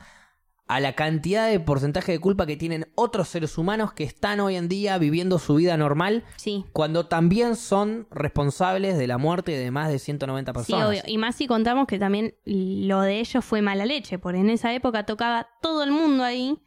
a 0.73 0.79
la 0.81 0.93
cantidad 0.95 1.49
de 1.49 1.59
porcentaje 1.59 2.13
de 2.13 2.19
culpa 2.21 2.47
que 2.47 2.57
tienen 2.57 2.87
otros 2.95 3.29
seres 3.29 3.59
humanos 3.59 3.93
que 3.93 4.05
están 4.05 4.39
hoy 4.41 4.55
en 4.57 4.69
día 4.69 4.99
viviendo 4.99 5.39
su 5.41 5.57
vida 5.57 5.77
normal, 5.77 6.23
Sí, 6.37 6.65
cuando 6.73 7.07
también 7.07 7.57
son 7.57 8.07
responsables 8.11 8.97
de 8.97 9.07
la 9.09 9.19
muerte 9.19 9.53
de 9.53 9.71
más 9.73 9.89
de 9.91 9.99
190 9.99 10.53
sí, 10.53 10.55
personas. 10.55 10.89
obvio. 10.89 11.03
Y 11.07 11.19
más 11.19 11.35
si 11.35 11.47
contamos 11.49 11.87
que 11.89 11.99
también 11.99 12.35
lo 12.45 13.01
de 13.01 13.19
ellos 13.21 13.45
fue 13.45 13.63
mala 13.63 13.85
leche, 13.85 14.19
porque 14.19 14.39
en 14.39 14.49
esa 14.51 14.73
época 14.73 15.05
tocaba 15.07 15.49
todo 15.61 15.83
el 15.83 15.91
mundo 15.91 16.23
ahí 16.25 16.59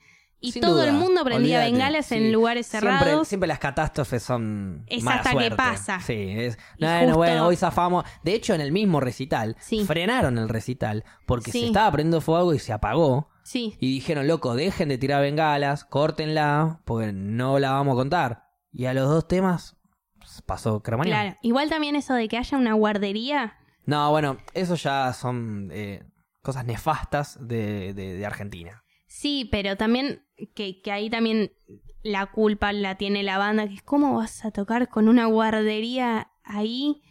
y 0.42 0.52
Sin 0.52 0.62
todo 0.62 0.74
duda, 0.74 0.88
el 0.90 0.94
mundo 0.94 1.24
prendía 1.24 1.60
olvídate, 1.60 1.72
bengalas 1.72 2.06
sí. 2.08 2.16
en 2.16 2.34
lugares 2.34 2.68
cerrados. 2.68 3.26
siempre 3.30 3.48
las 3.48 3.60
catástrofes 3.60 4.22
son 4.22 4.84
Es 4.88 5.02
mala 5.02 5.18
hasta 5.20 5.30
que 5.30 5.36
suerte. 5.38 5.56
pasa. 5.56 6.00
Sí, 6.02 6.14
es. 6.36 6.58
Y 6.78 6.86
Bueno, 7.14 7.48
hoy 7.48 7.56
zafamos. 7.56 8.04
De 8.24 8.34
hecho, 8.34 8.54
en 8.54 8.60
el 8.60 8.74
mismo 8.74 9.00
recital, 9.00 9.56
Sí. 9.62 9.86
frenaron 9.86 10.38
el 10.38 10.50
recital 10.50 11.06
porque 11.26 11.52
Sí. 11.54 11.62
se 11.62 11.66
estaba 11.68 11.90
prendiendo 11.94 12.20
fuego 12.20 12.54
y 12.54 12.60
se 12.60 12.74
apagó. 12.74 13.30
Sí, 13.44 13.76
Y 13.80 13.94
dijeron, 13.96 14.28
loco, 14.28 14.56
dejen 14.56 14.90
de 14.90 14.98
tirar 14.98 15.22
bengalas, 15.22 15.84
córtenla, 15.86 16.82
porque 16.86 17.12
no 17.14 17.60
la 17.60 17.72
vamos 17.72 17.94
a 17.94 17.96
contar. 17.96 18.44
Y 18.72 18.86
a 18.86 18.94
los 18.94 19.08
dos 19.10 19.28
temas 19.28 19.78
pasó 20.46 20.82
Cromañón. 20.82 21.12
claro. 21.14 21.38
Igual 21.42 21.70
también 21.70 21.96
eso 21.96 22.14
de 22.14 22.28
que 22.28 22.38
haya 22.38 22.58
una 22.58 22.74
guardería. 22.74 23.58
No, 23.86 24.10
bueno, 24.12 24.38
eso 24.54 24.76
ya 24.76 25.12
son 25.14 25.70
eh, 25.74 26.04
cosas 26.42 26.66
nefastas 26.66 27.38
de, 27.46 27.94
de- 27.94 28.14
de 28.16 28.26
Argentina. 28.26 28.84
Sí, 29.08 29.48
pero 29.52 29.76
también 29.78 30.26
que, 30.56 30.82
que 30.82 30.92
ahí 30.92 31.10
también 31.10 31.52
la 32.02 32.26
culpa 32.28 32.72
la 32.74 32.96
tiene 32.98 33.24
la 33.24 33.38
banda, 33.38 33.68
que 33.68 33.76
es 33.76 33.84
cómo 33.84 34.16
vas 34.16 34.44
a 34.46 34.52
tocar 34.52 34.88
con 34.90 35.08
una 35.10 35.26
guardería 35.26 36.32
ahí. 36.44 37.02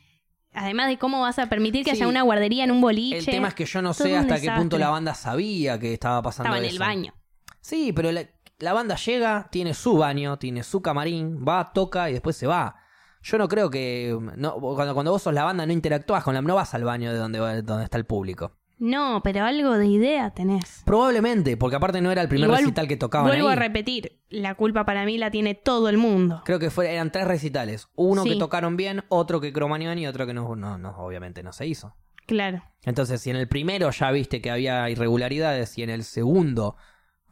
Además 0.55 0.89
de 0.89 0.99
cómo 0.99 1.21
vas 1.21 1.39
a 1.39 1.47
permitir 1.49 1.85
que 1.85 1.93
Sí. 1.93 1.97
haya 1.99 2.09
una 2.09 2.23
guardería 2.23 2.65
en 2.65 2.71
un 2.71 2.81
boliche. 2.81 3.19
El 3.19 3.25
tema 3.27 3.49
es 3.49 3.55
que 3.55 3.65
yo 3.65 3.81
no 3.83 3.95
sé 3.95 4.17
hasta 4.17 4.41
qué 4.41 4.51
punto 4.51 4.79
la 4.79 4.91
banda 4.91 5.15
sabía 5.15 5.79
que 5.79 5.93
estaba 5.95 6.23
pasando 6.23 6.49
Estaba 6.51 6.65
en 6.65 6.71
el 6.71 6.79
baño. 6.79 7.15
Sí, 7.61 7.93
pero 7.93 8.13
la, 8.13 8.25
la 8.59 8.73
banda 8.73 8.97
llega, 8.97 9.49
tiene 9.51 9.73
su 9.75 9.97
baño, 9.97 10.39
tiene 10.39 10.63
su 10.63 10.83
camarín, 10.83 11.45
va, 11.47 11.73
toca 11.73 12.11
y 12.11 12.13
después 12.15 12.37
se 12.37 12.47
va. 12.47 12.77
Yo 13.23 13.39
no 13.39 13.47
creo 13.49 13.71
que... 13.71 14.19
No, 14.37 14.55
cuando, 14.57 14.95
cuando 14.95 15.13
vos 15.13 15.23
sos 15.23 15.33
la 15.33 15.45
banda 15.45 15.65
no 15.65 15.73
interactúas 15.73 16.25
con 16.25 16.35
la... 16.35 16.43
No 16.43 16.57
vas 16.57 16.75
al 16.75 16.83
baño 16.85 17.13
de 17.13 17.19
donde, 17.19 17.39
donde 17.63 17.85
está 17.85 17.97
el 17.97 18.05
público. 18.05 18.59
No, 18.83 19.21
pero 19.23 19.45
algo 19.45 19.79
de 19.79 19.87
idea 19.87 20.31
tenés. 20.31 20.83
Probablemente, 20.85 21.57
porque 21.57 21.77
aparte 21.77 22.01
no 22.01 22.11
era 22.11 22.21
el 22.21 22.27
primer 22.29 22.49
Igual, 22.49 22.63
recital 22.63 22.89
que 22.89 22.97
tocaban 22.97 23.29
Vuelvo 23.29 23.47
ahí. 23.47 23.53
a 23.53 23.61
repetir, 23.61 24.19
la 24.29 24.57
culpa 24.57 24.85
para 24.85 25.05
mí 25.05 25.19
la 25.19 25.31
tiene 25.31 25.55
todo 25.55 25.89
el 25.89 25.99
mundo. 25.99 26.43
Creo 26.45 26.59
que 26.59 26.69
fue, 26.69 26.93
eran 26.93 27.13
tres 27.13 27.29
recitales. 27.29 27.87
Uno 27.95 28.25
que 28.25 28.35
tocaron 28.35 28.77
bien, 28.77 29.05
otro 29.09 29.41
que 29.41 29.53
Cromañón 29.53 30.01
y 30.01 30.09
otro 30.09 30.27
que 30.27 30.35
no, 30.35 30.57
no, 30.57 30.79
no, 30.79 30.97
obviamente 30.99 31.45
no 31.45 31.53
se 31.53 31.69
hizo. 31.69 31.95
Claro. 32.27 32.65
Entonces, 32.83 33.21
si 33.21 33.31
en 33.31 33.37
el 33.37 33.47
primero 33.47 33.89
ya 33.93 34.11
viste 34.11 34.41
que 34.43 34.51
había 34.51 34.91
irregularidades 34.91 35.79
y 35.79 35.85
en 35.85 35.91
el 35.91 36.03
segundo 36.03 36.75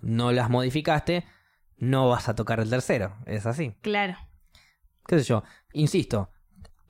no 0.00 0.30
las 0.30 0.50
modificaste, 0.50 1.24
no 1.78 2.08
vas 2.08 2.28
a 2.28 2.36
tocar 2.36 2.60
el 2.60 2.70
tercero. 2.70 3.16
Es 3.26 3.44
así. 3.46 3.74
Claro. 3.82 4.16
qué 5.04 5.18
sé 5.18 5.24
yo, 5.24 5.42
insisto, 5.72 6.30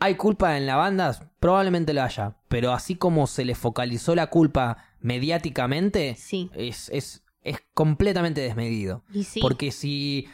¿hay 0.01 0.17
culpa 0.17 0.57
en 0.57 0.67
la 0.67 0.77
banda? 0.77 1.31
Probablemente 1.39 1.95
lo 1.95 2.03
haya, 2.03 2.37
pero 2.49 2.73
así 2.73 2.97
como 2.97 3.27
se 3.27 3.45
le 3.45 3.55
focalizó 3.55 4.15
la 4.15 4.27
culpa 4.29 4.79
mediáticamente, 5.01 6.17
Sí. 6.17 6.51
es, 6.55 6.89
es, 6.93 7.23
es 7.43 7.59
completamente 7.75 8.41
desmedido. 8.41 9.05
Y 9.13 9.25
sí. 9.25 9.41
Porque 9.41 9.71
si 9.73 10.29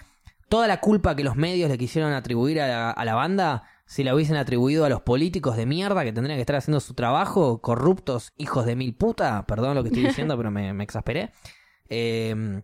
toda 0.48 0.66
la 0.66 0.80
culpa 0.80 1.14
que 1.16 1.24
los 1.24 1.36
medios 1.36 1.68
le 1.70 1.78
quisieron 1.78 2.12
atribuir 2.12 2.60
a 2.60 2.68
la, 2.68 2.90
a 2.90 3.04
la 3.04 3.14
banda, 3.14 3.64
si 3.86 4.02
la 4.02 4.14
hubiesen 4.14 4.36
atribuido 4.36 4.84
a 4.84 4.88
los 4.88 5.02
políticos 5.02 5.56
de 5.56 5.66
mierda 5.66 6.02
que 6.04 6.12
tendrían 6.12 6.38
que 6.38 6.42
estar 6.42 6.56
haciendo 6.56 6.80
su 6.80 6.94
trabajo, 6.94 7.60
corruptos, 7.60 8.32
hijos 8.36 8.66
de 8.66 8.74
mil 8.76 8.94
puta, 8.94 9.46
perdón 9.46 9.74
lo 9.76 9.82
que 9.82 9.90
estoy 9.90 10.04
diciendo, 10.04 10.36
pero 10.38 10.50
me, 10.50 10.72
me 10.72 10.82
exasperé. 10.84 11.30
Eh, 11.88 12.62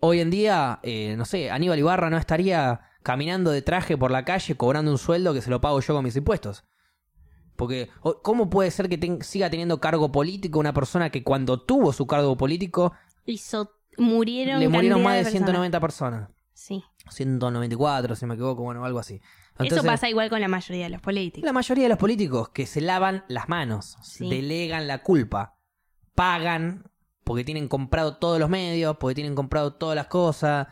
hoy 0.00 0.20
en 0.20 0.30
día, 0.30 0.78
eh, 0.82 1.14
no 1.16 1.24
sé, 1.24 1.50
Aníbal 1.50 1.78
Ibarra 1.78 2.10
no 2.10 2.18
estaría 2.18 2.80
caminando 3.02 3.50
de 3.50 3.62
traje 3.62 3.96
por 3.96 4.10
la 4.10 4.24
calle 4.24 4.56
cobrando 4.56 4.90
un 4.90 4.98
sueldo 4.98 5.32
que 5.34 5.42
se 5.42 5.50
lo 5.50 5.60
pago 5.60 5.80
yo 5.80 5.94
con 5.94 6.04
mis 6.04 6.16
impuestos. 6.16 6.64
Porque, 7.56 7.90
¿cómo 8.22 8.48
puede 8.50 8.70
ser 8.70 8.88
que 8.88 9.18
siga 9.22 9.50
teniendo 9.50 9.80
cargo 9.80 10.12
político 10.12 10.58
una 10.60 10.72
persona 10.72 11.10
que 11.10 11.24
cuando 11.24 11.60
tuvo 11.60 11.92
su 11.92 12.06
cargo 12.06 12.36
político 12.36 12.92
Hizo- 13.26 13.70
murieron 13.96 14.60
le 14.60 14.68
murieron 14.68 15.02
más 15.02 15.14
de 15.14 15.22
personas. 15.22 15.32
190 15.46 15.80
personas? 15.80 16.28
Sí. 16.52 16.84
194, 17.10 18.14
si 18.14 18.26
me 18.26 18.34
equivoco, 18.34 18.62
bueno, 18.62 18.84
algo 18.84 18.98
así. 19.00 19.20
Eso 19.58 19.82
pasa 19.82 20.08
igual 20.08 20.30
con 20.30 20.40
la 20.40 20.46
mayoría 20.46 20.84
de 20.84 20.90
los 20.90 21.00
políticos. 21.00 21.44
La 21.44 21.52
mayoría 21.52 21.84
de 21.84 21.88
los 21.88 21.98
políticos 21.98 22.50
que 22.50 22.64
se 22.66 22.80
lavan 22.80 23.24
las 23.26 23.48
manos, 23.48 23.96
Sí. 24.02 24.30
delegan 24.30 24.86
la 24.86 25.02
culpa, 25.02 25.56
pagan 26.14 26.84
porque 27.24 27.44
tienen 27.44 27.66
comprado 27.68 28.16
todos 28.18 28.38
los 28.38 28.48
medios, 28.48 28.96
porque 28.98 29.16
tienen 29.16 29.34
comprado 29.34 29.74
todas 29.74 29.96
las 29.96 30.06
cosas. 30.06 30.68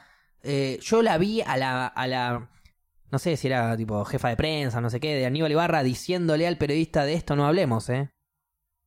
Eh, 0.46 0.78
yo 0.80 1.02
la 1.02 1.18
vi 1.18 1.40
a 1.42 1.56
la, 1.56 1.86
a 1.86 2.06
la, 2.06 2.48
no 3.10 3.18
sé 3.18 3.36
si 3.36 3.48
era 3.48 3.76
tipo 3.76 4.04
jefa 4.04 4.28
de 4.28 4.36
prensa, 4.36 4.80
no 4.80 4.90
sé 4.90 5.00
qué, 5.00 5.14
de 5.14 5.26
Aníbal 5.26 5.50
Ibarra, 5.52 5.82
diciéndole 5.82 6.46
al 6.46 6.56
periodista 6.56 7.04
de 7.04 7.14
esto 7.14 7.34
no 7.36 7.46
hablemos, 7.46 7.88
¿eh? 7.88 8.10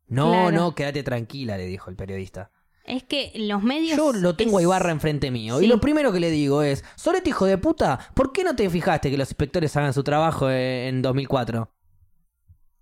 No, 0.07 0.31
Claro. 0.31 0.51
no, 0.51 0.75
quédate 0.75 1.03
tranquila, 1.03 1.57
le 1.57 1.65
dijo 1.65 1.89
el 1.89 1.95
periodista. 1.95 2.51
Es 2.85 3.03
que 3.03 3.31
los 3.35 3.61
medios. 3.61 3.95
Yo 3.97 4.13
lo 4.13 4.35
tengo 4.35 4.57
a 4.57 4.61
Ibarra 4.63 4.91
enfrente 4.91 5.29
mío. 5.29 5.59
Sí. 5.59 5.65
Y 5.65 5.67
lo 5.67 5.79
primero 5.79 6.11
que 6.11 6.19
le 6.19 6.31
digo 6.31 6.63
es, 6.63 6.83
Sorete, 6.95 7.29
hijo 7.29 7.45
de 7.45 7.59
puta, 7.59 7.99
¿por 8.15 8.31
qué 8.31 8.43
no 8.43 8.55
te 8.55 8.67
fijaste 8.69 9.11
que 9.11 9.17
los 9.17 9.29
inspectores 9.29 9.75
hagan 9.77 9.93
su 9.93 10.03
trabajo 10.03 10.49
eh, 10.49 10.87
en 10.87 11.03
2004? 11.03 11.71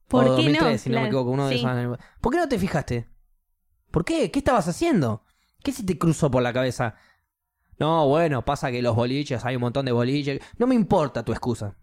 ¿Por 0.08 0.24
o 0.24 0.28
qué 0.38 0.44
2003, 0.44 0.72
no? 0.72 0.78
si 0.78 0.90
no 0.90 1.02
me 1.02 1.08
equivoco, 1.08 1.32
uno 1.32 1.50
de 1.50 1.56
esos. 1.56 1.98
¿Por 2.22 2.32
qué 2.32 2.38
no 2.40 2.48
te 2.48 2.58
fijaste? 2.58 3.10
¿Por 3.92 4.06
qué? 4.06 4.32
¿Qué 4.32 4.40
estabas 4.40 4.68
haciendo? 4.70 5.24
¿Qué 5.62 5.74
se 5.74 5.84
te 5.84 5.98
cruzó 5.98 6.32
por 6.32 6.42
la 6.42 6.54
cabeza? 6.54 6.96
No, 7.80 8.08
bueno, 8.08 8.44
pasa 8.44 8.72
que 8.72 8.82
los 8.82 8.96
boliches, 8.96 9.46
hay 9.46 9.56
un 9.56 9.62
montón 9.62 9.86
de 9.86 9.92
boliches. 9.92 10.40
No 10.58 10.66
me 10.68 10.76
importa 10.76 11.24
tu 11.24 11.32
excusa. 11.32 11.76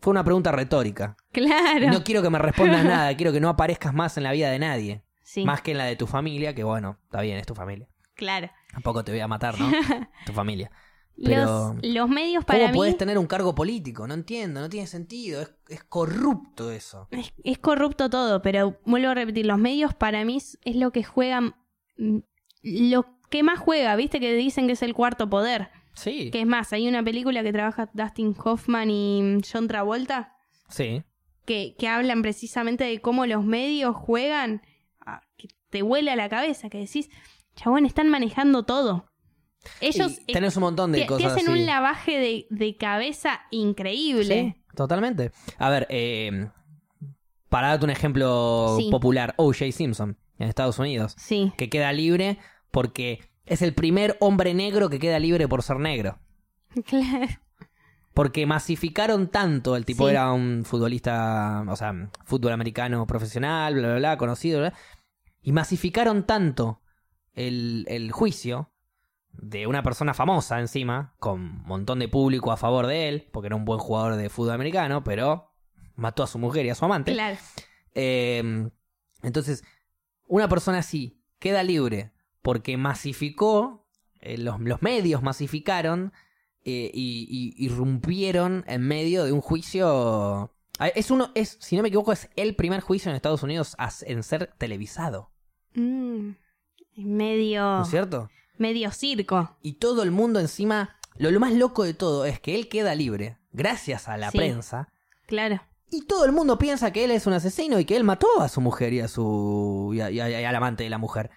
Fue 0.00 0.10
una 0.10 0.24
pregunta 0.24 0.50
retórica. 0.50 1.16
Claro. 1.30 1.88
No 1.88 2.02
quiero 2.02 2.22
que 2.22 2.30
me 2.30 2.38
respondas 2.38 2.84
nada, 2.84 3.14
quiero 3.16 3.32
que 3.32 3.40
no 3.40 3.48
aparezcas 3.48 3.92
más 3.94 4.16
en 4.16 4.22
la 4.24 4.32
vida 4.32 4.50
de 4.50 4.58
nadie. 4.58 5.04
sí, 5.22 5.44
Más 5.44 5.60
que 5.62 5.72
en 5.72 5.78
la 5.78 5.84
de 5.84 5.96
tu 5.96 6.06
familia, 6.06 6.54
que 6.54 6.64
bueno, 6.64 6.98
está 7.04 7.20
bien, 7.20 7.36
es 7.38 7.46
tu 7.46 7.54
familia. 7.54 7.88
claro. 8.14 8.50
Tampoco 8.72 9.02
te 9.04 9.10
voy 9.12 9.20
a 9.20 9.26
matar, 9.28 9.58
¿no? 9.60 9.70
tu 10.26 10.32
familia. 10.32 10.70
Pero- 11.22 11.74
Los, 11.74 11.84
los 11.94 12.08
medios 12.08 12.44
para 12.44 12.60
¿Cómo 12.60 12.72
mí. 12.72 12.76
podés 12.78 12.96
tener 12.96 13.18
un 13.18 13.26
cargo 13.26 13.54
político? 13.54 14.06
No 14.06 14.14
entiendo, 14.14 14.60
no 14.60 14.68
tiene 14.70 14.86
sentido. 14.86 15.42
Es, 15.42 15.52
es 15.68 15.84
corrupto 15.84 16.70
eso. 16.70 17.08
Es, 17.10 17.32
es 17.44 17.58
corrupto 17.58 18.08
todo, 18.08 18.40
pero 18.42 18.78
vuelvo 18.86 19.10
a 19.10 19.14
repetir, 19.14 19.44
los 19.44 19.58
medios 19.58 19.92
para 19.94 20.24
mí 20.24 20.36
es 20.38 20.58
es 20.64 20.76
lo 20.76 20.92
que 20.92 21.02
juegan, 21.04 21.56
mm, 21.98 22.18
lo 22.62 23.06
que 23.30 23.42
más 23.42 23.58
juega, 23.58 23.96
viste 23.96 24.20
que 24.20 24.34
dicen 24.34 24.66
que 24.66 24.72
es 24.74 24.82
el 24.82 24.92
cuarto 24.94 25.30
poder. 25.30 25.68
Sí. 25.94 26.30
Que 26.30 26.40
es 26.42 26.46
más, 26.46 26.72
hay 26.72 26.88
una 26.88 27.02
película 27.02 27.42
que 27.42 27.52
trabaja 27.52 27.90
Dustin 27.92 28.34
Hoffman 28.44 28.90
y 28.90 29.38
John 29.50 29.66
Travolta 29.68 30.34
Sí. 30.68 31.02
que, 31.46 31.74
que 31.78 31.88
hablan 31.88 32.22
precisamente 32.22 32.84
de 32.84 33.00
cómo 33.00 33.26
los 33.26 33.44
medios 33.44 33.96
juegan, 33.96 34.62
que 35.36 35.48
te 35.70 35.82
huele 35.82 36.10
a 36.10 36.16
la 36.16 36.28
cabeza, 36.28 36.68
que 36.68 36.78
decís, 36.78 37.08
chabón, 37.56 37.86
están 37.86 38.08
manejando 38.08 38.64
todo. 38.64 39.06
Ellos 39.80 40.20
Y 40.26 40.32
tenés 40.32 40.56
un 40.56 40.62
montón 40.62 40.92
de 40.92 40.98
te, 40.98 41.04
te 41.04 41.08
cosas 41.08 41.32
hacen 41.32 41.48
así. 41.50 41.60
un 41.60 41.66
lavaje 41.66 42.18
de, 42.18 42.46
de 42.50 42.76
cabeza 42.76 43.40
increíble. 43.50 44.54
Sí, 44.56 44.74
totalmente. 44.76 45.32
A 45.58 45.68
ver, 45.70 45.86
eh, 45.90 46.48
para 47.48 47.68
darte 47.68 47.84
un 47.84 47.90
ejemplo 47.90 48.76
Sí. 48.78 48.88
popular, 48.90 49.34
O.J. 49.36 49.70
Simpson 49.72 50.16
en 50.38 50.48
Estados 50.48 50.78
Unidos, 50.78 51.14
Sí, 51.18 51.52
que 51.58 51.68
queda 51.68 51.92
libre 51.92 52.38
porque 52.70 53.20
es 53.46 53.62
el 53.62 53.74
primer 53.74 54.16
hombre 54.20 54.54
negro 54.54 54.88
que 54.88 54.98
queda 54.98 55.18
libre 55.18 55.48
por 55.48 55.62
ser 55.62 55.78
negro. 55.78 56.18
claro. 56.86 57.26
Porque 58.14 58.44
masificaron 58.44 59.28
tanto, 59.28 59.76
el 59.76 59.84
tipo 59.84 60.04
Sí. 60.06 60.10
era 60.10 60.32
un 60.32 60.64
futbolista, 60.64 61.64
o 61.68 61.76
sea, 61.76 61.94
fútbol 62.24 62.52
americano 62.52 63.06
profesional, 63.06 63.74
bla, 63.74 63.88
bla, 63.88 63.96
bla, 63.96 64.16
conocido, 64.18 64.60
bla, 64.60 64.74
y 65.42 65.52
masificaron 65.52 66.26
tanto 66.26 66.82
el, 67.34 67.84
el 67.88 68.10
juicio 68.10 68.72
de 69.32 69.68
una 69.68 69.82
persona 69.84 70.12
famosa 70.12 70.58
encima, 70.58 71.14
con 71.20 71.40
un 71.40 71.62
montón 71.64 72.00
de 72.00 72.08
público 72.08 72.50
a 72.50 72.56
favor 72.56 72.88
de 72.88 73.08
él, 73.08 73.28
porque 73.32 73.46
era 73.46 73.56
un 73.56 73.64
buen 73.64 73.78
jugador 73.78 74.16
de 74.16 74.28
fútbol 74.28 74.54
americano, 74.54 75.04
pero 75.04 75.52
mató 75.94 76.24
a 76.24 76.26
su 76.26 76.38
mujer 76.38 76.66
y 76.66 76.70
a 76.70 76.74
su 76.74 76.84
amante. 76.84 77.12
Claro. 77.12 77.38
Eh, 77.94 78.68
entonces, 79.22 79.62
una 80.26 80.48
persona 80.48 80.78
así 80.78 81.22
queda 81.38 81.62
libre 81.62 82.12
porque 82.42 82.76
masificó, 82.76 83.86
eh, 84.20 84.38
los, 84.38 84.60
los 84.60 84.82
medios 84.82 85.22
masificaron 85.22 86.12
eh, 86.64 86.90
y, 86.92 87.54
y 87.58 87.64
irrumpieron 87.64 88.64
en 88.66 88.82
medio 88.82 89.24
de 89.24 89.32
un 89.32 89.40
juicio. 89.40 90.52
Es 90.94 91.10
uno, 91.10 91.30
es, 91.34 91.58
si 91.60 91.76
no 91.76 91.82
me 91.82 91.88
equivoco, 91.88 92.12
es 92.12 92.28
el 92.36 92.54
primer 92.56 92.80
juicio 92.80 93.10
en 93.10 93.16
Estados 93.16 93.42
Unidos 93.42 93.76
en 94.02 94.22
ser 94.22 94.52
televisado. 94.58 95.30
Mm, 95.74 96.30
medio, 96.96 97.62
¿No 97.62 97.82
es 97.82 97.88
cierto? 97.90 98.30
medio 98.58 98.90
circo. 98.90 99.56
Y 99.62 99.74
todo 99.74 100.02
el 100.02 100.10
mundo 100.10 100.40
encima. 100.40 100.96
Lo, 101.16 101.30
lo 101.30 101.40
más 101.40 101.52
loco 101.52 101.84
de 101.84 101.94
todo 101.94 102.24
es 102.24 102.40
que 102.40 102.54
él 102.54 102.68
queda 102.68 102.94
libre, 102.94 103.36
gracias 103.52 104.08
a 104.08 104.16
la 104.16 104.30
Sí. 104.30 104.38
prensa. 104.38 104.88
Claro. 105.26 105.60
Y 105.90 106.02
todo 106.02 106.24
el 106.24 106.32
mundo 106.32 106.56
piensa 106.58 106.92
que 106.92 107.04
él 107.04 107.10
es 107.10 107.26
un 107.26 107.32
asesino 107.32 107.78
y 107.80 107.84
que 107.84 107.96
él 107.96 108.04
mató 108.04 108.40
a 108.40 108.48
su 108.48 108.60
mujer 108.60 108.92
y 108.92 109.00
a 109.00 109.08
su. 109.08 109.90
y, 109.94 110.00
a- 110.00 110.10
y 110.10 110.20
a- 110.20 110.40
y 110.40 110.44
al 110.44 110.54
amante 110.56 110.84
de 110.84 110.90
la 110.90 110.98
mujer. 110.98 111.30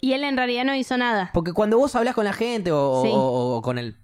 Y 0.00 0.12
él 0.14 0.24
en 0.24 0.36
realidad 0.36 0.64
no 0.64 0.74
hizo 0.74 0.96
nada. 0.96 1.30
Porque 1.34 1.52
cuando 1.52 1.78
vos 1.78 1.94
hablas 1.94 2.14
con 2.14 2.24
la 2.24 2.32
gente 2.32 2.72
o, 2.72 3.02
Sí. 3.02 3.10
o- 3.12 3.56
o 3.56 3.62
con 3.62 3.78
el 3.78 3.98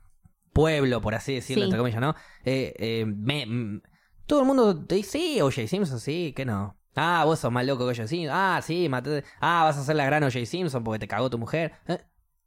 pueblo, 0.52 1.00
por 1.00 1.14
así 1.14 1.34
decirlo, 1.34 1.62
Sí. 1.62 1.66
entre 1.66 1.78
comillas, 1.78 2.00
¿no? 2.00 2.14
Eh, 2.44 2.74
eh, 2.78 3.04
me- 3.06 3.80
todo 4.26 4.40
el 4.40 4.46
mundo 4.46 4.84
te 4.86 4.94
dice, 4.96 5.10
sí, 5.18 5.40
O.J. 5.40 5.66
Simpson, 5.68 6.00
sí, 6.00 6.32
que 6.34 6.44
no. 6.44 6.76
Ah, 6.94 7.22
vos 7.26 7.38
sos 7.40 7.52
más 7.52 7.64
loco 7.66 7.84
que 7.84 7.90
O.J. 7.92 8.08
Simpson. 8.08 8.34
Ah, 8.34 8.60
sí, 8.62 8.88
maté. 8.88 9.22
Ah, 9.40 9.64
vas 9.64 9.76
a 9.76 9.84
ser 9.84 9.96
la 9.96 10.06
gran 10.06 10.22
O.J. 10.24 10.46
Simpson 10.46 10.82
porque 10.82 10.98
te 10.98 11.08
cagó 11.08 11.28
tu 11.30 11.38
mujer. 11.38 11.72
Eh, 11.88 11.98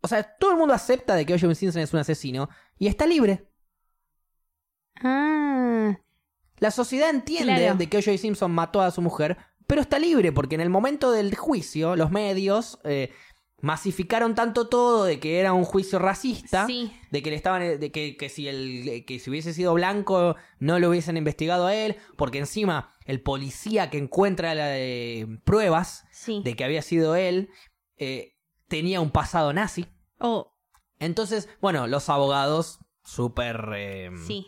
O 0.02 0.08
sea, 0.08 0.24
todo 0.24 0.52
el 0.52 0.58
mundo 0.58 0.74
acepta 0.74 1.14
de 1.16 1.26
que 1.26 1.34
O.J. 1.34 1.54
Simpson 1.56 1.82
es 1.82 1.94
un 1.94 2.00
asesino 2.00 2.50
y 2.78 2.88
está 2.88 3.06
libre. 3.06 3.48
Ah, 5.02 5.98
La 6.60 6.72
sociedad 6.72 7.10
entiende 7.10 7.56
Claro. 7.56 7.76
de 7.78 7.88
que 7.88 7.98
O.J. 7.98 8.18
Simpson 8.18 8.52
mató 8.52 8.82
a 8.82 8.92
su 8.92 9.02
mujer, 9.02 9.38
pero 9.70 9.82
está 9.82 10.00
libre 10.00 10.32
porque 10.32 10.56
en 10.56 10.62
el 10.62 10.70
momento 10.72 11.12
del 11.12 11.36
juicio 11.36 11.96
los 11.96 12.10
medios 12.10 12.80
eh, 12.84 13.12
masificaron 13.62 14.34
tanto 14.34 14.68
todo 14.68 15.04
de 15.06 15.20
que 15.20 15.40
era 15.40 15.54
un 15.54 15.64
juicio 15.64 16.00
racista, 16.00 16.66
sí. 16.66 16.92
de 17.12 17.22
que 17.22 17.30
le 17.30 17.36
estaban, 17.36 17.80
de 17.80 17.92
que, 17.92 18.18
que 18.18 18.30
si 18.30 18.48
el, 18.48 19.06
que 19.06 19.20
si 19.20 19.30
hubiese 19.30 19.54
sido 19.54 19.76
blanco 19.76 20.36
no 20.58 20.80
lo 20.80 20.90
hubiesen 20.90 21.18
investigado 21.18 21.68
a 21.68 21.76
él, 21.76 21.98
porque 22.18 22.40
encima 22.40 22.96
el 23.06 23.22
policía 23.22 23.92
que 23.92 24.00
encuentra 24.00 24.56
la, 24.56 24.76
eh, 24.80 25.28
pruebas 25.44 26.06
Sí. 26.12 26.42
de 26.44 26.56
que 26.56 26.64
había 26.64 26.82
sido 26.82 27.16
él 27.16 27.50
eh, 27.98 28.34
tenía 28.68 29.02
un 29.02 29.12
pasado 29.12 29.54
nazi. 29.54 29.86
Oh, 30.20 30.52
Entonces, 30.98 31.48
bueno, 31.62 31.86
los 31.86 32.10
abogados 32.10 32.80
súper 33.04 33.70
eh, 33.76 34.10
sí. 34.26 34.48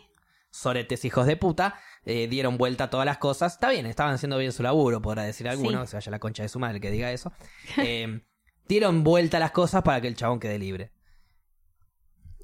soretes 0.50 1.04
hijos 1.04 1.26
de 1.26 1.36
puta, 1.36 1.78
eh, 2.04 2.26
dieron 2.28 2.56
vuelta 2.58 2.84
a 2.84 2.90
todas 2.90 3.06
las 3.06 3.18
cosas. 3.18 3.54
Está 3.54 3.70
bien, 3.70 3.86
estaban 3.86 4.14
haciendo 4.14 4.38
bien 4.38 4.52
su 4.52 4.62
laburo, 4.62 5.00
podrá 5.00 5.22
decir 5.22 5.48
alguno, 5.48 5.78
Sí. 5.78 5.82
que 5.82 5.86
se 5.88 5.96
vaya 5.96 6.10
la 6.10 6.18
concha 6.18 6.42
de 6.42 6.48
su 6.48 6.58
madre 6.58 6.80
que 6.80 6.90
diga 6.90 7.10
eso. 7.12 7.32
Eh, 7.78 8.22
dieron 8.68 9.04
vuelta 9.04 9.36
a 9.36 9.40
las 9.40 9.50
cosas 9.52 9.82
para 9.82 10.00
que 10.00 10.08
el 10.08 10.16
chabón 10.16 10.40
quede 10.40 10.58
libre. 10.58 10.92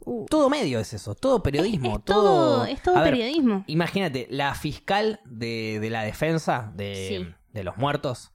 Uh, 0.00 0.24
Todo 0.26 0.48
medio 0.48 0.78
es 0.78 0.92
eso, 0.94 1.14
todo 1.14 1.42
periodismo, 1.42 1.98
es 1.98 2.04
todo, 2.04 2.64
es 2.64 2.82
todo 2.82 2.96
A 2.96 3.02
ver, 3.02 3.12
periodismo. 3.14 3.64
Imagínate, 3.66 4.26
la 4.30 4.54
fiscal 4.54 5.20
de, 5.26 5.78
de 5.80 5.90
la 5.90 6.02
defensa 6.02 6.72
de, 6.74 6.94
Sí. 7.08 7.34
de 7.52 7.64
los 7.64 7.76
muertos 7.76 8.32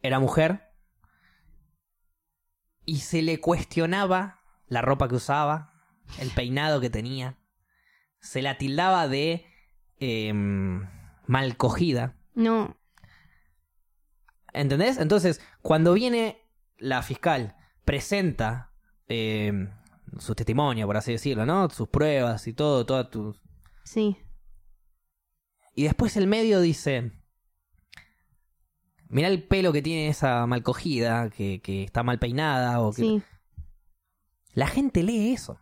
era 0.00 0.18
mujer 0.18 0.62
y 2.84 2.98
se 2.98 3.22
le 3.22 3.40
cuestionaba 3.40 4.40
la 4.66 4.82
ropa 4.82 5.08
que 5.08 5.14
usaba, 5.14 5.72
el 6.18 6.30
peinado 6.30 6.80
que 6.80 6.90
tenía, 6.90 7.38
se 8.20 8.42
la 8.42 8.58
tildaba 8.58 9.06
de 9.08 9.46
em, 10.04 10.86
mal 11.26 11.56
cogida. 11.56 12.16
No. 12.34 12.76
¿Entendés? 14.52 14.98
Entonces, 14.98 15.40
cuando 15.62 15.94
viene 15.94 16.42
la 16.78 17.02
fiscal, 17.02 17.56
presenta 17.84 18.72
em, 19.08 19.70
su 20.18 20.34
testimonio, 20.34 20.86
por 20.86 20.96
así 20.96 21.12
decirlo, 21.12 21.44
¿no? 21.46 21.68
Sus 21.70 21.88
pruebas 21.88 22.46
y 22.46 22.52
todo, 22.52 22.86
todas 22.86 23.10
tus, 23.10 23.40
Sí. 23.84 24.16
Y 25.74 25.84
después 25.84 26.16
el 26.16 26.26
medio 26.26 26.60
dice: 26.60 27.12
Mirá 29.08 29.28
el 29.28 29.42
pelo 29.46 29.72
que 29.72 29.82
tiene 29.82 30.08
esa 30.08 30.46
mal 30.46 30.62
cogida, 30.62 31.30
que, 31.30 31.60
que 31.60 31.84
está 31.84 32.02
mal 32.02 32.18
peinada. 32.18 32.80
O 32.80 32.92
que... 32.92 33.02
Sí. 33.02 33.22
La 34.54 34.66
gente 34.68 35.02
lee 35.02 35.32
eso, 35.32 35.58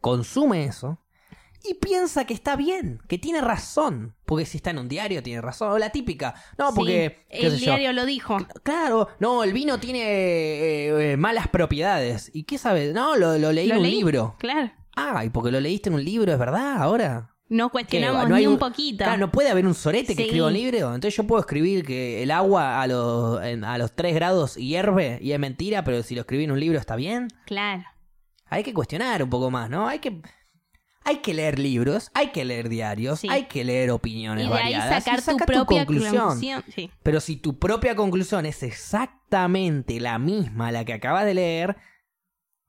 consume 0.00 0.64
eso 0.64 0.98
y 1.64 1.74
piensa 1.74 2.24
que 2.24 2.34
está 2.34 2.56
bien, 2.56 3.00
que 3.08 3.18
tiene 3.18 3.40
razón. 3.40 4.14
Porque 4.24 4.46
si 4.46 4.56
está 4.58 4.70
en 4.70 4.78
un 4.78 4.88
diario, 4.88 5.22
tiene 5.22 5.40
razón. 5.40 5.70
O 5.72 5.78
la 5.78 5.90
típica: 5.90 6.34
No, 6.58 6.72
porque. 6.74 7.26
Sí, 7.30 7.46
el 7.46 7.52
yo, 7.58 7.66
diario 7.66 7.92
lo 7.92 8.04
dijo. 8.06 8.36
Claro, 8.62 9.08
no, 9.20 9.44
el 9.44 9.52
vino 9.52 9.78
tiene 9.78 10.00
eh, 10.02 11.12
eh, 11.12 11.16
malas 11.16 11.48
propiedades. 11.48 12.30
¿Y 12.34 12.44
qué 12.44 12.58
sabes? 12.58 12.92
No, 12.94 13.16
lo, 13.16 13.38
lo 13.38 13.52
leí 13.52 13.68
Lo 13.68 13.74
en 13.74 13.80
un 13.80 13.86
leí. 13.86 13.96
libro. 13.96 14.36
Claro. 14.38 14.72
Ah, 14.96 15.24
y 15.24 15.30
porque 15.30 15.50
lo 15.50 15.60
leíste 15.60 15.88
en 15.88 15.94
un 15.94 16.04
libro, 16.04 16.32
¿es 16.32 16.38
verdad? 16.38 16.76
Ahora. 16.76 17.28
No 17.48 17.68
cuestionamos 17.68 18.30
¿No 18.30 18.34
hay 18.34 18.46
ni 18.46 18.46
un 18.46 18.58
poquito. 18.58 19.04
Claro, 19.04 19.18
no 19.18 19.30
puede 19.30 19.50
haber 19.50 19.66
un 19.66 19.74
sorete 19.74 20.16
que 20.16 20.22
escriba 20.22 20.46
un 20.46 20.54
libro. 20.54 20.94
Entonces 20.94 21.14
yo 21.14 21.24
puedo 21.24 21.38
escribir 21.40 21.84
que 21.84 22.22
el 22.22 22.30
agua 22.30 22.80
a 22.80 22.86
los, 22.86 23.40
a 23.40 23.78
los 23.78 23.94
3 23.94 24.14
grados 24.14 24.54
hierve 24.54 25.18
y 25.20 25.32
es 25.32 25.38
mentira, 25.38 25.84
pero 25.84 26.02
si 26.02 26.14
lo 26.14 26.22
escribí 26.22 26.44
en 26.44 26.52
un 26.52 26.60
libro 26.60 26.78
está 26.78 26.96
bien. 26.96 27.28
Claro. 27.44 27.82
Hay 28.46 28.62
que 28.62 28.72
cuestionar 28.72 29.22
un 29.22 29.28
poco 29.28 29.50
más, 29.50 29.68
¿no? 29.68 29.86
Hay 29.86 29.98
que 29.98 30.22
Hay 31.04 31.18
que 31.18 31.34
leer 31.34 31.58
libros, 31.58 32.10
hay 32.14 32.28
que 32.30 32.44
leer 32.44 32.68
diarios, 32.68 33.20
Sí. 33.20 33.28
hay 33.28 33.44
que 33.46 33.64
leer 33.64 33.90
opiniones 33.90 34.46
Y 34.46 34.48
de 34.48 34.54
ahí 34.54 34.62
variadas. 34.74 35.04
sacar 35.04 35.18
y 35.18 35.22
saca 35.22 35.46
tu 35.46 35.52
propia 35.52 35.84
conclusión. 35.86 36.16
conclusión. 36.16 36.64
Sí. 36.74 36.90
Pero 37.02 37.20
si 37.20 37.36
tu 37.36 37.58
propia 37.58 37.94
conclusión 37.96 38.46
es 38.46 38.62
exactamente 38.62 39.98
la 40.00 40.18
misma 40.18 40.68
a 40.68 40.72
la 40.72 40.84
que 40.84 40.92
acabas 40.92 41.24
de 41.24 41.34
leer, 41.34 41.76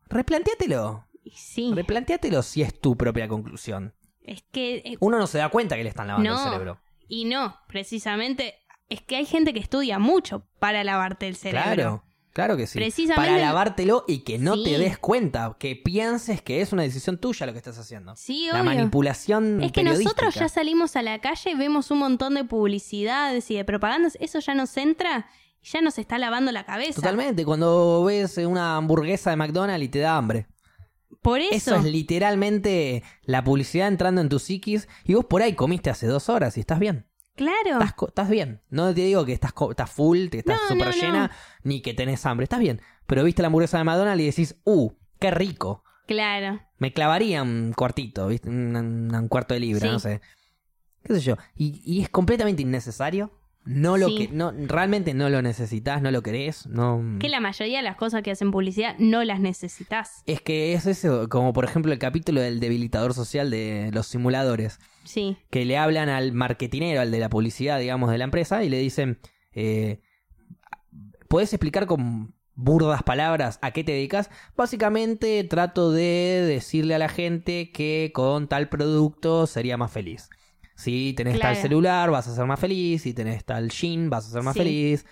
replantéatelo. 0.09 1.07
Sí. 1.35 1.71
Replantéatelo 1.73 2.41
si 2.43 2.61
es 2.61 2.79
tu 2.79 2.97
propia 2.97 3.27
conclusión. 3.27 3.93
Es 4.23 4.43
que 4.51 4.77
eh, 4.77 4.97
Uno 4.99 5.17
no 5.17 5.27
se 5.27 5.37
da 5.37 5.49
cuenta 5.49 5.75
que 5.75 5.83
le 5.83 5.89
están 5.89 6.07
lavando 6.07 6.29
No. 6.29 6.37
el 6.37 6.43
cerebro. 6.51 6.79
Y 7.07 7.25
no, 7.25 7.57
precisamente, 7.67 8.55
es 8.89 9.01
que 9.01 9.17
hay 9.17 9.25
gente 9.25 9.53
que 9.53 9.59
estudia 9.59 9.99
mucho 9.99 10.47
para 10.59 10.83
lavarte 10.83 11.27
el 11.27 11.35
cerebro. 11.35 11.73
Claro, 11.73 12.03
claro 12.33 12.57
que 12.57 12.67
sí. 12.67 12.77
Precisamente- 12.79 13.29
Para 13.31 13.41
lavártelo 13.41 14.03
y 14.07 14.19
que 14.19 14.37
no 14.39 14.55
Sí. 14.55 14.63
te 14.63 14.77
des 14.79 14.97
cuenta, 14.97 15.55
que 15.59 15.75
pienses 15.75 16.41
que 16.41 16.61
es 16.61 16.73
una 16.73 16.81
decisión 16.83 17.17
tuya 17.17 17.45
lo 17.45 17.53
que 17.53 17.59
estás 17.59 17.77
haciendo. 17.77 18.15
Sí, 18.15 18.47
La 18.51 18.61
obvio. 18.61 18.63
manipulación 18.65 19.63
Es 19.63 19.71
que 19.71 19.83
nosotros 19.83 20.35
ya 20.35 20.49
salimos 20.49 20.95
a 20.95 21.01
la 21.01 21.19
calle 21.21 21.51
y 21.51 21.55
vemos 21.55 21.91
un 21.91 21.99
montón 21.99 22.33
de 22.33 22.43
publicidades 22.43 23.49
y 23.51 23.55
de 23.55 23.63
propagandas, 23.65 24.17
eso 24.19 24.39
ya 24.39 24.53
nos 24.55 24.75
entra 24.77 25.27
y 25.61 25.67
ya 25.69 25.81
nos 25.81 25.97
está 25.97 26.17
lavando 26.17 26.51
la 26.51 26.65
cabeza. 26.65 26.95
Totalmente, 26.95 27.45
cuando 27.45 28.03
ves 28.03 28.37
una 28.39 28.75
hamburguesa 28.77 29.29
de 29.29 29.35
McDonald's 29.37 29.85
y 29.85 29.89
te 29.89 29.99
da 29.99 30.17
hambre. 30.17 30.47
Por 31.21 31.39
eso, 31.39 31.53
Eso 31.55 31.75
es 31.77 31.83
literalmente 31.85 33.01
la 33.21 33.43
publicidad 33.45 33.87
entrando 33.87 34.19
en 34.19 34.27
tu 34.27 34.39
psiquis 34.39 34.89
y 35.05 35.13
vos 35.13 35.23
por 35.25 35.41
ahí 35.41 35.53
comiste 35.53 35.89
hace 35.89 36.05
dos 36.07 36.27
horas 36.27 36.57
y 36.57 36.59
estás 36.59 36.79
bien. 36.79 37.05
Claro. 37.35 37.81
Estás, 37.83 37.93
estás 38.07 38.29
bien. 38.29 38.61
No 38.69 38.93
te 38.93 39.01
digo 39.01 39.25
que 39.25 39.33
estás, 39.33 39.53
estás 39.69 39.89
full, 39.91 40.27
que 40.29 40.39
estás 40.39 40.59
No, 40.63 40.67
súper 40.69 40.87
no, 40.87 40.91
no. 40.95 41.01
llena, 41.01 41.31
ni 41.63 41.81
que 41.81 41.93
tenés 41.93 42.25
hambre. 42.25 42.43
Estás 42.45 42.59
bien. 42.59 42.81
Pero 43.05 43.23
viste 43.23 43.41
la 43.41 43.47
hamburguesa 43.47 43.77
de 43.77 43.83
McDonald's 43.83 44.21
y 44.21 44.25
decís, 44.25 44.55
uh, 44.63 44.91
qué 45.19 45.31
rico. 45.31 45.83
Claro. 46.07 46.61
Me 46.79 46.91
clavaría 46.93 47.41
un 47.43 47.73
cuartito, 47.75 48.27
¿viste? 48.27 48.49
Un, 48.49 48.75
un- 48.75 49.15
un 49.15 49.27
cuarto 49.27 49.53
de 49.53 49.59
libra, 49.61 49.81
Sí. 49.87 49.87
no 49.89 49.99
sé. 49.99 50.21
¿Qué 51.03 51.13
sé 51.15 51.21
yo? 51.21 51.35
Y, 51.55 51.81
y 51.85 52.01
es 52.01 52.09
completamente 52.09 52.61
innecesario. 52.61 53.31
No 53.65 53.95
lo 53.95 54.07
Sí. 54.09 54.17
que, 54.17 54.27
no, 54.33 54.51
realmente 54.51 55.13
no 55.13 55.29
lo 55.29 55.41
necesitas, 55.41 56.01
no 56.01 56.11
lo 56.11 56.21
querés, 56.21 56.67
no. 56.67 57.01
Que 57.19 57.29
la 57.29 57.39
mayoría 57.39 57.77
de 57.77 57.83
las 57.83 57.95
cosas 57.95 58.21
que 58.21 58.31
hacen 58.31 58.51
publicidad 58.51 58.95
no 58.99 59.23
las 59.23 59.39
necesitas. 59.39 60.21
Es 60.25 60.41
que 60.41 60.73
es 60.73 60.85
eso, 60.85 61.29
como 61.29 61.53
por 61.53 61.63
ejemplo 61.63 61.93
el 61.93 61.99
capítulo 61.99 62.41
del 62.41 62.59
debilitador 62.59 63.13
social 63.13 63.49
de 63.49 63.89
los 63.93 64.07
simuladores, 64.07 64.79
Sí. 65.03 65.37
que 65.49 65.65
le 65.65 65.77
hablan 65.77 66.09
al 66.09 66.31
marketinero, 66.33 67.01
al 67.01 67.11
de 67.11 67.19
la 67.19 67.29
publicidad, 67.29 67.79
digamos, 67.79 68.09
de 68.11 68.17
la 68.17 68.23
empresa, 68.23 68.63
y 68.63 68.69
le 68.69 68.77
dicen, 68.79 69.19
eh, 69.53 70.01
¿puedes 71.27 71.53
explicar 71.53 71.85
con 71.87 72.33
burdas 72.55 73.03
palabras 73.03 73.59
a 73.61 73.71
qué 73.71 73.83
te 73.83 73.91
dedicas? 73.93 74.29
Básicamente 74.55 75.43
trato 75.43 75.91
de 75.91 76.43
decirle 76.47 76.95
a 76.95 76.99
la 76.99 77.09
gente 77.09 77.71
que 77.71 78.11
con 78.13 78.47
tal 78.47 78.69
producto 78.69 79.47
sería 79.47 79.77
más 79.77 79.91
feliz. 79.91 80.29
Si 80.75 81.13
tenés 81.13 81.39
tal 81.39 81.55
celular, 81.55 82.09
vas 82.09 82.27
a 82.27 82.35
ser 82.35 82.45
más 82.45 82.59
feliz. 82.59 83.03
Si 83.03 83.13
tenés 83.13 83.45
tal 83.45 83.69
jean, 83.69 84.09
vas 84.09 84.27
a 84.27 84.31
ser 84.31 84.41
más 84.41 84.53
Sí. 84.53 84.59
feliz. 84.59 85.05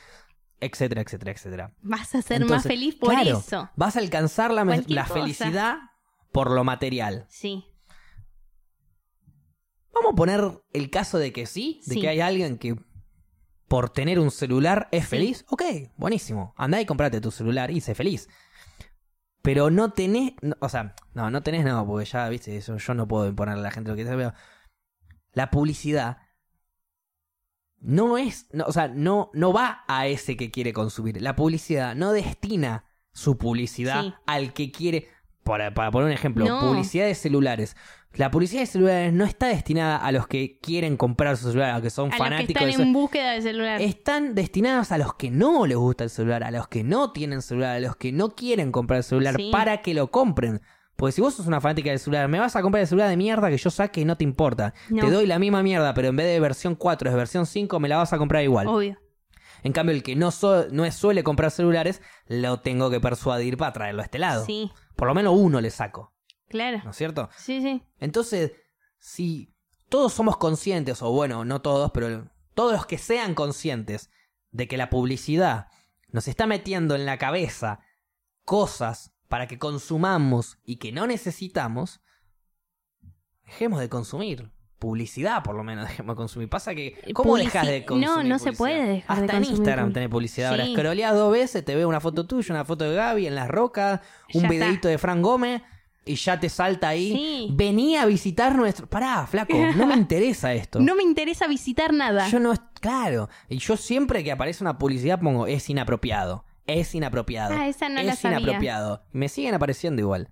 Etcétera, 0.60 1.02
etcétera, 1.02 1.32
etcétera. 1.32 1.74
Vas 1.82 2.14
a 2.16 2.22
ser 2.22 2.46
más 2.46 2.64
feliz 2.64 2.96
por 2.96 3.10
claro, 3.14 3.38
eso. 3.40 3.70
Vas 3.76 3.96
a 3.96 4.00
alcanzar 4.00 4.52
la, 4.52 4.64
la 4.88 5.06
felicidad 5.06 5.78
por 6.32 6.52
lo 6.52 6.64
material. 6.64 7.26
Sí. 7.30 7.66
Vamos 9.94 10.14
a 10.14 10.16
poner 10.16 10.42
el 10.74 10.90
caso 10.90 11.18
de 11.18 11.32
que 11.34 11.46
sí, 11.46 11.82
de 11.86 11.96
Sí. 11.96 12.02
que 12.02 12.10
hay 12.10 12.20
alguien 12.22 12.58
que 12.58 12.76
por 13.68 13.90
tener 13.90 14.20
un 14.20 14.32
celular 14.32 14.88
es 14.92 15.04
Sí. 15.06 15.10
feliz. 15.12 15.46
Ok, 15.50 15.64
buenísimo. 15.98 16.54
Andá 16.58 16.80
y 16.82 16.86
comprate 16.86 17.22
tu 17.22 17.32
celular 17.32 17.72
y 17.72 17.82
sé 17.82 17.96
feliz. 17.96 18.30
Pero 19.42 19.70
no 19.72 19.92
tenés, 19.92 20.34
no, 20.42 20.56
o 20.60 20.70
sea, 20.70 20.96
no, 21.14 21.32
no 21.32 21.42
tenés 21.42 21.66
no, 21.66 21.86
porque 21.88 22.06
ya, 22.06 22.30
viste, 22.30 22.56
eso 22.58 22.78
yo 22.78 22.94
no 22.94 23.08
puedo 23.08 23.28
imponerle 23.28 23.62
a 23.62 23.64
la 23.64 23.72
gente 23.72 23.90
lo 23.90 23.96
que 23.98 24.04
sea, 24.06 24.16
pero 24.16 24.34
la 25.34 25.50
publicidad 25.50 26.18
no 27.80 28.18
es, 28.18 28.48
no, 28.54 28.66
o 28.66 28.72
sea, 28.72 28.88
no, 28.88 29.32
no 29.34 29.52
va 29.54 29.84
a 29.88 30.06
ese 30.08 30.38
que 30.38 30.52
quiere 30.52 30.74
consumir. 30.74 31.20
La 31.22 31.36
publicidad 31.36 31.96
no 31.96 32.12
destina 32.12 32.86
su 33.14 33.38
publicidad 33.38 34.04
Sí. 34.04 34.14
al 34.28 34.54
que 34.54 34.72
quiere. 34.72 35.08
Para, 35.44 35.74
para 35.74 35.90
poner 35.92 36.08
un 36.08 36.12
ejemplo, 36.14 36.46
No. 36.46 36.60
publicidad 36.60 37.06
de 37.06 37.16
celulares. 37.16 37.76
La 38.14 38.30
publicidad 38.30 38.62
de 38.62 38.66
celulares 38.68 39.14
no 39.14 39.24
está 39.24 39.48
destinada 39.48 39.96
a 39.98 40.12
los 40.12 40.28
que 40.28 40.60
quieren 40.62 40.98
comprar 40.98 41.38
su 41.38 41.48
celular, 41.48 41.70
a 41.70 41.74
los 41.76 41.82
que 41.84 41.90
son 41.90 42.06
A 42.08 42.08
los 42.10 42.18
que 42.18 42.24
fanáticos 42.24 42.62
están 42.64 42.78
de 42.78 42.84
en 42.84 42.94
búsqueda 42.94 43.32
de 43.32 43.42
celular. 43.42 43.82
Están 43.82 44.36
destinadas 44.36 44.92
a 44.92 44.98
los 44.98 45.14
que 45.16 45.32
no 45.32 45.66
les 45.66 45.78
gusta 45.78 46.04
el 46.04 46.10
celular, 46.10 46.44
a 46.44 46.52
los 46.52 46.68
que 46.68 46.84
no 46.84 47.12
tienen 47.14 47.42
celular, 47.42 47.78
a 47.78 47.80
los 47.80 47.96
que 47.96 48.12
no 48.12 48.36
quieren 48.36 48.72
comprar 48.72 48.98
el 48.98 49.04
celular 49.06 49.36
Sí. 49.38 49.50
para 49.52 49.82
que 49.82 49.94
lo 49.94 50.12
compren. 50.12 50.62
Porque 50.98 51.14
si 51.14 51.22
vos 51.22 51.34
sos 51.34 51.48
una 51.48 51.60
fanática 51.62 51.90
del 51.90 51.98
celular, 52.00 52.28
me 52.28 52.38
vas 52.40 52.56
a 52.56 52.62
comprar 52.62 52.82
el 52.82 52.88
celular 52.88 53.10
de 53.10 53.18
mierda 53.18 53.50
que 53.50 53.58
yo 53.58 53.72
saque 53.72 54.02
y 54.02 54.06
no 54.06 54.18
te 54.18 54.24
importa. 54.24 54.74
No. 54.90 55.02
Te 55.04 55.10
doy 55.10 55.26
la 55.26 55.40
misma 55.40 55.64
mierda, 55.64 55.94
pero 55.96 56.10
en 56.10 56.16
vez 56.18 56.28
de 56.28 56.40
versión 56.40 56.76
4 56.76 57.10
es 57.10 57.16
versión 57.16 57.46
5, 57.48 57.80
me 57.80 57.88
la 57.90 57.98
vas 57.98 58.14
a 58.14 58.18
comprar 58.20 58.44
igual. 58.44 58.68
Obvio. 58.68 59.00
En 59.64 59.74
cambio, 59.74 59.96
el 59.96 60.04
que 60.04 60.16
no, 60.16 60.32
so- 60.32 60.68
no 60.72 60.90
suele 60.92 61.24
comprar 61.24 61.52
celulares, 61.52 62.02
lo 62.28 62.60
tengo 62.62 62.90
que 62.90 63.00
persuadir 63.00 63.58
para 63.58 63.74
traerlo 63.74 64.02
a 64.02 64.06
este 64.06 64.20
lado. 64.20 64.46
Sí, 64.46 64.72
Por 64.96 65.08
lo 65.08 65.14
menos 65.14 65.34
uno 65.38 65.62
le 65.62 65.70
saco, 65.70 66.14
claro. 66.50 66.82
¿no 66.84 66.92
es 66.92 66.98
cierto? 66.98 67.30
Sí, 67.38 67.62
sí. 67.62 67.84
Entonces, 68.00 68.52
si 69.00 69.54
todos 69.90 70.14
somos 70.14 70.38
conscientes, 70.38 71.02
o 71.02 71.12
bueno, 71.12 71.46
no 71.46 71.62
todos, 71.62 71.92
pero 71.92 72.30
todos 72.54 72.74
los 72.74 72.86
que 72.86 72.98
sean 72.98 73.34
conscientes 73.36 74.10
de 74.52 74.68
que 74.68 74.78
la 74.78 74.90
publicidad 74.90 75.68
nos 76.10 76.28
está 76.28 76.46
metiendo 76.48 76.96
en 76.96 77.06
la 77.06 77.18
cabeza 77.18 77.80
cosas 78.44 79.14
para 79.28 79.48
que 79.48 79.58
consumamos 79.60 80.58
y 80.64 80.76
que 80.78 80.92
no 80.92 81.08
necesitamos, 81.08 82.02
dejemos 83.46 83.80
de 83.80 83.90
consumir. 83.90 84.52
Publicidad, 84.82 85.44
por 85.44 85.56
lo 85.56 85.64
menos, 85.64 85.88
dejemos 85.90 86.16
de 86.16 86.18
consumir. 86.18 86.50
Pasa 86.50 86.74
que, 86.74 86.98
¿cómo 87.14 87.38
Publici- 87.38 87.44
dejas 87.46 87.68
de 87.68 87.86
consumir? 87.86 88.08
No, 88.10 88.24
no 88.24 88.40
se 88.40 88.52
puede 88.52 88.84
dejar 88.86 89.18
de 89.18 89.22
Hasta 89.24 89.34
en 89.38 89.40
consumir 89.44 89.58
Instagram 89.60 89.94
tenés 89.94 90.10
publicidad. 90.10 90.50
Ahora, 90.50 90.66
Sí. 90.66 90.74
scrolleás 90.76 91.14
dos 91.16 91.32
veces, 91.32 91.64
te 91.64 91.76
ve 91.76 91.86
una 91.86 92.00
foto 92.02 92.26
tuya, 92.26 92.54
una 92.56 92.66
foto 92.66 92.84
de 92.90 92.96
Gaby 92.96 93.28
en 93.28 93.36
las 93.36 93.48
rocas, 93.48 94.02
un 94.34 94.42
Ya 94.42 94.50
videito 94.50 94.74
está. 94.76 94.90
de 94.90 94.98
Fran 94.98 95.22
Gómez 95.22 95.62
y 96.04 96.16
ya 96.16 96.40
te 96.40 96.50
salta 96.50 96.90
ahí. 96.90 97.12
Sí. 97.14 97.50
Vení 97.54 97.96
a 97.96 98.06
visitar 98.08 98.56
nuestro. 98.56 98.88
Pará, 98.88 99.28
flaco, 99.28 99.54
no 99.78 99.86
me 99.86 99.94
interesa 99.96 100.52
esto. 100.54 100.80
No 100.80 100.96
me 100.96 101.04
interesa 101.04 101.48
visitar 101.48 101.94
nada. 101.94 102.28
Yo 102.30 102.40
no. 102.40 102.54
Claro. 102.82 103.30
Y 103.50 103.60
yo 103.60 103.78
siempre 103.78 104.24
que 104.24 104.32
aparece 104.32 104.64
una 104.64 104.80
publicidad 104.80 105.20
pongo 105.20 105.46
es 105.46 105.70
inapropiado. 105.70 106.44
Es 106.66 106.96
inapropiado. 106.96 107.54
Ah, 107.56 107.68
esa 107.68 107.88
no 107.90 108.00
es 108.00 108.06
la 108.08 108.16
sabía. 108.16 108.40
inapropiado. 108.40 109.04
Me 109.12 109.30
siguen 109.30 109.54
apareciendo 109.54 110.02
igual. 110.02 110.30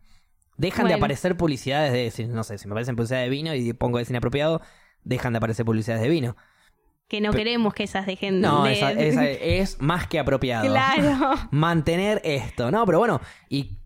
Dejan 0.60 0.88
de 0.90 0.94
aparecer 0.94 1.38
publicidades 1.38 2.18
de. 2.18 2.28
No 2.28 2.44
sé, 2.44 2.58
si 2.58 2.68
me 2.68 2.74
aparecen 2.74 2.96
publicidades 2.98 3.26
de 3.26 3.30
vino 3.30 3.56
y 3.56 3.72
pongo 3.74 3.98
es 4.00 4.10
inapropiado, 4.10 4.62
dejan 5.04 5.32
de 5.34 5.38
aparecer 5.38 5.66
publicidades 5.66 6.04
de 6.04 6.10
vino. 6.10 6.36
Que 7.08 7.22
no 7.22 7.32
queremos 7.32 7.74
que 7.74 7.84
esas 7.84 8.06
dejen 8.06 8.42
No, 8.42 8.66
de... 8.66 8.74
esa, 8.74 8.92
esa 9.00 9.26
es 9.30 9.82
más 9.82 10.08
que 10.08 10.20
apropiado. 10.20 10.68
Claro. 10.68 11.36
Mantener 11.52 12.22
esto. 12.26 12.72
No, 12.72 12.86
pero 12.86 13.00
bueno, 13.00 13.22
y 13.48 13.78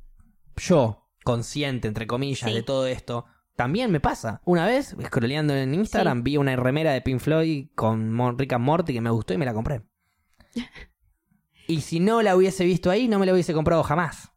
yo, 0.58 1.08
consciente, 1.24 1.88
entre 1.88 2.08
comillas, 2.08 2.50
Sí. 2.50 2.54
de 2.56 2.64
todo 2.64 2.88
esto, 2.88 3.26
también 3.56 3.92
me 3.92 4.00
pasa. 4.00 4.42
Una 4.44 4.66
vez, 4.66 4.96
scrolleando 5.06 5.56
en 5.56 5.76
Instagram, 5.76 6.18
Sí. 6.18 6.24
vi 6.24 6.38
una 6.38 6.56
remera 6.56 6.92
de 6.92 7.02
Pink 7.02 7.20
Floyd 7.20 7.68
con 7.76 8.38
Rick 8.38 8.54
and 8.54 8.66
Morty 8.66 8.94
que 8.94 9.00
me 9.02 9.12
gustó 9.12 9.36
y 9.36 9.38
me 9.38 9.46
la 9.46 9.54
compré. 9.54 9.84
y 11.68 11.82
si 11.82 12.00
no 12.00 12.24
la 12.24 12.36
hubiese 12.36 12.66
visto 12.66 12.90
ahí, 12.90 13.08
no 13.08 13.20
me 13.20 13.28
la 13.28 13.34
hubiese 13.34 13.54
comprado 13.54 13.84
jamás. 13.84 14.33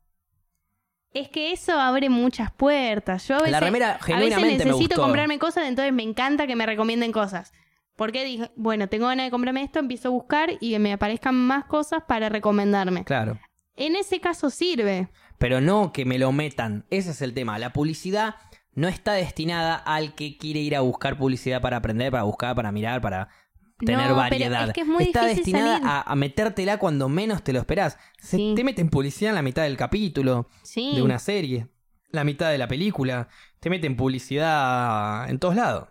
Es 1.17 1.31
que 1.31 1.51
eso 1.51 1.73
abre 1.73 2.11
muchas 2.11 2.53
puertas. 2.53 3.27
Yo 3.27 3.37
a 3.37 3.39
veces, 3.39 3.53
La 3.53 3.61
remera 3.61 3.99
a 4.01 4.19
veces 4.19 4.43
necesito 4.43 5.01
comprarme 5.01 5.39
cosas, 5.39 5.67
entonces 5.67 5.91
me 5.91 6.03
encanta 6.03 6.47
que 6.47 6.55
me 6.57 6.67
recomienden 6.67 7.11
cosas. 7.11 7.55
Porque 7.97 8.23
dije, 8.23 8.51
bueno, 8.55 8.87
tengo 8.89 9.07
ganas 9.07 9.25
de 9.25 9.31
comprarme 9.31 9.63
esto, 9.63 9.79
empiezo 9.79 10.09
a 10.09 10.11
buscar 10.11 10.51
y 10.61 10.73
que 10.73 10.79
me 10.79 10.93
aparezcan 10.93 11.35
más 11.35 11.65
cosas 11.65 12.03
para 12.07 12.29
recomendarme. 12.29 13.05
Claro. 13.05 13.39
En 13.77 13.97
ese 13.97 14.21
caso 14.21 14.51
sirve. 14.51 15.09
Pero 15.39 15.63
no 15.63 15.91
que 15.91 16.05
me 16.05 16.19
lo 16.19 16.33
metan. 16.33 16.85
Ese 16.91 17.13
es 17.13 17.23
el 17.23 17.33
tema. 17.33 17.59
La 17.59 17.73
publicidad 17.73 18.35
no 18.75 18.87
está 18.87 19.15
destinada 19.15 19.75
al 19.75 20.15
que 20.15 20.37
quiere 20.37 20.61
ir 20.61 20.77
a 20.77 20.83
buscar 20.83 21.17
publicidad 21.17 21.63
para 21.63 21.79
aprender, 21.79 22.11
para 22.11 22.25
buscar, 22.25 22.55
para 22.55 22.73
mirar, 22.73 23.01
para 23.01 23.29
tener 23.79 24.09
No, 24.09 24.17
variedad. 24.17 24.69
es 24.69 24.73
que 24.75 24.81
es 24.83 24.87
muy 24.87 25.05
está 25.05 25.27
destinada 25.27 25.81
a, 25.85 26.03
a 26.13 26.15
metértela 26.17 26.79
cuando 26.79 27.09
menos 27.09 27.43
te 27.43 27.53
lo 27.53 27.59
esperás. 27.59 27.99
Se 28.19 28.37
Sí. 28.37 28.53
te 28.57 28.65
meten 28.65 28.89
publicidad 28.89 29.31
en 29.31 29.35
la 29.37 29.43
mitad 29.43 29.63
del 29.65 29.77
capítulo 29.77 30.49
Sí. 30.63 30.93
de 30.95 31.03
una 31.03 31.19
serie, 31.19 31.69
la 32.11 32.25
mitad 32.25 32.51
de 32.51 32.59
la 32.59 32.69
película. 32.69 33.29
Te 33.61 33.69
meten 33.71 33.97
publicidad 33.97 35.29
en 35.29 35.39
todos 35.39 35.57
lados. 35.57 35.89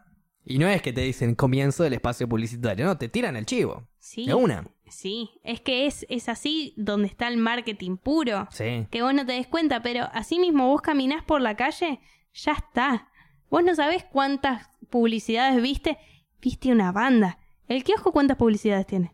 Y 0.47 0.59
no 0.59 0.67
es 0.67 0.81
que 0.81 0.93
te 0.93 1.01
dicen 1.01 1.33
comienzo 1.35 1.83
del 1.83 1.93
espacio 1.93 2.29
publicitario, 2.29 2.85
no, 2.85 2.97
te 2.97 3.09
tiran 3.09 3.35
el 3.35 3.45
chivo. 3.45 3.87
Sí. 3.97 4.27
De 4.27 4.35
una. 4.35 4.63
Sí. 4.87 5.31
Es 5.43 5.59
que 5.61 5.87
es, 5.87 6.05
es 6.09 6.29
así 6.29 6.73
donde 6.77 7.07
está 7.07 7.27
el 7.27 7.37
marketing 7.37 7.97
puro. 7.97 8.47
Sí. 8.51 8.85
que 8.91 9.01
vos 9.01 9.13
no 9.13 9.25
te 9.25 9.33
des 9.33 9.47
cuenta, 9.47 9.81
pero 9.81 10.07
así 10.13 10.37
mismo 10.39 10.67
vos 10.67 10.81
caminás 10.81 11.23
por 11.23 11.41
la 11.41 11.55
calle, 11.55 11.99
ya 12.33 12.51
está. 12.53 13.09
Vos 13.49 13.63
no 13.63 13.73
sabés 13.73 14.03
cuántas 14.03 14.69
publicidades 14.91 15.59
viste, 15.61 15.97
viste 16.41 16.71
una 16.71 16.91
banda. 16.91 17.39
¿El 17.67 17.83
kiosco 17.83 18.11
cuántas 18.11 18.37
publicidades 18.37 18.85
tiene? 18.87 19.13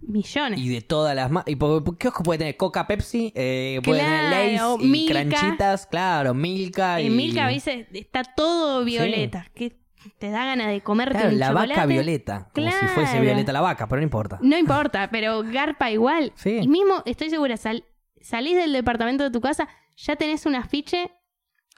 Millones. 0.00 0.58
Y 0.60 0.68
de 0.68 0.80
todas 0.80 1.14
las 1.14 1.30
más. 1.30 1.44
¿Y 1.46 1.56
por, 1.56 1.70
ojo 1.70 2.22
puede 2.24 2.38
tener 2.38 2.56
Coca, 2.56 2.86
Pepsi? 2.86 3.32
Eh, 3.34 3.80
puede 3.84 4.00
tener 4.00 4.30
Lays 4.30 4.58
Claro, 4.60 4.76
y 4.80 4.86
Milka. 4.88 5.12
Cranchitas, 5.12 5.86
claro, 5.86 6.34
Milka 6.34 7.00
y. 7.00 7.06
En 7.06 7.16
Milka 7.16 7.44
a 7.44 7.48
veces 7.48 7.86
está 7.92 8.24
todo 8.24 8.84
violeta. 8.84 9.46
Que 9.54 9.78
te 10.18 10.30
da 10.30 10.44
ganas 10.44 10.66
de 10.68 10.82
comerte 10.82 11.14
Claro, 11.18 11.28
un 11.32 11.38
la 11.38 11.46
chocolate. 11.48 11.68
vaca 11.74 11.86
violeta. 11.86 12.50
Como 12.54 12.70
si 12.70 12.86
fuese 12.88 13.10
Claro. 13.12 13.22
violeta 13.24 13.52
la 13.52 13.60
vaca, 13.60 13.86
pero 13.88 14.00
no 14.00 14.04
importa. 14.04 14.38
No 14.42 14.58
importa, 14.58 15.08
pero 15.10 15.42
garpa 15.44 15.90
igual. 15.90 16.32
Sí. 16.34 16.58
Y 16.60 16.68
mismo, 16.68 17.02
estoy 17.06 17.30
segura, 17.30 17.56
sal- 17.56 17.84
salís 18.20 18.56
del 18.56 18.72
departamento 18.72 19.22
de 19.24 19.30
tu 19.30 19.40
casa, 19.40 19.68
ya 19.96 20.16
tenés 20.16 20.44
un 20.44 20.56
afiche 20.56 21.12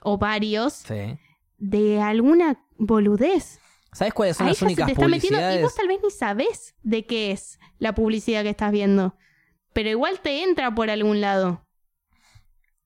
o 0.01 0.17
varios 0.17 0.73
Sí. 0.73 1.17
de 1.59 2.01
alguna 2.01 2.65
boludez. 2.77 3.59
¿Sabes 3.93 4.13
cuáles 4.13 4.37
son 4.37 4.47
las 4.47 4.55
ya 4.55 4.59
se 4.59 4.65
únicas 4.65 4.85
te 4.85 4.91
está 4.93 5.07
metiendo 5.07 5.37
y 5.37 5.41
publicidades? 5.41 5.61
vos 5.63 5.75
tal 5.75 5.87
vez 5.87 5.99
ni 6.03 6.11
sabés 6.11 6.75
de 6.83 7.05
qué 7.05 7.31
es 7.31 7.59
la 7.79 7.93
publicidad 7.95 8.43
que 8.43 8.49
estás 8.49 8.71
viendo. 8.71 9.15
Pero 9.73 9.89
igual 9.89 10.19
te 10.21 10.43
entra 10.43 10.73
por 10.73 10.89
algún 10.89 11.21
lado. 11.21 11.63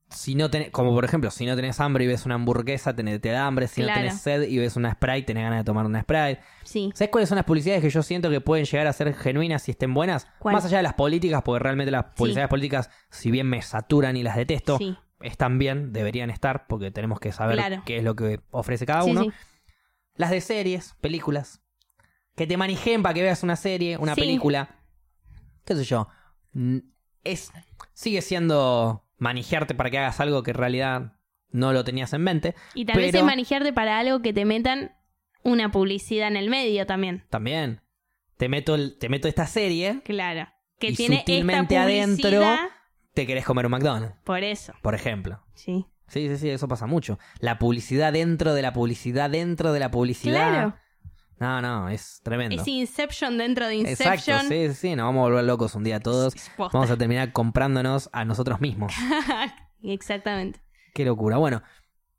Si 0.10 0.36
no 0.36 0.50
tenés, 0.52 0.72
como 0.72 0.94
por 0.94 1.06
ejemplo, 1.06 1.32
si 1.32 1.46
no 1.46 1.56
tenés 1.56 1.80
hambre 1.80 2.04
y 2.04 2.08
ves 2.08 2.26
una 2.26 2.36
hamburguesa, 2.36 2.94
te, 2.94 3.20
te 3.20 3.30
da 3.30 3.46
hambre. 3.48 3.68
Si 3.70 3.82
Claro. 3.82 4.02
no 4.02 4.08
tenés 4.08 4.22
sed 4.22 4.42
y 4.44 4.58
ves 4.58 4.76
una 4.76 4.92
Sprite, 4.92 5.22
tenés 5.24 5.44
ganas 5.44 5.60
de 5.60 5.64
tomar 5.64 5.86
una 5.86 6.02
Sprite. 6.02 6.42
Sí. 6.64 6.92
¿Sabes 6.94 7.12
cuáles 7.12 7.30
son 7.30 7.38
las 7.38 7.46
publicidades 7.46 7.82
que 7.82 7.90
yo 7.90 8.04
siento 8.04 8.30
que 8.30 8.42
pueden 8.42 8.66
llegar 8.66 8.88
a 8.88 8.94
ser 8.94 9.14
genuinas 9.14 9.70
y 9.70 9.72
estén 9.72 9.94
buenas? 9.94 10.28
¿Cuál? 10.40 10.54
Más 10.56 10.66
allá 10.66 10.78
de 10.78 10.84
las 10.84 10.96
políticas, 10.96 11.42
porque 11.44 11.64
realmente 11.64 11.92
las 11.92 12.06
publicidades 12.14 12.50
políticas, 12.50 12.90
si 13.10 13.32
bien 13.32 13.48
me 13.48 13.62
saturan 13.62 14.18
y 14.18 14.24
las 14.24 14.36
detesto, 14.36 14.78
Sí. 14.80 14.98
están 15.22 15.58
bien, 15.60 15.94
deberían 15.94 16.30
estar, 16.30 16.68
porque 16.68 16.92
tenemos 16.92 17.22
que 17.22 17.32
saber 17.32 17.56
Claro. 17.56 17.82
qué 17.86 17.98
es 17.98 18.04
lo 18.04 18.14
que 18.14 18.42
ofrece 18.52 18.86
cada 18.86 19.04
Sí, 19.04 19.12
uno. 19.12 19.28
Las 20.22 20.30
de 20.30 20.40
series, 20.42 20.96
películas. 21.02 21.62
Que 22.36 22.46
te 22.48 22.56
manejen 22.58 23.02
para 23.04 23.14
que 23.14 23.24
veas 23.24 23.42
una 23.44 23.56
serie, 23.56 23.98
una 23.98 24.14
Sí. 24.16 24.22
película. 24.22 24.70
¿Qué 25.66 25.76
sé 25.76 25.84
yo? 25.84 26.08
Mm, 26.54 26.78
Es, 27.24 27.52
sigue 27.94 28.22
siendo 28.22 29.06
manejearte 29.18 29.76
para 29.76 29.90
que 29.92 29.98
hagas 30.00 30.20
algo 30.20 30.42
que 30.44 30.52
en 30.52 30.58
realidad 30.58 31.14
no 31.50 31.72
lo 31.74 31.84
tenías 31.84 32.14
en 32.14 32.22
mente. 32.24 32.56
Y 32.74 32.86
tal 32.86 32.98
vez 32.98 33.08
Pero- 33.12 33.20
es 33.20 33.26
manejarte 33.26 33.74
para 33.74 34.00
algo 34.00 34.22
que 34.22 34.34
te 34.34 34.46
metan 34.46 34.96
una 35.44 35.70
publicidad 35.72 36.28
en 36.30 36.38
el 36.38 36.50
medio 36.50 36.86
también. 36.88 37.26
También. 37.30 37.82
Te 38.38 38.48
meto, 38.50 38.74
el- 38.76 38.98
te 38.98 39.08
meto 39.10 39.28
esta 39.28 39.46
serie, 39.48 40.02
Claro. 40.04 40.48
Que 40.80 40.90
Y 40.90 40.96
tiene 40.96 41.20
sutilmente 41.20 41.76
esta 41.76 41.84
adentro- 41.84 42.30
publicidad. 42.30 42.60
te 43.14 43.28
querés 43.28 43.46
comer 43.46 43.66
un 43.68 43.72
McDonald's, 43.74 44.16
Por 44.24 44.44
eso. 44.44 44.74
por 44.82 44.96
ejemplo. 44.96 45.44
Sí. 45.54 45.86
Sí, 46.12 46.28
sí, 46.28 46.38
sí, 46.38 46.50
eso 46.50 46.68
pasa 46.68 46.88
mucho. 46.88 47.20
La 47.40 47.58
publicidad 47.58 48.12
dentro 48.12 48.54
de 48.54 48.62
la 48.62 48.74
publicidad 48.74 49.30
dentro 49.30 49.72
de 49.72 49.80
la 49.80 49.92
publicidad. 49.92 50.50
Claro. 50.50 50.76
No, 51.40 51.62
no, 51.62 51.90
es 51.90 52.20
tremendo. 52.22 52.62
Es 52.62 52.68
Inception 52.68 53.38
dentro 53.38 53.66
de 53.68 53.76
Inception. 53.76 54.14
Exacto, 54.14 54.48
sí, 54.50 54.68
sí, 54.68 54.74
sí, 54.74 54.96
nos 54.96 55.06
vamos 55.06 55.22
a 55.22 55.30
volver 55.30 55.46
locos 55.46 55.74
un 55.74 55.86
día 55.86 56.02
todos. 56.02 56.36
Vamos 56.58 56.92
a 56.92 56.98
terminar 56.98 57.32
comprándonos 57.32 58.10
a 58.12 58.26
nosotros 58.26 58.60
mismos. 58.60 58.94
Exactamente. 59.84 60.60
Qué 60.94 61.06
locura. 61.06 61.38
Bueno, 61.38 61.64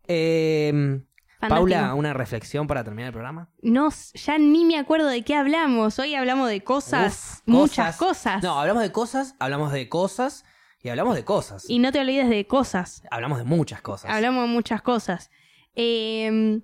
eh, 0.09 1.02
Fantástico. 1.39 1.55
Paula, 1.55 1.94
una 1.94 2.14
reflexión 2.14 2.66
para 2.66 2.82
terminar 2.82 3.09
el 3.09 3.12
programa. 3.12 3.51
No, 3.60 3.90
ya 4.14 4.39
ni 4.39 4.64
me 4.64 4.78
acuerdo 4.78 5.09
de 5.09 5.23
qué 5.23 5.35
hablamos. 5.35 5.98
Hoy 5.98 6.14
hablamos 6.14 6.48
de 6.48 6.64
cosas, 6.64 7.43
Uf, 7.43 7.48
muchas 7.52 7.97
cosas. 7.97 8.43
No, 8.43 8.59
hablamos 8.59 8.82
de 8.82 8.90
cosas, 8.90 9.35
hablamos 9.39 9.70
de 9.73 9.89
cosas 9.89 10.47
y 10.82 10.88
hablamos 10.88 11.14
de 11.14 11.24
cosas. 11.24 11.68
Y 11.68 11.78
no 11.78 11.92
te 11.92 12.00
olvides 12.00 12.28
de 12.28 12.46
cosas. 12.46 13.02
Hablamos 13.10 13.38
de 13.38 13.44
muchas 13.44 13.80
cosas. 13.80 14.10
Hablamos 14.10 14.48
de 14.48 14.54
muchas 14.54 14.82
cosas. 14.82 15.30
Eh, 15.74 16.60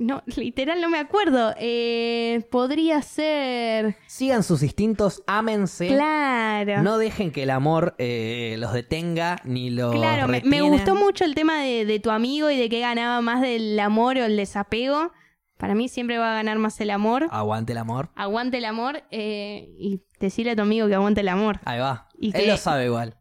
no, 0.00 0.22
literal 0.34 0.80
no 0.80 0.88
me 0.88 0.98
acuerdo. 0.98 1.54
Eh, 1.58 2.48
podría 2.50 3.02
ser. 3.02 3.96
Sigan 4.06 4.42
sus 4.42 4.62
instintos, 4.62 5.22
ámense. 5.26 5.88
Claro. 5.88 6.82
No 6.82 6.96
dejen 6.96 7.32
que 7.32 7.42
el 7.42 7.50
amor 7.50 7.94
eh, 7.98 8.56
los 8.58 8.72
detenga 8.72 9.36
ni 9.44 9.68
los 9.68 9.94
claro, 9.94 10.26
me, 10.26 10.62
gustó 10.62 10.94
mucho 10.94 11.24
el 11.26 11.34
tema 11.34 11.60
de, 11.60 11.84
de 11.84 12.00
tu 12.00 12.10
amigo 12.10 12.50
y 12.50 12.56
de 12.56 12.70
que 12.70 12.80
ganaba 12.80 13.20
más 13.20 13.42
del 13.42 13.78
amor 13.78 14.16
o 14.16 14.24
el 14.24 14.38
desapego. 14.38 15.12
Para 15.58 15.74
mí 15.74 15.88
siempre 15.90 16.16
va 16.16 16.32
a 16.32 16.34
ganar 16.34 16.56
más 16.56 16.80
el 16.80 16.88
amor. 16.88 17.28
Aguante 17.30 17.72
el 17.72 17.78
amor. 17.78 18.08
Aguante 18.14 18.56
el 18.56 18.64
amor 18.64 19.02
eh, 19.10 19.68
y 19.78 20.00
decirle 20.18 20.52
a 20.52 20.56
tu 20.56 20.62
amigo 20.62 20.88
que 20.88 20.94
aguante 20.94 21.20
el 21.20 21.28
amor. 21.28 21.60
Ahí 21.66 21.78
va. 21.78 22.08
Y 22.18 22.28
Él 22.28 22.32
que- 22.32 22.46
lo 22.46 22.56
sabe 22.56 22.86
igual. 22.86 23.19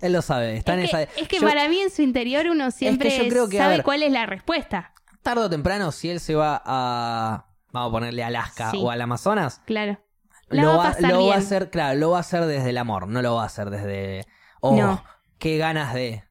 Él 0.00 0.12
lo 0.12 0.22
sabe. 0.22 0.56
Está 0.56 0.74
en 0.74 0.80
es, 0.80 0.90
que, 0.90 1.02
esa... 1.02 1.12
es 1.20 1.28
que 1.28 1.38
Yo- 1.38 1.46
para 1.46 1.68
mí 1.68 1.78
en 1.80 1.90
su 1.90 2.02
interior 2.02 2.46
uno 2.48 2.70
siempre 2.70 3.16
yo 3.16 3.28
creo 3.28 3.48
que, 3.48 3.58
a 3.60 3.64
sabe 3.64 3.76
ver, 3.76 3.84
cuál 3.84 4.02
es 4.02 4.12
la 4.12 4.26
respuesta. 4.26 4.92
Tarde 5.22 5.42
o 5.44 5.50
temprano, 5.50 5.92
si 5.92 6.08
él 6.10 6.20
se 6.20 6.34
va 6.34 6.62
a... 6.64 7.46
Vamos 7.72 7.90
a 7.90 7.92
ponerle 7.92 8.24
a 8.24 8.28
Alaska 8.28 8.70
Sí. 8.72 8.80
o 8.82 8.90
al 8.90 9.00
Amazonas, 9.00 9.60
Claro. 9.66 10.00
La 10.48 10.62
lo, 10.64 10.76
va 10.78 10.88
a 10.88 11.00
lo 11.00 11.26
va 11.28 11.34
a 11.34 11.38
hacer, 11.38 11.70
claro, 11.70 11.96
lo 11.98 12.10
va 12.10 12.16
a 12.16 12.20
hacer 12.20 12.44
desde 12.46 12.70
el 12.70 12.78
amor, 12.78 13.06
no 13.06 13.22
lo 13.22 13.36
va 13.36 13.44
a 13.44 13.46
hacer 13.46 13.70
desde... 13.70 14.26
Oh, 14.60 14.74
No. 14.76 15.04
qué 15.38 15.58
ganas 15.58 15.94
de... 15.94 16.24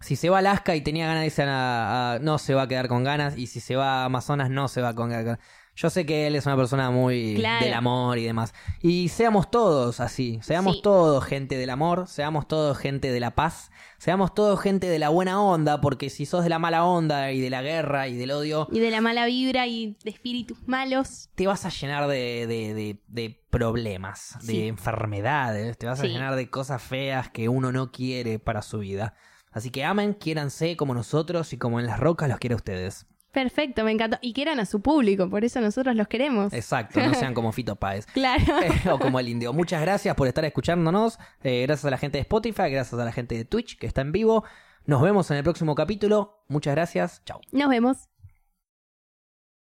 Si 0.00 0.16
se 0.16 0.30
va 0.30 0.36
a 0.36 0.38
Alaska 0.40 0.74
y 0.76 0.80
tenía 0.82 1.06
ganas 1.06 1.20
de 1.22 1.26
irse 1.26 1.42
a, 1.42 2.12
a- 2.14 2.18
No 2.20 2.38
se 2.38 2.54
va 2.54 2.62
a 2.62 2.68
quedar 2.68 2.86
con 2.88 3.02
ganas. 3.04 3.36
Y 3.36 3.46
si 3.48 3.60
se 3.60 3.76
va 3.76 4.02
a 4.02 4.04
Amazonas, 4.06 4.48
no 4.50 4.68
se 4.68 4.80
va 4.80 4.94
con 4.94 5.10
ganas. 5.10 5.38
Yo 5.76 5.90
sé 5.90 6.06
que 6.06 6.26
él 6.26 6.34
es 6.36 6.46
una 6.46 6.56
persona 6.56 6.90
muy 6.90 7.34
Claro. 7.36 7.62
del 7.64 7.74
amor 7.74 8.16
y 8.16 8.24
demás. 8.24 8.54
Y 8.80 9.08
seamos 9.10 9.50
todos 9.50 10.00
así. 10.00 10.38
Seamos 10.42 10.76
Sí. 10.76 10.82
todos 10.82 11.22
gente 11.22 11.58
del 11.58 11.68
amor. 11.68 12.06
Seamos 12.08 12.48
todos 12.48 12.78
gente 12.78 13.12
de 13.12 13.20
la 13.20 13.34
paz. 13.34 13.70
Seamos 13.98 14.34
todos 14.34 14.58
gente 14.58 14.88
de 14.88 14.98
la 14.98 15.10
buena 15.10 15.40
onda. 15.42 15.82
Porque 15.82 16.08
si 16.08 16.24
sos 16.24 16.44
de 16.44 16.48
la 16.48 16.58
mala 16.58 16.84
onda 16.86 17.30
y 17.32 17.40
de 17.40 17.50
la 17.50 17.60
guerra 17.60 18.08
y 18.08 18.16
del 18.16 18.30
odio, 18.30 18.68
Y 18.72 18.80
de 18.80 18.90
la 18.90 19.02
mala 19.02 19.26
vibra 19.26 19.66
y 19.66 19.98
de 20.02 20.10
espíritus 20.10 20.56
malos. 20.66 21.28
te 21.34 21.46
vas 21.46 21.66
a 21.66 21.68
llenar 21.68 22.08
de, 22.08 22.46
de- 22.46 22.72
de- 22.74 23.02
de 23.08 23.42
problemas, 23.50 24.38
de 24.46 24.68
enfermedades, 24.68 25.76
te 25.76 25.86
vas 25.86 26.00
a 26.00 26.06
llenar 26.06 26.36
de 26.36 26.48
cosas 26.48 26.82
feas 26.82 27.28
que 27.30 27.48
uno 27.50 27.70
no 27.70 27.92
quiere 27.92 28.38
para 28.38 28.62
su 28.62 28.78
vida. 28.78 29.14
Así 29.52 29.70
que 29.70 29.84
amen, 29.84 30.14
quiéranse 30.14 30.76
como 30.76 30.94
nosotros 30.94 31.52
y 31.52 31.58
como 31.58 31.80
en 31.80 31.86
las 31.86 32.00
rocas 32.00 32.28
los 32.28 32.38
quiere 32.38 32.54
a 32.54 32.56
ustedes. 32.56 33.06
Perfecto, 33.36 33.84
me 33.84 33.92
encantó. 33.92 34.16
Y 34.22 34.32
quieran 34.32 34.60
a 34.60 34.64
su 34.64 34.80
público, 34.80 35.28
por 35.28 35.44
eso 35.44 35.60
nosotros 35.60 35.94
los 35.94 36.08
queremos. 36.08 36.54
Exacto, 36.54 36.98
no 37.06 37.12
sean 37.12 37.34
como 37.34 37.52
Fito 37.56 37.76
Páez. 37.76 38.06
Claro. 38.06 38.44
Eh, 38.62 38.90
o 38.90 38.98
como 38.98 39.20
el 39.20 39.28
indio. 39.28 39.52
Muchas 39.52 39.82
gracias 39.82 40.14
por 40.14 40.26
estar 40.26 40.42
escuchándonos. 40.46 41.18
Eh, 41.44 41.64
gracias 41.66 41.84
a 41.84 41.90
la 41.90 41.98
gente 41.98 42.16
de 42.16 42.22
Spotify, 42.22 42.70
gracias 42.70 42.94
a 42.94 43.04
la 43.04 43.12
gente 43.12 43.34
de 43.34 43.44
Twitch 43.44 43.78
que 43.78 43.86
está 43.86 44.00
en 44.00 44.12
vivo. 44.12 44.44
Nos 44.86 45.02
vemos 45.02 45.30
en 45.30 45.36
el 45.36 45.42
próximo 45.42 45.74
capítulo. 45.74 46.44
Muchas 46.48 46.74
gracias. 46.74 47.22
Chao. 47.26 47.42
Nos 47.52 47.68
vemos. 47.68 48.08